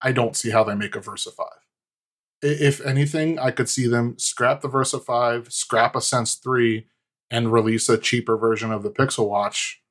I 0.01 0.13
don't 0.13 0.37
see 0.37 0.51
how 0.51 0.65
they 0.65 0.75
make 0.75 0.95
a 0.95 1.01
Versa 1.01 1.31
5. 1.31 1.47
If 2.43 2.81
anything, 2.85 3.39
I 3.39 3.51
could 3.51 3.69
see 3.69 3.87
them 3.87 4.19
scrap 4.19 4.61
the 4.63 4.69
Versa 4.69 4.99
5, 4.99 5.53
scrap 5.53 5.95
a 5.95 6.01
Sense 6.01 6.35
3, 6.35 6.87
and 7.31 7.53
release 7.53 7.89
a 7.89 7.99
cheaper 7.99 8.37
version 8.37 8.73
of 8.73 8.83
the 8.83 8.91
Pixel 8.91 9.29
Watch 9.29 9.83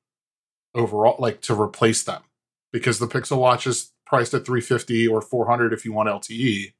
overall, 0.73 1.15
like 1.19 1.41
to 1.41 1.59
replace 1.59 2.03
them. 2.03 2.23
Because 2.71 2.99
the 2.99 3.07
Pixel 3.07 3.37
Watch 3.37 3.67
is 3.67 3.91
priced 4.05 4.33
at 4.33 4.45
350 4.45 5.07
or 5.07 5.21
400 5.21 5.73
if 5.73 5.85
you 5.85 5.93
want 5.93 6.09
LTE. 6.09 6.73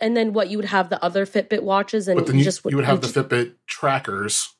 And 0.00 0.16
then 0.16 0.32
what 0.32 0.48
you 0.48 0.58
would 0.58 0.66
have 0.66 0.90
the 0.90 1.02
other 1.04 1.26
Fitbit 1.26 1.62
watches 1.62 2.06
and 2.06 2.18
but 2.18 2.26
then 2.26 2.38
you, 2.38 2.44
just 2.44 2.64
you 2.64 2.76
would 2.76 2.84
have 2.84 3.00
the 3.00 3.08
Fitbit 3.08 3.54
trackers 3.66 4.54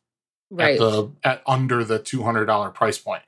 right. 0.51 0.73
at 0.73 0.79
the 0.81 1.13
at 1.23 1.43
under 1.47 1.85
the 1.85 2.01
$200 2.01 2.75
price 2.75 2.99
point 2.99 3.23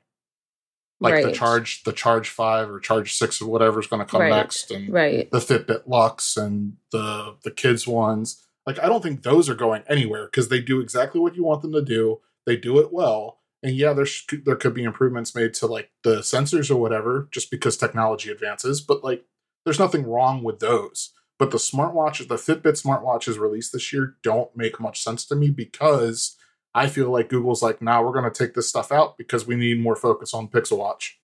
like 1.01 1.15
right. 1.15 1.25
the 1.25 1.31
charge 1.31 1.83
the 1.83 1.91
charge 1.91 2.29
five 2.29 2.69
or 2.69 2.79
charge 2.79 3.13
six 3.13 3.41
or 3.41 3.49
whatever 3.49 3.79
is 3.79 3.87
going 3.87 3.99
to 3.99 4.09
come 4.09 4.21
right. 4.21 4.29
next 4.29 4.71
and 4.71 4.93
right. 4.93 5.29
the 5.31 5.39
fitbit 5.39 5.81
luxe 5.87 6.37
and 6.37 6.77
the 6.91 7.35
the 7.43 7.51
kids 7.51 7.85
ones 7.85 8.45
like 8.65 8.79
i 8.79 8.85
don't 8.85 9.01
think 9.01 9.23
those 9.23 9.49
are 9.49 9.55
going 9.55 9.83
anywhere 9.89 10.25
because 10.25 10.47
they 10.47 10.61
do 10.61 10.79
exactly 10.79 11.19
what 11.19 11.35
you 11.35 11.43
want 11.43 11.61
them 11.61 11.73
to 11.73 11.81
do 11.81 12.21
they 12.45 12.55
do 12.55 12.79
it 12.79 12.93
well 12.93 13.39
and 13.63 13.75
yeah 13.75 13.91
there's 13.91 14.23
there 14.45 14.55
could 14.55 14.73
be 14.73 14.83
improvements 14.83 15.35
made 15.35 15.53
to 15.53 15.65
like 15.65 15.89
the 16.03 16.17
sensors 16.17 16.71
or 16.71 16.77
whatever 16.77 17.27
just 17.31 17.51
because 17.51 17.75
technology 17.75 18.31
advances 18.31 18.79
but 18.79 19.03
like 19.03 19.25
there's 19.65 19.79
nothing 19.79 20.07
wrong 20.07 20.43
with 20.43 20.59
those 20.59 21.13
but 21.39 21.49
the 21.49 21.57
smartwatches 21.57 22.27
the 22.27 22.35
fitbit 22.35 22.81
smartwatches 22.81 23.39
released 23.39 23.73
this 23.73 23.91
year 23.91 24.15
don't 24.21 24.55
make 24.55 24.79
much 24.79 25.03
sense 25.03 25.25
to 25.25 25.35
me 25.35 25.49
because 25.49 26.37
I 26.73 26.87
feel 26.87 27.09
like 27.09 27.29
Google's 27.29 27.61
like, 27.61 27.81
now 27.81 27.99
nah, 27.99 28.07
we're 28.07 28.13
going 28.13 28.31
to 28.31 28.37
take 28.37 28.53
this 28.53 28.69
stuff 28.69 28.91
out 28.91 29.17
because 29.17 29.45
we 29.45 29.55
need 29.55 29.79
more 29.81 29.95
focus 29.95 30.33
on 30.33 30.47
Pixel 30.47 30.77
Watch. 30.77 31.19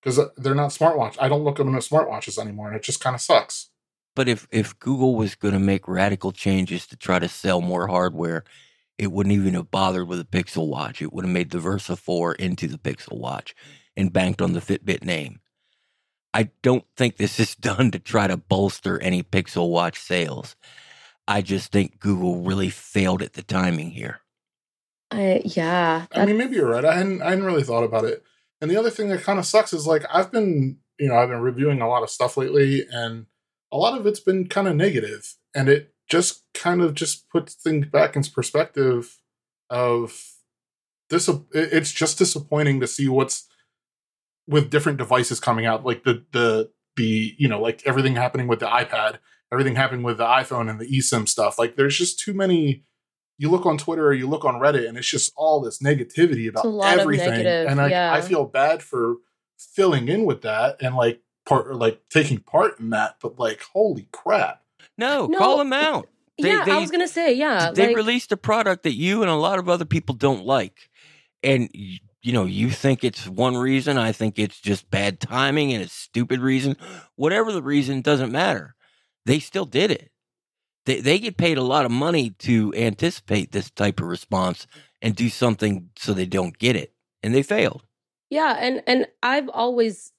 Because 0.00 0.18
uh, 0.18 0.28
they're 0.36 0.54
not 0.54 0.70
smartwatch. 0.70 1.16
I 1.18 1.28
don't 1.28 1.42
look 1.42 1.58
at 1.58 1.66
them 1.66 1.74
as 1.74 1.88
smartwatches 1.88 2.38
anymore, 2.38 2.68
and 2.68 2.76
it 2.76 2.84
just 2.84 3.00
kind 3.00 3.14
of 3.14 3.20
sucks. 3.20 3.70
But 4.14 4.28
if, 4.28 4.46
if 4.52 4.78
Google 4.78 5.16
was 5.16 5.34
going 5.34 5.54
to 5.54 5.60
make 5.60 5.88
radical 5.88 6.30
changes 6.30 6.86
to 6.88 6.96
try 6.96 7.18
to 7.18 7.28
sell 7.28 7.60
more 7.60 7.88
hardware, 7.88 8.44
it 8.98 9.12
wouldn't 9.12 9.34
even 9.34 9.54
have 9.54 9.70
bothered 9.70 10.06
with 10.06 10.20
a 10.20 10.24
Pixel 10.24 10.68
Watch. 10.68 11.02
It 11.02 11.12
would 11.12 11.24
have 11.24 11.32
made 11.32 11.50
the 11.50 11.58
Versa 11.58 11.96
4 11.96 12.34
into 12.34 12.68
the 12.68 12.78
Pixel 12.78 13.18
Watch 13.18 13.54
and 13.96 14.12
banked 14.12 14.40
on 14.40 14.52
the 14.52 14.60
Fitbit 14.60 15.04
name. 15.04 15.40
I 16.32 16.50
don't 16.62 16.84
think 16.96 17.16
this 17.16 17.40
is 17.40 17.54
done 17.56 17.90
to 17.90 17.98
try 17.98 18.28
to 18.28 18.36
bolster 18.36 19.00
any 19.02 19.22
Pixel 19.22 19.70
Watch 19.70 19.98
sales. 20.00 20.54
I 21.26 21.42
just 21.42 21.72
think 21.72 21.98
Google 21.98 22.42
really 22.42 22.70
failed 22.70 23.22
at 23.22 23.34
the 23.34 23.42
timing 23.42 23.90
here. 23.90 24.20
I 25.10 25.42
yeah. 25.44 26.06
I 26.12 26.26
mean, 26.26 26.36
maybe 26.36 26.56
you're 26.56 26.68
right. 26.68 26.84
I 26.84 26.96
hadn't 26.96 27.22
I 27.22 27.30
hadn't 27.30 27.44
really 27.44 27.62
thought 27.62 27.84
about 27.84 28.04
it. 28.04 28.22
And 28.60 28.70
the 28.70 28.76
other 28.76 28.90
thing 28.90 29.08
that 29.08 29.22
kind 29.22 29.38
of 29.38 29.46
sucks 29.46 29.72
is 29.72 29.86
like 29.86 30.04
I've 30.12 30.30
been 30.30 30.78
you 30.98 31.08
know 31.08 31.16
I've 31.16 31.28
been 31.28 31.40
reviewing 31.40 31.80
a 31.80 31.88
lot 31.88 32.02
of 32.02 32.10
stuff 32.10 32.36
lately, 32.36 32.86
and 32.90 33.26
a 33.72 33.76
lot 33.76 33.98
of 33.98 34.06
it's 34.06 34.20
been 34.20 34.48
kind 34.48 34.68
of 34.68 34.76
negative, 34.76 35.36
and 35.54 35.68
it 35.68 35.94
just 36.10 36.44
kind 36.54 36.82
of 36.82 36.94
just 36.94 37.28
puts 37.30 37.54
things 37.54 37.86
back 37.86 38.16
in 38.16 38.22
perspective 38.24 39.18
of 39.70 40.22
this. 41.10 41.30
It's 41.52 41.92
just 41.92 42.18
disappointing 42.18 42.80
to 42.80 42.86
see 42.86 43.08
what's 43.08 43.46
with 44.46 44.70
different 44.70 44.98
devices 44.98 45.40
coming 45.40 45.66
out, 45.66 45.84
like 45.84 46.04
the 46.04 46.24
the 46.32 46.70
the 46.96 47.34
you 47.38 47.48
know 47.48 47.60
like 47.60 47.82
everything 47.86 48.16
happening 48.16 48.48
with 48.48 48.60
the 48.60 48.66
iPad, 48.66 49.18
everything 49.52 49.76
happening 49.76 50.02
with 50.02 50.18
the 50.18 50.26
iPhone 50.26 50.68
and 50.68 50.80
the 50.80 50.86
eSIM 50.86 51.28
stuff. 51.28 51.58
Like 51.58 51.76
there's 51.76 51.96
just 51.96 52.18
too 52.18 52.34
many 52.34 52.84
you 53.38 53.50
look 53.50 53.64
on 53.64 53.78
Twitter 53.78 54.06
or 54.06 54.12
you 54.12 54.28
look 54.28 54.44
on 54.44 54.56
Reddit, 54.56 54.88
and 54.88 54.98
it's 54.98 55.08
just 55.08 55.32
all 55.36 55.60
this 55.60 55.78
negativity 55.78 56.48
about 56.48 56.66
everything. 56.98 57.46
and 57.46 57.80
I, 57.80 57.88
yeah. 57.88 58.12
I 58.12 58.20
feel 58.20 58.44
bad 58.44 58.82
for 58.82 59.16
filling 59.56 60.08
in 60.08 60.24
with 60.24 60.42
that 60.42 60.76
and 60.82 60.94
like 60.96 61.22
part 61.46 61.74
like 61.74 62.02
taking 62.10 62.38
part 62.40 62.80
in 62.80 62.90
that. 62.90 63.16
But 63.22 63.38
like, 63.38 63.62
holy 63.72 64.08
crap! 64.12 64.62
No, 64.98 65.26
no. 65.26 65.38
call 65.38 65.58
them 65.58 65.72
out. 65.72 66.08
They, 66.40 66.48
yeah, 66.50 66.64
they, 66.64 66.72
I 66.72 66.78
was 66.78 66.90
gonna 66.90 67.08
say, 67.08 67.32
yeah. 67.32 67.70
They 67.70 67.88
like, 67.88 67.96
released 67.96 68.32
a 68.32 68.36
product 68.36 68.82
that 68.82 68.94
you 68.94 69.22
and 69.22 69.30
a 69.30 69.36
lot 69.36 69.58
of 69.58 69.68
other 69.68 69.84
people 69.84 70.16
don't 70.16 70.44
like, 70.44 70.90
and 71.42 71.70
you 71.72 72.32
know 72.32 72.44
you 72.44 72.70
think 72.70 73.04
it's 73.04 73.28
one 73.28 73.56
reason. 73.56 73.96
I 73.98 74.10
think 74.10 74.38
it's 74.38 74.60
just 74.60 74.90
bad 74.90 75.20
timing 75.20 75.72
and 75.72 75.82
it's 75.82 75.94
stupid 75.94 76.40
reason. 76.40 76.76
Whatever 77.14 77.52
the 77.52 77.62
reason, 77.62 78.02
doesn't 78.02 78.32
matter. 78.32 78.74
They 79.26 79.38
still 79.38 79.66
did 79.66 79.90
it 79.92 80.10
they, 80.86 81.00
they 81.00 81.18
get 81.18 81.36
paid 81.36 81.58
a 81.58 81.62
lot 81.62 81.84
of 81.84 81.90
money 81.90 82.30
to 82.30 82.72
anticipate 82.76 83.52
this 83.52 83.70
type 83.70 84.00
of 84.00 84.06
response 84.06 84.66
and 85.02 85.14
do 85.14 85.28
something 85.28 85.90
so 85.96 86.12
they 86.12 86.26
don't 86.26 86.58
get 86.58 86.76
it. 86.76 86.92
and 87.22 87.34
they 87.34 87.42
failed. 87.42 87.82
Yeah, 88.30 88.56
and 88.58 88.82
and 88.86 89.06
I've 89.22 89.48
always 89.48 90.12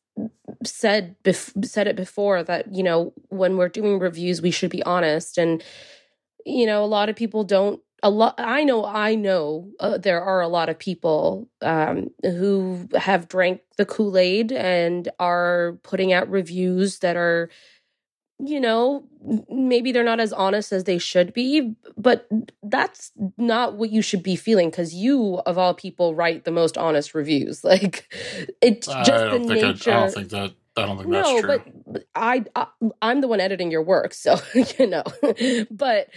said 0.65 1.15
bef- 1.23 1.65
said 1.65 1.87
it 1.87 1.95
before 1.95 2.43
that 2.43 2.73
you 2.73 2.83
know 2.83 3.13
when 3.29 3.55
we're 3.55 3.69
doing 3.69 3.99
reviews 3.99 4.41
we 4.41 4.51
should 4.51 4.69
be 4.69 4.83
honest 4.83 5.37
and 5.37 5.63
you 6.45 6.65
know 6.65 6.83
a 6.83 6.87
lot 6.87 7.07
of 7.07 7.15
people 7.15 7.43
don't 7.43 7.81
a 8.03 8.09
lot 8.09 8.35
i 8.37 8.63
know 8.63 8.83
i 8.85 9.15
know 9.15 9.69
uh, 9.79 9.97
there 9.97 10.21
are 10.21 10.41
a 10.41 10.47
lot 10.47 10.67
of 10.67 10.77
people 10.77 11.47
um, 11.61 12.09
who 12.23 12.87
have 12.97 13.27
drank 13.29 13.61
the 13.77 13.85
kool-aid 13.85 14.51
and 14.51 15.07
are 15.19 15.77
putting 15.83 16.11
out 16.11 16.29
reviews 16.29 16.99
that 16.99 17.15
are 17.15 17.49
you 18.39 18.59
know, 18.59 19.03
maybe 19.49 19.91
they're 19.91 20.03
not 20.03 20.21
as 20.21 20.31
honest 20.31 20.71
as 20.71 20.85
they 20.85 20.97
should 20.97 21.33
be, 21.33 21.75
but 21.97 22.27
that's 22.63 23.11
not 23.37 23.75
what 23.75 23.89
you 23.89 24.01
should 24.01 24.23
be 24.23 24.37
feeling 24.37 24.69
because 24.69 24.93
you, 24.93 25.35
of 25.45 25.57
all 25.57 25.73
people, 25.73 26.15
write 26.15 26.45
the 26.45 26.51
most 26.51 26.77
honest 26.77 27.13
reviews. 27.13 27.63
Like 27.69 28.11
it's 28.61 28.87
just 28.87 29.11
the 29.11 29.37
nature. 29.37 29.91
I, 29.91 29.95
I 29.95 29.99
don't 29.99 30.11
think 30.11 30.29
that. 30.29 30.53
I 30.75 30.85
don't 30.85 30.97
think 30.97 31.09
no, 31.09 31.21
that's 31.21 31.41
true. 31.41 31.47
but, 31.85 31.93
but 31.93 32.03
I, 32.15 32.45
I 32.55 32.65
I'm 33.01 33.21
the 33.21 33.27
one 33.27 33.39
editing 33.39 33.69
your 33.69 33.83
work, 33.83 34.13
so 34.13 34.37
you 34.79 34.87
know. 34.87 35.03
but 35.69 36.07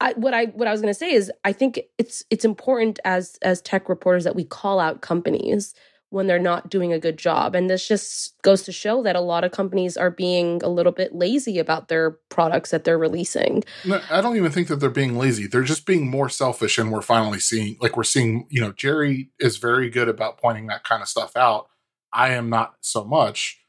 I, 0.00 0.12
what 0.14 0.34
I 0.34 0.46
what 0.46 0.68
I 0.68 0.72
was 0.72 0.82
going 0.82 0.92
to 0.92 0.98
say 0.98 1.12
is 1.12 1.32
I 1.44 1.52
think 1.52 1.80
it's 1.96 2.24
it's 2.28 2.44
important 2.44 2.98
as 3.06 3.38
as 3.40 3.62
tech 3.62 3.88
reporters 3.88 4.24
that 4.24 4.36
we 4.36 4.44
call 4.44 4.80
out 4.80 5.00
companies 5.00 5.72
when 6.10 6.26
they're 6.26 6.38
not 6.38 6.70
doing 6.70 6.92
a 6.92 6.98
good 6.98 7.18
job. 7.18 7.54
And 7.54 7.68
this 7.68 7.86
just 7.86 8.40
goes 8.42 8.62
to 8.62 8.72
show 8.72 9.02
that 9.02 9.14
a 9.14 9.20
lot 9.20 9.44
of 9.44 9.52
companies 9.52 9.96
are 9.96 10.10
being 10.10 10.62
a 10.62 10.68
little 10.68 10.92
bit 10.92 11.14
lazy 11.14 11.58
about 11.58 11.88
their 11.88 12.12
products 12.30 12.70
that 12.70 12.84
they're 12.84 12.98
releasing. 12.98 13.62
No, 13.84 14.00
I 14.10 14.22
don't 14.22 14.36
even 14.36 14.50
think 14.50 14.68
that 14.68 14.76
they're 14.76 14.88
being 14.88 15.18
lazy. 15.18 15.46
They're 15.46 15.62
just 15.62 15.84
being 15.84 16.08
more 16.08 16.30
selfish. 16.30 16.78
And 16.78 16.90
we're 16.90 17.02
finally 17.02 17.38
seeing, 17.38 17.76
like, 17.80 17.96
we're 17.96 18.04
seeing, 18.04 18.46
you 18.48 18.60
know, 18.60 18.72
Jerry 18.72 19.30
is 19.38 19.58
very 19.58 19.90
good 19.90 20.08
about 20.08 20.38
pointing 20.38 20.66
that 20.68 20.84
kind 20.84 21.02
of 21.02 21.08
stuff 21.08 21.36
out. 21.36 21.68
I 22.10 22.30
am 22.30 22.48
not 22.48 22.76
so 22.80 23.04
much, 23.04 23.60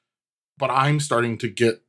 but 0.58 0.70
I'm 0.70 1.02
starting 1.02 1.38
to 1.40 1.50
get, 1.50 1.82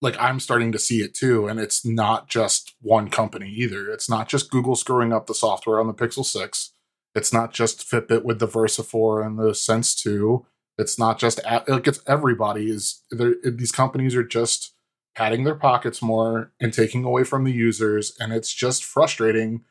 like, 0.00 0.16
I'm 0.18 0.40
starting 0.40 0.72
to 0.72 0.78
see 0.78 1.00
it 1.00 1.12
too. 1.12 1.48
And 1.48 1.60
it's 1.60 1.84
not 1.84 2.30
just 2.30 2.74
one 2.80 3.10
company 3.10 3.50
either. 3.50 3.90
It's 3.90 4.08
not 4.08 4.26
just 4.26 4.50
Google 4.50 4.74
screwing 4.74 5.12
up 5.12 5.26
the 5.26 5.34
software 5.34 5.80
on 5.80 5.86
the 5.86 5.92
Pixel 5.92 6.24
6 6.24 6.72
it's 7.18 7.32
not 7.32 7.52
just 7.52 7.88
Fitbit 7.88 8.22
with 8.22 8.38
the 8.38 8.46
Versa 8.46 8.82
4 8.82 9.22
and 9.22 9.38
the 9.38 9.54
Sense 9.54 9.94
2. 9.96 10.46
It's 10.78 10.98
not 10.98 11.18
just 11.18 11.40
like 11.44 11.88
it's 11.88 12.00
everybody 12.06 12.70
is 12.70 13.02
these 13.10 13.72
companies 13.72 14.14
are 14.14 14.22
just 14.22 14.72
padding 15.16 15.42
their 15.42 15.56
pockets 15.56 16.00
more 16.00 16.52
and 16.60 16.72
taking 16.72 17.02
away 17.02 17.24
from 17.24 17.42
the 17.42 17.52
users 17.52 18.16
and 18.20 18.32
it's 18.32 18.54
just 18.54 18.84
frustrating 18.84 19.64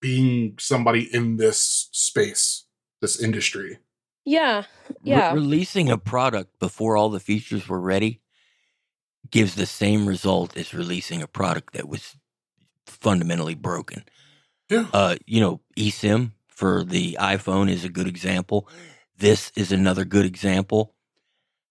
being 0.00 0.54
somebody 0.60 1.12
in 1.12 1.36
this 1.36 1.88
space, 1.90 2.66
this 3.00 3.20
industry. 3.20 3.80
Yeah. 4.24 4.62
Yeah. 5.02 5.30
Re- 5.30 5.40
releasing 5.40 5.90
a 5.90 5.98
product 5.98 6.60
before 6.60 6.96
all 6.96 7.08
the 7.08 7.18
features 7.18 7.68
were 7.68 7.80
ready 7.80 8.20
gives 9.28 9.56
the 9.56 9.66
same 9.66 10.06
result 10.06 10.56
as 10.56 10.72
releasing 10.72 11.20
a 11.20 11.26
product 11.26 11.74
that 11.74 11.88
was 11.88 12.14
fundamentally 12.86 13.56
broken. 13.56 14.04
Yeah. 14.70 14.86
Uh, 14.92 15.16
you 15.26 15.40
know, 15.40 15.60
eSIM 15.76 16.32
for 16.58 16.82
the 16.82 17.16
iPhone 17.20 17.70
is 17.70 17.84
a 17.84 17.88
good 17.88 18.08
example. 18.08 18.68
This 19.16 19.52
is 19.54 19.70
another 19.70 20.04
good 20.04 20.24
example. 20.26 20.92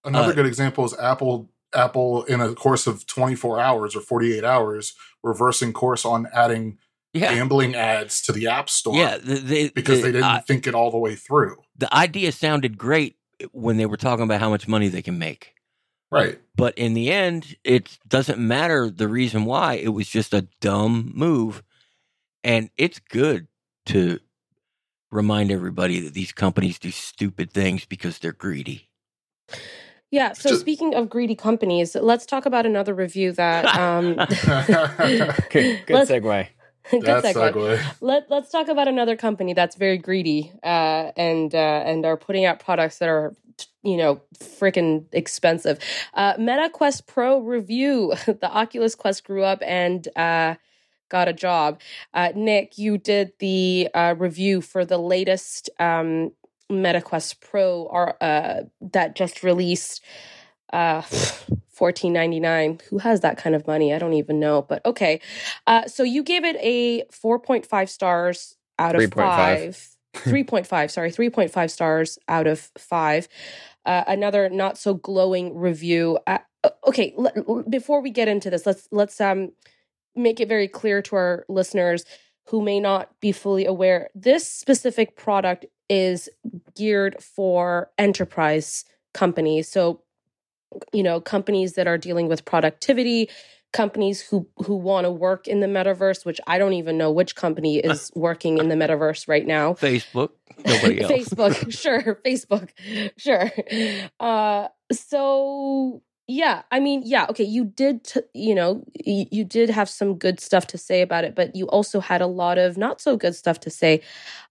Another 0.06 0.32
Uh, 0.32 0.36
good 0.36 0.46
example 0.46 0.86
is 0.86 0.98
Apple. 0.98 1.50
Apple, 1.76 2.24
in 2.24 2.40
a 2.40 2.54
course 2.56 2.88
of 2.88 3.06
24 3.06 3.60
hours 3.60 3.98
or 3.98 4.00
48 4.00 4.46
hours, 4.46 4.94
reversing 5.24 5.74
course 5.74 6.06
on 6.06 6.26
adding 6.34 6.78
Yeah, 7.14 7.34
gambling 7.36 7.76
ads 7.76 8.22
to 8.22 8.32
the 8.32 8.48
App 8.48 8.70
Store. 8.70 8.96
yeah. 8.96 9.18
the- 9.18 9.36
the- 9.42 9.72
because 9.76 9.98
the- 10.00 10.06
they 10.06 10.12
didn't 10.14 10.24
I- 10.24 10.40
think 10.40 10.66
it 10.68 10.74
all 10.74 10.90
the 10.90 10.98
way 10.98 11.16
through. 11.18 11.58
the 11.78 11.94
idea 11.94 12.32
sounded 12.32 12.78
great 12.78 13.18
when 13.52 13.76
they 13.76 13.86
were 13.86 13.98
talking 13.98 14.24
about 14.24 14.40
how 14.40 14.50
much 14.50 14.70
money 14.70 14.88
they 14.88 15.02
can 15.02 15.20
make. 15.20 15.54
Right. 16.10 16.40
But 16.56 16.78
in 16.78 16.94
the 16.94 17.12
end, 17.12 17.58
it 17.66 18.00
doesn't 18.08 18.40
matter 18.40 18.90
the 18.90 19.10
reason 19.10 19.44
why. 19.44 19.74
It 19.74 19.90
was 19.90 20.08
just 20.08 20.34
a 20.34 20.48
dumb 20.62 21.12
move. 21.14 21.62
And 22.46 22.70
it's 22.78 23.00
good 23.00 23.48
to 23.88 24.20
remind 25.18 25.52
everybody 25.52 26.00
that 26.02 26.14
these 26.14 26.32
companies 26.32 26.78
do 26.80 26.92
stupid 26.92 27.52
things 27.52 27.84
because 27.86 28.20
they're 28.20 28.32
greedy. 28.46 28.90
Yeah. 30.12 30.32
So 30.34 30.50
Just- 30.50 30.62
speaking 30.62 30.94
of 30.96 31.10
greedy 31.10 31.36
companies, 31.36 31.96
let's 31.96 32.26
talk 32.26 32.46
about 32.46 32.66
another 32.66 32.94
review 32.94 33.32
that 33.34 33.66
um 33.84 34.14
Good, 35.50 35.86
good 35.86 36.08
segue. 36.08 36.48
good 36.92 37.02
That's 37.04 37.28
segue. 37.28 37.52
segue. 37.54 37.96
Let 38.00 38.30
Let's 38.30 38.50
talk 38.52 38.68
about 38.70 38.88
another 38.88 39.16
company 39.18 39.54
that's 39.54 39.76
very 39.76 39.98
greedy 39.98 40.52
uh, 40.64 41.12
and 41.18 41.54
uh, 41.54 41.84
and 41.86 42.06
are 42.06 42.16
putting 42.18 42.46
out 42.46 42.60
products 42.60 43.00
that 43.00 43.10
are 43.10 43.36
you 43.84 43.98
know 43.98 44.22
freaking 44.40 45.06
expensive. 45.12 45.80
Uh, 46.14 46.34
Meta 46.40 46.70
Quest 46.72 47.08
Pro 47.08 47.40
review: 47.40 48.14
The 48.26 48.50
Oculus 48.50 48.96
Quest 48.96 49.24
grew 49.26 49.44
up 49.44 49.60
and 49.66 50.08
uh, 50.16 50.56
got 51.10 51.28
a 51.28 51.34
job. 51.34 51.80
Uh, 52.14 52.32
Nick, 52.36 52.78
you 52.78 52.98
did 52.98 53.34
the 53.40 53.90
uh, 53.94 54.16
review 54.18 54.62
for 54.62 54.86
the 54.86 54.98
latest 54.98 55.70
um, 55.80 56.32
Meta 56.70 57.02
Quest 57.02 57.42
Pro 57.42 57.84
or, 57.84 58.22
uh, 58.24 58.62
that 58.82 59.16
just 59.16 59.44
released. 59.44 60.04
Uh, 60.74 61.02
fourteen 61.70 62.12
ninety 62.12 62.40
nine. 62.42 62.80
Who 62.90 62.98
has 62.98 63.22
that 63.22 63.38
kind 63.38 63.56
of 63.56 63.66
money? 63.68 63.94
I 63.94 64.00
don't 64.00 64.14
even 64.14 64.40
know. 64.40 64.64
But 64.64 64.86
okay. 64.86 65.22
Uh, 65.66 65.88
so 65.88 66.04
you 66.04 66.24
gave 66.24 66.44
it 66.44 66.58
a 66.58 67.06
four 67.12 67.40
point 67.40 67.66
five 67.66 67.90
stars 67.90 68.58
out 68.78 68.96
of 68.96 69.02
3.5. 69.02 69.14
five. 69.14 69.88
Three 70.14 70.44
point 70.44 70.68
five. 70.68 70.92
Sorry, 70.92 71.12
three 71.12 71.30
point 71.30 71.52
five 71.52 71.72
stars 71.72 72.18
out 72.28 72.48
of 72.48 72.72
five. 72.78 73.28
Uh, 73.86 74.04
another 74.08 74.50
not 74.50 74.78
so 74.78 74.96
glowing 74.96 75.56
review. 75.56 76.18
Uh, 76.26 76.40
okay, 76.88 77.14
l- 77.18 77.64
before 77.70 78.02
we 78.02 78.10
get 78.10 78.28
into 78.28 78.50
this, 78.50 78.66
let's 78.66 78.88
let's 78.92 79.22
um 79.22 79.52
make 80.18 80.40
it 80.40 80.48
very 80.48 80.68
clear 80.68 81.02
to 81.04 81.16
our 81.16 81.46
listeners 81.48 82.06
who 82.48 82.62
may 82.62 82.80
not 82.80 83.20
be 83.20 83.32
fully 83.32 83.66
aware. 83.66 84.10
This 84.16 84.50
specific 84.50 85.16
product 85.16 85.66
is 85.90 86.30
geared 86.76 87.22
for 87.22 87.90
enterprise 87.98 88.86
companies. 89.14 89.70
So 89.70 90.02
you 90.94 91.04
know 91.04 91.20
companies 91.20 91.74
that 91.74 91.88
are 91.88 91.98
dealing 91.98 92.28
with 92.28 92.46
productivity 92.46 93.30
companies 93.74 94.22
who 94.22 94.48
who 94.66 94.76
want 94.76 95.06
to 95.06 95.12
work 95.12 95.48
in 95.48 95.60
the 95.60 95.68
metaverse 95.68 96.26
which 96.26 96.40
i 96.48 96.58
don't 96.58 96.74
even 96.74 96.98
know 96.98 97.12
which 97.12 97.36
company 97.36 97.80
is 97.80 98.12
working 98.16 98.58
in 98.58 98.70
the 98.70 98.76
metaverse 98.76 99.28
right 99.28 99.46
now 99.46 99.74
Facebook, 99.74 100.30
nobody 100.66 101.02
else. 101.02 101.12
facebook 101.12 101.72
sure 101.72 102.16
facebook 102.26 102.70
sure 103.18 103.52
uh 104.20 104.68
so 104.92 106.02
yeah 106.28 106.64
i 106.72 106.80
mean 106.80 107.02
yeah 107.06 107.26
okay 107.30 107.44
you 107.44 107.64
did 107.64 108.04
t- 108.04 108.20
you 108.34 108.54
know 108.54 108.84
you, 109.06 109.26
you 109.32 109.44
did 109.46 109.70
have 109.70 109.90
some 109.90 110.16
good 110.18 110.40
stuff 110.40 110.68
to 110.68 110.78
say 110.78 111.02
about 111.02 111.24
it 111.24 111.36
but 111.36 111.56
you 111.56 111.68
also 111.70 112.00
had 112.00 112.22
a 112.22 112.28
lot 112.28 112.58
of 112.58 112.78
not 112.78 113.00
so 113.00 113.16
good 113.16 113.36
stuff 113.36 113.60
to 113.60 113.70
say 113.70 114.02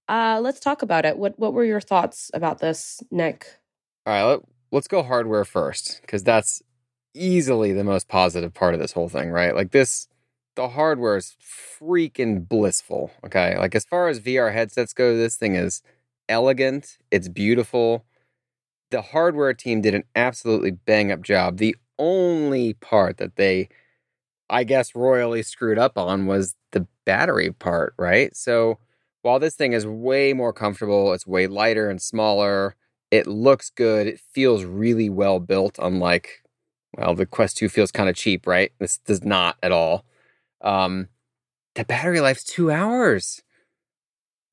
uh 0.08 0.40
let's 0.42 0.60
talk 0.60 0.82
about 0.82 1.04
it 1.04 1.18
what 1.18 1.38
what 1.38 1.52
were 1.54 1.64
your 1.64 1.80
thoughts 1.80 2.30
about 2.34 2.60
this 2.60 3.02
nick 3.10 3.58
All 4.06 4.12
right, 4.12 4.24
let, 4.24 4.40
let's 4.70 4.88
go 4.88 5.02
hardware 5.02 5.44
first 5.44 6.00
because 6.02 6.22
that's 6.22 6.62
easily 7.14 7.72
the 7.72 7.84
most 7.84 8.08
positive 8.08 8.54
part 8.54 8.74
of 8.74 8.80
this 8.80 8.92
whole 8.92 9.08
thing, 9.08 9.30
right? 9.30 9.54
Like 9.54 9.72
this, 9.72 10.08
the 10.54 10.68
hardware 10.70 11.16
is 11.16 11.36
freaking 11.42 12.46
blissful. 12.48 13.10
Okay, 13.24 13.56
like 13.58 13.74
as 13.74 13.84
far 13.84 14.08
as 14.08 14.18
VR 14.20 14.52
headsets 14.52 14.92
go, 14.92 15.16
this 15.16 15.36
thing 15.36 15.54
is 15.56 15.82
elegant. 16.28 16.98
It's 17.10 17.28
beautiful. 17.28 18.04
The 18.90 19.02
hardware 19.02 19.54
team 19.54 19.80
did 19.80 19.94
an 19.94 20.04
absolutely 20.14 20.70
bang 20.70 21.10
up 21.10 21.22
job. 21.22 21.58
The 21.58 21.76
only 21.98 22.74
part 22.74 23.18
that 23.18 23.36
they, 23.36 23.68
I 24.50 24.64
guess, 24.64 24.94
royally 24.94 25.42
screwed 25.42 25.78
up 25.78 25.98
on 25.98 26.26
was 26.26 26.54
the 26.72 26.86
battery 27.04 27.52
part, 27.52 27.94
right? 27.98 28.34
So 28.36 28.78
while 29.22 29.38
this 29.38 29.56
thing 29.56 29.72
is 29.72 29.86
way 29.86 30.32
more 30.32 30.52
comfortable, 30.52 31.12
it's 31.12 31.26
way 31.26 31.46
lighter 31.46 31.90
and 31.90 32.00
smaller 32.00 32.76
it 33.10 33.26
looks 33.26 33.70
good. 33.70 34.06
It 34.06 34.20
feels 34.20 34.64
really 34.64 35.08
well 35.08 35.38
built, 35.40 35.78
unlike, 35.80 36.42
well, 36.96 37.14
the 37.14 37.26
Quest 37.26 37.56
2 37.56 37.68
feels 37.68 37.92
kind 37.92 38.08
of 38.08 38.16
cheap, 38.16 38.46
right? 38.46 38.72
This 38.78 38.98
does 38.98 39.24
not 39.24 39.56
at 39.62 39.72
all. 39.72 40.04
Um, 40.60 41.08
the 41.74 41.84
battery 41.84 42.20
life's 42.20 42.44
two 42.44 42.70
hours. 42.70 43.42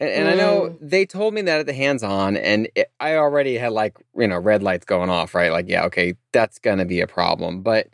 And, 0.04 0.28
and 0.28 0.30
I 0.30 0.36
know 0.36 0.78
they 0.82 1.06
told 1.06 1.34
me 1.34 1.42
that 1.44 1.62
at 1.62 1.66
the 1.66 1.74
hands 1.74 2.04
on, 2.04 2.36
and 2.36 2.68
it, 2.76 2.92
I 3.00 3.16
already 3.16 3.58
had 3.58 3.72
like, 3.72 3.98
you 4.16 4.28
know, 4.28 4.38
red 4.38 4.62
lights 4.62 4.86
going 4.86 5.10
off, 5.10 5.34
right? 5.34 5.52
Like, 5.52 5.70
yeah, 5.70 5.86
okay, 5.86 6.16
that's 6.32 6.60
going 6.60 6.80
to 6.80 6.86
be 6.86 7.00
a 7.00 7.08
problem. 7.08 7.62
But 7.62 7.88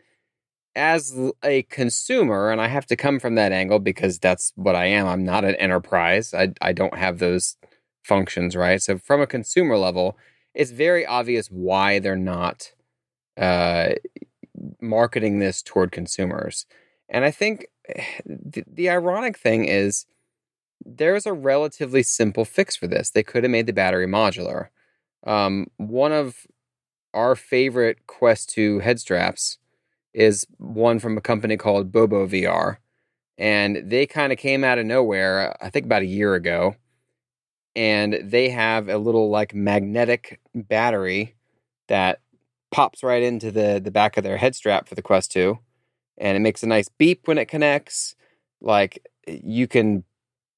as 0.76 1.16
a 1.43 1.64
consumer, 1.64 2.51
and 2.51 2.60
I 2.60 2.68
have 2.68 2.88
to 2.88 2.95
come 2.95 3.20
from 3.20 3.36
that 3.36 3.51
angle 3.51 3.80
because 3.80 4.18
that's 4.18 4.51
what 4.55 4.76
I 4.76 4.86
am, 4.86 5.07
I'm 5.07 5.24
not 5.24 5.45
an 5.45 5.55
enterprise. 5.55 6.34
I, 6.34 6.53
I 6.62 6.74
don't 6.74 6.97
have 6.97 7.20
those 7.20 7.57
functions, 8.03 8.55
right? 8.55 8.82
So, 8.82 8.97
from 8.97 9.22
a 9.22 9.28
consumer 9.28 9.78
level, 9.78 10.18
it's 10.55 10.72
very 10.72 11.05
obvious 11.05 11.47
why 11.47 11.99
they're 11.99 12.16
not 12.16 12.72
uh, 13.38 13.89
marketing 14.82 15.39
this 15.39 15.62
toward 15.62 15.91
consumers. 15.91 16.66
And 17.07 17.24
I 17.24 17.32
think 17.32 17.68
the, 18.26 18.64
the 18.68 18.89
ironic 18.89 19.38
thing 19.38 19.66
is 19.66 20.05
there's 20.86 21.25
a 21.25 21.34
relatively 21.34 22.03
simple 22.03 22.45
fix 22.45 22.75
for 22.75 22.88
this. 22.88 23.09
They 23.09 23.23
could 23.23 23.43
have 23.43 23.51
made 23.51 23.67
the 23.67 23.73
battery 23.73 24.07
modular. 24.07 24.69
Um, 25.25 25.67
one 25.77 26.11
of 26.11 26.47
our 27.13 27.36
favorite 27.36 28.07
Quest 28.07 28.49
2 28.49 28.80
head 28.80 28.99
straps 28.99 29.57
is 30.13 30.45
one 30.57 30.99
from 30.99 31.17
a 31.17 31.21
company 31.21 31.57
called 31.57 31.91
Bobo 31.91 32.27
VR. 32.27 32.77
And 33.38 33.89
they 33.89 34.05
kind 34.05 34.34
of 34.34 34.39
came 34.39 34.63
out 34.63 34.80
of 34.80 34.86
nowhere, 34.86 35.55
I 35.63 35.69
think 35.69 35.86
about 35.86 36.01
a 36.01 36.07
year 36.07 36.36
ago. 36.36 36.75
And 37.75 38.19
they 38.21 38.49
have 38.49 38.89
a 38.89 38.97
little 38.97 39.30
like 39.30 39.53
magnetic 39.53 40.39
battery 40.53 41.36
that 41.88 42.19
pops 42.71 43.03
right 43.03 43.23
into 43.23 43.51
the, 43.51 43.80
the 43.84 43.91
back 43.91 44.17
of 44.17 44.23
their 44.23 44.38
head 44.38 44.55
strap 44.55 44.88
for 44.88 44.95
the 44.95 45.01
Quest 45.01 45.32
2. 45.32 45.57
And 46.17 46.36
it 46.36 46.41
makes 46.41 46.63
a 46.63 46.67
nice 46.67 46.89
beep 46.89 47.27
when 47.27 47.38
it 47.38 47.47
connects. 47.47 48.15
Like 48.61 49.07
you 49.27 49.67
can 49.67 50.03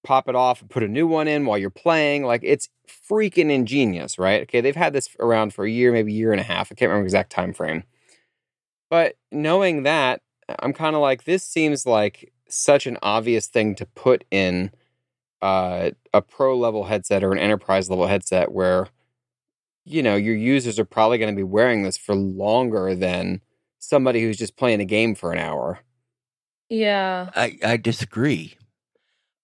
pop 0.04 0.28
it 0.28 0.36
off 0.36 0.62
and 0.62 0.70
put 0.70 0.84
a 0.84 0.88
new 0.88 1.08
one 1.08 1.28
in 1.28 1.46
while 1.46 1.58
you're 1.58 1.70
playing. 1.70 2.24
Like 2.24 2.42
it's 2.44 2.70
freaking 2.88 3.52
ingenious, 3.52 4.18
right? 4.18 4.42
Okay, 4.44 4.62
they've 4.62 4.76
had 4.76 4.94
this 4.94 5.10
around 5.20 5.54
for 5.54 5.66
a 5.66 5.70
year, 5.70 5.92
maybe 5.92 6.12
a 6.12 6.16
year 6.16 6.32
and 6.32 6.42
a 6.42 6.46
half. 6.46 6.72
I 6.72 6.76
can't 6.76 6.90
remember 6.90 7.06
exact 7.06 7.32
time 7.32 7.54
frame. 7.54 7.84
But 8.90 9.16
knowing 9.32 9.84
that, 9.84 10.22
I'm 10.60 10.74
kind 10.74 10.96
of 10.96 11.02
like, 11.02 11.24
this 11.24 11.44
seems 11.44 11.86
like 11.86 12.34
such 12.50 12.86
an 12.86 12.98
obvious 13.02 13.48
thing 13.48 13.76
to 13.76 13.86
put 13.86 14.26
in 14.32 14.72
uh, 15.42 15.92
a 16.14 16.22
pro 16.22 16.58
level 16.58 16.84
headset 16.84 17.24
or 17.24 17.32
an 17.32 17.40
enterprise 17.40 17.90
level 17.90 18.08
headset 18.08 18.52
where, 18.52 18.88
you 19.86 20.04
know, 20.04 20.16
your 20.16 20.36
users 20.36 20.78
are 20.78 20.86
probably 20.86 21.18
going 21.18 21.34
to 21.34 21.40
be 21.40 21.44
wearing 21.44 21.84
this 21.84 21.98
for 21.98 22.14
longer 22.14 22.94
than 22.94 23.42
somebody 23.80 24.22
who's 24.22 24.38
just 24.38 24.58
playing 24.58 24.82
a 24.82 24.86
game 24.86 25.16
for 25.16 25.32
an 25.32 25.40
hour. 25.40 25.80
Yeah. 26.70 27.30
I, 27.36 27.58
I 27.64 27.78
disagree. 27.78 28.56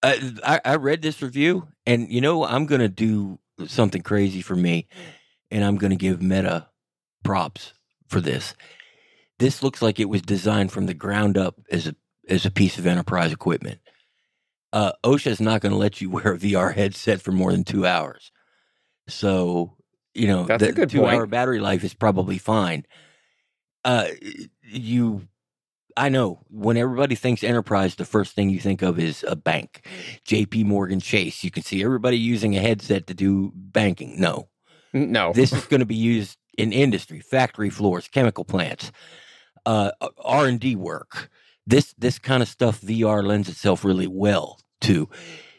Uh, 0.02 0.14
I, 0.44 0.60
I 0.64 0.76
read 0.76 1.02
this 1.02 1.22
review, 1.22 1.68
and 1.86 2.10
you 2.10 2.20
know, 2.20 2.44
I'm 2.44 2.66
going 2.66 2.80
to 2.80 2.88
do 2.88 3.38
something 3.66 4.02
crazy 4.02 4.42
for 4.42 4.54
me, 4.54 4.86
and 5.50 5.64
I'm 5.64 5.76
going 5.76 5.90
to 5.90 5.96
give 5.96 6.22
Meta 6.22 6.68
props 7.24 7.72
for 8.08 8.20
this. 8.20 8.54
This 9.38 9.62
looks 9.62 9.82
like 9.82 10.00
it 10.00 10.08
was 10.08 10.22
designed 10.22 10.72
from 10.72 10.86
the 10.86 10.94
ground 10.94 11.36
up 11.36 11.56
as 11.70 11.86
a 11.86 11.94
as 12.28 12.44
a 12.46 12.50
piece 12.50 12.78
of 12.78 12.86
enterprise 12.86 13.32
equipment. 13.32 13.80
Uh, 14.72 14.92
OSHA 15.04 15.28
is 15.28 15.40
not 15.40 15.60
going 15.60 15.72
to 15.72 15.78
let 15.78 16.00
you 16.00 16.10
wear 16.10 16.34
a 16.34 16.38
VR 16.38 16.74
headset 16.74 17.20
for 17.20 17.32
more 17.32 17.52
than 17.52 17.64
two 17.64 17.86
hours. 17.86 18.30
So, 19.08 19.76
you 20.14 20.26
know, 20.26 20.44
That's 20.44 20.62
the 20.62 20.72
good 20.72 20.90
two 20.90 21.00
point. 21.00 21.14
hour 21.14 21.26
battery 21.26 21.60
life 21.60 21.82
is 21.84 21.94
probably 21.94 22.38
fine. 22.38 22.84
Uh, 23.84 24.08
you, 24.62 25.26
I 25.98 26.08
know 26.08 26.40
when 26.48 26.76
everybody 26.76 27.16
thinks 27.16 27.42
enterprise, 27.42 27.96
the 27.96 28.04
first 28.04 28.34
thing 28.34 28.50
you 28.50 28.60
think 28.60 28.82
of 28.82 28.98
is 28.98 29.24
a 29.26 29.34
bank, 29.34 29.84
JP 30.24 30.64
Morgan 30.64 31.00
Chase. 31.00 31.42
You 31.42 31.50
can 31.50 31.64
see 31.64 31.82
everybody 31.82 32.16
using 32.16 32.56
a 32.56 32.60
headset 32.60 33.08
to 33.08 33.14
do 33.14 33.52
banking. 33.54 34.20
No, 34.20 34.48
No. 34.92 35.32
this 35.34 35.52
is 35.52 35.64
going 35.66 35.80
to 35.80 35.86
be 35.86 35.96
used 35.96 36.38
in 36.56 36.72
industry, 36.72 37.20
factory 37.20 37.70
floors, 37.70 38.06
chemical 38.08 38.44
plants, 38.44 38.92
uh, 39.66 39.90
R 40.18 40.46
and 40.46 40.60
D 40.60 40.76
work. 40.76 41.30
This 41.66 41.94
this 41.98 42.18
kind 42.18 42.42
of 42.42 42.48
stuff 42.48 42.80
VR 42.80 43.24
lends 43.24 43.48
itself 43.48 43.84
really 43.84 44.06
well 44.06 44.60
to. 44.82 45.08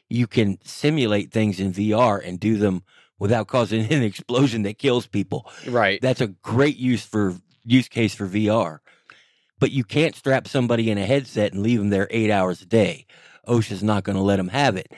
You 0.10 0.26
can 0.26 0.58
simulate 0.64 1.32
things 1.32 1.60
in 1.60 1.74
VR 1.74 2.26
and 2.26 2.40
do 2.40 2.58
them 2.58 2.84
without 3.20 3.48
causing 3.48 3.82
an 3.94 4.04
explosion 4.04 4.64
that 4.64 4.78
kills 4.78 5.06
people. 5.06 5.52
right. 5.68 6.00
That's 6.02 6.22
a 6.22 6.28
great 6.28 6.78
use 6.78 7.06
for 7.06 7.36
use 7.66 7.90
case 7.90 8.16
for 8.16 8.26
VR. 8.26 8.80
But 9.60 9.72
you 9.72 9.84
can't 9.84 10.16
strap 10.16 10.48
somebody 10.48 10.90
in 10.90 10.98
a 10.98 11.06
headset 11.06 11.54
and 11.54 11.62
leave 11.62 11.80
them 11.80 11.90
there 11.90 12.08
eight 12.10 12.32
hours 12.32 12.62
a 12.62 12.66
day. 12.66 13.06
OSHA's 13.48 13.84
not 13.84 14.04
going 14.04 14.16
to 14.16 14.22
let 14.22 14.38
them 14.38 14.50
have 14.50 14.76
it. 14.76 14.92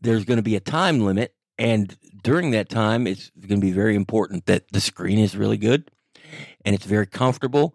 There's 0.00 0.24
going 0.24 0.36
to 0.36 0.42
be 0.42 0.56
a 0.56 0.60
time 0.60 1.00
limit, 1.00 1.34
and 1.58 1.96
during 2.22 2.52
that 2.52 2.68
time, 2.68 3.06
it's 3.06 3.30
going 3.30 3.60
to 3.60 3.66
be 3.66 3.72
very 3.72 3.94
important 3.94 4.46
that 4.46 4.70
the 4.72 4.80
screen 4.80 5.18
is 5.18 5.36
really 5.36 5.58
good 5.58 5.90
and 6.64 6.74
it's 6.74 6.86
very 6.86 7.06
comfortable, 7.06 7.74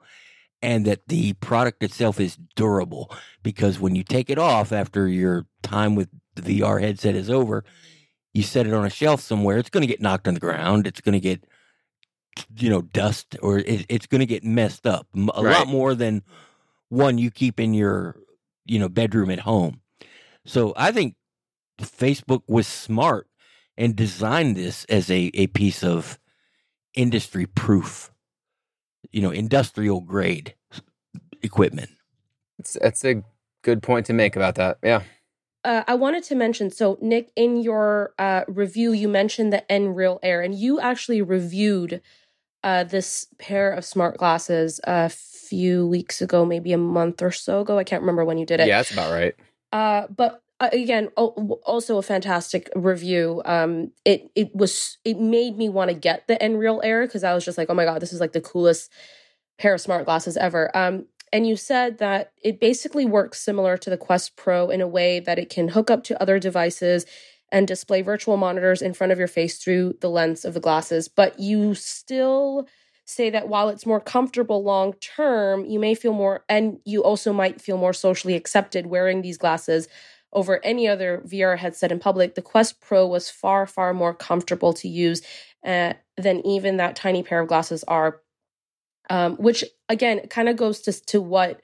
and 0.61 0.86
that 0.86 1.07
the 1.07 1.34
product 1.34 1.84
itself 1.84 2.20
is 2.20 2.38
durable. 2.55 3.11
Because 3.43 3.80
when 3.80 3.95
you 3.95 4.03
take 4.03 4.30
it 4.30 4.38
off 4.38 4.72
after 4.72 5.07
your 5.07 5.45
time 5.61 5.95
with 5.95 6.09
the 6.36 6.61
VR 6.61 6.82
headset 6.82 7.16
is 7.16 7.30
over, 7.30 7.63
you 8.34 8.43
set 8.43 8.68
it 8.68 8.74
on 8.74 8.86
a 8.86 8.89
shelf 8.89 9.22
somewhere, 9.22 9.57
it's 9.57 9.70
going 9.70 9.82
to 9.82 9.88
get 9.88 10.01
knocked 10.01 10.28
on 10.28 10.34
the 10.34 10.39
ground. 10.39 10.88
It's 10.88 11.01
going 11.01 11.13
to 11.13 11.20
get 11.20 11.45
you 12.58 12.70
know 12.70 12.82
dust 12.82 13.36
or 13.42 13.60
it, 13.60 13.86
it's 13.90 14.08
going 14.08 14.20
to 14.20 14.26
get 14.26 14.44
messed 14.44 14.86
up 14.88 15.08
a 15.34 15.42
Right. 15.42 15.54
lot 15.60 15.68
more 15.68 15.96
than 15.96 16.24
one 16.90 17.18
you 17.18 17.32
keep 17.32 17.60
in 17.60 17.74
your 17.74 18.18
you 18.66 18.80
know 18.80 18.90
bedroom 18.90 19.30
at 19.30 19.40
home 19.40 19.82
so 20.46 20.74
i 20.78 20.92
think 20.92 21.16
facebook 21.82 22.42
was 22.48 22.68
smart 22.68 23.28
and 23.78 23.96
designed 23.96 24.56
this 24.56 24.86
as 24.86 25.10
a, 25.12 25.32
a 25.34 25.48
piece 25.48 25.84
of 25.84 26.20
industry 26.94 27.46
proof 27.46 28.12
you 29.12 29.22
know 29.22 29.32
industrial 29.32 30.02
grade 30.02 30.56
equipment 31.42 31.90
It's, 32.60 32.78
that's 32.82 33.04
a 33.06 33.24
good 33.64 33.84
point 33.84 34.06
to 34.08 34.14
make 34.14 34.36
about 34.36 34.56
that. 34.56 34.78
Yeah. 34.84 35.04
Uh, 35.64 35.84
I 35.88 35.96
wanted 35.96 36.24
to 36.26 36.36
mention 36.36 36.70
so, 36.70 36.98
Nick, 37.02 37.32
in 37.36 37.58
your 37.58 38.14
uh, 38.20 38.44
review, 38.48 38.92
you 38.94 39.08
mentioned 39.08 39.52
the 39.52 39.64
Nreal 39.70 40.20
Air, 40.22 40.42
and 40.42 40.54
you 40.54 40.80
actually 40.80 41.22
reviewed 41.24 42.02
uh, 42.66 42.84
this 42.84 43.28
pair 43.38 43.72
of 43.72 43.86
smart 43.86 44.18
glasses 44.18 44.82
a 44.86 45.07
few 45.07 45.88
weeks 45.88 46.20
ago, 46.20 46.43
maybe 46.43 46.74
a 46.74 46.78
month 46.78 47.22
or 47.22 47.32
so 47.32 47.61
ago. 47.61 47.78
I 47.78 47.84
can't 47.84 48.01
remember 48.01 48.26
when 48.26 48.39
you 48.39 48.45
did 48.45 48.59
it. 48.59 48.68
Yeah, 48.68 48.80
that's 48.80 48.91
about 48.91 49.11
right. 49.11 49.36
Uh, 49.72 50.07
but 50.07 50.41
uh, 50.59 50.70
again, 50.74 51.09
al- 51.16 51.59
also 51.63 51.99
a 51.99 52.01
fantastic 52.01 52.70
review. 52.76 53.43
Um, 53.45 53.91
it 54.03 54.32
it 54.36 54.53
was 54.55 54.97
it 55.05 55.20
made 55.20 55.57
me 55.57 55.70
want 55.70 55.91
to 55.91 55.95
get 55.95 56.28
the 56.28 56.38
Nreal 56.38 56.82
Air 56.84 57.05
because 57.05 57.24
I 57.24 57.36
was 57.36 57.45
just 57.45 57.57
like, 57.57 57.70
oh 57.70 57.76
my 57.76 57.86
god, 57.86 58.01
this 58.01 58.11
is 58.11 58.20
like 58.20 58.34
the 58.34 58.41
coolest 58.41 58.91
pair 59.59 59.76
of 59.76 59.82
smart 59.82 60.05
glasses 60.05 60.36
ever. 60.36 60.76
Um, 60.76 61.05
and 61.32 61.45
you 61.45 61.55
said 61.55 61.99
that 61.99 62.32
it 62.41 62.59
basically 62.59 63.05
works 63.05 63.39
similar 63.39 63.78
to 63.78 63.89
the 63.91 63.97
Quest 63.97 64.36
Pro 64.38 64.70
in 64.72 64.82
a 64.82 64.88
way 64.88 65.20
that 65.20 65.38
it 65.38 65.51
can 65.51 65.68
hook 65.68 65.91
up 65.91 66.03
to 66.05 66.20
other 66.20 66.39
devices 66.39 67.05
and 67.52 67.68
display 67.68 68.02
virtual 68.02 68.38
monitors 68.38 68.82
in 68.82 68.93
front 68.93 69.12
of 69.12 69.20
your 69.20 69.28
face 69.28 69.58
through 69.58 69.96
the 70.02 70.10
lens 70.10 70.46
of 70.46 70.54
the 70.54 70.60
glasses. 70.60 71.08
But 71.08 71.39
you 71.39 71.76
still 71.76 72.68
say 73.06 73.30
that 73.30 73.48
while 73.48 73.70
it's 73.70 73.86
more 73.86 74.00
comfortable 74.00 74.64
long 74.64 74.93
term, 74.93 75.66
you 75.66 75.80
may 75.80 75.93
feel 75.93 76.14
more, 76.14 76.43
and 76.50 76.80
you 76.86 77.04
also 77.04 77.32
might 77.32 77.62
feel 77.62 77.78
more 77.78 77.93
socially 77.93 78.36
accepted 78.36 78.88
wearing 78.88 79.22
these 79.22 79.38
glasses 79.38 79.88
over 80.34 80.60
any 80.66 80.88
other 80.88 81.22
VR 81.26 81.58
headset 81.58 81.91
in 81.91 82.00
public. 82.00 82.36
The 82.36 82.41
Quest 82.41 82.82
Pro 82.82 83.08
was 83.08 83.30
far, 83.30 83.66
far 83.68 83.93
more 83.93 84.14
comfortable 84.14 84.74
to 84.74 84.88
use 84.88 85.22
uh, 85.66 85.93
than 86.18 86.46
even 86.46 86.78
that 86.78 86.96
tiny 86.96 87.24
pair 87.24 87.39
of 87.39 87.48
glasses 87.48 87.84
are. 87.88 88.22
Um, 89.08 89.36
which 89.36 89.64
again 89.88 90.28
kind 90.30 90.50
of 90.50 90.56
goes 90.58 90.82
to 90.82 90.91
to 90.91 91.22
what 91.22 91.62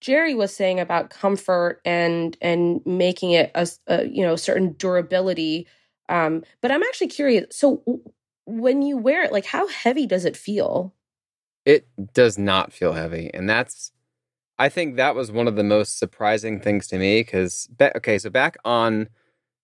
Jerry 0.00 0.34
was 0.34 0.54
saying 0.54 0.80
about 0.80 1.10
comfort 1.10 1.80
and 1.84 2.36
and 2.40 2.80
making 2.86 3.32
it 3.32 3.50
a, 3.54 3.68
a 3.86 4.06
you 4.06 4.22
know 4.22 4.36
certain 4.36 4.74
durability. 4.78 5.66
Um, 6.08 6.42
but 6.62 6.70
I'm 6.70 6.82
actually 6.82 7.08
curious. 7.08 7.46
So 7.50 7.82
when 8.48 8.80
you 8.80 8.96
wear 8.96 9.24
it, 9.24 9.32
like 9.32 9.44
how 9.44 9.68
heavy 9.68 10.06
does 10.06 10.24
it 10.24 10.36
feel? 10.36 10.94
It 11.66 11.86
does 12.14 12.38
not 12.38 12.72
feel 12.72 12.94
heavy. 12.94 13.30
And 13.34 13.48
that's, 13.48 13.92
I 14.58 14.70
think 14.70 14.96
that 14.96 15.14
was 15.14 15.30
one 15.30 15.46
of 15.46 15.56
the 15.56 15.62
most 15.62 15.98
surprising 15.98 16.58
things 16.58 16.86
to 16.88 16.98
me 16.98 17.20
because, 17.20 17.68
okay, 17.78 18.18
so 18.18 18.30
back 18.30 18.56
on 18.64 19.08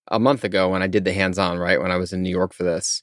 a 0.07 0.19
month 0.19 0.43
ago 0.43 0.69
when 0.69 0.83
I 0.83 0.87
did 0.87 1.03
the 1.03 1.13
hands 1.13 1.39
on, 1.39 1.57
right, 1.57 1.81
when 1.81 1.91
I 1.91 1.97
was 1.97 2.13
in 2.13 2.21
New 2.21 2.29
York 2.29 2.53
for 2.53 2.63
this, 2.63 3.01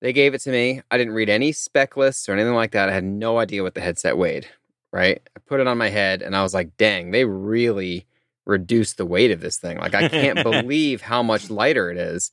they 0.00 0.12
gave 0.12 0.34
it 0.34 0.40
to 0.42 0.50
me. 0.50 0.82
I 0.88 0.98
didn't 0.98 1.14
read 1.14 1.28
any 1.28 1.50
spec 1.50 1.96
lists 1.96 2.28
or 2.28 2.32
anything 2.32 2.54
like 2.54 2.70
that. 2.70 2.88
I 2.88 2.92
had 2.92 3.02
no 3.02 3.38
idea 3.38 3.64
what 3.64 3.74
the 3.74 3.80
headset 3.80 4.16
weighed, 4.16 4.46
right? 4.92 5.20
I 5.36 5.40
put 5.46 5.60
it 5.60 5.66
on 5.66 5.78
my 5.78 5.88
head 5.90 6.22
and 6.22 6.36
I 6.36 6.42
was 6.42 6.54
like, 6.54 6.76
dang, 6.76 7.10
they 7.10 7.24
really 7.24 8.06
reduced 8.46 8.96
the 8.96 9.06
weight 9.06 9.30
of 9.30 9.40
this 9.40 9.58
thing. 9.58 9.78
Like, 9.78 9.94
I 9.94 10.08
can't 10.08 10.42
believe 10.42 11.02
how 11.02 11.22
much 11.22 11.50
lighter 11.50 11.90
it 11.90 11.98
is. 11.98 12.30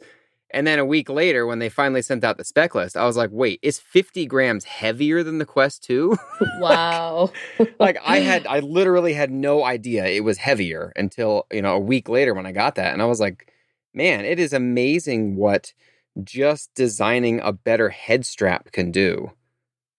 And 0.52 0.66
then 0.66 0.80
a 0.80 0.86
week 0.86 1.10
later, 1.10 1.46
when 1.46 1.60
they 1.60 1.68
finally 1.68 2.02
sent 2.02 2.24
out 2.24 2.38
the 2.38 2.46
spec 2.46 2.76
list, 2.76 2.96
I 2.96 3.06
was 3.06 3.18
like, 3.18 3.30
wait, 3.34 3.60
is 3.62 3.80
50 3.80 4.26
grams 4.26 4.64
heavier 4.64 5.22
than 5.22 5.38
the 5.38 5.46
Quest 5.46 5.84
2? 5.84 6.16
Wow. 6.60 7.32
like 7.80 7.98
I 8.06 8.20
had 8.20 8.48
I 8.50 8.60
literally 8.60 9.14
had 9.14 9.32
no 9.32 9.64
idea 9.64 10.06
it 10.06 10.24
was 10.24 10.38
heavier 10.38 10.94
until, 10.96 11.46
you 11.52 11.62
know, 11.62 11.76
a 11.76 11.80
week 11.80 12.08
later 12.08 12.34
when 12.34 12.46
I 12.46 12.54
got 12.54 12.76
that. 12.76 12.94
And 12.94 13.02
I 13.02 13.06
was 13.06 13.20
like, 13.20 13.52
man, 13.94 14.24
it 14.24 14.40
is 14.40 14.54
amazing 14.54 15.36
what 15.36 15.74
just 16.24 16.74
designing 16.76 17.42
a 17.42 17.52
better 17.52 17.90
head 17.90 18.26
strap 18.26 18.72
can 18.72 18.92
do 18.92 19.32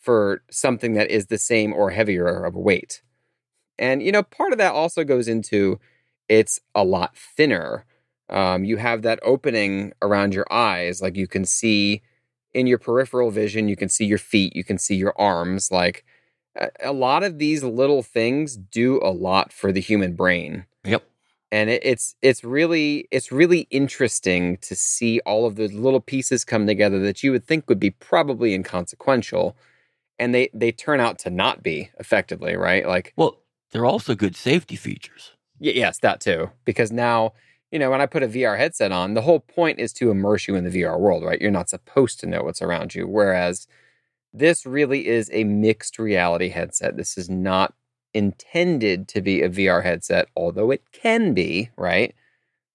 for 0.07 0.43
something 0.51 0.95
that 0.95 1.11
is 1.11 1.27
the 1.27 1.39
same 1.39 1.75
or 1.75 1.91
heavier 1.91 2.45
of 2.45 2.55
a 2.55 2.61
weight. 2.61 3.03
And 3.79 4.03
you 4.03 4.13
know, 4.13 4.23
part 4.23 4.53
of 4.53 4.59
that 4.59 4.73
also 4.73 5.05
goes 5.05 5.29
into 5.29 5.79
it's 6.29 6.61
a 6.75 6.85
lot 6.85 7.17
thinner. 7.17 7.85
Um, 8.31 8.65
you 8.65 8.79
have 8.79 9.03
that 9.03 9.21
opening 9.23 9.93
around 10.03 10.35
your 10.35 10.47
eyes, 10.51 11.03
like 11.03 11.17
you 11.17 11.29
can 11.29 11.45
see 11.45 12.03
in 12.55 12.67
your 12.67 12.79
peripheral 12.79 13.31
vision, 13.31 13.69
you 13.69 13.77
can 13.77 13.89
see 13.89 14.05
your 14.07 14.19
feet, 14.33 14.57
you 14.57 14.65
can 14.65 14.79
see 14.79 14.97
your 14.97 15.15
arms. 15.17 15.71
Like 15.71 16.05
a- 16.57 16.71
a 16.81 16.93
lot 16.93 17.23
of 17.23 17.39
these 17.39 17.63
little 17.63 18.03
things 18.03 18.57
do 18.57 18.99
a 19.03 19.11
lot 19.29 19.53
for 19.53 19.73
the 19.73 19.81
human 19.81 20.15
brain. 20.15 20.67
Yep. 20.85 21.03
and 21.53 21.71
it, 21.71 21.83
it's 21.85 22.15
it's 22.23 22.43
really 22.45 23.07
it's 23.11 23.31
really 23.31 23.63
interesting 23.71 24.57
to 24.69 24.75
see 24.75 25.21
all 25.27 25.47
of 25.47 25.55
the 25.57 25.69
little 25.69 26.01
pieces 26.01 26.45
come 26.45 26.67
together 26.67 26.99
that 27.01 27.23
you 27.23 27.31
would 27.33 27.45
think 27.47 27.69
would 27.69 27.81
be 27.81 27.91
probably 27.91 28.55
inconsequential 28.55 29.57
and 30.19 30.35
they 30.35 30.51
they 30.53 30.73
turn 30.73 31.01
out 31.01 31.19
to 31.19 31.31
not 31.31 31.63
be 31.63 31.91
effectively 31.99 32.57
right 32.57 32.87
like 32.87 33.13
well 33.17 33.39
they're 33.73 33.85
also 33.85 34.15
good 34.15 34.37
safety 34.37 34.77
features 34.77 35.33
y- 35.61 35.73
yes 35.75 35.99
that 35.99 36.21
too 36.21 36.51
because 36.65 36.91
now 36.93 37.33
you 37.71 37.79
know 37.79 37.91
when 37.91 38.01
i 38.01 38.07
put 38.07 38.23
a 38.23 38.29
vr 38.29 38.57
headset 38.57 38.93
on 38.93 39.15
the 39.15 39.23
whole 39.23 39.41
point 39.41 39.79
is 39.79 39.93
to 39.93 40.11
immerse 40.11 40.49
you 40.49 40.55
in 40.55 40.65
the 40.65 40.83
vr 40.83 40.99
world 40.99 41.25
right 41.25 41.41
you're 41.41 41.51
not 41.51 41.69
supposed 41.69 42.21
to 42.21 42.27
know 42.27 42.43
what's 42.43 42.63
around 42.63 42.95
you 42.95 43.07
whereas 43.07 43.67
this 44.33 44.67
really 44.67 45.07
is 45.07 45.31
a 45.33 45.45
mixed 45.45 45.99
reality 45.99 46.49
headset 46.49 46.97
this 46.97 47.17
is 47.17 47.31
not 47.31 47.75
intended 48.17 49.07
to 49.09 49.21
be 49.21 49.43
a 49.43 49.51
VR 49.51 49.85
headset, 49.85 50.29
although 50.35 50.71
it 50.71 50.83
can 50.91 51.35
be, 51.35 51.71
right? 51.77 52.15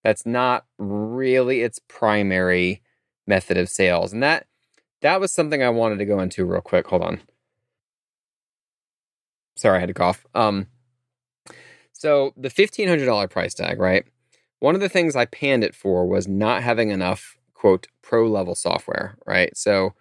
That's 0.03 0.23
not 0.25 0.65
really 0.77 1.61
its 1.61 1.79
primary 1.79 2.83
method 3.25 3.57
of 3.57 3.67
sales. 3.67 4.13
And 4.13 4.21
that 4.21 4.45
that 5.01 5.19
was 5.19 5.31
something 5.31 5.63
I 5.63 5.69
wanted 5.69 5.97
to 5.97 6.05
go 6.05 6.19
into 6.19 6.45
real 6.45 6.61
quick. 6.61 6.87
Hold 6.87 7.01
on. 7.01 7.21
Sorry, 9.55 9.77
I 9.77 9.79
had 9.79 9.87
to 9.87 9.93
cough. 9.93 10.25
Um 10.35 10.67
so 11.93 12.33
the 12.35 12.49
$1500 12.49 13.29
price 13.29 13.53
tag, 13.53 13.79
right? 13.79 14.05
One 14.59 14.73
of 14.73 14.81
the 14.81 14.89
things 14.89 15.15
I 15.15 15.25
panned 15.25 15.63
it 15.63 15.75
for 15.75 16.07
was 16.07 16.27
not 16.27 16.63
having 16.63 16.89
enough 16.89 17.37
quote 17.53 17.87
pro 18.01 18.27
level 18.27 18.55
software, 18.55 19.17
right? 19.27 19.55
So 19.55 19.93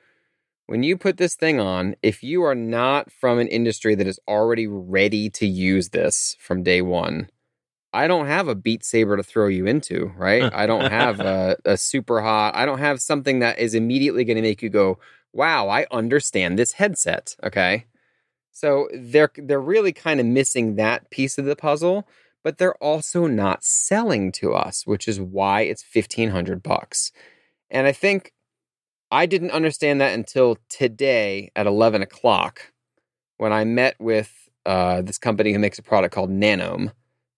when 0.67 0.83
you 0.83 0.97
put 0.97 1.17
this 1.17 1.35
thing 1.35 1.61
on, 1.61 1.97
if 2.03 2.23
you 2.23 2.43
are 2.45 2.55
not 2.55 3.11
from 3.11 3.39
an 3.39 3.49
industry 3.49 3.95
that 3.97 4.07
is 4.07 4.21
already 4.29 4.67
ready 4.67 5.29
to 5.31 5.47
use 5.47 5.89
this 5.89 6.37
from 6.39 6.63
day 6.63 6.81
one, 6.81 7.29
I 7.93 8.07
don't 8.07 8.27
have 8.27 8.47
a 8.47 8.55
Beat 8.55 8.85
Saber 8.85 9.17
to 9.17 9.23
throw 9.23 9.49
you 9.49 9.67
into, 9.67 10.13
right? 10.17 10.49
I 10.55 10.67
don't 10.67 10.89
have 10.91 11.21
a, 11.21 11.57
a 11.65 11.73
Superhot, 11.73 12.55
I 12.55 12.65
don't 12.67 12.79
have 12.79 13.03
something 13.03 13.41
that 13.41 13.59
is 13.59 13.75
immediately 13.75 14.25
going 14.25 14.37
to 14.37 14.43
make 14.43 14.63
you 14.63 14.71
go, 14.71 14.99
wow, 15.33 15.69
I 15.69 15.87
understand 15.91 16.59
this 16.59 16.73
headset. 16.73 17.35
Okay. 17.43 17.87
So 18.61 18.89
they're 18.95 19.33
they're 19.37 19.61
really 19.61 19.93
kind 19.93 20.21
of 20.21 20.27
missing 20.27 20.77
that 20.77 21.09
piece 21.11 21.39
of 21.39 21.47
the 21.47 21.57
puzzle, 21.57 22.07
but 22.45 22.59
they're 22.59 22.77
also 22.77 23.27
not 23.27 23.65
selling 23.65 24.33
to 24.33 24.53
us, 24.53 24.87
which 24.87 25.09
is 25.09 25.19
why 25.19 25.63
it's 25.63 25.83
fifteen 25.83 26.29
hundred 26.29 26.63
bucks. 26.63 27.11
And 27.71 27.87
I 27.87 27.93
think 27.93 28.35
I 29.11 29.25
didn't 29.25 29.53
understand 29.53 30.01
that 30.01 30.15
until 30.15 30.59
today 30.69 31.51
at 31.57 31.67
11 31.67 32.03
o'clock 32.03 32.73
when 33.39 33.53
I 33.53 33.65
met 33.65 33.97
with 33.99 34.49
uh, 34.67 35.03
this 35.03 35.19
company 35.19 35.53
who 35.53 35.59
makes 35.59 35.79
a 35.79 35.83
product 35.83 36.15
called 36.15 36.31
Nanome. 36.31 36.93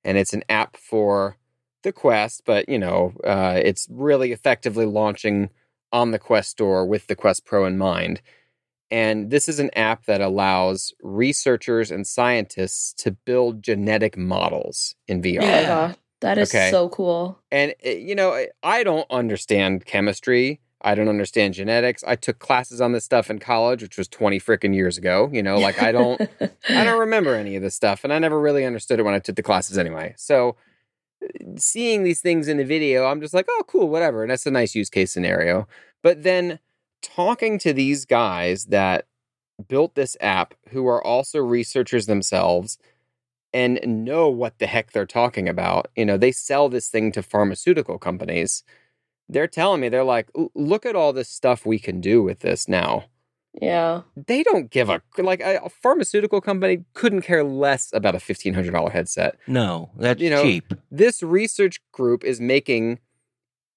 And 0.04 0.18
it's 0.18 0.32
an 0.32 0.42
app 0.48 0.76
for 0.76 1.36
the 1.82 1.92
Quest, 1.92 2.42
but 2.44 2.68
you 2.68 2.78
know, 2.78 3.14
uh, 3.24 3.60
it's 3.62 3.86
really 3.90 4.32
effectively 4.32 4.86
launching 4.86 5.50
on 5.92 6.10
the 6.10 6.18
Quest 6.18 6.50
store 6.50 6.84
with 6.84 7.06
the 7.06 7.14
Quest 7.14 7.44
Pro 7.44 7.64
in 7.64 7.78
mind. 7.78 8.20
And 8.93 9.30
this 9.30 9.49
is 9.49 9.59
an 9.59 9.70
app 9.74 10.05
that 10.05 10.20
allows 10.20 10.93
researchers 11.03 11.90
and 11.90 12.07
scientists 12.07 12.93
to 13.03 13.12
build 13.12 13.62
genetic 13.62 14.18
models 14.18 14.95
in 15.09 15.22
VR. 15.22 15.40
Yeah. 15.40 15.95
That 16.20 16.36
is 16.36 16.55
okay. 16.55 16.70
so 16.70 16.90
cool. 16.90 17.38
And, 17.51 17.74
eh, 17.82 17.95
you 17.95 18.14
know, 18.14 18.47
I 18.62 18.84
don't 18.84 19.11
understand 19.11 19.86
chemistry. 19.86 20.61
I 20.82 20.95
don't 20.95 21.09
understand 21.09 21.55
genetics. 21.55 22.05
I 22.05 22.16
took 22.16 22.38
classes 22.38 22.82
on 22.82 22.93
this 22.93 23.03
stuff 23.03 23.30
in 23.30 23.38
college, 23.38 23.82
which 23.82 23.97
was 23.97 24.09
20 24.09 24.38
freaking 24.38 24.74
years 24.74 24.99
ago. 24.99 25.30
You 25.32 25.43
know, 25.43 25.59
like 25.59 25.82
I 25.82 25.90
don't 25.90 26.20
I 26.68 26.84
don't 26.84 27.01
remember 27.01 27.34
any 27.34 27.57
of 27.57 27.62
this 27.62 27.74
stuff 27.74 28.05
and 28.05 28.12
I 28.12 28.18
never 28.18 28.38
really 28.38 28.66
understood 28.66 29.01
it 29.01 29.05
when 29.05 29.14
I 29.14 29.20
took 29.20 29.36
the 29.36 29.43
classes 29.43 29.78
anyway. 29.78 30.14
So 30.18 30.57
seeing 31.57 32.03
these 32.03 32.20
things 32.20 32.47
in 32.47 32.59
the 32.59 32.64
video, 32.64 33.07
I'm 33.07 33.22
just 33.22 33.32
like, 33.32 33.47
"Oh, 33.49 33.62
cool, 33.66 33.88
whatever." 33.88 34.22
And 34.22 34.30
that's 34.30 34.47
a 34.47 34.51
nice 34.51 34.74
use 34.74 34.90
case 34.90 35.12
scenario. 35.12 35.66
But 36.03 36.24
then 36.24 36.59
talking 37.03 37.59
to 37.61 37.72
these 37.72 38.05
guys 38.05 38.66
that 38.66 39.07
built 39.68 39.94
this 39.94 40.16
app 40.20 40.55
who 40.70 40.86
are 40.86 41.05
also 41.05 41.38
researchers 41.38 42.07
themselves 42.07 42.78
and 43.53 43.80
know 43.86 44.28
what 44.28 44.59
the 44.59 44.66
heck 44.66 44.92
they're 44.92 45.07
talking 45.07 45.48
about. 45.48 45.88
You 45.94 46.07
know, 46.07 46.16
they 46.16 46.32
sell 46.32 46.68
this 46.68 46.88
thing 46.88 47.12
to 47.12 47.22
pharmaceutical 47.22 47.98
companies. 47.98 48.64
They're 49.28 49.46
telling 49.46 49.80
me 49.80 49.88
they're 49.88 50.05
like 50.05 50.30
look 50.55 50.86
at 50.86 50.96
all 50.96 51.12
this 51.12 51.28
stuff 51.28 51.66
we 51.66 51.78
can 51.78 52.00
do 52.00 52.22
with 52.22 52.40
this 52.40 52.68
now. 52.68 53.07
Yeah. 53.61 54.03
They 54.16 54.42
don't 54.42 54.70
give 54.70 54.88
a 54.88 55.03
like 55.18 55.40
a, 55.40 55.68
pharmaceutical 55.68 56.40
company 56.40 56.84
couldn't 56.94 57.22
care 57.22 57.44
less 57.44 57.90
about 57.92 58.14
a 58.14 58.18
$1500 58.18 58.92
headset. 58.92 59.36
No 59.46 59.90
that's 59.96 60.20
you 60.20 60.30
know, 60.30 60.42
cheap. 60.42 60.72
this 60.90 61.22
research 61.22 61.80
group 61.92 62.24
is 62.24 62.40
making 62.40 62.98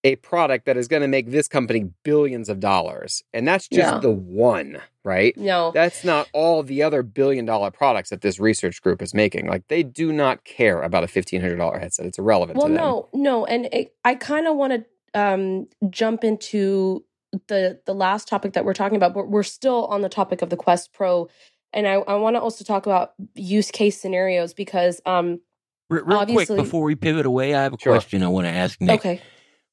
a 0.05 0.15
product 0.17 0.65
that 0.65 0.77
is 0.77 0.87
going 0.87 1.01
to 1.01 1.07
make 1.07 1.31
this 1.31 1.49
company 1.49 1.89
billions 2.03 2.47
of 2.47 2.61
dollars 2.61 3.23
and 3.33 3.45
that's 3.45 3.67
just 3.67 3.93
yeah. 3.93 3.99
the 3.99 4.11
one 4.11 4.79
right 5.03 5.35
no 5.35 5.71
that's 5.73 6.05
not 6.05 6.29
all 6.31 6.63
the 6.63 6.81
other 6.81 7.03
billion 7.03 7.45
dollar 7.45 7.69
products 7.71 8.09
that 8.09 8.21
this 8.21 8.39
research 8.39 8.81
group 8.81 9.01
is 9.01 9.13
making 9.13 9.47
like 9.47 9.67
they 9.67 9.83
do 9.83 10.13
not 10.13 10.45
care 10.45 10.81
about 10.81 11.03
a 11.03 11.07
$1500 11.07 11.79
headset 11.79 12.05
it's 12.05 12.17
irrelevant 12.19 12.57
well 12.57 12.69
no 12.69 13.09
no 13.13 13.45
and 13.45 13.65
it, 13.73 13.93
i 14.05 14.15
kind 14.15 14.47
of 14.47 14.55
want 14.55 14.71
to 14.71 14.85
um, 15.15 15.67
jump 15.89 16.23
into 16.23 17.03
the 17.47 17.79
the 17.85 17.93
last 17.93 18.27
topic 18.27 18.53
that 18.53 18.65
we're 18.65 18.73
talking 18.73 18.95
about, 18.95 19.13
but 19.13 19.29
we're 19.29 19.43
still 19.43 19.85
on 19.87 20.01
the 20.01 20.09
topic 20.09 20.41
of 20.41 20.49
the 20.49 20.57
Quest 20.57 20.93
Pro, 20.93 21.29
and 21.73 21.87
I, 21.87 21.93
I 21.93 22.15
want 22.15 22.35
to 22.35 22.41
also 22.41 22.63
talk 22.63 22.85
about 22.85 23.13
use 23.33 23.71
case 23.71 23.99
scenarios 23.99 24.53
because 24.53 25.01
um, 25.05 25.41
real, 25.89 26.05
real 26.05 26.25
quick 26.25 26.47
before 26.49 26.83
we 26.83 26.95
pivot 26.95 27.25
away, 27.25 27.53
I 27.55 27.63
have 27.63 27.73
a 27.73 27.77
sure. 27.79 27.93
question 27.93 28.23
I 28.23 28.27
want 28.27 28.45
to 28.45 28.51
ask 28.51 28.79
Nick. 28.81 28.99
Okay. 28.99 29.21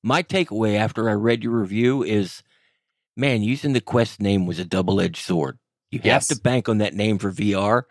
My 0.03 0.22
takeaway 0.22 0.76
after 0.76 1.09
I 1.09 1.12
read 1.12 1.44
your 1.44 1.53
review 1.53 2.03
is, 2.03 2.42
man, 3.16 3.42
using 3.42 3.72
the 3.72 3.80
Quest 3.80 4.20
name 4.20 4.46
was 4.46 4.59
a 4.59 4.64
double 4.64 5.00
edged 5.00 5.24
sword. 5.24 5.59
You 5.90 6.00
yes. 6.03 6.28
have 6.28 6.36
to 6.36 6.42
bank 6.42 6.68
on 6.68 6.78
that 6.78 6.94
name 6.94 7.18
for 7.18 7.30
VR, 7.30 7.82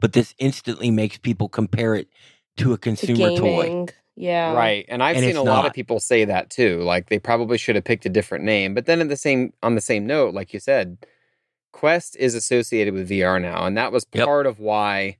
but 0.00 0.12
this 0.12 0.34
instantly 0.38 0.90
makes 0.90 1.18
people 1.18 1.48
compare 1.48 1.94
it 1.94 2.08
to 2.58 2.72
a 2.72 2.78
consumer 2.78 3.36
toy. 3.36 3.86
Yeah. 4.16 4.52
Right. 4.52 4.84
And 4.88 5.02
I've 5.02 5.16
and 5.16 5.24
seen 5.24 5.36
a 5.36 5.44
not. 5.44 5.46
lot 5.46 5.66
of 5.66 5.72
people 5.72 5.98
say 5.98 6.24
that 6.24 6.50
too. 6.50 6.82
Like 6.82 7.08
they 7.08 7.18
probably 7.18 7.58
should 7.58 7.76
have 7.76 7.84
picked 7.84 8.06
a 8.06 8.10
different 8.10 8.44
name. 8.44 8.74
But 8.74 8.86
then 8.86 9.00
at 9.00 9.08
the 9.08 9.16
same 9.16 9.52
on 9.62 9.74
the 9.74 9.80
same 9.80 10.06
note, 10.06 10.34
like 10.34 10.52
you 10.52 10.60
said, 10.60 10.98
Quest 11.72 12.16
is 12.16 12.34
associated 12.34 12.94
with 12.94 13.08
VR 13.08 13.40
now. 13.40 13.64
And 13.64 13.76
that 13.76 13.92
was 13.92 14.04
part 14.04 14.46
yep. 14.46 14.52
of 14.52 14.60
why 14.60 15.16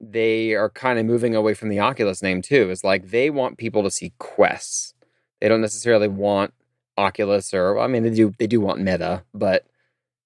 they 0.00 0.54
are 0.54 0.70
kind 0.70 0.98
of 0.98 1.06
moving 1.06 1.34
away 1.34 1.54
from 1.54 1.68
the 1.68 1.80
Oculus 1.80 2.22
name 2.22 2.40
too. 2.40 2.70
Is 2.70 2.84
like 2.84 3.10
they 3.10 3.30
want 3.30 3.58
people 3.58 3.82
to 3.82 3.90
see 3.90 4.12
quests. 4.18 4.94
They 5.40 5.48
don't 5.48 5.60
necessarily 5.60 6.08
want 6.08 6.52
Oculus 6.96 7.54
or 7.54 7.78
I 7.78 7.86
mean 7.86 8.02
they 8.02 8.10
do 8.10 8.32
they 8.38 8.46
do 8.46 8.60
want 8.60 8.80
Meta, 8.80 9.24
but 9.32 9.66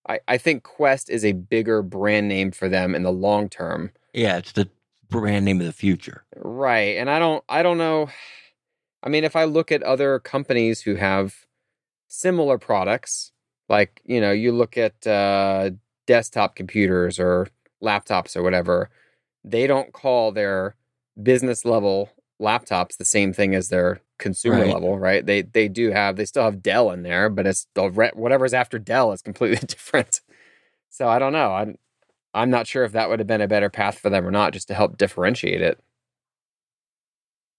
I, 0.08 0.20
I 0.28 0.38
think 0.38 0.64
Quest 0.64 1.08
is 1.08 1.24
a 1.24 1.32
bigger 1.32 1.82
brand 1.82 2.28
name 2.28 2.50
for 2.50 2.68
them 2.68 2.94
in 2.94 3.02
the 3.02 3.12
long 3.12 3.48
term. 3.48 3.90
Yeah, 4.12 4.36
it's 4.36 4.52
the 4.52 4.68
brand 5.08 5.44
name 5.44 5.60
of 5.60 5.66
the 5.66 5.72
future. 5.72 6.24
Right. 6.36 6.96
And 6.96 7.08
I 7.08 7.18
don't 7.18 7.44
I 7.48 7.62
don't 7.62 7.78
know 7.78 8.08
I 9.02 9.08
mean 9.08 9.24
if 9.24 9.36
I 9.36 9.44
look 9.44 9.70
at 9.70 9.82
other 9.82 10.18
companies 10.18 10.82
who 10.82 10.96
have 10.96 11.46
similar 12.08 12.58
products 12.58 13.32
like, 13.68 14.02
you 14.04 14.20
know, 14.20 14.32
you 14.32 14.52
look 14.52 14.76
at 14.76 15.06
uh 15.06 15.70
desktop 16.06 16.56
computers 16.56 17.18
or 17.18 17.48
laptops 17.82 18.36
or 18.36 18.42
whatever, 18.42 18.90
they 19.44 19.66
don't 19.66 19.92
call 19.92 20.32
their 20.32 20.74
business 21.22 21.64
level 21.64 22.10
laptops 22.40 22.96
the 22.96 23.04
same 23.04 23.32
thing 23.32 23.54
as 23.54 23.68
their 23.68 24.00
consumer 24.18 24.60
right. 24.60 24.72
level, 24.72 24.98
right? 24.98 25.24
They 25.24 25.42
they 25.42 25.68
do 25.68 25.90
have 25.90 26.16
they 26.16 26.24
still 26.24 26.44
have 26.44 26.62
Dell 26.62 26.90
in 26.90 27.02
there, 27.02 27.28
but 27.28 27.46
it's 27.46 27.66
the 27.74 28.10
whatever's 28.14 28.54
after 28.54 28.78
Dell 28.78 29.12
is 29.12 29.22
completely 29.22 29.56
different. 29.66 30.20
So 30.90 31.08
I 31.08 31.18
don't 31.18 31.32
know. 31.32 31.52
I'm 31.52 31.78
I'm 32.32 32.50
not 32.50 32.66
sure 32.66 32.84
if 32.84 32.92
that 32.92 33.08
would 33.08 33.20
have 33.20 33.28
been 33.28 33.40
a 33.40 33.48
better 33.48 33.70
path 33.70 33.98
for 33.98 34.10
them 34.10 34.26
or 34.26 34.30
not, 34.30 34.52
just 34.52 34.68
to 34.68 34.74
help 34.74 34.96
differentiate 34.96 35.62
it. 35.62 35.80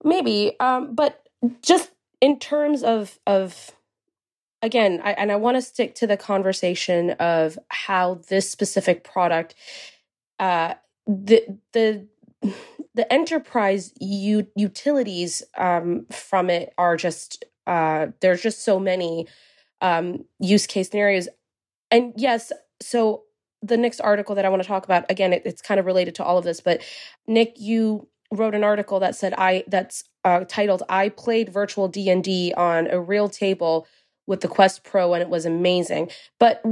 Maybe, 0.04 0.56
um, 0.60 0.94
but 0.94 1.28
just 1.62 1.92
in 2.22 2.40
terms 2.40 2.84
of 2.84 3.20
of 3.26 3.72
again, 4.62 5.02
I, 5.04 5.12
and 5.14 5.32
I 5.32 5.36
want 5.36 5.58
to 5.58 5.62
stick 5.62 5.96
to 5.96 6.08
the 6.08 6.18
conversation 6.18 7.12
of 7.12 7.58
how 7.70 8.22
this 8.30 8.50
specific 8.50 9.04
product, 9.04 9.56
uh, 10.40 10.76
the 11.08 11.60
the 11.72 12.08
the 12.96 13.12
enterprise 13.12 13.94
u- 14.00 14.48
utilities 14.56 15.44
um, 15.58 16.06
from 16.12 16.50
it 16.50 16.74
are 16.78 16.98
just 16.98 17.44
uh, 17.68 18.08
there's 18.22 18.42
just 18.42 18.64
so 18.64 18.80
many 18.80 19.28
um, 19.82 20.26
use 20.40 20.66
case 20.66 20.90
scenarios, 20.90 21.28
and 21.92 22.14
yes, 22.16 22.52
so 22.82 23.24
the 23.62 23.78
next 23.78 24.00
article 24.00 24.36
that 24.36 24.46
I 24.46 24.50
want 24.50 24.62
to 24.62 24.68
talk 24.68 24.86
about, 24.86 25.10
again, 25.10 25.34
it, 25.34 25.42
it's 25.46 25.62
kind 25.62 25.80
of 25.80 25.86
related 25.86 26.16
to 26.16 26.24
all 26.24 26.38
of 26.38 26.44
this, 26.46 26.62
but 26.62 26.82
Nick, 27.28 27.56
you 27.58 28.08
wrote 28.32 28.56
an 28.56 28.64
article 28.64 29.00
that 29.00 29.16
said 29.16 29.34
I 29.38 29.64
that's 29.68 30.04
uh, 30.24 30.46
titled 30.48 30.84
"I 30.90 31.10
played 31.10 31.50
virtual 31.52 31.88
D 31.88 32.10
and 32.10 32.24
D 32.24 32.54
on 32.56 32.88
a 32.88 33.00
real 33.00 33.30
table 33.30 33.88
with 34.28 34.42
the 34.42 34.48
Quest 34.48 34.84
Pro 34.84 35.14
and 35.14 35.22
it 35.22 35.30
was 35.30 35.46
amazing." 35.46 36.10
But 36.40 36.64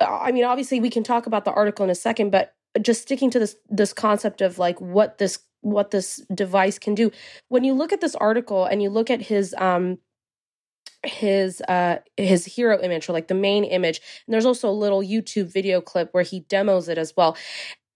I 0.00 0.32
mean, 0.32 0.44
obviously, 0.44 0.80
we 0.80 0.90
can 0.90 1.02
talk 1.04 1.26
about 1.26 1.44
the 1.44 1.52
article 1.52 1.84
in 1.84 1.90
a 1.90 1.94
second, 1.94 2.30
but 2.30 2.54
just 2.80 3.02
sticking 3.02 3.30
to 3.30 3.38
this 3.38 3.56
this 3.68 3.92
concept 3.92 4.40
of 4.40 4.58
like 4.58 4.80
what 4.80 5.18
this 5.18 5.38
what 5.70 5.90
this 5.90 6.24
device 6.34 6.78
can 6.78 6.94
do. 6.94 7.10
When 7.48 7.64
you 7.64 7.74
look 7.74 7.92
at 7.92 8.00
this 8.00 8.14
article 8.14 8.64
and 8.64 8.82
you 8.82 8.90
look 8.90 9.10
at 9.10 9.22
his 9.22 9.54
um 9.58 9.98
his 11.04 11.60
uh 11.62 11.98
his 12.16 12.44
hero 12.44 12.80
image 12.80 13.08
or 13.08 13.12
like 13.12 13.28
the 13.28 13.34
main 13.34 13.62
image 13.62 14.00
and 14.26 14.34
there's 14.34 14.44
also 14.44 14.68
a 14.68 14.72
little 14.72 15.00
youtube 15.00 15.46
video 15.52 15.80
clip 15.80 16.12
where 16.12 16.24
he 16.24 16.40
demos 16.40 16.88
it 16.88 16.98
as 16.98 17.14
well 17.16 17.36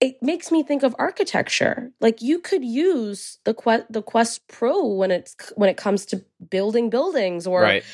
it 0.00 0.22
makes 0.22 0.52
me 0.52 0.62
think 0.62 0.84
of 0.84 0.94
architecture 1.00 1.90
like 2.00 2.22
you 2.22 2.38
could 2.38 2.64
use 2.64 3.38
the 3.44 3.54
quest 3.54 3.84
the 3.90 4.02
quest 4.02 4.46
pro 4.46 4.86
when 4.86 5.10
it's 5.10 5.34
when 5.56 5.68
it 5.68 5.76
comes 5.76 6.06
to 6.06 6.24
building 6.48 6.90
buildings 6.90 7.44
or 7.44 7.62
right. 7.62 7.84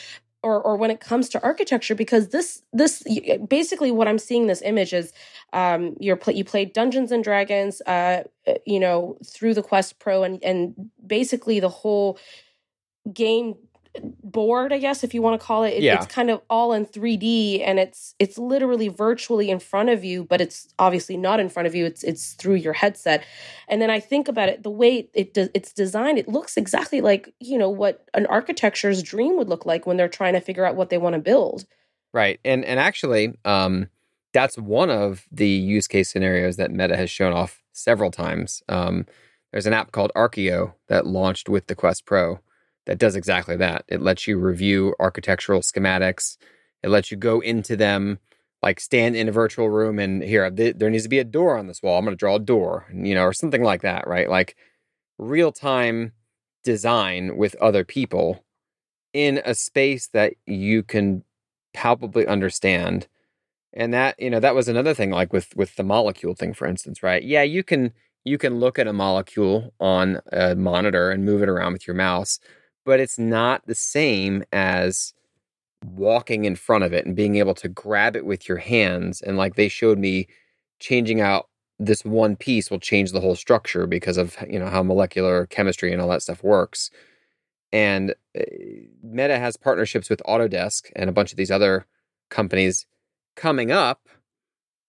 Or 0.42 0.60
or 0.62 0.76
when 0.76 0.90
it 0.90 1.00
comes 1.00 1.28
to 1.28 1.42
architecture 1.42 1.94
because 1.94 2.28
this 2.28 2.62
this 2.72 3.02
basically 3.48 3.90
what 3.90 4.08
i'm 4.08 4.18
seeing 4.18 4.46
this 4.46 4.62
image 4.62 4.92
is 4.92 5.12
um 5.52 5.96
you're 6.00 6.18
you 6.28 6.44
played 6.44 6.72
dungeons 6.72 7.10
and 7.10 7.24
dragons 7.24 7.80
uh 7.82 8.22
you 8.64 8.78
know 8.78 9.16
through 9.26 9.54
the 9.54 9.62
quest 9.62 9.98
pro 9.98 10.22
and 10.22 10.42
and 10.44 10.74
basically 11.06 11.60
the 11.60 11.68
whole 11.68 12.18
game 13.12 13.54
board 14.22 14.72
i 14.72 14.78
guess 14.78 15.02
if 15.04 15.12
you 15.14 15.22
want 15.22 15.38
to 15.40 15.44
call 15.46 15.62
it, 15.64 15.74
it 15.74 15.82
Yeah. 15.82 15.94
it's 15.96 16.06
kind 16.06 16.30
of 16.30 16.40
all 16.50 16.72
in 16.72 16.86
3d 16.86 17.62
and 17.64 17.78
it's 17.78 18.14
it's 18.18 18.38
literally 18.38 18.88
virtually 18.88 19.50
in 19.50 19.58
front 19.58 19.88
of 19.88 20.04
you 20.04 20.24
but 20.24 20.40
it's 20.40 20.68
obviously 20.78 21.16
not 21.16 21.40
in 21.40 21.48
front 21.48 21.66
of 21.66 21.74
you 21.74 21.84
it's 21.84 22.02
it's 22.04 22.34
through 22.34 22.56
your 22.56 22.72
headset 22.72 23.24
and 23.68 23.80
then 23.82 23.90
i 23.90 24.00
think 24.00 24.28
about 24.28 24.48
it 24.48 24.62
the 24.62 24.70
way 24.70 25.08
it 25.14 25.34
does 25.34 25.48
it's 25.54 25.72
designed 25.72 26.18
it 26.18 26.28
looks 26.28 26.56
exactly 26.56 27.00
like 27.00 27.32
you 27.40 27.58
know 27.58 27.70
what 27.70 28.04
an 28.14 28.26
architecture's 28.26 29.02
dream 29.02 29.36
would 29.36 29.48
look 29.48 29.64
like 29.66 29.86
when 29.86 29.96
they're 29.96 30.08
trying 30.08 30.34
to 30.34 30.40
figure 30.40 30.64
out 30.64 30.76
what 30.76 30.90
they 30.90 30.98
want 30.98 31.14
to 31.14 31.20
build 31.20 31.64
Right. 32.14 32.40
And 32.42 32.64
and 32.64 32.80
actually, 32.80 33.34
um, 33.44 33.90
that's 34.32 34.56
one 34.56 34.88
of 34.88 35.26
the 35.30 35.46
use 35.46 35.86
case 35.86 36.08
scenarios 36.10 36.56
that 36.56 36.70
Meta 36.70 36.96
has 36.96 37.10
shown 37.10 37.34
off 37.34 37.62
several 37.72 38.10
times. 38.10 38.62
Um, 38.66 39.04
there's 39.52 39.66
an 39.66 39.74
app 39.74 39.92
called 39.92 40.10
Arkio 40.16 40.72
that 40.88 41.06
launched 41.06 41.50
with 41.50 41.66
the 41.66 41.74
Quest 41.74 42.06
Pro 42.06 42.40
that 42.88 42.98
does 42.98 43.14
exactly 43.16 43.54
that. 43.56 43.84
It 43.86 44.00
lets 44.00 44.26
you 44.26 44.38
review 44.38 44.94
architectural 44.98 45.60
schematics. 45.60 46.38
It 46.82 46.88
lets 46.88 47.10
you 47.10 47.18
go 47.18 47.40
into 47.40 47.76
them, 47.76 48.18
like 48.62 48.80
stand 48.80 49.14
in 49.14 49.28
a 49.28 49.32
virtual 49.32 49.68
room 49.68 49.98
and 49.98 50.22
here 50.22 50.50
th- 50.50 50.76
there 50.78 50.88
needs 50.88 51.02
to 51.02 51.10
be 51.10 51.18
a 51.18 51.24
door 51.24 51.58
on 51.58 51.66
this 51.66 51.82
wall. 51.82 51.98
I'm 51.98 52.06
going 52.06 52.16
to 52.16 52.18
draw 52.18 52.36
a 52.36 52.40
door, 52.40 52.86
you 52.90 53.14
know, 53.14 53.24
or 53.24 53.34
something 53.34 53.62
like 53.62 53.82
that. 53.82 54.08
Right. 54.08 54.28
Like 54.28 54.56
real 55.18 55.52
time 55.52 56.12
design 56.64 57.36
with 57.36 57.54
other 57.56 57.84
people 57.84 58.42
in 59.12 59.42
a 59.44 59.54
space 59.54 60.08
that 60.08 60.32
you 60.46 60.82
can 60.82 61.24
palpably 61.74 62.26
understand 62.26 63.06
and 63.74 63.92
that 63.92 64.18
you 64.18 64.30
know 64.30 64.40
that 64.40 64.54
was 64.54 64.66
another 64.66 64.94
thing 64.94 65.10
like 65.10 65.32
with 65.32 65.54
with 65.54 65.76
the 65.76 65.84
molecule 65.84 66.34
thing 66.34 66.54
for 66.54 66.66
instance 66.66 67.02
right 67.02 67.22
yeah 67.22 67.42
you 67.42 67.62
can 67.62 67.92
you 68.24 68.38
can 68.38 68.58
look 68.58 68.78
at 68.78 68.86
a 68.86 68.92
molecule 68.92 69.72
on 69.78 70.20
a 70.32 70.56
monitor 70.56 71.10
and 71.10 71.24
move 71.24 71.42
it 71.42 71.48
around 71.48 71.72
with 71.74 71.86
your 71.86 71.94
mouse 71.94 72.40
but 72.88 73.00
it's 73.00 73.18
not 73.18 73.66
the 73.66 73.74
same 73.74 74.42
as 74.50 75.12
walking 75.84 76.46
in 76.46 76.56
front 76.56 76.82
of 76.82 76.94
it 76.94 77.04
and 77.04 77.14
being 77.14 77.36
able 77.36 77.52
to 77.54 77.68
grab 77.68 78.16
it 78.16 78.24
with 78.24 78.48
your 78.48 78.56
hands 78.56 79.20
and 79.20 79.36
like 79.36 79.56
they 79.56 79.68
showed 79.68 79.98
me 79.98 80.26
changing 80.80 81.20
out 81.20 81.50
this 81.78 82.02
one 82.02 82.34
piece 82.34 82.70
will 82.70 82.80
change 82.80 83.12
the 83.12 83.20
whole 83.20 83.36
structure 83.36 83.86
because 83.86 84.16
of 84.16 84.38
you 84.48 84.58
know 84.58 84.68
how 84.68 84.82
molecular 84.82 85.44
chemistry 85.48 85.92
and 85.92 86.00
all 86.00 86.08
that 86.08 86.22
stuff 86.22 86.42
works 86.42 86.90
and 87.72 88.14
uh, 88.34 88.42
Meta 89.02 89.38
has 89.38 89.58
partnerships 89.58 90.08
with 90.08 90.22
Autodesk 90.26 90.90
and 90.96 91.10
a 91.10 91.12
bunch 91.12 91.30
of 91.30 91.36
these 91.36 91.50
other 91.50 91.84
companies 92.30 92.86
coming 93.36 93.70
up 93.70 94.08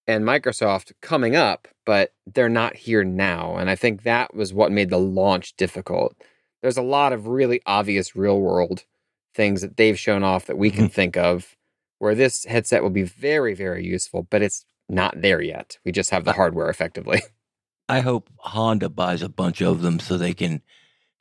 and 0.07 0.23
Microsoft 0.23 0.93
coming 1.01 1.35
up, 1.35 1.67
but 1.85 2.13
they're 2.25 2.47
not 2.47 2.77
here 2.77 3.03
now. 3.03 3.57
And 3.57 3.69
I 3.69 3.75
think 3.75 4.03
that 4.03 4.33
was 4.33 4.53
what 4.53 4.71
made 4.71 4.89
the 4.89 4.97
launch 4.97 5.57
difficult. 5.57 6.15
There's 6.61 6.77
a 6.77 6.81
lot 6.81 7.13
of 7.13 7.27
really 7.27 7.61
obvious 7.65 8.15
real 8.15 8.39
world 8.39 8.85
things 9.33 9.61
that 9.61 9.77
they've 9.77 9.97
shown 9.97 10.23
off 10.23 10.47
that 10.47 10.57
we 10.57 10.69
can 10.69 10.85
mm-hmm. 10.85 10.93
think 10.93 11.17
of 11.17 11.55
where 11.99 12.15
this 12.15 12.45
headset 12.45 12.81
will 12.81 12.89
be 12.89 13.03
very, 13.03 13.53
very 13.53 13.85
useful, 13.85 14.27
but 14.29 14.41
it's 14.41 14.65
not 14.87 15.21
there 15.21 15.41
yet. 15.41 15.77
We 15.85 15.91
just 15.91 16.09
have 16.09 16.25
the 16.25 16.33
hardware 16.33 16.69
effectively. 16.69 17.21
I 17.89 18.01
hope 18.01 18.29
Honda 18.37 18.89
buys 18.89 19.21
a 19.21 19.29
bunch 19.29 19.61
of 19.61 19.81
them 19.81 19.99
so 19.99 20.17
they 20.17 20.33
can 20.33 20.61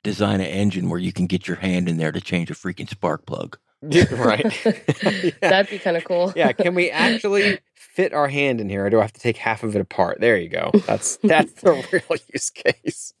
design 0.03 0.39
an 0.39 0.47
engine 0.47 0.89
where 0.89 0.99
you 0.99 1.11
can 1.11 1.27
get 1.27 1.47
your 1.47 1.57
hand 1.57 1.89
in 1.89 1.97
there 1.97 2.11
to 2.11 2.21
change 2.21 2.49
a 2.49 2.53
freaking 2.53 2.89
spark 2.89 3.25
plug. 3.25 3.57
right. 3.81 4.45
Yeah. 5.23 5.31
that'd 5.41 5.71
be 5.71 5.79
kind 5.79 5.95
of 5.95 6.03
cool 6.03 6.33
yeah 6.35 6.51
can 6.51 6.75
we 6.75 6.91
actually 6.91 7.59
fit 7.75 8.13
our 8.13 8.27
hand 8.27 8.59
in 8.59 8.69
here 8.69 8.85
or 8.85 8.89
do 8.89 8.99
i 8.99 9.01
have 9.01 9.13
to 9.13 9.19
take 9.19 9.37
half 9.37 9.63
of 9.63 9.75
it 9.75 9.79
apart 9.79 10.19
there 10.19 10.37
you 10.37 10.49
go 10.49 10.71
that's 10.85 11.17
that's 11.23 11.53
the 11.61 11.71
real 11.91 12.19
use 12.33 12.49
case 12.49 13.13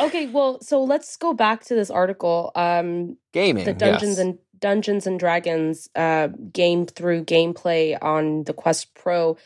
okay 0.00 0.26
well 0.28 0.60
so 0.60 0.82
let's 0.82 1.16
go 1.16 1.32
back 1.34 1.64
to 1.64 1.74
this 1.74 1.90
article 1.90 2.50
um 2.54 3.16
gaming 3.32 3.64
the 3.64 3.72
dungeons 3.72 4.16
yes. 4.16 4.18
and 4.18 4.38
dungeons 4.58 5.06
and 5.06 5.18
dragons 5.18 5.88
uh 5.96 6.28
game 6.52 6.86
through 6.86 7.24
gameplay 7.24 7.96
on 8.00 8.44
the 8.44 8.52
quest 8.52 8.94
pro 8.94 9.36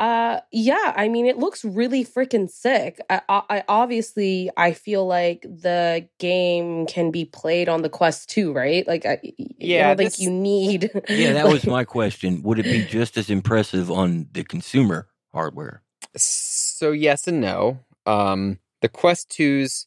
uh 0.00 0.40
yeah 0.50 0.92
i 0.96 1.08
mean 1.08 1.26
it 1.26 1.36
looks 1.36 1.64
really 1.64 2.04
freaking 2.04 2.48
sick 2.50 2.98
I, 3.10 3.20
I 3.28 3.42
I- 3.50 3.64
obviously 3.68 4.50
i 4.56 4.72
feel 4.72 5.06
like 5.06 5.42
the 5.42 6.08
game 6.18 6.86
can 6.86 7.10
be 7.10 7.26
played 7.26 7.68
on 7.68 7.82
the 7.82 7.88
quest 7.90 8.30
too, 8.30 8.52
right 8.52 8.86
like 8.88 9.04
i, 9.06 9.12
I 9.12 9.20
Yeah, 9.58 9.88
don't 9.88 9.98
think 9.98 10.18
you 10.18 10.30
need 10.30 10.90
Yeah, 11.08 11.32
that 11.34 11.48
was 11.48 11.66
my 11.66 11.84
question. 11.84 12.42
Would 12.42 12.58
it 12.58 12.68
be 12.70 12.82
just 12.82 13.16
as 13.18 13.28
impressive 13.30 13.90
on 13.90 14.26
the 14.32 14.42
consumer 14.42 15.08
hardware? 15.32 15.82
so 16.16 16.90
yes 16.92 17.28
and 17.28 17.40
no 17.40 17.78
um 18.06 18.58
the 18.80 18.88
quest 18.88 19.30
2's 19.30 19.86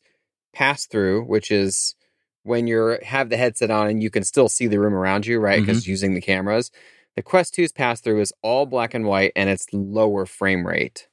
pass 0.53 0.85
through 0.85 1.23
which 1.23 1.51
is 1.51 1.95
when 2.43 2.67
you're 2.67 3.03
have 3.03 3.29
the 3.29 3.37
headset 3.37 3.71
on 3.71 3.87
and 3.87 4.03
you 4.03 4.09
can 4.09 4.23
still 4.23 4.49
see 4.49 4.67
the 4.67 4.79
room 4.79 4.93
around 4.93 5.25
you 5.25 5.39
right 5.39 5.57
mm-hmm. 5.57 5.65
because 5.65 5.87
using 5.87 6.13
the 6.13 6.21
cameras 6.21 6.71
the 7.15 7.21
quest 7.21 7.55
2's 7.55 7.71
pass 7.71 8.01
through 8.01 8.19
is 8.19 8.33
all 8.41 8.65
black 8.65 8.93
and 8.93 9.05
white 9.05 9.31
and 9.35 9.49
it's 9.49 9.67
lower 9.71 10.25
frame 10.25 10.65
rate 10.65 11.07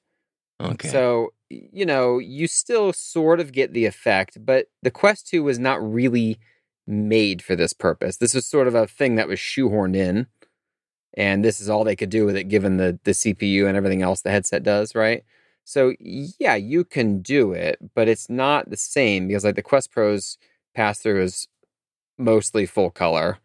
Okay. 0.61 0.89
So, 0.89 1.33
you 1.49 1.87
know, 1.87 2.19
you 2.19 2.47
still 2.47 2.93
sort 2.93 3.41
of 3.41 3.53
get 3.53 3.73
the 3.73 3.87
effect, 3.87 4.45
but 4.45 4.67
the 4.83 4.91
Quest 4.91 5.29
2 5.29 5.43
was 5.43 5.59
not 5.59 5.83
really 5.83 6.39
made 6.87 7.43
for 7.43 7.57
this 7.57 7.73
purpose. 7.73 8.19
This 8.19 8.35
was 8.35 8.47
sort 8.47 8.69
of 8.69 8.75
a 8.75 8.87
thing 8.87 9.17
that 9.17 9.29
was 9.29 9.39
shoehorned 9.39 9.97
in. 9.97 10.27
And 11.15 11.45
this 11.45 11.61
is 11.61 11.69
all 11.69 11.83
they 11.83 11.97
could 11.97 12.11
do 12.11 12.25
with 12.25 12.37
it 12.37 12.45
given 12.45 12.77
the 12.77 13.01
the 13.03 13.11
CPU 13.11 13.67
and 13.67 13.77
everything 13.77 14.01
else 14.01 14.21
the 14.21 14.31
headset 14.31 14.63
does, 14.63 14.95
right? 14.95 15.25
So, 15.71 15.95
yeah, 16.01 16.57
you 16.57 16.85
can 16.85 17.23
do 17.23 17.53
it, 17.53 17.79
but 17.95 18.09
it's 18.09 18.29
not 18.29 18.71
the 18.71 18.77
same 18.77 19.29
because 19.29 19.45
like 19.45 19.55
the 19.55 19.63
Quest 19.63 19.93
Pro's 19.93 20.37
pass 20.75 20.99
through 20.99 21.23
is 21.23 21.47
mostly 22.19 22.67
full 22.67 22.91
color. 22.91 23.39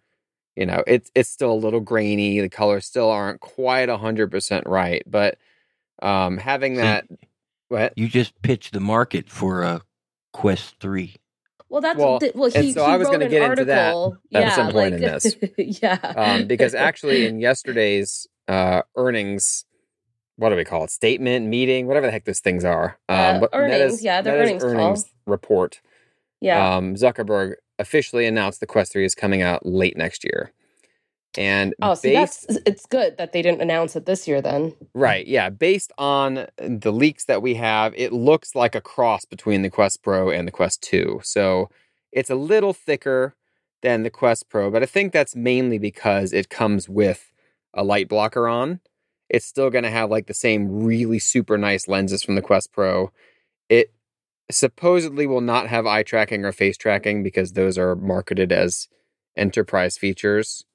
You 0.56 0.66
know, 0.66 0.84
it's 0.88 1.12
it's 1.14 1.30
still 1.30 1.52
a 1.52 1.54
little 1.54 1.82
grainy. 1.82 2.40
The 2.40 2.50
colors 2.50 2.88
still 2.88 3.12
aren't 3.12 3.42
quite 3.42 3.90
hundred 3.90 4.32
percent 4.32 4.66
right, 4.66 5.04
but 5.06 5.38
um, 6.02 6.38
having 6.38 6.76
So 6.76 6.82
that 6.82 7.06
what 7.70 7.94
you 7.96 8.08
just 8.08 8.42
pitched 8.42 8.74
the 8.74 8.80
market 8.80 9.30
for 9.30 9.62
a 9.62 9.82
Quest 10.34 10.76
3. 10.80 11.14
well 11.70 11.82
that's 11.82 12.00
Well, 12.00 12.20
th- 12.20 12.34
well 12.34 12.50
and 12.54 12.66
he, 12.66 12.72
so 12.74 12.84
he 12.84 12.90
I 12.92 12.98
was 12.98 13.08
gonna 13.08 13.26
an 13.26 13.32
get 13.32 13.44
into 13.44 13.66
that 13.66 13.92
article 13.92 14.18
at 14.34 14.42
yeah 14.42 14.56
some 14.56 14.72
point 14.72 14.94
like, 14.94 14.94
in 14.94 15.02
this. 15.60 15.82
yeah 15.82 16.14
um, 16.18 16.48
because 16.48 16.74
actually 16.88 17.26
in 17.28 17.40
yesterday's 17.40 18.28
uh, 18.48 18.82
earnings, 18.96 19.66
what 20.38 20.50
do 20.50 20.56
we 20.56 20.66
call 20.66 20.84
it? 20.84 20.90
Statement, 20.92 21.48
meeting, 21.48 21.88
whatever 21.88 22.06
the 22.08 22.12
heck 22.12 22.26
those 22.26 22.40
things 22.40 22.66
are. 22.66 22.98
Um, 23.10 23.18
Uh, 23.18 23.40
but 23.40 23.50
earnings, 23.54 24.04
yeah, 24.04 24.22
their 24.22 24.38
Meta's 24.46 24.64
earnings 24.64 25.04
call. 25.04 25.12
report. 25.26 25.82
yeah 26.42 26.76
Um, 26.76 26.96
Zuckerberg 26.96 27.56
officially 27.80 28.26
announced 28.26 28.60
the 28.60 28.68
Quest 28.68 28.94
3 28.94 29.06
is 29.06 29.16
coming 29.16 29.42
out 29.42 29.66
late 29.66 29.98
next 29.98 30.24
year. 30.24 30.52
And 31.38 31.74
oh 31.82 31.96
see 31.96 32.14
based, 32.14 32.48
that's 32.48 32.60
it's 32.66 32.86
good 32.86 33.18
that 33.18 33.34
they 33.34 33.42
didn't 33.42 33.62
announce 33.62 33.98
it 33.98 34.06
this 34.06 34.26
year 34.26 34.42
then 34.42 34.74
right, 34.94 35.28
yeah, 35.28 35.50
based 35.50 35.92
on 35.98 36.48
the 36.58 36.94
leaks 36.94 37.26
that 37.26 37.42
we 37.42 37.56
have, 37.56 37.94
it 37.98 38.14
looks 38.14 38.56
like 38.56 38.74
a 38.74 38.80
cross 38.80 39.26
between 39.26 39.62
the 39.62 39.70
Quest 39.70 40.02
Pro 40.02 40.30
and 40.30 40.48
the 40.48 40.52
Quest 40.54 40.82
2. 40.84 41.20
So 41.24 41.70
it's 42.14 42.30
a 42.30 42.36
little 42.36 42.72
thicker 42.72 43.36
than 43.82 44.04
the 44.04 44.10
Quest 44.10 44.48
Pro, 44.48 44.72
but 44.72 44.82
I 44.82 44.86
think 44.86 45.12
that's 45.12 45.36
mainly 45.36 45.78
because 45.78 46.32
it 46.32 46.48
comes 46.50 46.88
with 46.88 47.34
a 47.74 47.84
light 47.84 48.08
blocker 48.08 48.48
on. 48.48 48.80
It's 49.30 49.46
still 49.46 49.70
going 49.70 49.84
to 49.84 49.90
have 49.90 50.10
like 50.10 50.28
the 50.28 50.34
same 50.34 50.84
really 50.84 51.20
super 51.20 51.58
nice 51.58 51.88
lenses 51.88 52.24
from 52.24 52.36
the 52.36 52.42
Quest 52.42 52.72
Pro. 52.72 53.12
It 53.70 53.92
supposedly 54.52 55.26
will 55.26 55.42
not 55.42 55.68
have 55.68 55.86
eye 55.88 56.04
tracking 56.04 56.46
or 56.46 56.52
face 56.52 56.78
tracking 56.78 57.24
because 57.24 57.54
those 57.54 57.78
are 57.78 57.96
marketed 57.96 58.52
as 58.52 58.88
enterprise 59.36 59.98
features. 59.98 60.66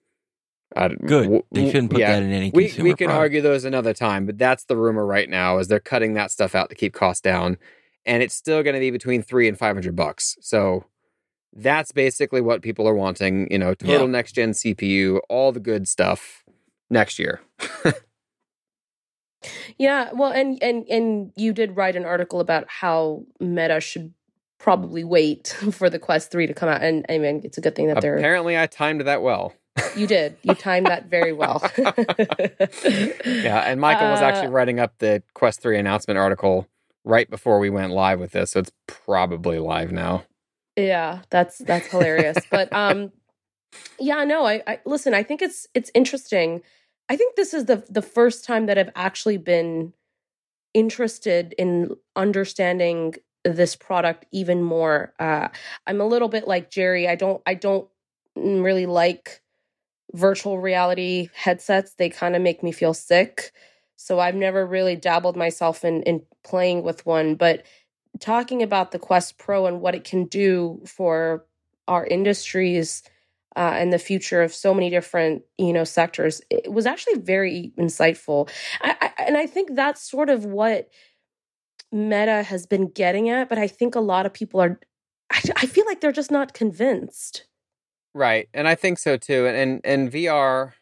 Uh, 0.76 0.88
Good. 0.88 1.24
w- 1.24 1.42
They 1.52 1.66
shouldn't 1.70 1.90
put 1.90 2.00
yeah. 2.00 2.12
that 2.12 2.22
in 2.22 2.30
any 2.32 2.50
We 2.54 2.64
we 2.80 2.94
can 2.94 3.06
product. 3.06 3.12
argue 3.12 3.40
those 3.40 3.64
another 3.64 3.92
time, 3.94 4.26
but 4.26 4.38
that's 4.38 4.64
the 4.64 4.76
rumor 4.76 5.04
right 5.06 5.28
now 5.28 5.58
is 5.58 5.68
they're 5.68 5.80
cutting 5.80 6.14
that 6.14 6.30
stuff 6.30 6.54
out 6.54 6.68
to 6.70 6.74
keep 6.76 6.92
costs 6.92 7.20
down, 7.20 7.56
and 8.06 8.22
it's 8.22 8.34
still 8.34 8.62
going 8.62 8.74
to 8.74 8.80
be 8.80 8.90
between 8.90 9.22
three 9.22 9.48
and 9.48 9.58
five 9.58 9.74
hundred 9.74 9.96
bucks. 9.96 10.36
So 10.40 10.84
that's 11.52 11.90
basically 11.90 12.40
what 12.40 12.62
people 12.62 12.86
are 12.86 12.94
wanting. 12.94 13.48
You 13.50 13.58
know, 13.58 13.74
total 13.74 14.06
Yeah. 14.06 14.12
next 14.12 14.32
gen 14.32 14.50
CPU, 14.52 15.20
all 15.28 15.50
the 15.50 15.58
good 15.60 15.88
stuff 15.88 16.44
next 16.88 17.18
year. 17.18 17.40
Yeah, 19.78 20.10
well, 20.12 20.30
and 20.32 20.62
and 20.62 20.86
and 20.88 21.32
you 21.36 21.52
did 21.52 21.76
write 21.76 21.96
an 21.96 22.04
article 22.04 22.40
about 22.40 22.64
how 22.68 23.24
Meta 23.40 23.80
should 23.80 24.12
probably 24.58 25.04
wait 25.04 25.48
for 25.72 25.88
the 25.88 25.98
Quest 25.98 26.30
3 26.30 26.46
to 26.46 26.54
come 26.54 26.68
out. 26.68 26.82
And 26.82 27.06
I 27.08 27.18
mean, 27.18 27.40
it's 27.44 27.58
a 27.58 27.60
good 27.60 27.74
thing 27.74 27.88
that 27.88 28.00
they're. 28.00 28.16
Apparently, 28.18 28.58
I 28.58 28.66
timed 28.66 29.00
that 29.02 29.22
well. 29.22 29.54
You 29.96 30.06
did. 30.06 30.36
You 30.42 30.54
timed 30.54 30.86
that 30.86 31.06
very 31.06 31.32
well. 31.32 31.62
yeah, 33.24 33.60
and 33.60 33.80
Michael 33.86 34.10
was 34.10 34.20
actually 34.20 34.48
Uh, 34.48 34.50
writing 34.50 34.80
up 34.80 34.98
the 34.98 35.22
Quest 35.34 35.62
3 35.62 35.78
announcement 35.78 36.18
article 36.18 36.66
right 37.04 37.30
before 37.30 37.58
we 37.58 37.70
went 37.70 37.92
live 37.92 38.20
with 38.20 38.32
this, 38.32 38.50
so 38.50 38.60
it's 38.60 38.72
probably 38.86 39.58
live 39.58 39.92
now. 39.92 40.24
Yeah, 40.76 41.20
that's 41.30 41.58
that's 41.58 41.86
hilarious. 41.86 42.38
but 42.50 42.70
um 42.72 43.12
yeah, 43.98 44.24
no, 44.24 44.44
I, 44.46 44.62
I 44.66 44.80
listen, 44.84 45.14
I 45.14 45.22
think 45.22 45.40
it's 45.42 45.66
it's 45.74 45.90
interesting. 45.94 46.62
I 47.10 47.16
think 47.16 47.34
this 47.36 47.52
is 47.52 47.66
the 47.66 47.84
the 47.90 48.02
first 48.02 48.44
time 48.44 48.66
that 48.66 48.78
I've 48.78 48.92
actually 48.94 49.36
been 49.36 49.92
interested 50.72 51.54
in 51.58 51.96
understanding 52.14 53.16
this 53.44 53.74
product 53.76 54.26
even 54.32 54.62
more. 54.62 55.12
Uh 55.18 55.48
I'm 55.88 56.00
a 56.00 56.06
little 56.06 56.28
bit 56.28 56.46
like 56.46 56.70
Jerry. 56.70 57.08
I 57.08 57.16
don't 57.16 57.42
I 57.46 57.54
don't 57.54 57.88
really 58.36 58.86
like 58.86 59.42
virtual 60.14 60.60
reality 60.60 61.30
headsets. 61.34 61.94
They 61.94 62.10
kind 62.10 62.36
of 62.36 62.42
make 62.42 62.62
me 62.62 62.72
feel 62.72 62.94
sick. 62.94 63.52
So 63.96 64.20
I've 64.20 64.36
never 64.36 64.64
really 64.66 64.96
dabbled 64.96 65.36
myself 65.36 65.84
in 65.84 66.04
in 66.04 66.22
playing 66.44 66.84
with 66.84 67.04
one, 67.04 67.34
but 67.34 67.64
talking 68.20 68.62
about 68.62 68.92
the 68.92 69.00
Quest 69.00 69.36
Pro 69.38 69.66
and 69.66 69.80
what 69.80 69.96
it 69.96 70.04
can 70.04 70.26
do 70.26 70.80
for 70.86 71.44
our 71.88 72.06
industries 72.06 73.02
uh, 73.56 73.74
and 73.74 73.92
the 73.92 73.98
future 73.98 74.42
of 74.42 74.54
so 74.54 74.72
many 74.72 74.90
different 74.90 75.42
you 75.58 75.72
know 75.72 75.84
sectors 75.84 76.40
it 76.50 76.72
was 76.72 76.86
actually 76.86 77.18
very 77.18 77.72
insightful 77.78 78.48
I, 78.80 78.96
I, 79.00 79.22
and 79.24 79.36
i 79.36 79.46
think 79.46 79.74
that's 79.74 80.08
sort 80.08 80.30
of 80.30 80.44
what 80.44 80.88
meta 81.92 82.42
has 82.42 82.66
been 82.66 82.88
getting 82.88 83.28
at 83.28 83.48
but 83.48 83.58
i 83.58 83.66
think 83.66 83.94
a 83.94 84.00
lot 84.00 84.26
of 84.26 84.32
people 84.32 84.60
are 84.60 84.80
i, 85.32 85.40
I 85.56 85.66
feel 85.66 85.84
like 85.86 86.00
they're 86.00 86.12
just 86.12 86.30
not 86.30 86.54
convinced 86.54 87.46
Right, 88.14 88.48
and 88.52 88.66
I 88.66 88.74
think 88.74 88.98
so 88.98 89.16
too. 89.16 89.46
And 89.46 89.56
and, 89.56 89.80
and 89.84 90.12
VR 90.12 90.72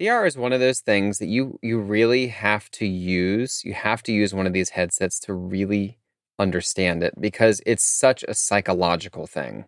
VR 0.00 0.26
is 0.26 0.36
one 0.36 0.52
of 0.52 0.60
those 0.60 0.80
things 0.80 1.18
that 1.18 1.26
you 1.26 1.58
you 1.62 1.80
really 1.80 2.28
have 2.28 2.70
to 2.72 2.86
use. 2.86 3.64
You 3.64 3.74
have 3.74 4.02
to 4.04 4.12
use 4.12 4.34
one 4.34 4.46
of 4.46 4.52
these 4.52 4.70
headsets 4.70 5.18
to 5.20 5.32
really 5.32 5.98
understand 6.38 7.02
it 7.02 7.14
because 7.20 7.60
it's 7.66 7.84
such 7.84 8.24
a 8.28 8.34
psychological 8.34 9.26
thing. 9.26 9.64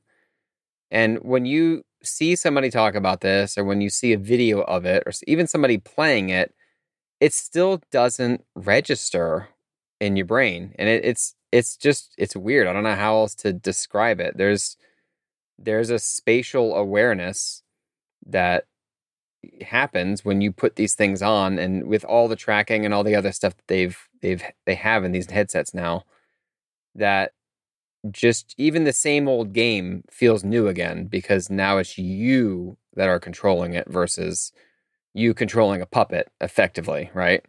And 0.90 1.18
when 1.18 1.46
you 1.46 1.84
see 2.02 2.34
somebody 2.34 2.70
talk 2.70 2.94
about 2.94 3.20
this 3.20 3.56
or 3.56 3.64
when 3.64 3.80
you 3.80 3.90
see 3.90 4.12
a 4.12 4.18
video 4.18 4.60
of 4.62 4.84
it 4.84 5.02
or 5.06 5.12
even 5.26 5.46
somebody 5.46 5.78
playing 5.78 6.30
it, 6.30 6.54
it 7.20 7.32
still 7.34 7.80
doesn't 7.90 8.44
register 8.54 9.48
in 10.00 10.16
your 10.16 10.26
brain. 10.26 10.74
And 10.78 10.88
it, 10.88 11.04
it's 11.04 11.34
it's 11.52 11.76
just 11.76 12.14
it's 12.16 12.36
weird. 12.36 12.66
I 12.66 12.72
don't 12.72 12.84
know 12.84 12.94
how 12.94 13.16
else 13.16 13.34
to 13.36 13.52
describe 13.52 14.20
it. 14.20 14.36
There's 14.36 14.76
there's 15.58 15.90
a 15.90 15.98
spatial 15.98 16.74
awareness 16.74 17.62
that 18.26 18.64
happens 19.62 20.24
when 20.24 20.40
you 20.40 20.52
put 20.52 20.76
these 20.76 20.94
things 20.94 21.22
on 21.22 21.58
and 21.58 21.86
with 21.86 22.04
all 22.04 22.28
the 22.28 22.36
tracking 22.36 22.84
and 22.84 22.92
all 22.92 23.04
the 23.04 23.14
other 23.14 23.32
stuff 23.32 23.56
that 23.56 23.66
they've 23.68 24.08
they've 24.20 24.42
they 24.66 24.74
have 24.74 25.04
in 25.04 25.12
these 25.12 25.30
headsets 25.30 25.74
now 25.74 26.04
that 26.94 27.32
just 28.10 28.54
even 28.56 28.84
the 28.84 28.92
same 28.92 29.28
old 29.28 29.52
game 29.52 30.04
feels 30.10 30.42
new 30.44 30.68
again 30.68 31.06
because 31.06 31.50
now 31.50 31.78
it's 31.78 31.98
you 31.98 32.76
that 32.94 33.08
are 33.08 33.20
controlling 33.20 33.74
it 33.74 33.88
versus 33.88 34.52
you 35.12 35.34
controlling 35.34 35.82
a 35.82 35.86
puppet 35.86 36.30
effectively 36.40 37.10
right 37.12 37.44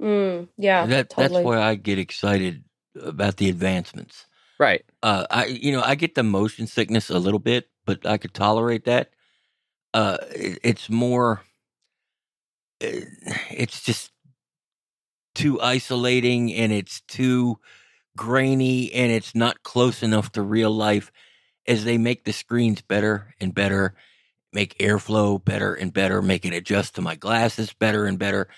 mm, 0.00 0.46
yeah 0.56 0.86
that 0.86 1.10
totally. 1.10 1.42
that's 1.42 1.44
why 1.44 1.60
I 1.60 1.74
get 1.74 1.98
excited 1.98 2.64
about 3.02 3.36
the 3.36 3.48
advancements. 3.48 4.26
right 4.58 4.84
Uh, 5.02 5.26
I 5.30 5.46
you 5.46 5.72
know 5.72 5.82
I 5.82 5.94
get 5.94 6.14
the 6.14 6.22
motion 6.22 6.66
sickness 6.66 7.10
a 7.10 7.18
little 7.18 7.40
bit, 7.40 7.68
but 7.84 8.06
I 8.06 8.18
could 8.18 8.34
tolerate 8.34 8.84
that. 8.84 9.10
Uh, 9.94 10.18
it, 10.30 10.58
it's 10.62 10.90
more. 10.90 11.42
It, 12.80 13.08
it's 13.50 13.82
just 13.82 14.12
too 15.34 15.60
isolating, 15.60 16.52
and 16.52 16.72
it's 16.72 17.00
too 17.02 17.58
grainy, 18.16 18.92
and 18.92 19.12
it's 19.12 19.34
not 19.34 19.62
close 19.62 20.02
enough 20.02 20.32
to 20.32 20.42
real 20.42 20.70
life. 20.70 21.12
As 21.66 21.84
they 21.84 21.98
make 21.98 22.24
the 22.24 22.32
screens 22.32 22.82
better 22.82 23.34
and 23.40 23.54
better, 23.54 23.94
make 24.52 24.78
airflow 24.78 25.44
better 25.44 25.74
and 25.74 25.92
better, 25.92 26.22
make 26.22 26.44
it 26.46 26.54
adjust 26.54 26.94
to 26.96 27.02
my 27.02 27.14
glasses 27.16 27.72
better 27.74 28.06
and 28.06 28.18
better. 28.18 28.48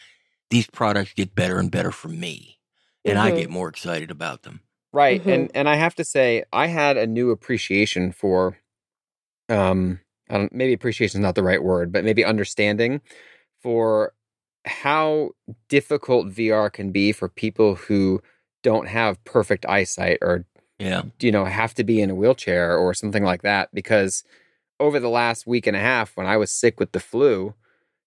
These 0.50 0.68
products 0.68 1.14
get 1.14 1.34
better 1.34 1.58
and 1.58 1.70
better 1.70 1.92
for 1.92 2.08
me, 2.08 2.60
and 3.04 3.18
I 3.18 3.30
Mhm. 3.30 3.36
get 3.36 3.50
more 3.50 3.68
excited 3.68 4.10
about 4.10 4.42
them. 4.42 4.62
Right. 4.92 5.22
Mhm. 5.24 5.32
And 5.34 5.52
and 5.54 5.68
I 5.68 5.76
have 5.76 5.94
to 5.96 6.04
say 6.04 6.44
I 6.52 6.68
had 6.68 6.96
a 6.96 7.06
new 7.06 7.30
appreciation 7.30 8.12
for 8.12 8.58
um 9.48 10.00
I 10.30 10.38
don't 10.38 10.52
maybe 10.52 10.72
appreciation 10.74 11.20
is 11.20 11.24
not 11.24 11.34
the 11.36 11.42
right 11.44 11.62
word, 11.62 11.92
but 11.92 12.04
maybe 12.04 12.24
understanding 12.24 13.00
for 13.62 14.14
how 14.66 15.30
difficult 15.68 16.28
VR 16.28 16.70
can 16.70 16.92
be 16.92 17.12
for 17.12 17.28
people 17.28 17.76
who 17.76 18.22
don't 18.62 18.88
have 18.88 19.22
perfect 19.24 19.64
eyesight 19.66 20.18
or 20.22 20.44
Yeah. 20.78 21.02
you 21.20 21.32
know 21.32 21.44
have 21.44 21.74
to 21.74 21.84
be 21.84 22.00
in 22.00 22.10
a 22.10 22.14
wheelchair 22.14 22.76
or 22.76 22.94
something 22.94 23.22
like 23.24 23.42
that 23.42 23.68
because 23.74 24.24
over 24.78 24.98
the 25.00 25.10
last 25.10 25.46
week 25.46 25.66
and 25.66 25.76
a 25.76 25.80
half 25.80 26.16
when 26.16 26.26
I 26.26 26.36
was 26.36 26.50
sick 26.50 26.80
with 26.80 26.92
the 26.92 27.00
flu 27.00 27.54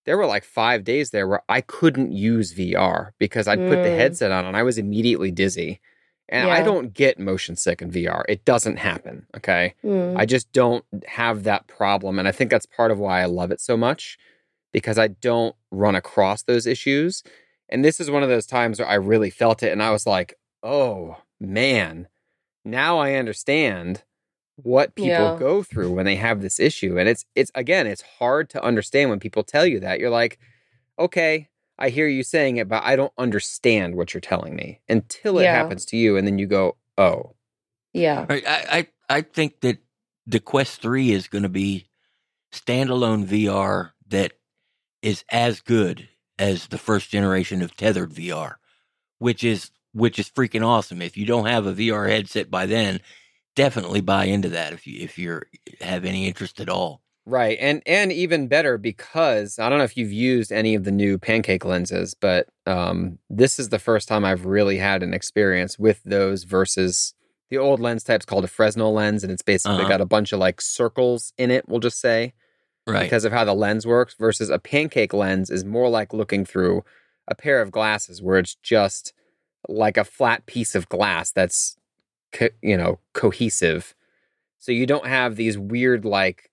there 0.05 0.17
were 0.17 0.25
like 0.25 0.43
5 0.43 0.83
days 0.83 1.11
there 1.11 1.27
where 1.27 1.43
I 1.47 1.61
couldn't 1.61 2.11
use 2.11 2.53
VR 2.53 3.11
because 3.19 3.47
I'd 3.47 3.65
put 3.67 3.83
the 3.83 3.89
Mm. 3.89 3.95
headset 3.95 4.31
on 4.31 4.45
and 4.45 4.57
I 4.57 4.63
was 4.63 4.77
immediately 4.77 5.31
dizzy 5.31 5.79
and 6.29 6.49
I 6.49 6.61
don't 6.61 6.93
get 6.93 7.19
motion 7.19 7.55
sick 7.55 7.81
in 7.81 7.91
VR 7.91 8.23
it 8.27 8.43
doesn't 8.45 8.77
happen 8.77 9.27
okay 9.37 9.75
Mm, 9.83 10.17
I 10.17 10.25
just 10.25 10.51
don't 10.51 10.85
have 11.07 11.43
that 11.43 11.67
problem. 11.67 12.19
And 12.19 12.27
I 12.27 12.31
think 12.31 12.51
that's 12.51 12.65
part 12.65 12.91
of 12.91 12.99
why 12.99 13.21
I 13.21 13.25
love 13.25 13.51
it 13.51 13.59
so 13.59 13.75
much 13.77 14.17
because 14.71 14.97
I 14.99 15.07
don't 15.07 15.55
run 15.71 15.95
across 15.95 16.43
those 16.43 16.65
issues. 16.67 17.23
And 17.69 17.83
this 17.83 17.99
is 17.99 18.11
one 18.11 18.23
of 18.23 18.29
those 18.29 18.45
times 18.45 18.79
where 18.79 18.87
I 18.87 18.93
really 18.95 19.29
felt 19.31 19.63
it 19.63 19.71
and 19.71 19.81
I 19.81 19.91
was 19.91 20.05
like, 20.05 20.35
oh 20.63 21.17
man, 21.39 22.07
now 22.65 22.97
I 22.99 23.15
understand 23.15 24.03
what 24.55 24.95
people 24.95 25.09
Yeah. 25.09 25.35
go 25.37 25.63
through 25.63 25.91
when 25.91 26.05
they 26.05 26.15
have 26.15 26.41
this 26.41 26.59
issue. 26.59 26.97
And 26.97 27.09
it's, 27.09 27.25
it's 27.35 27.51
again, 27.55 27.87
it's 27.87 28.03
hard 28.19 28.49
to 28.51 28.63
understand 28.63 29.09
when 29.09 29.19
people 29.19 29.43
tell 29.43 29.65
you 29.65 29.79
that. 29.81 29.99
You're 29.99 30.09
like, 30.09 30.39
okay, 30.99 31.49
I 31.77 31.89
hear 31.89 32.07
you 32.07 32.23
saying 32.23 32.57
it, 32.57 32.69
but 32.69 32.83
I 32.83 32.95
don't 32.95 33.13
understand 33.17 33.95
what 33.95 34.13
you're 34.13 34.21
telling 34.21 34.55
me 34.55 34.81
until 34.87 35.39
it 35.39 35.45
Yeah. 35.45 35.53
happens 35.53 35.85
to 35.87 35.97
you. 35.97 36.17
And 36.17 36.27
then 36.27 36.39
you 36.39 36.47
go, 36.47 36.77
oh, 36.97 37.35
yeah 37.93 38.25
I, 38.29 38.35
I 38.35 38.77
I 38.77 38.87
I 39.17 39.21
think 39.21 39.61
that 39.61 39.79
the 40.25 40.39
Quest 40.39 40.81
Three 40.81 41.11
is 41.11 41.27
going 41.27 41.43
to 41.43 41.49
be 41.49 41.87
standalone 42.53 43.25
VR 43.25 43.91
that 44.07 44.33
is 45.01 45.23
as 45.29 45.61
good 45.61 46.09
as 46.39 46.67
the 46.67 46.77
first 46.77 47.09
generation 47.09 47.61
of 47.61 47.75
tethered 47.75 48.11
VR, 48.11 48.55
which 49.19 49.43
is 49.43 49.71
which 49.93 50.19
is 50.19 50.29
freaking 50.29 50.65
awesome. 50.65 51.01
If 51.01 51.17
you 51.17 51.25
don't 51.25 51.45
have 51.45 51.65
a 51.65 51.73
VR 51.73 52.09
headset 52.09 52.51
by 52.51 52.65
then, 52.65 52.99
definitely 53.55 54.01
buy 54.01 54.25
into 54.25 54.49
that 54.49 54.73
if 54.73 54.85
you 54.87 54.99
if 55.01 55.17
you're 55.17 55.47
have 55.81 56.05
any 56.05 56.27
interest 56.27 56.59
at 56.59 56.69
all. 56.69 57.01
Right. 57.25 57.57
And 57.61 57.81
and 57.85 58.11
even 58.11 58.47
better 58.49 58.77
because 58.77 59.57
I 59.57 59.69
don't 59.69 59.77
know 59.77 59.85
if 59.85 59.95
you've 59.95 60.11
used 60.11 60.51
any 60.51 60.75
of 60.75 60.83
the 60.83 60.91
new 60.91 61.17
pancake 61.17 61.63
lenses, 61.63 62.13
but 62.13 62.47
um 62.65 63.17
this 63.29 63.59
is 63.59 63.69
the 63.69 63.79
first 63.79 64.07
time 64.07 64.25
I've 64.25 64.45
really 64.45 64.77
had 64.77 65.03
an 65.03 65.13
experience 65.13 65.79
with 65.79 66.01
those 66.03 66.43
versus 66.43 67.13
the 67.49 67.57
old 67.59 67.79
lens 67.79 68.03
type's 68.03 68.25
called 68.25 68.43
a 68.43 68.47
Fresnel 68.47 68.93
lens 68.93 69.23
and 69.23 69.31
it's 69.31 69.41
basically 69.43 69.77
Uh-huh. 69.83 69.89
got 69.89 70.01
a 70.01 70.05
bunch 70.05 70.33
of 70.33 70.39
like 70.39 70.59
circles 70.59 71.33
in 71.37 71.51
it, 71.51 71.69
we'll 71.69 71.79
just 71.79 71.99
say, 72.01 72.33
Right. 72.87 73.03
because 73.03 73.23
of 73.25 73.31
how 73.31 73.45
the 73.45 73.53
lens 73.53 73.85
works 73.85 74.15
versus 74.19 74.49
a 74.49 74.57
pancake 74.59 75.13
lens 75.13 75.49
is 75.49 75.63
more 75.63 75.87
like 75.87 76.13
looking 76.13 76.43
through 76.45 76.83
a 77.27 77.35
pair 77.35 77.61
of 77.61 77.71
glasses 77.71 78.21
where 78.21 78.39
it's 78.39 78.55
just 78.55 79.13
like 79.67 79.97
a 79.97 80.03
flat 80.03 80.45
piece 80.45 80.75
of 80.75 80.89
glass 80.89 81.31
that's 81.31 81.77
co- 82.31 82.49
you 82.61 82.77
know, 82.77 82.99
cohesive. 83.13 83.95
So 84.59 84.71
you 84.71 84.85
don't 84.85 85.07
have 85.07 85.35
these 85.35 85.57
weird 85.57 86.05
like 86.05 86.49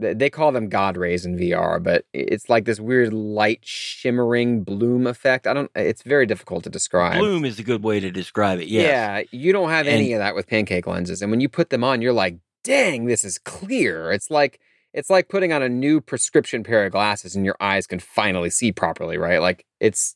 they 0.00 0.30
call 0.30 0.52
them 0.52 0.68
god 0.68 0.96
rays 0.96 1.26
in 1.26 1.36
VR, 1.36 1.82
but 1.82 2.04
it's 2.12 2.48
like 2.48 2.64
this 2.66 2.78
weird 2.78 3.12
light 3.12 3.60
shimmering 3.64 4.62
bloom 4.62 5.08
effect. 5.08 5.46
I 5.46 5.54
don't 5.54 5.70
it's 5.74 6.02
very 6.02 6.24
difficult 6.24 6.64
to 6.64 6.70
describe. 6.70 7.18
Bloom 7.18 7.44
is 7.44 7.58
a 7.58 7.64
good 7.64 7.82
way 7.82 7.98
to 7.98 8.10
describe 8.10 8.60
it. 8.60 8.68
Yes. 8.68 8.84
Yeah, 9.32 9.38
you 9.38 9.52
don't 9.52 9.70
have 9.70 9.88
any 9.88 10.12
of 10.12 10.20
that 10.20 10.36
with 10.36 10.46
pancake 10.46 10.86
lenses. 10.86 11.20
And 11.20 11.30
when 11.30 11.40
you 11.40 11.48
put 11.48 11.70
them 11.70 11.82
on, 11.82 12.00
you're 12.00 12.12
like, 12.12 12.38
"Dang, 12.62 13.06
this 13.06 13.24
is 13.24 13.38
clear." 13.38 14.12
It's 14.12 14.30
like 14.30 14.60
it's 14.94 15.10
like 15.10 15.28
putting 15.28 15.52
on 15.52 15.62
a 15.62 15.68
new 15.68 16.00
prescription 16.00 16.62
pair 16.62 16.86
of 16.86 16.92
glasses 16.92 17.34
and 17.34 17.44
your 17.44 17.56
eyes 17.60 17.86
can 17.86 17.98
finally 17.98 18.50
see 18.50 18.70
properly, 18.72 19.18
right? 19.18 19.40
Like 19.40 19.66
it's 19.80 20.14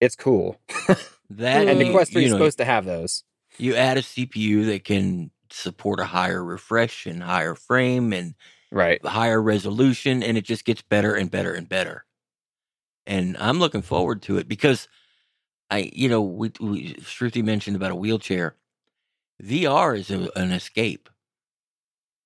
it's 0.00 0.16
cool. 0.16 0.58
That 1.30 1.68
And 1.68 1.80
the 1.80 1.84
Mm. 1.86 1.92
Quest 1.92 2.12
3 2.12 2.22
you 2.22 2.26
is 2.26 2.32
know, 2.32 2.38
supposed 2.38 2.58
to 2.58 2.64
have 2.64 2.84
those. 2.84 3.24
you 3.58 3.74
add 3.76 3.98
a 3.98 4.02
CPU 4.02 4.66
that 4.66 4.84
can 4.84 5.30
support 5.50 6.00
a 6.00 6.06
higher 6.06 6.44
refresh 6.44 7.06
and 7.06 7.22
higher 7.22 7.54
frame 7.54 8.12
and 8.12 8.34
Right. 8.72 9.04
higher 9.04 9.42
resolution 9.42 10.22
and 10.22 10.38
it 10.38 10.44
just 10.44 10.64
gets 10.64 10.82
better 10.82 11.14
and 11.14 11.30
better 11.30 11.54
and 11.54 11.68
better. 11.68 12.04
And 13.06 13.36
I'm 13.38 13.58
looking 13.60 13.82
forward 13.82 14.22
to 14.22 14.38
it 14.38 14.48
because 14.48 14.88
I, 15.70 15.90
you 15.94 16.08
know, 16.08 16.22
we, 16.22 16.52
we 16.60 16.94
Shruti 16.96 17.44
mentioned 17.44 17.76
about 17.76 17.92
a 17.92 17.96
wheelchair. 17.96 18.56
VR 19.42 19.96
is 19.98 20.10
a, 20.10 20.30
an 20.36 20.52
escape. 20.52 21.08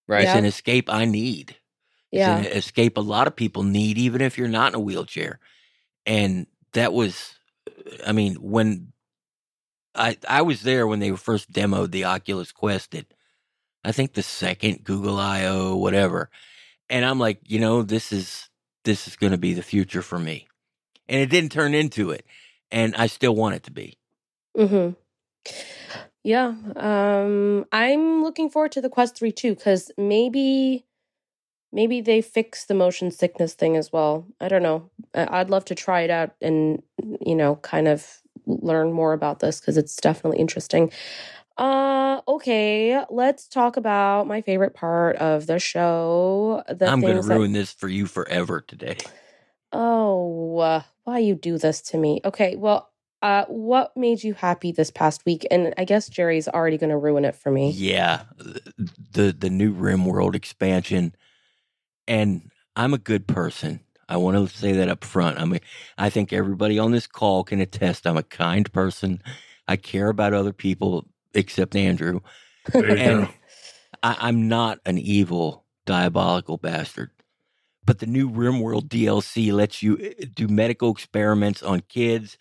Right. 0.08 0.24
It's 0.24 0.34
Yeah. 0.34 0.38
an 0.38 0.44
escape 0.46 0.90
I 0.90 1.04
need. 1.06 1.56
Yeah. 2.12 2.40
It's 2.40 2.48
an 2.48 2.52
escape 2.58 2.96
a 2.98 3.02
lot 3.02 3.26
of 3.28 3.36
people 3.36 3.62
need, 3.64 3.98
even 3.98 4.20
if 4.22 4.38
you're 4.38 4.48
not 4.48 4.72
in 4.72 4.76
a 4.76 4.80
wheelchair. 4.80 5.40
And 6.06 6.46
that 6.74 6.92
was, 6.92 7.34
I 8.06 8.12
mean, 8.12 8.34
when 8.36 8.92
I 9.94 10.16
I 10.28 10.42
was 10.42 10.62
there 10.62 10.86
when 10.86 11.00
they 11.00 11.14
first 11.16 11.52
demoed 11.52 11.90
the 11.90 12.04
Oculus 12.04 12.52
Quest 12.52 12.94
at 12.94 13.06
I 13.84 13.92
think 13.92 14.12
the 14.12 14.22
second 14.22 14.84
Google 14.84 15.18
I/O, 15.18 15.76
whatever, 15.76 16.30
and 16.88 17.04
I'm 17.04 17.18
like, 17.18 17.40
you 17.46 17.58
know, 17.58 17.82
this 17.82 18.12
is 18.12 18.48
this 18.84 19.08
is 19.08 19.16
going 19.16 19.32
to 19.32 19.38
be 19.38 19.54
the 19.54 19.62
future 19.62 20.02
for 20.02 20.18
me, 20.18 20.48
and 21.08 21.20
it 21.20 21.30
didn't 21.30 21.52
turn 21.52 21.74
into 21.74 22.10
it, 22.10 22.26
and 22.70 22.94
I 22.96 23.06
still 23.06 23.34
want 23.34 23.56
it 23.56 23.62
to 23.64 23.70
be. 23.70 23.98
Mm-hmm. 24.56 24.90
Yeah. 26.22 26.54
Um, 26.76 27.64
I'm 27.72 28.22
looking 28.22 28.50
forward 28.50 28.72
to 28.72 28.80
the 28.80 28.90
Quest 28.90 29.16
3 29.16 29.32
too, 29.32 29.54
because 29.54 29.90
maybe 29.96 30.84
maybe 31.72 32.00
they 32.00 32.20
fix 32.20 32.64
the 32.64 32.74
motion 32.74 33.10
sickness 33.10 33.54
thing 33.54 33.76
as 33.76 33.92
well. 33.92 34.26
I 34.40 34.48
don't 34.48 34.62
know. 34.62 34.90
I'd 35.14 35.50
love 35.50 35.64
to 35.66 35.74
try 35.74 36.02
it 36.02 36.10
out 36.10 36.34
and 36.40 36.82
you 37.24 37.34
know, 37.34 37.56
kind 37.56 37.88
of 37.88 38.06
learn 38.46 38.92
more 38.92 39.12
about 39.12 39.40
this 39.40 39.60
because 39.60 39.76
it's 39.76 39.96
definitely 39.96 40.38
interesting. 40.38 40.90
Uh 41.58 42.20
okay, 42.26 43.02
let's 43.10 43.46
talk 43.48 43.76
about 43.76 44.26
my 44.26 44.40
favorite 44.40 44.74
part 44.74 45.16
of 45.16 45.46
the 45.46 45.58
show. 45.58 46.62
The 46.68 46.86
I'm 46.86 47.00
going 47.00 47.20
to 47.20 47.26
that- 47.28 47.34
ruin 47.34 47.52
this 47.52 47.72
for 47.72 47.88
you 47.88 48.06
forever 48.06 48.60
today. 48.60 48.96
Oh, 49.72 50.58
uh, 50.58 50.82
why 51.04 51.18
you 51.18 51.34
do 51.34 51.56
this 51.58 51.80
to 51.82 51.96
me? 51.96 52.20
Okay, 52.24 52.56
well, 52.56 52.90
uh, 53.22 53.44
what 53.46 53.96
made 53.96 54.24
you 54.24 54.34
happy 54.34 54.72
this 54.72 54.90
past 54.90 55.24
week? 55.24 55.46
And 55.50 55.72
I 55.78 55.84
guess 55.84 56.08
Jerry's 56.08 56.48
already 56.48 56.76
going 56.78 56.90
to 56.90 56.96
ruin 56.96 57.24
it 57.24 57.36
for 57.36 57.52
me. 57.52 57.70
Yeah, 57.70 58.22
the 59.12 59.32
the 59.38 59.50
new 59.50 59.72
RimWorld 59.74 60.34
expansion, 60.34 61.14
and 62.10 62.50
I'm 62.76 62.94
a 62.94 62.98
good 62.98 63.26
person. 63.26 63.80
I 64.08 64.16
want 64.16 64.36
to 64.36 64.56
say 64.56 64.72
that 64.72 64.88
up 64.88 65.04
front. 65.04 65.38
I 65.38 65.44
mean, 65.44 65.60
I 65.96 66.10
think 66.10 66.32
everybody 66.32 66.78
on 66.78 66.90
this 66.90 67.06
call 67.06 67.44
can 67.44 67.60
attest. 67.60 68.06
I'm 68.06 68.16
a 68.16 68.22
kind 68.22 68.70
person. 68.72 69.22
I 69.68 69.76
care 69.76 70.08
about 70.08 70.34
other 70.34 70.52
people, 70.52 71.06
except 71.34 71.76
Andrew. 71.76 72.20
And. 72.74 73.28
I, 74.02 74.16
I'm 74.20 74.48
not 74.48 74.78
an 74.86 74.98
evil, 74.98 75.64
diabolical 75.86 76.56
bastard. 76.56 77.10
But 77.84 77.98
the 77.98 78.06
new 78.06 78.30
RimWorld 78.30 78.88
DLC 78.88 79.52
lets 79.52 79.82
you 79.82 79.96
uh, 79.96 80.26
do 80.34 80.48
medical 80.48 80.92
experiments 80.92 81.62
on 81.62 81.80
kids 81.80 82.36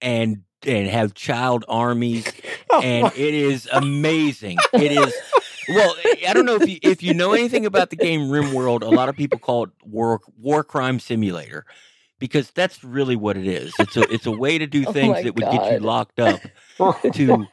and 0.00 0.42
and 0.64 0.86
have 0.88 1.12
child 1.14 1.64
armies 1.66 2.24
and 2.82 3.06
it 3.16 3.34
is 3.34 3.68
amazing. 3.72 4.58
It 4.72 4.92
is 4.92 5.12
well, 5.68 5.94
I 6.28 6.32
don't 6.34 6.46
know 6.46 6.56
if 6.56 6.68
you 6.68 6.78
if 6.82 7.02
you 7.02 7.14
know 7.14 7.32
anything 7.32 7.66
about 7.66 7.90
the 7.90 7.96
game 7.96 8.22
RimWorld. 8.22 8.82
A 8.82 8.86
lot 8.86 9.08
of 9.08 9.16
people 9.16 9.38
call 9.38 9.64
it 9.64 9.70
war 9.84 10.20
war 10.38 10.64
crime 10.64 10.98
simulator 11.00 11.64
because 12.18 12.50
that's 12.52 12.84
really 12.84 13.16
what 13.16 13.36
it 13.36 13.46
is. 13.46 13.74
It's 13.78 13.96
a 13.96 14.02
it's 14.12 14.26
a 14.26 14.30
way 14.32 14.58
to 14.58 14.66
do 14.66 14.84
Oh 14.86 14.92
things 14.92 15.14
my 15.14 15.22
that 15.22 15.34
would 15.34 15.44
get 15.50 15.72
you 15.72 15.78
locked 15.80 16.20
up 16.20 16.40
to 17.12 17.46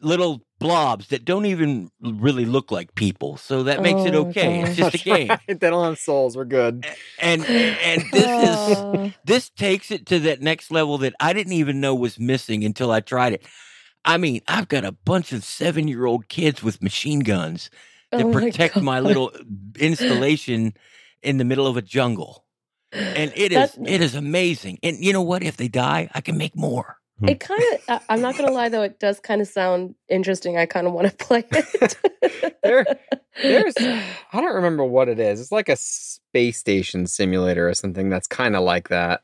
little 0.00 0.42
blobs 0.58 1.08
that 1.08 1.24
don't 1.24 1.46
even 1.46 1.90
really 2.00 2.44
look 2.44 2.70
like 2.70 2.94
people. 2.94 3.36
So 3.36 3.64
that 3.64 3.82
makes 3.82 4.04
it 4.04 4.14
Oh, 4.14 4.26
okay. 4.28 4.60
It's 4.60 4.76
gosh. 4.76 4.92
just 4.92 4.94
a 4.94 4.98
game. 4.98 5.28
Right. 5.28 5.40
They 5.46 5.70
don't 5.70 5.84
have 5.84 5.98
souls. 5.98 6.36
We're 6.36 6.44
good. 6.44 6.86
And 7.20 7.44
and 7.46 8.02
this 8.12 8.48
is 8.48 9.12
this 9.24 9.50
takes 9.50 9.90
it 9.90 10.06
to 10.06 10.18
that 10.20 10.40
next 10.40 10.70
level 10.70 10.98
that 10.98 11.14
I 11.20 11.32
didn't 11.32 11.54
even 11.54 11.80
know 11.80 11.94
was 11.94 12.18
missing 12.18 12.64
until 12.64 12.90
I 12.90 13.00
tried 13.00 13.34
it. 13.34 13.44
I 14.04 14.16
mean, 14.16 14.42
I've 14.48 14.68
got 14.68 14.84
a 14.84 14.92
bunch 14.92 15.32
of 15.32 15.44
seven 15.44 15.88
year 15.88 16.06
old 16.06 16.28
kids 16.28 16.62
with 16.62 16.82
machine 16.82 17.20
guns 17.20 17.70
that 18.10 18.22
oh 18.22 18.28
my 18.28 18.40
protect 18.40 18.80
my, 18.80 19.00
God. 19.00 19.06
little 19.06 19.32
installation 19.78 20.74
in 21.22 21.38
the 21.38 21.44
middle 21.44 21.66
of 21.66 21.76
a 21.76 21.82
jungle. 21.82 22.44
And 22.92 23.32
it 23.36 23.52
is 23.52 23.72
That- 23.72 23.88
it 23.88 24.00
is 24.00 24.14
amazing. 24.14 24.78
And 24.82 25.02
you 25.02 25.12
know 25.12 25.22
what? 25.22 25.42
If 25.42 25.56
they 25.56 25.68
die, 25.68 26.10
I 26.14 26.20
can 26.20 26.36
make 26.36 26.56
more. 26.56 26.96
It 27.22 27.42
hmm. 27.42 27.54
kind 27.54 27.62
of, 27.88 28.02
I'm 28.08 28.20
not 28.20 28.36
going 28.36 28.48
to 28.48 28.54
lie 28.54 28.68
though, 28.68 28.82
it 28.82 28.98
does 28.98 29.20
kind 29.20 29.40
of 29.40 29.48
sound 29.48 29.94
interesting. 30.08 30.58
I 30.58 30.66
kind 30.66 30.86
of 30.86 30.92
want 30.92 31.08
to 31.08 31.16
play 31.24 31.44
it. 31.50 31.96
There- 32.62 32.86
There's, 33.40 33.74
I 33.78 34.40
don't 34.40 34.54
remember 34.54 34.84
what 34.84 35.08
it 35.08 35.18
is. 35.18 35.40
It's 35.40 35.52
like 35.52 35.68
a 35.68 35.76
space 35.76 36.58
station 36.58 37.06
simulator 37.06 37.68
or 37.68 37.74
something 37.74 38.10
that's 38.10 38.26
kind 38.26 38.56
of 38.56 38.62
like 38.62 38.88
that. 38.88 39.22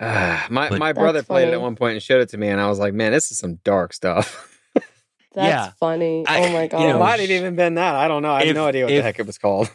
Ah, 0.00 0.46
my 0.50 0.68
But- 0.68 0.78
my 0.78 0.92
brother 0.92 1.18
That's 1.18 1.26
played 1.26 1.48
it 1.48 1.54
at 1.54 1.60
one 1.60 1.74
point 1.76 1.94
and 1.94 2.02
showed 2.02 2.20
it 2.20 2.28
to 2.30 2.38
me, 2.38 2.48
and 2.48 2.60
I 2.60 2.68
was 2.68 2.78
like, 2.78 2.94
"Man, 2.94 3.12
this 3.12 3.30
is 3.32 3.38
some 3.38 3.56
dark 3.64 3.92
stuff." 3.92 4.44
That's 4.74 4.86
Yeah. 5.34 5.70
funny. 5.80 6.24
I- 6.26 6.38
oh 6.48 6.52
my 6.52 6.62
you 6.64 6.68
God. 6.68 6.82
it 6.94 6.98
might 6.98 7.20
have 7.20 7.30
even 7.30 7.56
been 7.56 7.74
that. 7.74 7.94
I 7.94 8.08
don't 8.08 8.22
know. 8.22 8.32
I 8.32 8.40
have 8.40 8.48
if- 8.48 8.54
no 8.56 8.66
idea 8.66 8.84
what 8.84 8.92
if- 8.92 8.98
the 8.98 9.02
heck 9.02 9.18
it 9.18 9.26
was 9.26 9.38
called. 9.38 9.70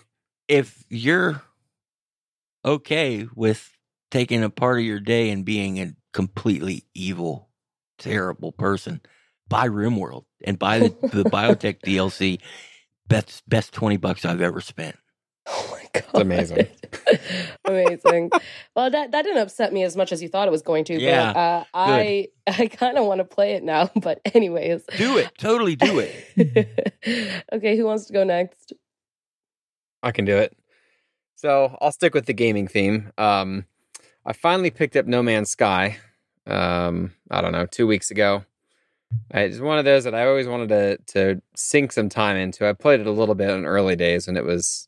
If 0.47 0.84
you're 0.89 1.41
okay 2.65 3.28
with 3.36 3.69
taking 4.11 4.43
a 4.43 4.49
part 4.49 4.80
of 4.80 4.86
your 4.86 4.99
day 4.99 5.30
and 5.30 5.43
being 5.45 5.80
a 5.80 5.93
completely 6.13 6.86
evil, 6.93 7.49
terrible 7.97 8.51
person, 8.51 9.01
buy 9.47 9.67
RimWorld 9.67 10.26
and 10.43 10.57
buy 10.59 10.80
the, 10.80 10.89
the 10.89 11.24
biotech 11.30 11.80
DLC. 11.82 12.39
Best 13.07 13.47
best 13.49 13.74
twenty 13.74 13.97
bucks 13.97 14.24
I've 14.26 14.41
ever 14.41 14.61
spent. 14.61 14.95
Oh 15.45 15.78
god, 15.94 16.22
amazing. 16.22 16.68
amazing. 17.66 18.32
Well, 18.76 18.89
that 18.89 19.12
that 19.12 19.22
didn't 19.24 19.41
upset 19.41 19.72
me 19.74 19.84
as 19.84 19.96
much 19.96 20.12
as 20.12 20.22
you 20.22 20.28
thought 20.30 20.48
it 20.48 20.52
was 20.52 20.62
going 20.62 20.86
to. 20.86 21.00
Yeah, 21.00 21.34
but, 21.34 21.39
uh, 21.39 21.64
I 21.74 22.28
I 22.48 22.68
kind 22.68 22.98
of 22.98 23.06
want 23.06 23.20
to 23.20 23.26
play 23.26 23.54
it 23.54 23.64
now. 23.64 23.89
But 24.02 24.20
anyways, 24.34 24.84
Do 24.98 25.18
it. 25.18 25.32
Totally 25.38 25.76
do 25.76 26.00
it. 26.00 27.44
okay, 27.54 27.78
who 27.78 27.86
wants 27.86 28.06
to 28.06 28.14
go 28.14 28.24
next? 28.24 28.74
I 30.02 30.12
can 30.12 30.26
do 30.26 30.38
it. 30.38 30.56
So 31.36 31.78
I'll 31.82 31.91
stick 31.91 32.14
with 32.14 32.26
the 32.26 32.34
gaming 32.34 32.68
theme. 32.68 33.12
Um, 33.18 33.66
I 34.26 34.34
finally 34.34 34.72
picked 34.72 34.96
up 34.96 35.06
No 35.06 35.24
Man's 35.24 35.50
Sky. 35.50 35.98
Um, 36.46 37.14
I 37.32 37.41
don't 37.41 37.52
know, 37.54 37.66
two 37.66 37.88
weeks 37.88 38.12
ago. 38.12 38.44
It's 39.32 39.60
one 39.60 39.78
of 39.78 39.86
those 39.86 40.06
that 40.06 40.16
I 40.16 40.26
always 40.26 40.48
wanted 40.48 40.70
to 40.70 40.98
to 41.14 41.41
sink 41.56 41.91
some 41.91 42.10
time 42.10 42.36
into. 42.36 42.68
I 42.68 42.74
played 42.74 43.00
it 43.00 43.08
a 43.08 43.12
little 43.12 43.36
bit 43.36 43.50
in 43.50 43.66
early 43.66 43.96
days 43.96 44.28
when 44.28 44.36
it 44.38 44.44
was 44.44 44.88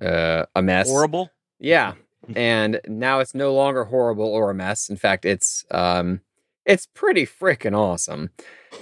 uh, 0.00 0.46
a 0.54 0.62
mess. 0.62 0.88
Horrible. 0.88 1.30
Yeah, 1.58 1.94
and 2.36 2.80
now 2.86 3.20
it's 3.20 3.34
no 3.34 3.54
longer 3.54 3.84
horrible 3.84 4.26
or 4.26 4.50
a 4.50 4.54
mess. 4.54 4.88
In 4.88 4.96
fact, 4.96 5.24
it's 5.24 5.64
um, 5.70 6.20
it's 6.64 6.86
pretty 6.86 7.24
freaking 7.26 7.76
awesome. 7.76 8.30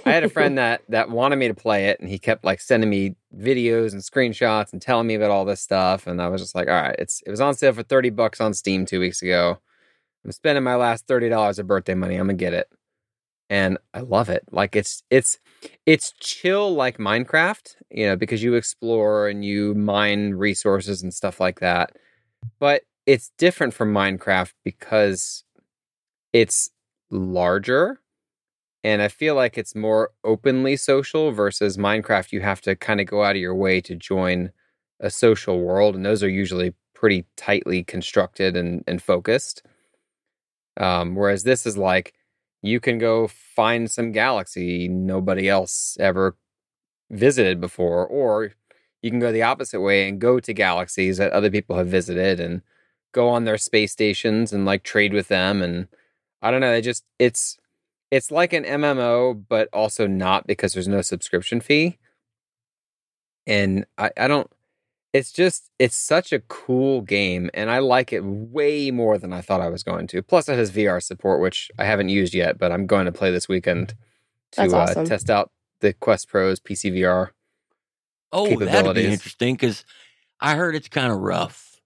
I 0.05 0.11
had 0.11 0.23
a 0.23 0.29
friend 0.29 0.57
that 0.57 0.81
that 0.89 1.09
wanted 1.09 1.37
me 1.37 1.47
to 1.47 1.53
play 1.53 1.87
it, 1.87 1.99
and 1.99 2.09
he 2.09 2.19
kept 2.19 2.43
like 2.43 2.59
sending 2.59 2.89
me 2.89 3.15
videos 3.37 3.93
and 3.93 4.01
screenshots 4.01 4.73
and 4.73 4.81
telling 4.81 5.07
me 5.07 5.15
about 5.15 5.31
all 5.31 5.45
this 5.45 5.61
stuff. 5.61 6.07
And 6.07 6.21
I 6.21 6.27
was 6.27 6.41
just 6.41 6.55
like, 6.55 6.67
all 6.67 6.73
right, 6.73 6.95
it's 6.99 7.21
it 7.25 7.31
was 7.31 7.41
on 7.41 7.53
sale 7.53 7.73
for 7.73 7.83
thirty 7.83 8.09
bucks 8.09 8.41
on 8.41 8.53
Steam 8.53 8.85
two 8.85 8.99
weeks 8.99 9.21
ago. 9.21 9.59
I'm 10.23 10.31
spending 10.31 10.63
my 10.63 10.75
last 10.75 11.07
thirty 11.07 11.29
dollars 11.29 11.59
of 11.59 11.67
birthday 11.67 11.93
money. 11.93 12.15
I'm 12.15 12.27
gonna 12.27 12.33
get 12.33 12.53
it, 12.53 12.67
and 13.49 13.77
I 13.93 14.01
love 14.01 14.29
it. 14.29 14.43
Like 14.51 14.75
it's 14.75 15.03
it's 15.09 15.39
it's 15.85 16.11
chill 16.19 16.73
like 16.73 16.97
Minecraft, 16.97 17.75
you 17.91 18.05
know, 18.07 18.15
because 18.15 18.43
you 18.43 18.55
explore 18.55 19.27
and 19.27 19.43
you 19.45 19.73
mine 19.75 20.31
resources 20.33 21.03
and 21.03 21.13
stuff 21.13 21.39
like 21.39 21.59
that. 21.59 21.91
But 22.59 22.83
it's 23.05 23.31
different 23.37 23.73
from 23.73 23.93
Minecraft 23.93 24.53
because 24.63 25.43
it's 26.33 26.69
larger 27.11 27.99
and 28.85 29.01
I 29.01 29.07
feel 29.07 29.33
like 29.33 29.57
it's 29.57 29.73
more 29.73 30.11
openly 30.23 30.77
social 30.77 31.31
versus 31.31 31.75
Minecraft. 31.75 32.31
You 32.31 32.41
have 32.41 32.61
to 32.61 32.75
kind 32.75 33.01
of 33.01 33.07
go 33.07 33.23
out 33.23 33.35
of 33.35 33.41
your 33.41 33.55
way 33.55 33.81
to 33.81 33.95
join 33.95 34.51
a 34.99 35.09
social 35.09 35.59
world, 35.59 35.95
and 35.95 36.05
those 36.05 36.21
are 36.21 36.29
usually 36.29 36.75
pretty 36.93 37.25
tightly 37.35 37.83
constructed 37.83 38.55
and, 38.55 38.83
and 38.85 39.01
focused. 39.01 39.63
Um, 40.77 41.15
whereas 41.15 41.41
this 41.41 41.65
is 41.65 41.79
like 41.79 42.13
you 42.65 42.79
can 42.79 42.97
go 42.97 43.27
find 43.27 43.89
some 43.91 44.11
galaxy 44.11 44.87
nobody 44.87 45.47
else 45.47 45.97
ever 45.99 46.35
visited 47.11 47.61
before, 47.61 48.07
or 48.07 48.53
you 49.01 49.11
can 49.11 49.19
go 49.19 49.31
the 49.31 49.43
opposite 49.43 49.81
way 49.81 50.09
and 50.09 50.19
go 50.19 50.39
to 50.39 50.53
galaxies 50.53 51.17
that 51.17 51.31
other 51.31 51.51
people 51.51 51.77
have 51.77 51.87
visited 51.87 52.39
and 52.39 52.61
go 53.13 53.29
on 53.29 53.45
their 53.45 53.57
space 53.57 53.91
stations 53.91 54.51
and 54.51 54.65
like 54.65 54.83
trade 54.83 55.13
with 55.13 55.27
them. 55.27 55.61
And 55.61 55.87
I 56.41 56.49
don't 56.49 56.61
know, 56.61 56.71
they 56.71 56.81
just 56.81 57.03
it's 57.19 57.57
it's 58.11 58.31
like 58.31 58.53
an 58.53 58.63
MMO, 58.63 59.45
but 59.47 59.69
also 59.71 60.07
not 60.07 60.47
because 60.47 60.73
there's 60.73 60.87
no 60.87 61.01
subscription 61.01 61.61
fee. 61.61 61.99
And 63.45 63.85
I, 63.97 64.09
I 64.17 64.27
don't 64.27 64.49
it's 65.15 65.31
just 65.31 65.71
it's 65.79 65.95
such 65.95 66.33
a 66.33 66.41
cool 66.41 66.99
game 66.99 67.49
and 67.53 67.71
I 67.71 67.79
like 67.79 68.11
it 68.11 68.19
way 68.25 68.91
more 68.91 69.17
than 69.17 69.31
I 69.31 69.39
thought 69.39 69.61
I 69.61 69.69
was 69.69 69.81
going 69.81 70.07
to. 70.07 70.21
Plus 70.21 70.49
it 70.49 70.57
has 70.57 70.71
VR 70.73 71.01
support, 71.01 71.39
which 71.39 71.71
I 71.79 71.85
haven't 71.85 72.09
used 72.09 72.33
yet, 72.33 72.57
but 72.57 72.73
I'm 72.73 72.85
going 72.85 73.05
to 73.05 73.13
play 73.13 73.31
this 73.31 73.47
weekend 73.47 73.93
to 74.51 74.63
awesome. 74.63 75.03
uh, 75.03 75.05
test 75.05 75.29
out 75.29 75.51
the 75.79 75.93
Quest 75.93 76.27
Pro's 76.27 76.59
PC 76.59 76.91
VR. 76.91 77.29
Oh, 78.33 78.59
that'd 78.59 78.93
be 78.95 79.05
interesting 79.05 79.53
because 79.53 79.85
I 80.41 80.55
heard 80.55 80.75
it's 80.75 80.89
kind 80.89 81.13
of 81.13 81.19
rough 81.19 81.79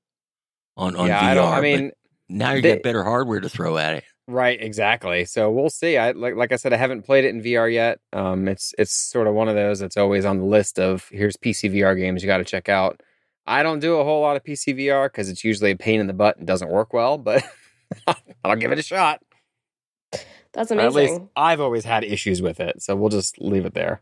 on 0.75 0.95
on 0.95 1.05
yeah, 1.07 1.21
VR. 1.21 1.25
I 1.25 1.33
don't 1.35 1.53
I 1.53 1.61
mean 1.61 1.91
now 2.29 2.53
you 2.53 2.63
they- 2.63 2.73
got 2.73 2.83
better 2.83 3.03
hardware 3.03 3.41
to 3.41 3.49
throw 3.49 3.77
at 3.77 3.97
it. 3.97 4.05
Right, 4.25 4.61
exactly. 4.61 5.25
So 5.25 5.51
we'll 5.51 5.69
see. 5.69 5.97
I 5.97 6.11
like 6.11 6.35
like 6.35 6.51
I 6.51 6.55
said, 6.55 6.73
I 6.73 6.77
haven't 6.77 7.03
played 7.03 7.25
it 7.25 7.29
in 7.35 7.43
VR 7.43 7.71
yet. 7.71 7.99
Um, 8.11 8.47
it's 8.47 8.73
it's 8.79 8.91
sort 8.91 9.27
of 9.27 9.35
one 9.35 9.49
of 9.49 9.55
those 9.55 9.79
that's 9.79 9.97
always 9.97 10.25
on 10.25 10.37
the 10.39 10.45
list 10.45 10.79
of 10.79 11.07
here's 11.09 11.35
PC 11.37 11.71
VR 11.71 11.95
games 11.95 12.23
you 12.23 12.27
got 12.27 12.37
to 12.37 12.43
check 12.43 12.69
out. 12.69 13.01
I 13.49 13.63
don't 13.63 13.79
do 13.79 13.95
a 13.95 14.03
whole 14.03 14.21
lot 14.21 14.35
of 14.35 14.43
PC 14.43 14.77
VR 14.77 15.07
because 15.07 15.27
it's 15.27 15.43
usually 15.43 15.71
a 15.71 15.75
pain 15.75 15.99
in 15.99 16.05
the 16.05 16.13
butt 16.13 16.37
and 16.37 16.45
doesn't 16.45 16.69
work 16.69 16.93
well, 16.93 17.17
but 17.17 17.43
I'll 18.45 18.55
give 18.55 18.71
it 18.71 18.77
a 18.77 18.83
shot. 18.83 19.21
That's 20.53 20.69
amazing. 20.69 20.87
At 20.87 20.93
least 20.93 21.09
amazing. 21.11 21.29
I've 21.35 21.59
always 21.59 21.83
had 21.83 22.03
issues 22.03 22.43
with 22.43 22.59
it, 22.59 22.81
so 22.83 22.95
we'll 22.95 23.09
just 23.09 23.41
leave 23.41 23.65
it 23.65 23.73
there. 23.73 24.01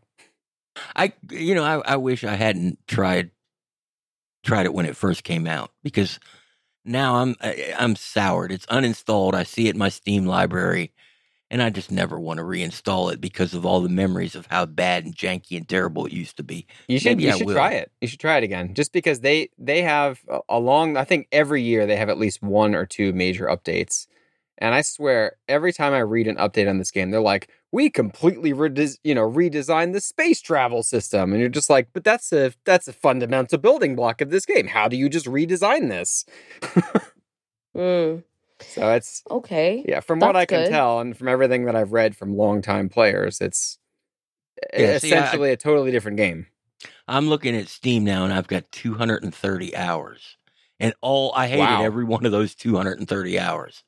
I 0.94 1.14
you 1.30 1.54
know 1.54 1.64
I, 1.64 1.94
I 1.94 1.96
wish 1.96 2.24
I 2.24 2.34
hadn't 2.34 2.78
tried 2.86 3.30
tried 4.44 4.66
it 4.66 4.74
when 4.74 4.86
it 4.86 4.96
first 4.96 5.24
came 5.24 5.46
out 5.46 5.70
because 5.82 6.20
now 6.84 7.16
I'm 7.16 7.34
I, 7.40 7.74
I'm 7.78 7.96
soured. 7.96 8.52
It's 8.52 8.66
uninstalled. 8.66 9.34
I 9.34 9.44
see 9.44 9.68
it 9.68 9.74
in 9.74 9.78
my 9.78 9.88
Steam 9.88 10.26
library, 10.26 10.92
and 11.50 11.62
I 11.62 11.70
just 11.70 11.90
never 11.90 12.18
want 12.20 12.38
to 12.38 12.44
reinstall 12.44 13.12
it 13.12 13.20
because 13.20 13.54
of 13.54 13.64
all 13.64 13.80
the 13.80 13.88
memories 13.88 14.34
of 14.34 14.46
how 14.46 14.66
bad 14.66 15.04
and 15.04 15.16
janky 15.16 15.56
and 15.56 15.68
terrible 15.68 16.06
it 16.06 16.12
used 16.12 16.36
to 16.36 16.42
be. 16.42 16.66
You 16.88 16.98
should 16.98 17.10
Maybe 17.10 17.24
you 17.24 17.30
I 17.30 17.36
should 17.36 17.46
will. 17.46 17.54
try 17.54 17.72
it. 17.72 17.90
You 18.00 18.08
should 18.08 18.20
try 18.20 18.36
it 18.36 18.44
again, 18.44 18.74
just 18.74 18.92
because 18.92 19.20
they 19.20 19.50
they 19.58 19.82
have 19.82 20.20
a- 20.28 20.40
along. 20.48 20.96
I 20.96 21.04
think 21.04 21.28
every 21.32 21.62
year 21.62 21.86
they 21.86 21.96
have 21.96 22.08
at 22.08 22.18
least 22.18 22.42
one 22.42 22.74
or 22.74 22.84
two 22.86 23.12
major 23.12 23.46
updates, 23.46 24.06
and 24.58 24.74
I 24.74 24.82
swear 24.82 25.36
every 25.48 25.72
time 25.72 25.92
I 25.92 26.00
read 26.00 26.26
an 26.28 26.36
update 26.36 26.68
on 26.68 26.78
this 26.78 26.90
game, 26.90 27.10
they're 27.10 27.20
like, 27.20 27.48
"We 27.72 27.88
completely 27.90 28.52
redes- 28.52 28.98
you 29.02 29.14
know 29.14 29.28
redesigned 29.30 29.92
the 29.94 30.00
space 30.00 30.40
travel 30.40 30.82
system," 30.82 31.32
and 31.32 31.40
you're 31.40 31.48
just 31.48 31.70
like, 31.70 31.88
"But 31.92 32.04
that's 32.04 32.32
a 32.32 32.52
that's 32.64 32.88
a 32.88 32.92
fundamental 32.92 33.58
building 33.58 33.96
block 33.96 34.20
of 34.20 34.30
this 34.30 34.44
game. 34.44 34.66
How 34.66 34.88
do 34.88 34.96
you 34.96 35.08
just 35.08 35.26
redesign 35.26 35.88
this?" 35.88 36.24
Mm, 37.76 38.24
so 38.60 38.90
it's 38.92 39.22
okay. 39.30 39.84
yeah, 39.86 40.00
from 40.00 40.20
what 40.20 40.32
That's 40.32 40.42
I 40.42 40.46
can 40.46 40.64
good. 40.64 40.70
tell, 40.70 41.00
and 41.00 41.16
from 41.16 41.28
everything 41.28 41.64
that 41.66 41.76
I've 41.76 41.92
read 41.92 42.16
from 42.16 42.36
longtime 42.36 42.88
players, 42.88 43.40
it's 43.40 43.78
Yeah, 44.76 44.98
see, 44.98 45.14
I- 45.14 45.18
essentially 45.18 45.50
a 45.52 45.56
totally 45.56 45.90
different 45.90 46.16
game. 46.16 46.46
I'm 47.08 47.28
looking 47.28 47.56
at 47.56 47.68
Steam 47.68 48.04
now, 48.04 48.24
and 48.24 48.32
I've 48.32 48.48
got 48.48 48.70
230 48.70 49.76
hours, 49.76 50.36
and 50.78 50.94
all 51.00 51.32
I 51.34 51.48
hated 51.48 51.60
Wow. 51.80 51.82
every 51.82 52.04
one 52.04 52.24
of 52.26 52.32
those 52.32 52.54
230 52.54 53.38
hours, 53.38 53.82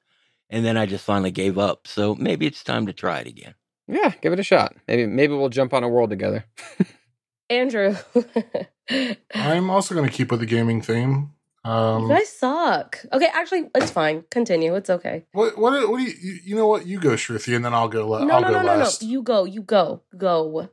and 0.48 0.64
then 0.64 0.76
I 0.76 0.86
just 0.86 1.04
finally 1.04 1.30
gave 1.30 1.56
up. 1.58 1.86
So 1.86 2.14
maybe 2.14 2.46
it's 2.46 2.64
time 2.64 2.86
to 2.86 2.92
try 2.92 3.20
it 3.20 3.26
again. 3.26 3.54
Yeah, 3.86 4.12
give 4.22 4.32
it 4.32 4.38
a 4.40 4.44
shot. 4.44 4.74
Maybe 4.88 5.06
maybe 5.06 5.34
we'll 5.34 5.48
jump 5.50 5.72
on 5.74 5.82
a 5.84 5.88
world 5.88 6.10
together. 6.10 6.44
Andrew, 7.50 7.96
I'm 9.34 9.70
also 9.70 9.94
going 9.94 10.08
to 10.08 10.14
keep 10.14 10.30
with 10.30 10.40
the 10.40 10.46
gaming 10.46 10.80
theme. 10.82 11.32
You 11.64 11.70
Um, 11.70 12.08
guys 12.08 12.28
suck. 12.30 13.04
Okay, 13.12 13.28
actually, 13.32 13.68
it's 13.74 13.90
fine. 13.90 14.24
Continue. 14.30 14.74
It's 14.76 14.90
okay. 14.90 15.24
what 15.32 15.58
what 15.58 15.88
what 15.90 15.98
do 15.98 16.02
you 16.04 16.14
you- 16.20 16.40
you 16.44 16.56
know 16.56 16.66
what 16.66 16.86
you 16.86 16.98
go 17.00 17.10
Shruti 17.10 17.54
and 17.54 17.64
then 17.64 17.74
I'll 17.74 17.88
go 17.88 18.06
No, 18.06 18.14
I'll 18.14 18.40
no, 18.40 18.48
go 18.48 18.52
no, 18.54 18.62
no, 18.62 18.78
no. 18.78 18.90
You 19.00 19.22
go. 19.22 19.44
You 19.44 19.62
go. 19.62 20.02
Go. 20.16 20.70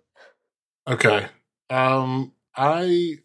Okay. 0.87 1.27
Um, 1.69 2.31
I 2.55 3.15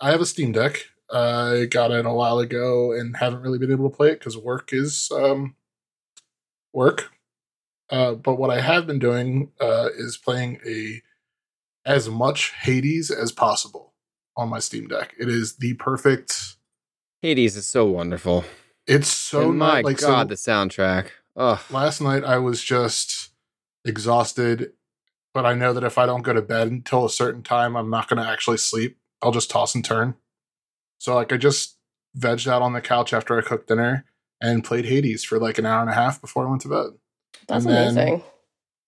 I 0.00 0.10
have 0.12 0.20
a 0.20 0.26
Steam 0.26 0.52
Deck. 0.52 0.86
I 1.10 1.66
got 1.70 1.90
it 1.90 2.04
a 2.06 2.12
while 2.12 2.38
ago 2.38 2.92
and 2.92 3.16
haven't 3.16 3.40
really 3.42 3.58
been 3.58 3.72
able 3.72 3.90
to 3.90 3.96
play 3.96 4.10
it 4.10 4.18
because 4.20 4.36
work 4.36 4.72
is 4.72 5.10
um 5.12 5.56
work. 6.72 7.10
Uh, 7.90 8.14
but 8.14 8.36
what 8.38 8.50
I 8.50 8.60
have 8.60 8.86
been 8.86 8.98
doing 8.98 9.50
uh, 9.60 9.88
is 9.96 10.18
playing 10.18 10.60
a 10.66 11.02
as 11.86 12.08
much 12.08 12.52
Hades 12.60 13.10
as 13.10 13.32
possible 13.32 13.94
on 14.36 14.50
my 14.50 14.58
Steam 14.58 14.86
Deck. 14.88 15.14
It 15.18 15.28
is 15.28 15.56
the 15.56 15.72
perfect. 15.74 16.56
Hades 17.22 17.56
is 17.56 17.66
so 17.66 17.86
wonderful. 17.86 18.44
It's 18.86 19.08
so 19.08 19.50
and 19.50 19.58
my 19.58 19.76
not 19.76 19.84
like 19.84 19.98
god, 19.98 20.24
so, 20.24 20.28
the 20.28 20.34
soundtrack. 20.34 21.08
Oh, 21.36 21.62
last 21.70 22.00
night 22.00 22.24
I 22.24 22.38
was 22.38 22.62
just 22.62 23.30
exhausted, 23.84 24.72
but 25.34 25.44
I 25.44 25.54
know 25.54 25.72
that 25.72 25.84
if 25.84 25.98
I 25.98 26.06
don't 26.06 26.22
go 26.22 26.32
to 26.32 26.42
bed 26.42 26.68
until 26.68 27.04
a 27.04 27.10
certain 27.10 27.42
time, 27.42 27.76
I'm 27.76 27.90
not 27.90 28.08
going 28.08 28.22
to 28.22 28.28
actually 28.28 28.58
sleep. 28.58 28.98
I'll 29.22 29.32
just 29.32 29.50
toss 29.50 29.74
and 29.74 29.84
turn. 29.84 30.14
So 30.98 31.14
like 31.14 31.32
I 31.32 31.36
just 31.36 31.76
vegged 32.16 32.46
out 32.48 32.62
on 32.62 32.72
the 32.72 32.80
couch 32.80 33.12
after 33.12 33.38
I 33.38 33.42
cooked 33.42 33.68
dinner 33.68 34.04
and 34.40 34.64
played 34.64 34.84
Hades 34.86 35.24
for 35.24 35.38
like 35.38 35.58
an 35.58 35.66
hour 35.66 35.80
and 35.80 35.90
a 35.90 35.94
half 35.94 36.20
before 36.20 36.46
I 36.46 36.50
went 36.50 36.62
to 36.62 36.68
bed. 36.68 36.86
That's 37.46 37.64
And 37.64 37.74
then- 37.74 37.92
amazing. 37.92 38.22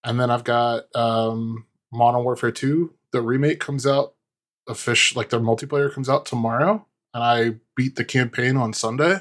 And 0.02 0.18
then 0.18 0.30
I've 0.30 0.44
got 0.44 0.84
um 0.96 1.66
Modern 1.92 2.24
Warfare 2.24 2.52
2. 2.52 2.94
The 3.12 3.20
remake 3.20 3.60
comes 3.60 3.86
out 3.86 4.14
a 4.68 4.74
fish 4.74 5.14
like 5.16 5.28
the 5.30 5.40
multiplayer 5.40 5.92
comes 5.92 6.08
out 6.08 6.24
tomorrow 6.24 6.86
and 7.14 7.22
I 7.22 7.54
beat 7.76 7.96
the 7.96 8.04
campaign 8.04 8.56
on 8.56 8.72
Sunday. 8.72 9.20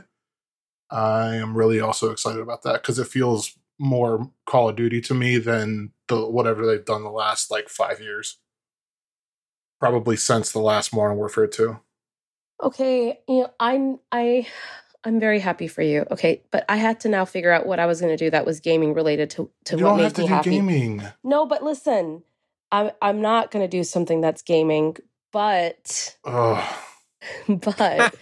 I 0.91 1.35
am 1.35 1.55
really 1.55 1.79
also 1.79 2.11
excited 2.11 2.41
about 2.41 2.63
that 2.63 2.81
because 2.81 2.99
it 2.99 3.07
feels 3.07 3.57
more 3.79 4.29
Call 4.45 4.69
of 4.69 4.75
Duty 4.75 5.01
to 5.01 5.13
me 5.13 5.37
than 5.37 5.93
the 6.07 6.27
whatever 6.27 6.65
they've 6.65 6.83
done 6.83 7.03
the 7.03 7.11
last 7.11 7.51
like 7.51 7.69
five 7.69 8.01
years. 8.01 8.39
Probably 9.79 10.17
since 10.17 10.51
the 10.51 10.59
last 10.59 10.93
Modern 10.93 11.15
Warfare 11.15 11.47
2. 11.47 11.79
Okay, 12.61 13.19
you 13.27 13.41
know, 13.41 13.51
I'm 13.59 13.99
I 14.11 14.47
I'm 15.05 15.19
very 15.19 15.39
happy 15.39 15.67
for 15.67 15.81
you. 15.81 16.05
Okay, 16.11 16.43
but 16.51 16.65
I 16.67 16.75
had 16.75 16.99
to 17.01 17.09
now 17.09 17.23
figure 17.23 17.51
out 17.51 17.65
what 17.65 17.79
I 17.79 17.85
was 17.85 18.01
going 18.01 18.11
to 18.11 18.21
do 18.21 18.29
that 18.31 18.45
was 18.45 18.59
gaming 18.59 18.93
related 18.93 19.29
to 19.31 19.49
to 19.65 19.77
you 19.77 19.83
what 19.83 19.91
don't 19.91 19.97
made 19.97 20.03
have 20.03 20.13
to 20.15 20.21
me 20.21 20.27
do 20.27 20.33
happy. 20.33 20.49
gaming. 20.49 21.03
No, 21.23 21.45
but 21.45 21.63
listen, 21.63 22.23
I'm 22.71 22.91
I'm 23.01 23.21
not 23.21 23.51
going 23.51 23.63
to 23.63 23.69
do 23.69 23.85
something 23.85 24.19
that's 24.19 24.41
gaming, 24.41 24.97
but 25.31 26.17
Ugh. 26.25 26.73
but 27.47 28.15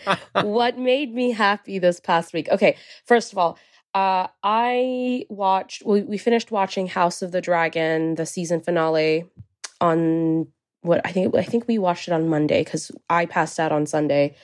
what 0.43 0.77
made 0.77 1.13
me 1.13 1.31
happy 1.31 1.79
this 1.79 1.99
past 1.99 2.33
week? 2.33 2.49
Okay, 2.49 2.77
first 3.05 3.31
of 3.31 3.37
all, 3.37 3.57
uh, 3.93 4.27
I 4.43 5.25
watched. 5.29 5.83
We, 5.85 6.01
we 6.01 6.17
finished 6.17 6.51
watching 6.51 6.87
House 6.87 7.21
of 7.21 7.31
the 7.31 7.41
Dragon, 7.41 8.15
the 8.15 8.25
season 8.25 8.61
finale, 8.61 9.25
on 9.81 10.47
what 10.81 11.01
I 11.05 11.11
think. 11.11 11.35
I 11.35 11.43
think 11.43 11.67
we 11.67 11.77
watched 11.77 12.07
it 12.07 12.11
on 12.11 12.29
Monday 12.29 12.63
because 12.63 12.91
I 13.09 13.25
passed 13.25 13.59
out 13.59 13.71
on 13.71 13.85
Sunday 13.85 14.35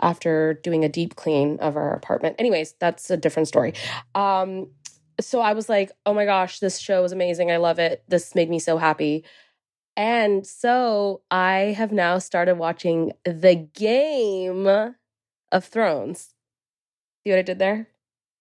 after 0.00 0.54
doing 0.62 0.84
a 0.84 0.88
deep 0.88 1.16
clean 1.16 1.58
of 1.60 1.76
our 1.76 1.94
apartment. 1.94 2.36
Anyways, 2.38 2.74
that's 2.80 3.10
a 3.10 3.16
different 3.16 3.48
story. 3.48 3.74
Um, 4.14 4.70
so 5.20 5.40
I 5.40 5.52
was 5.52 5.68
like, 5.68 5.92
oh 6.04 6.12
my 6.12 6.24
gosh, 6.24 6.58
this 6.58 6.78
show 6.78 7.04
is 7.04 7.12
amazing. 7.12 7.50
I 7.50 7.58
love 7.58 7.78
it. 7.78 8.02
This 8.08 8.34
made 8.34 8.50
me 8.50 8.58
so 8.58 8.76
happy. 8.76 9.24
And 9.96 10.46
so 10.46 11.22
I 11.30 11.74
have 11.76 11.92
now 11.92 12.18
started 12.18 12.56
watching 12.56 13.12
the 13.24 13.54
game 13.54 14.66
of 15.52 15.64
Thrones. 15.64 16.34
See 17.22 17.30
what 17.30 17.38
I 17.38 17.42
did 17.42 17.58
there? 17.58 17.88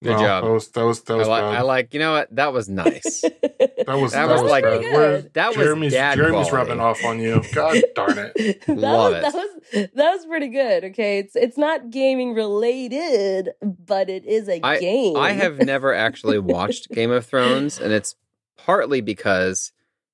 Good 0.02 0.14
No, 0.18 0.20
job. 0.20 0.44
That 0.44 0.52
was 0.52 0.68
that 0.70 0.86
was 0.86 1.02
that 1.04 1.14
I 1.14 1.24
like, 1.24 1.42
bad. 1.44 1.56
I 1.56 1.62
like. 1.62 1.94
You 1.94 2.00
know 2.02 2.12
what? 2.14 2.36
That 2.36 2.52
was 2.52 2.68
nice. 2.68 3.22
that 3.22 3.86
was 3.88 4.12
that 4.12 4.26
that, 4.26 4.30
was 4.30 4.42
was 4.42 4.52
like- 4.52 4.64
bad. 4.66 4.82
Pretty 4.82 5.28
That 5.34 5.48
was 5.50 5.58
Jeremy's 5.58 5.94
dad 5.94 6.16
Jeremy's 6.16 6.52
rubbing 6.52 6.82
off 6.82 7.06
on 7.06 7.20
you. 7.20 7.42
God 7.54 7.82
darn 7.96 8.18
it. 8.36 8.66
that 8.66 8.78
Love 8.78 9.14
was, 9.14 9.18
it. 9.20 9.22
That 9.22 9.34
was 9.34 9.90
that 9.94 10.12
was 10.12 10.26
pretty 10.26 10.50
good. 10.50 10.84
Okay, 10.86 11.20
it's 11.20 11.36
it's 11.38 11.58
not 11.58 11.90
gaming 11.90 12.34
related, 12.34 13.52
but 13.62 14.10
it 14.10 14.26
is 14.26 14.50
a 14.50 14.60
game. 14.60 15.16
I 15.16 15.32
have 15.32 15.60
never 15.60 15.94
actually 15.94 16.40
watched 16.40 16.90
Game 16.92 17.12
of 17.12 17.26
Thrones, 17.26 17.80
and 17.80 17.94
it's 17.94 18.16
partly 18.58 19.00
because 19.00 19.72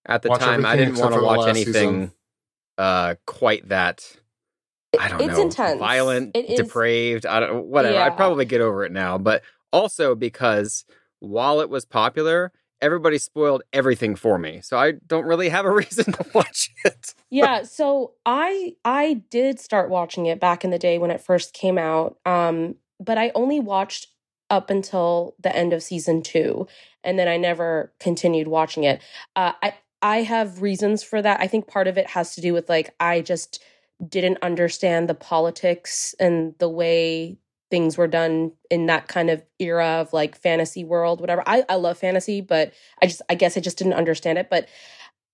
at 0.10 0.22
the 0.22 0.30
Watch 0.30 0.42
time 0.42 0.66
I 0.66 0.76
didn't 0.76 0.98
want 0.98 1.14
to 1.14 1.22
watch 1.22 1.48
anything 1.50 1.74
season. 1.74 2.12
uh, 2.78 3.16
quite 3.26 3.70
that. 3.70 4.06
I 5.00 5.08
don't 5.08 5.22
it's 5.22 5.38
know, 5.38 5.44
intense. 5.44 5.80
violent, 5.80 6.36
It 6.36 6.50
is- 6.50 6.60
depraved. 6.60 7.26
I 7.26 7.40
don't 7.42 7.66
whatever. 7.68 7.94
Yeah. 7.96 8.06
I'd 8.06 8.18
probably 8.18 8.46
get 8.46 8.60
over 8.62 8.84
it 8.86 8.92
now, 8.92 9.18
but 9.18 9.44
also 9.72 10.16
because 10.16 10.84
while 11.20 11.62
it 11.62 11.70
was 11.70 11.86
popular, 11.86 12.52
everybody 12.82 13.18
spoiled 13.20 13.62
everything 13.74 14.16
for 14.16 14.40
me, 14.40 14.62
so 14.62 14.78
I 14.78 14.94
don't 15.06 15.26
really 15.26 15.50
have 15.50 15.66
a 15.66 15.72
reason 15.84 16.06
to 16.14 16.26
watch 16.34 16.72
it. 16.86 17.14
yeah 17.30 17.62
so 17.64 18.14
i 18.26 18.74
i 18.86 19.22
did 19.30 19.60
start 19.60 19.90
watching 19.90 20.26
it 20.26 20.40
back 20.40 20.64
in 20.64 20.72
the 20.72 20.80
day 20.80 20.98
when 20.98 21.12
it 21.12 21.22
first 21.22 21.54
came 21.54 21.78
out 21.78 22.18
um 22.26 22.74
but 23.00 23.18
i 23.20 23.32
only 23.36 23.60
watched 23.60 24.08
up 24.50 24.70
until 24.72 25.36
the 25.40 25.56
end 25.56 25.74
of 25.74 25.84
season 25.84 26.24
two 26.24 26.66
and 27.04 27.20
then 27.20 27.28
i 27.28 27.38
never 27.38 27.94
continued 28.00 28.48
watching 28.48 28.84
it 28.86 29.00
uh 29.36 29.52
i 29.62 29.74
i 30.02 30.18
have 30.22 30.62
reasons 30.62 31.04
for 31.04 31.22
that 31.22 31.40
i 31.40 31.48
think 31.48 31.68
part 31.68 31.88
of 31.88 31.98
it 31.98 32.10
has 32.12 32.36
to 32.36 32.42
do 32.42 32.54
with 32.54 32.70
like 32.70 32.94
i 33.00 33.22
just 33.22 33.64
didn't 34.08 34.38
understand 34.42 35.10
the 35.10 35.16
politics 35.16 36.16
and 36.20 36.56
the 36.60 36.70
way 36.70 37.38
things 37.70 37.98
were 37.98 38.08
done 38.08 38.52
in 38.72 38.88
that 38.88 39.08
kind 39.08 39.30
of 39.30 39.44
era 39.60 40.00
of 40.02 40.14
like 40.14 40.36
fantasy 40.36 40.84
world 40.84 41.22
whatever 41.22 41.44
i 41.46 41.64
i 41.70 41.76
love 41.76 41.98
fantasy 41.98 42.42
but 42.42 42.74
i 43.02 43.06
just 43.06 43.22
i 43.30 43.36
guess 43.36 43.58
i 43.58 43.60
just 43.60 43.78
didn't 43.78 43.94
understand 43.94 44.38
it 44.38 44.50
but 44.50 44.68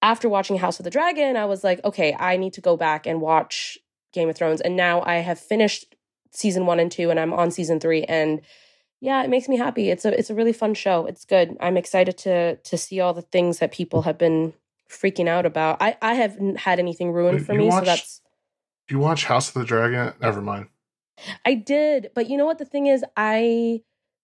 after 0.05 0.29
watching 0.29 0.59
House 0.59 0.79
of 0.79 0.83
the 0.83 0.91
Dragon, 0.91 1.35
I 1.35 1.45
was 1.45 1.63
like, 1.63 1.83
okay, 1.83 2.15
I 2.19 2.37
need 2.37 2.53
to 2.53 2.61
go 2.61 2.77
back 2.77 3.07
and 3.07 3.21
watch 3.21 3.79
Game 4.13 4.29
of 4.29 4.35
Thrones. 4.35 4.61
And 4.61 4.75
now 4.75 5.01
I 5.01 5.15
have 5.15 5.39
finished 5.39 5.95
season 6.31 6.67
one 6.67 6.79
and 6.79 6.91
two, 6.91 7.09
and 7.09 7.19
I'm 7.19 7.33
on 7.33 7.49
season 7.49 7.79
three. 7.79 8.03
And 8.03 8.41
yeah, 9.05 9.23
it 9.23 9.29
makes 9.29 9.47
me 9.47 9.55
happy. 9.55 9.91
It's 9.91 10.03
a 10.03 10.17
it's 10.17 10.31
a 10.31 10.35
really 10.35 10.51
fun 10.51 10.73
show. 10.73 11.05
It's 11.05 11.25
good. 11.25 11.55
I'm 11.59 11.77
excited 11.77 12.17
to 12.19 12.55
to 12.55 12.77
see 12.77 12.99
all 12.99 13.13
the 13.13 13.21
things 13.21 13.59
that 13.59 13.71
people 13.71 14.01
have 14.01 14.17
been 14.17 14.53
freaking 14.89 15.27
out 15.27 15.45
about. 15.45 15.77
I 15.79 15.95
I 16.01 16.15
haven't 16.15 16.57
had 16.57 16.79
anything 16.79 17.11
ruined 17.11 17.37
Wait, 17.37 17.45
for 17.45 17.53
you 17.53 17.59
me, 17.59 17.71
so 17.71 17.81
that's 17.81 18.21
Do 18.87 18.95
you 18.95 18.99
watch 18.99 19.25
House 19.25 19.49
of 19.49 19.53
the 19.53 19.63
Dragon? 19.63 20.13
Never 20.19 20.41
mind. 20.41 20.69
I 21.45 21.53
did, 21.53 22.09
but 22.15 22.29
you 22.29 22.35
know 22.35 22.47
what 22.47 22.57
the 22.57 22.65
thing 22.65 22.87
is, 22.87 23.05
I 23.15 23.83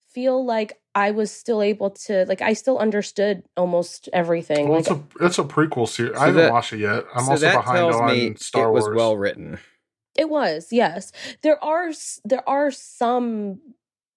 feel 0.10 0.44
like 0.44 0.82
I 0.96 1.12
was 1.12 1.32
still 1.32 1.62
able 1.62 1.92
to 1.92 2.26
like 2.26 2.42
I 2.42 2.54
still 2.54 2.80
understood 2.80 3.44
almost 3.56 4.10
everything. 4.12 4.68
Well, 4.68 4.80
like, 4.80 4.90
it's 4.90 4.90
a 4.90 5.26
it's 5.26 5.40
a 5.40 5.44
prequel 5.44 5.88
series. 5.88 6.16
So 6.16 6.22
I 6.22 6.26
haven't 6.26 6.42
that- 6.42 6.52
watched 6.52 6.74
it 6.74 6.80
yet. 6.80 7.06
I'm 7.14 7.26
so 7.26 7.32
also 7.32 7.46
that 7.46 7.56
behind 7.58 7.78
tells 7.78 7.96
on 7.98 8.08
me 8.08 8.34
Star 8.36 8.70
it 8.70 8.72
was 8.72 8.90
well 8.90 9.16
written. 9.16 9.60
It 10.18 10.30
was, 10.30 10.70
yes. 10.72 11.12
There 11.44 11.64
are 11.64 11.92
there 12.26 12.50
are 12.50 12.72
some 12.72 13.62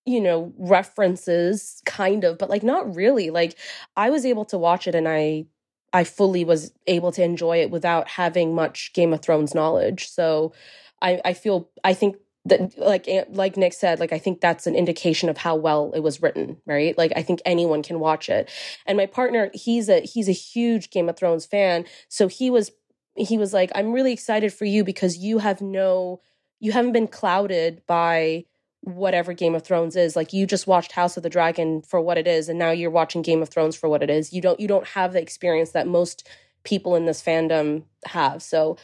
you 0.07 0.21
know 0.21 0.53
references 0.59 1.81
kind 1.85 2.25
of, 2.25 2.39
but 2.39 2.51
like 2.51 2.63
not 2.63 2.95
really. 2.95 3.31
Like 3.31 3.57
I 3.97 4.11
was 4.11 4.27
able 4.27 4.45
to 4.47 4.59
watch 4.59 4.87
it 4.87 4.95
and 4.95 5.09
I 5.09 5.47
I 5.93 6.05
fully 6.05 6.45
was 6.45 6.73
able 6.87 7.13
to 7.13 7.23
enjoy 7.23 7.59
it 7.59 7.71
without 7.71 8.09
having 8.09 8.55
much 8.55 8.93
Game 8.95 9.13
of 9.13 9.23
Thrones 9.23 9.55
knowledge. 9.55 10.09
So 10.09 10.53
I 11.01 11.21
I 11.25 11.33
feel 11.35 11.71
I 11.85 11.95
think 11.95 12.17
that 12.47 12.77
like 12.79 13.09
like 13.31 13.57
Nick 13.57 13.73
said, 13.73 14.01
like 14.01 14.13
I 14.13 14.19
think 14.19 14.41
that's 14.41 14.67
an 14.67 14.75
indication 14.75 15.29
of 15.29 15.39
how 15.39 15.57
well 15.57 15.93
it 15.95 16.01
was 16.01 16.21
written, 16.23 16.59
right? 16.67 16.97
Like 16.99 17.13
I 17.17 17.23
think 17.23 17.41
anyone 17.45 17.83
can 17.83 18.01
watch 18.01 18.29
it. 18.29 18.51
And 18.87 18.99
my 18.99 19.07
partner, 19.07 19.51
he's 19.55 19.89
a 19.89 20.01
he's 20.01 20.29
a 20.29 20.33
huge 20.33 20.91
Game 20.91 21.09
of 21.09 21.17
Thrones 21.17 21.47
fan, 21.47 21.87
so 22.09 22.29
he 22.29 22.51
was 22.51 22.71
he 23.17 23.39
was 23.39 23.53
like, 23.53 23.71
I'm 23.75 23.93
really 23.93 24.13
excited 24.13 24.53
for 24.53 24.65
you 24.65 24.85
because 24.85 25.17
you 25.17 25.39
have 25.39 25.61
no, 25.61 26.21
you 26.61 26.73
haven't 26.73 26.93
been 26.93 27.07
clouded 27.07 27.83
by 27.87 28.45
whatever 28.85 29.33
Game 29.33 29.55
of 29.55 29.63
Thrones 29.63 29.97
is. 29.97 30.15
Like 30.15 30.33
you 30.33 30.47
just 30.47 30.67
watched 30.67 30.93
House 30.93 31.17
of 31.17 31.23
the 31.23 31.31
Dragon 31.31 31.83
for 31.83 32.01
what 32.01 32.19
it 32.19 32.27
is, 32.27 32.49
and 32.49 32.59
now 32.59 32.71
you're 32.71 32.91
watching 32.91 33.23
Game 33.23 33.43
of 33.43 33.49
Thrones 33.49 33.77
for 33.77 33.89
what 33.89 34.03
it 34.03 34.11
is. 34.11 34.33
You 34.33 34.41
don't, 34.41 34.61
you 34.61 34.69
don't 34.69 34.87
have 34.89 35.13
the 35.13 35.23
experience 35.23 35.73
that 35.73 35.87
most 35.87 36.29
people 36.65 36.95
in 36.95 37.07
this 37.07 37.23
fandom 37.23 37.85
have. 38.07 38.43
So, 38.43 38.77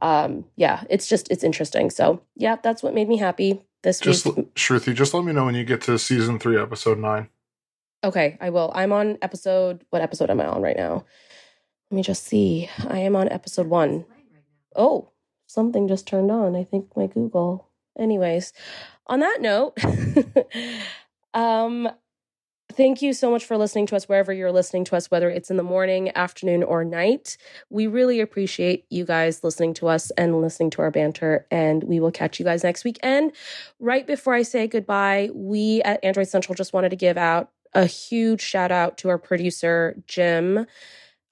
um, 0.00 0.44
yeah, 0.56 0.84
it's 0.88 1.08
just, 1.08 1.30
it's 1.30 1.44
interesting. 1.44 1.90
So, 1.90 2.22
yeah, 2.36 2.56
that's 2.62 2.82
what 2.82 2.94
made 2.94 3.08
me 3.08 3.16
happy 3.16 3.60
this 3.82 4.00
Just 4.00 4.26
week. 4.26 4.54
Shruti, 4.54 4.94
just 4.94 5.14
let 5.14 5.24
me 5.24 5.32
know 5.32 5.44
when 5.44 5.54
you 5.54 5.64
get 5.64 5.82
to 5.82 5.98
season 5.98 6.38
three, 6.38 6.60
episode 6.60 6.98
nine. 6.98 7.28
Okay, 8.04 8.38
I 8.40 8.50
will. 8.50 8.70
I'm 8.74 8.92
on 8.92 9.18
episode. 9.22 9.84
What 9.90 10.02
episode 10.02 10.30
am 10.30 10.40
I 10.40 10.46
on 10.46 10.62
right 10.62 10.76
now? 10.76 11.04
Let 11.90 11.96
me 11.96 12.02
just 12.02 12.24
see. 12.24 12.70
I 12.86 12.98
am 13.00 13.16
on 13.16 13.28
episode 13.28 13.66
one. 13.66 14.04
Oh, 14.76 15.10
something 15.46 15.88
just 15.88 16.06
turned 16.06 16.30
on. 16.30 16.54
I 16.54 16.62
think 16.62 16.96
my 16.96 17.08
Google. 17.08 17.66
Anyways, 17.98 18.52
on 19.08 19.20
that 19.20 19.38
note, 19.40 19.78
um, 21.34 21.88
thank 22.72 23.02
you 23.02 23.12
so 23.12 23.30
much 23.30 23.44
for 23.44 23.56
listening 23.56 23.86
to 23.86 23.96
us 23.96 24.08
wherever 24.08 24.32
you're 24.32 24.52
listening 24.52 24.84
to 24.84 24.96
us, 24.96 25.10
whether 25.10 25.28
it's 25.28 25.50
in 25.50 25.56
the 25.56 25.62
morning, 25.62 26.14
afternoon, 26.14 26.62
or 26.62 26.84
night. 26.84 27.36
We 27.70 27.86
really 27.86 28.20
appreciate 28.20 28.84
you 28.90 29.04
guys 29.04 29.42
listening 29.42 29.74
to 29.74 29.88
us 29.88 30.10
and 30.12 30.40
listening 30.40 30.70
to 30.70 30.82
our 30.82 30.90
banter. 30.90 31.46
And 31.50 31.82
we 31.84 32.00
will 32.00 32.12
catch 32.12 32.38
you 32.38 32.44
guys 32.44 32.62
next 32.62 32.84
week. 32.84 32.98
And 33.02 33.32
right 33.80 34.06
before 34.06 34.34
I 34.34 34.42
say 34.42 34.66
goodbye, 34.66 35.30
we 35.34 35.82
at 35.82 36.04
Android 36.04 36.28
Central 36.28 36.54
just 36.54 36.72
wanted 36.72 36.90
to 36.90 36.96
give 36.96 37.16
out 37.16 37.50
a 37.74 37.86
huge 37.86 38.40
shout 38.40 38.70
out 38.70 38.98
to 38.98 39.08
our 39.08 39.18
producer, 39.18 40.00
Jim. 40.06 40.66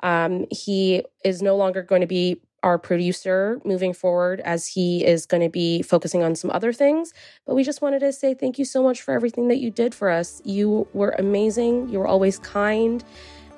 Um, 0.01 0.47
he 0.51 1.05
is 1.25 1.43
no 1.43 1.57
longer 1.57 1.83
going 1.83 2.03
to 2.03 2.07
be 2.07 2.41
our 2.67 2.79
producer 2.79 3.61
moving 3.65 3.93
forward 3.93 4.41
as 4.41 4.67
he 4.67 5.07
is 5.07 5.25
going 5.25 5.41
to 5.41 5.49
be 5.49 5.83
focusing 5.83 6.25
on 6.25 6.35
some 6.35 6.51
other 6.51 6.73
things. 6.73 7.15
But 7.47 7.55
we 7.55 7.63
just 7.63 7.81
wanted 7.81 8.01
to 8.01 8.13
say 8.13 8.35
thank 8.35 8.59
you 8.59 8.65
so 8.65 8.83
much 8.83 9.03
for 9.03 9.15
everything 9.15 9.47
that 9.49 9.59
you 9.59 9.71
did 9.71 9.95
for 9.95 10.11
us. 10.11 10.43
You 10.45 10.89
were 10.93 11.15
amazing. 11.17 11.89
You 11.89 12.01
were 12.01 12.09
always 12.09 12.41
kind. 12.41 13.05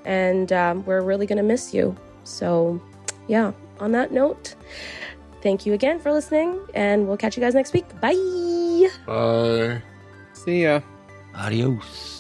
And 0.05 0.53
um, 0.53 0.85
we're 0.85 1.01
really 1.01 1.25
going 1.25 1.39
to 1.39 1.43
miss 1.43 1.73
you. 1.73 1.97
So, 2.25 2.83
yeah, 3.29 3.53
on 3.81 3.93
that 3.93 4.13
note, 4.13 4.55
thank 5.41 5.65
you 5.65 5.73
again 5.73 5.99
for 6.01 6.13
listening. 6.13 6.61
And 6.75 7.09
we'll 7.09 7.17
catch 7.17 7.35
you 7.35 7.41
guys 7.41 7.55
next 7.55 7.73
week. 7.73 7.89
Bye. 8.03 8.91
Bye. 9.07 9.83
See 10.35 10.65
ya. 10.65 10.83
Adios. 11.35 12.18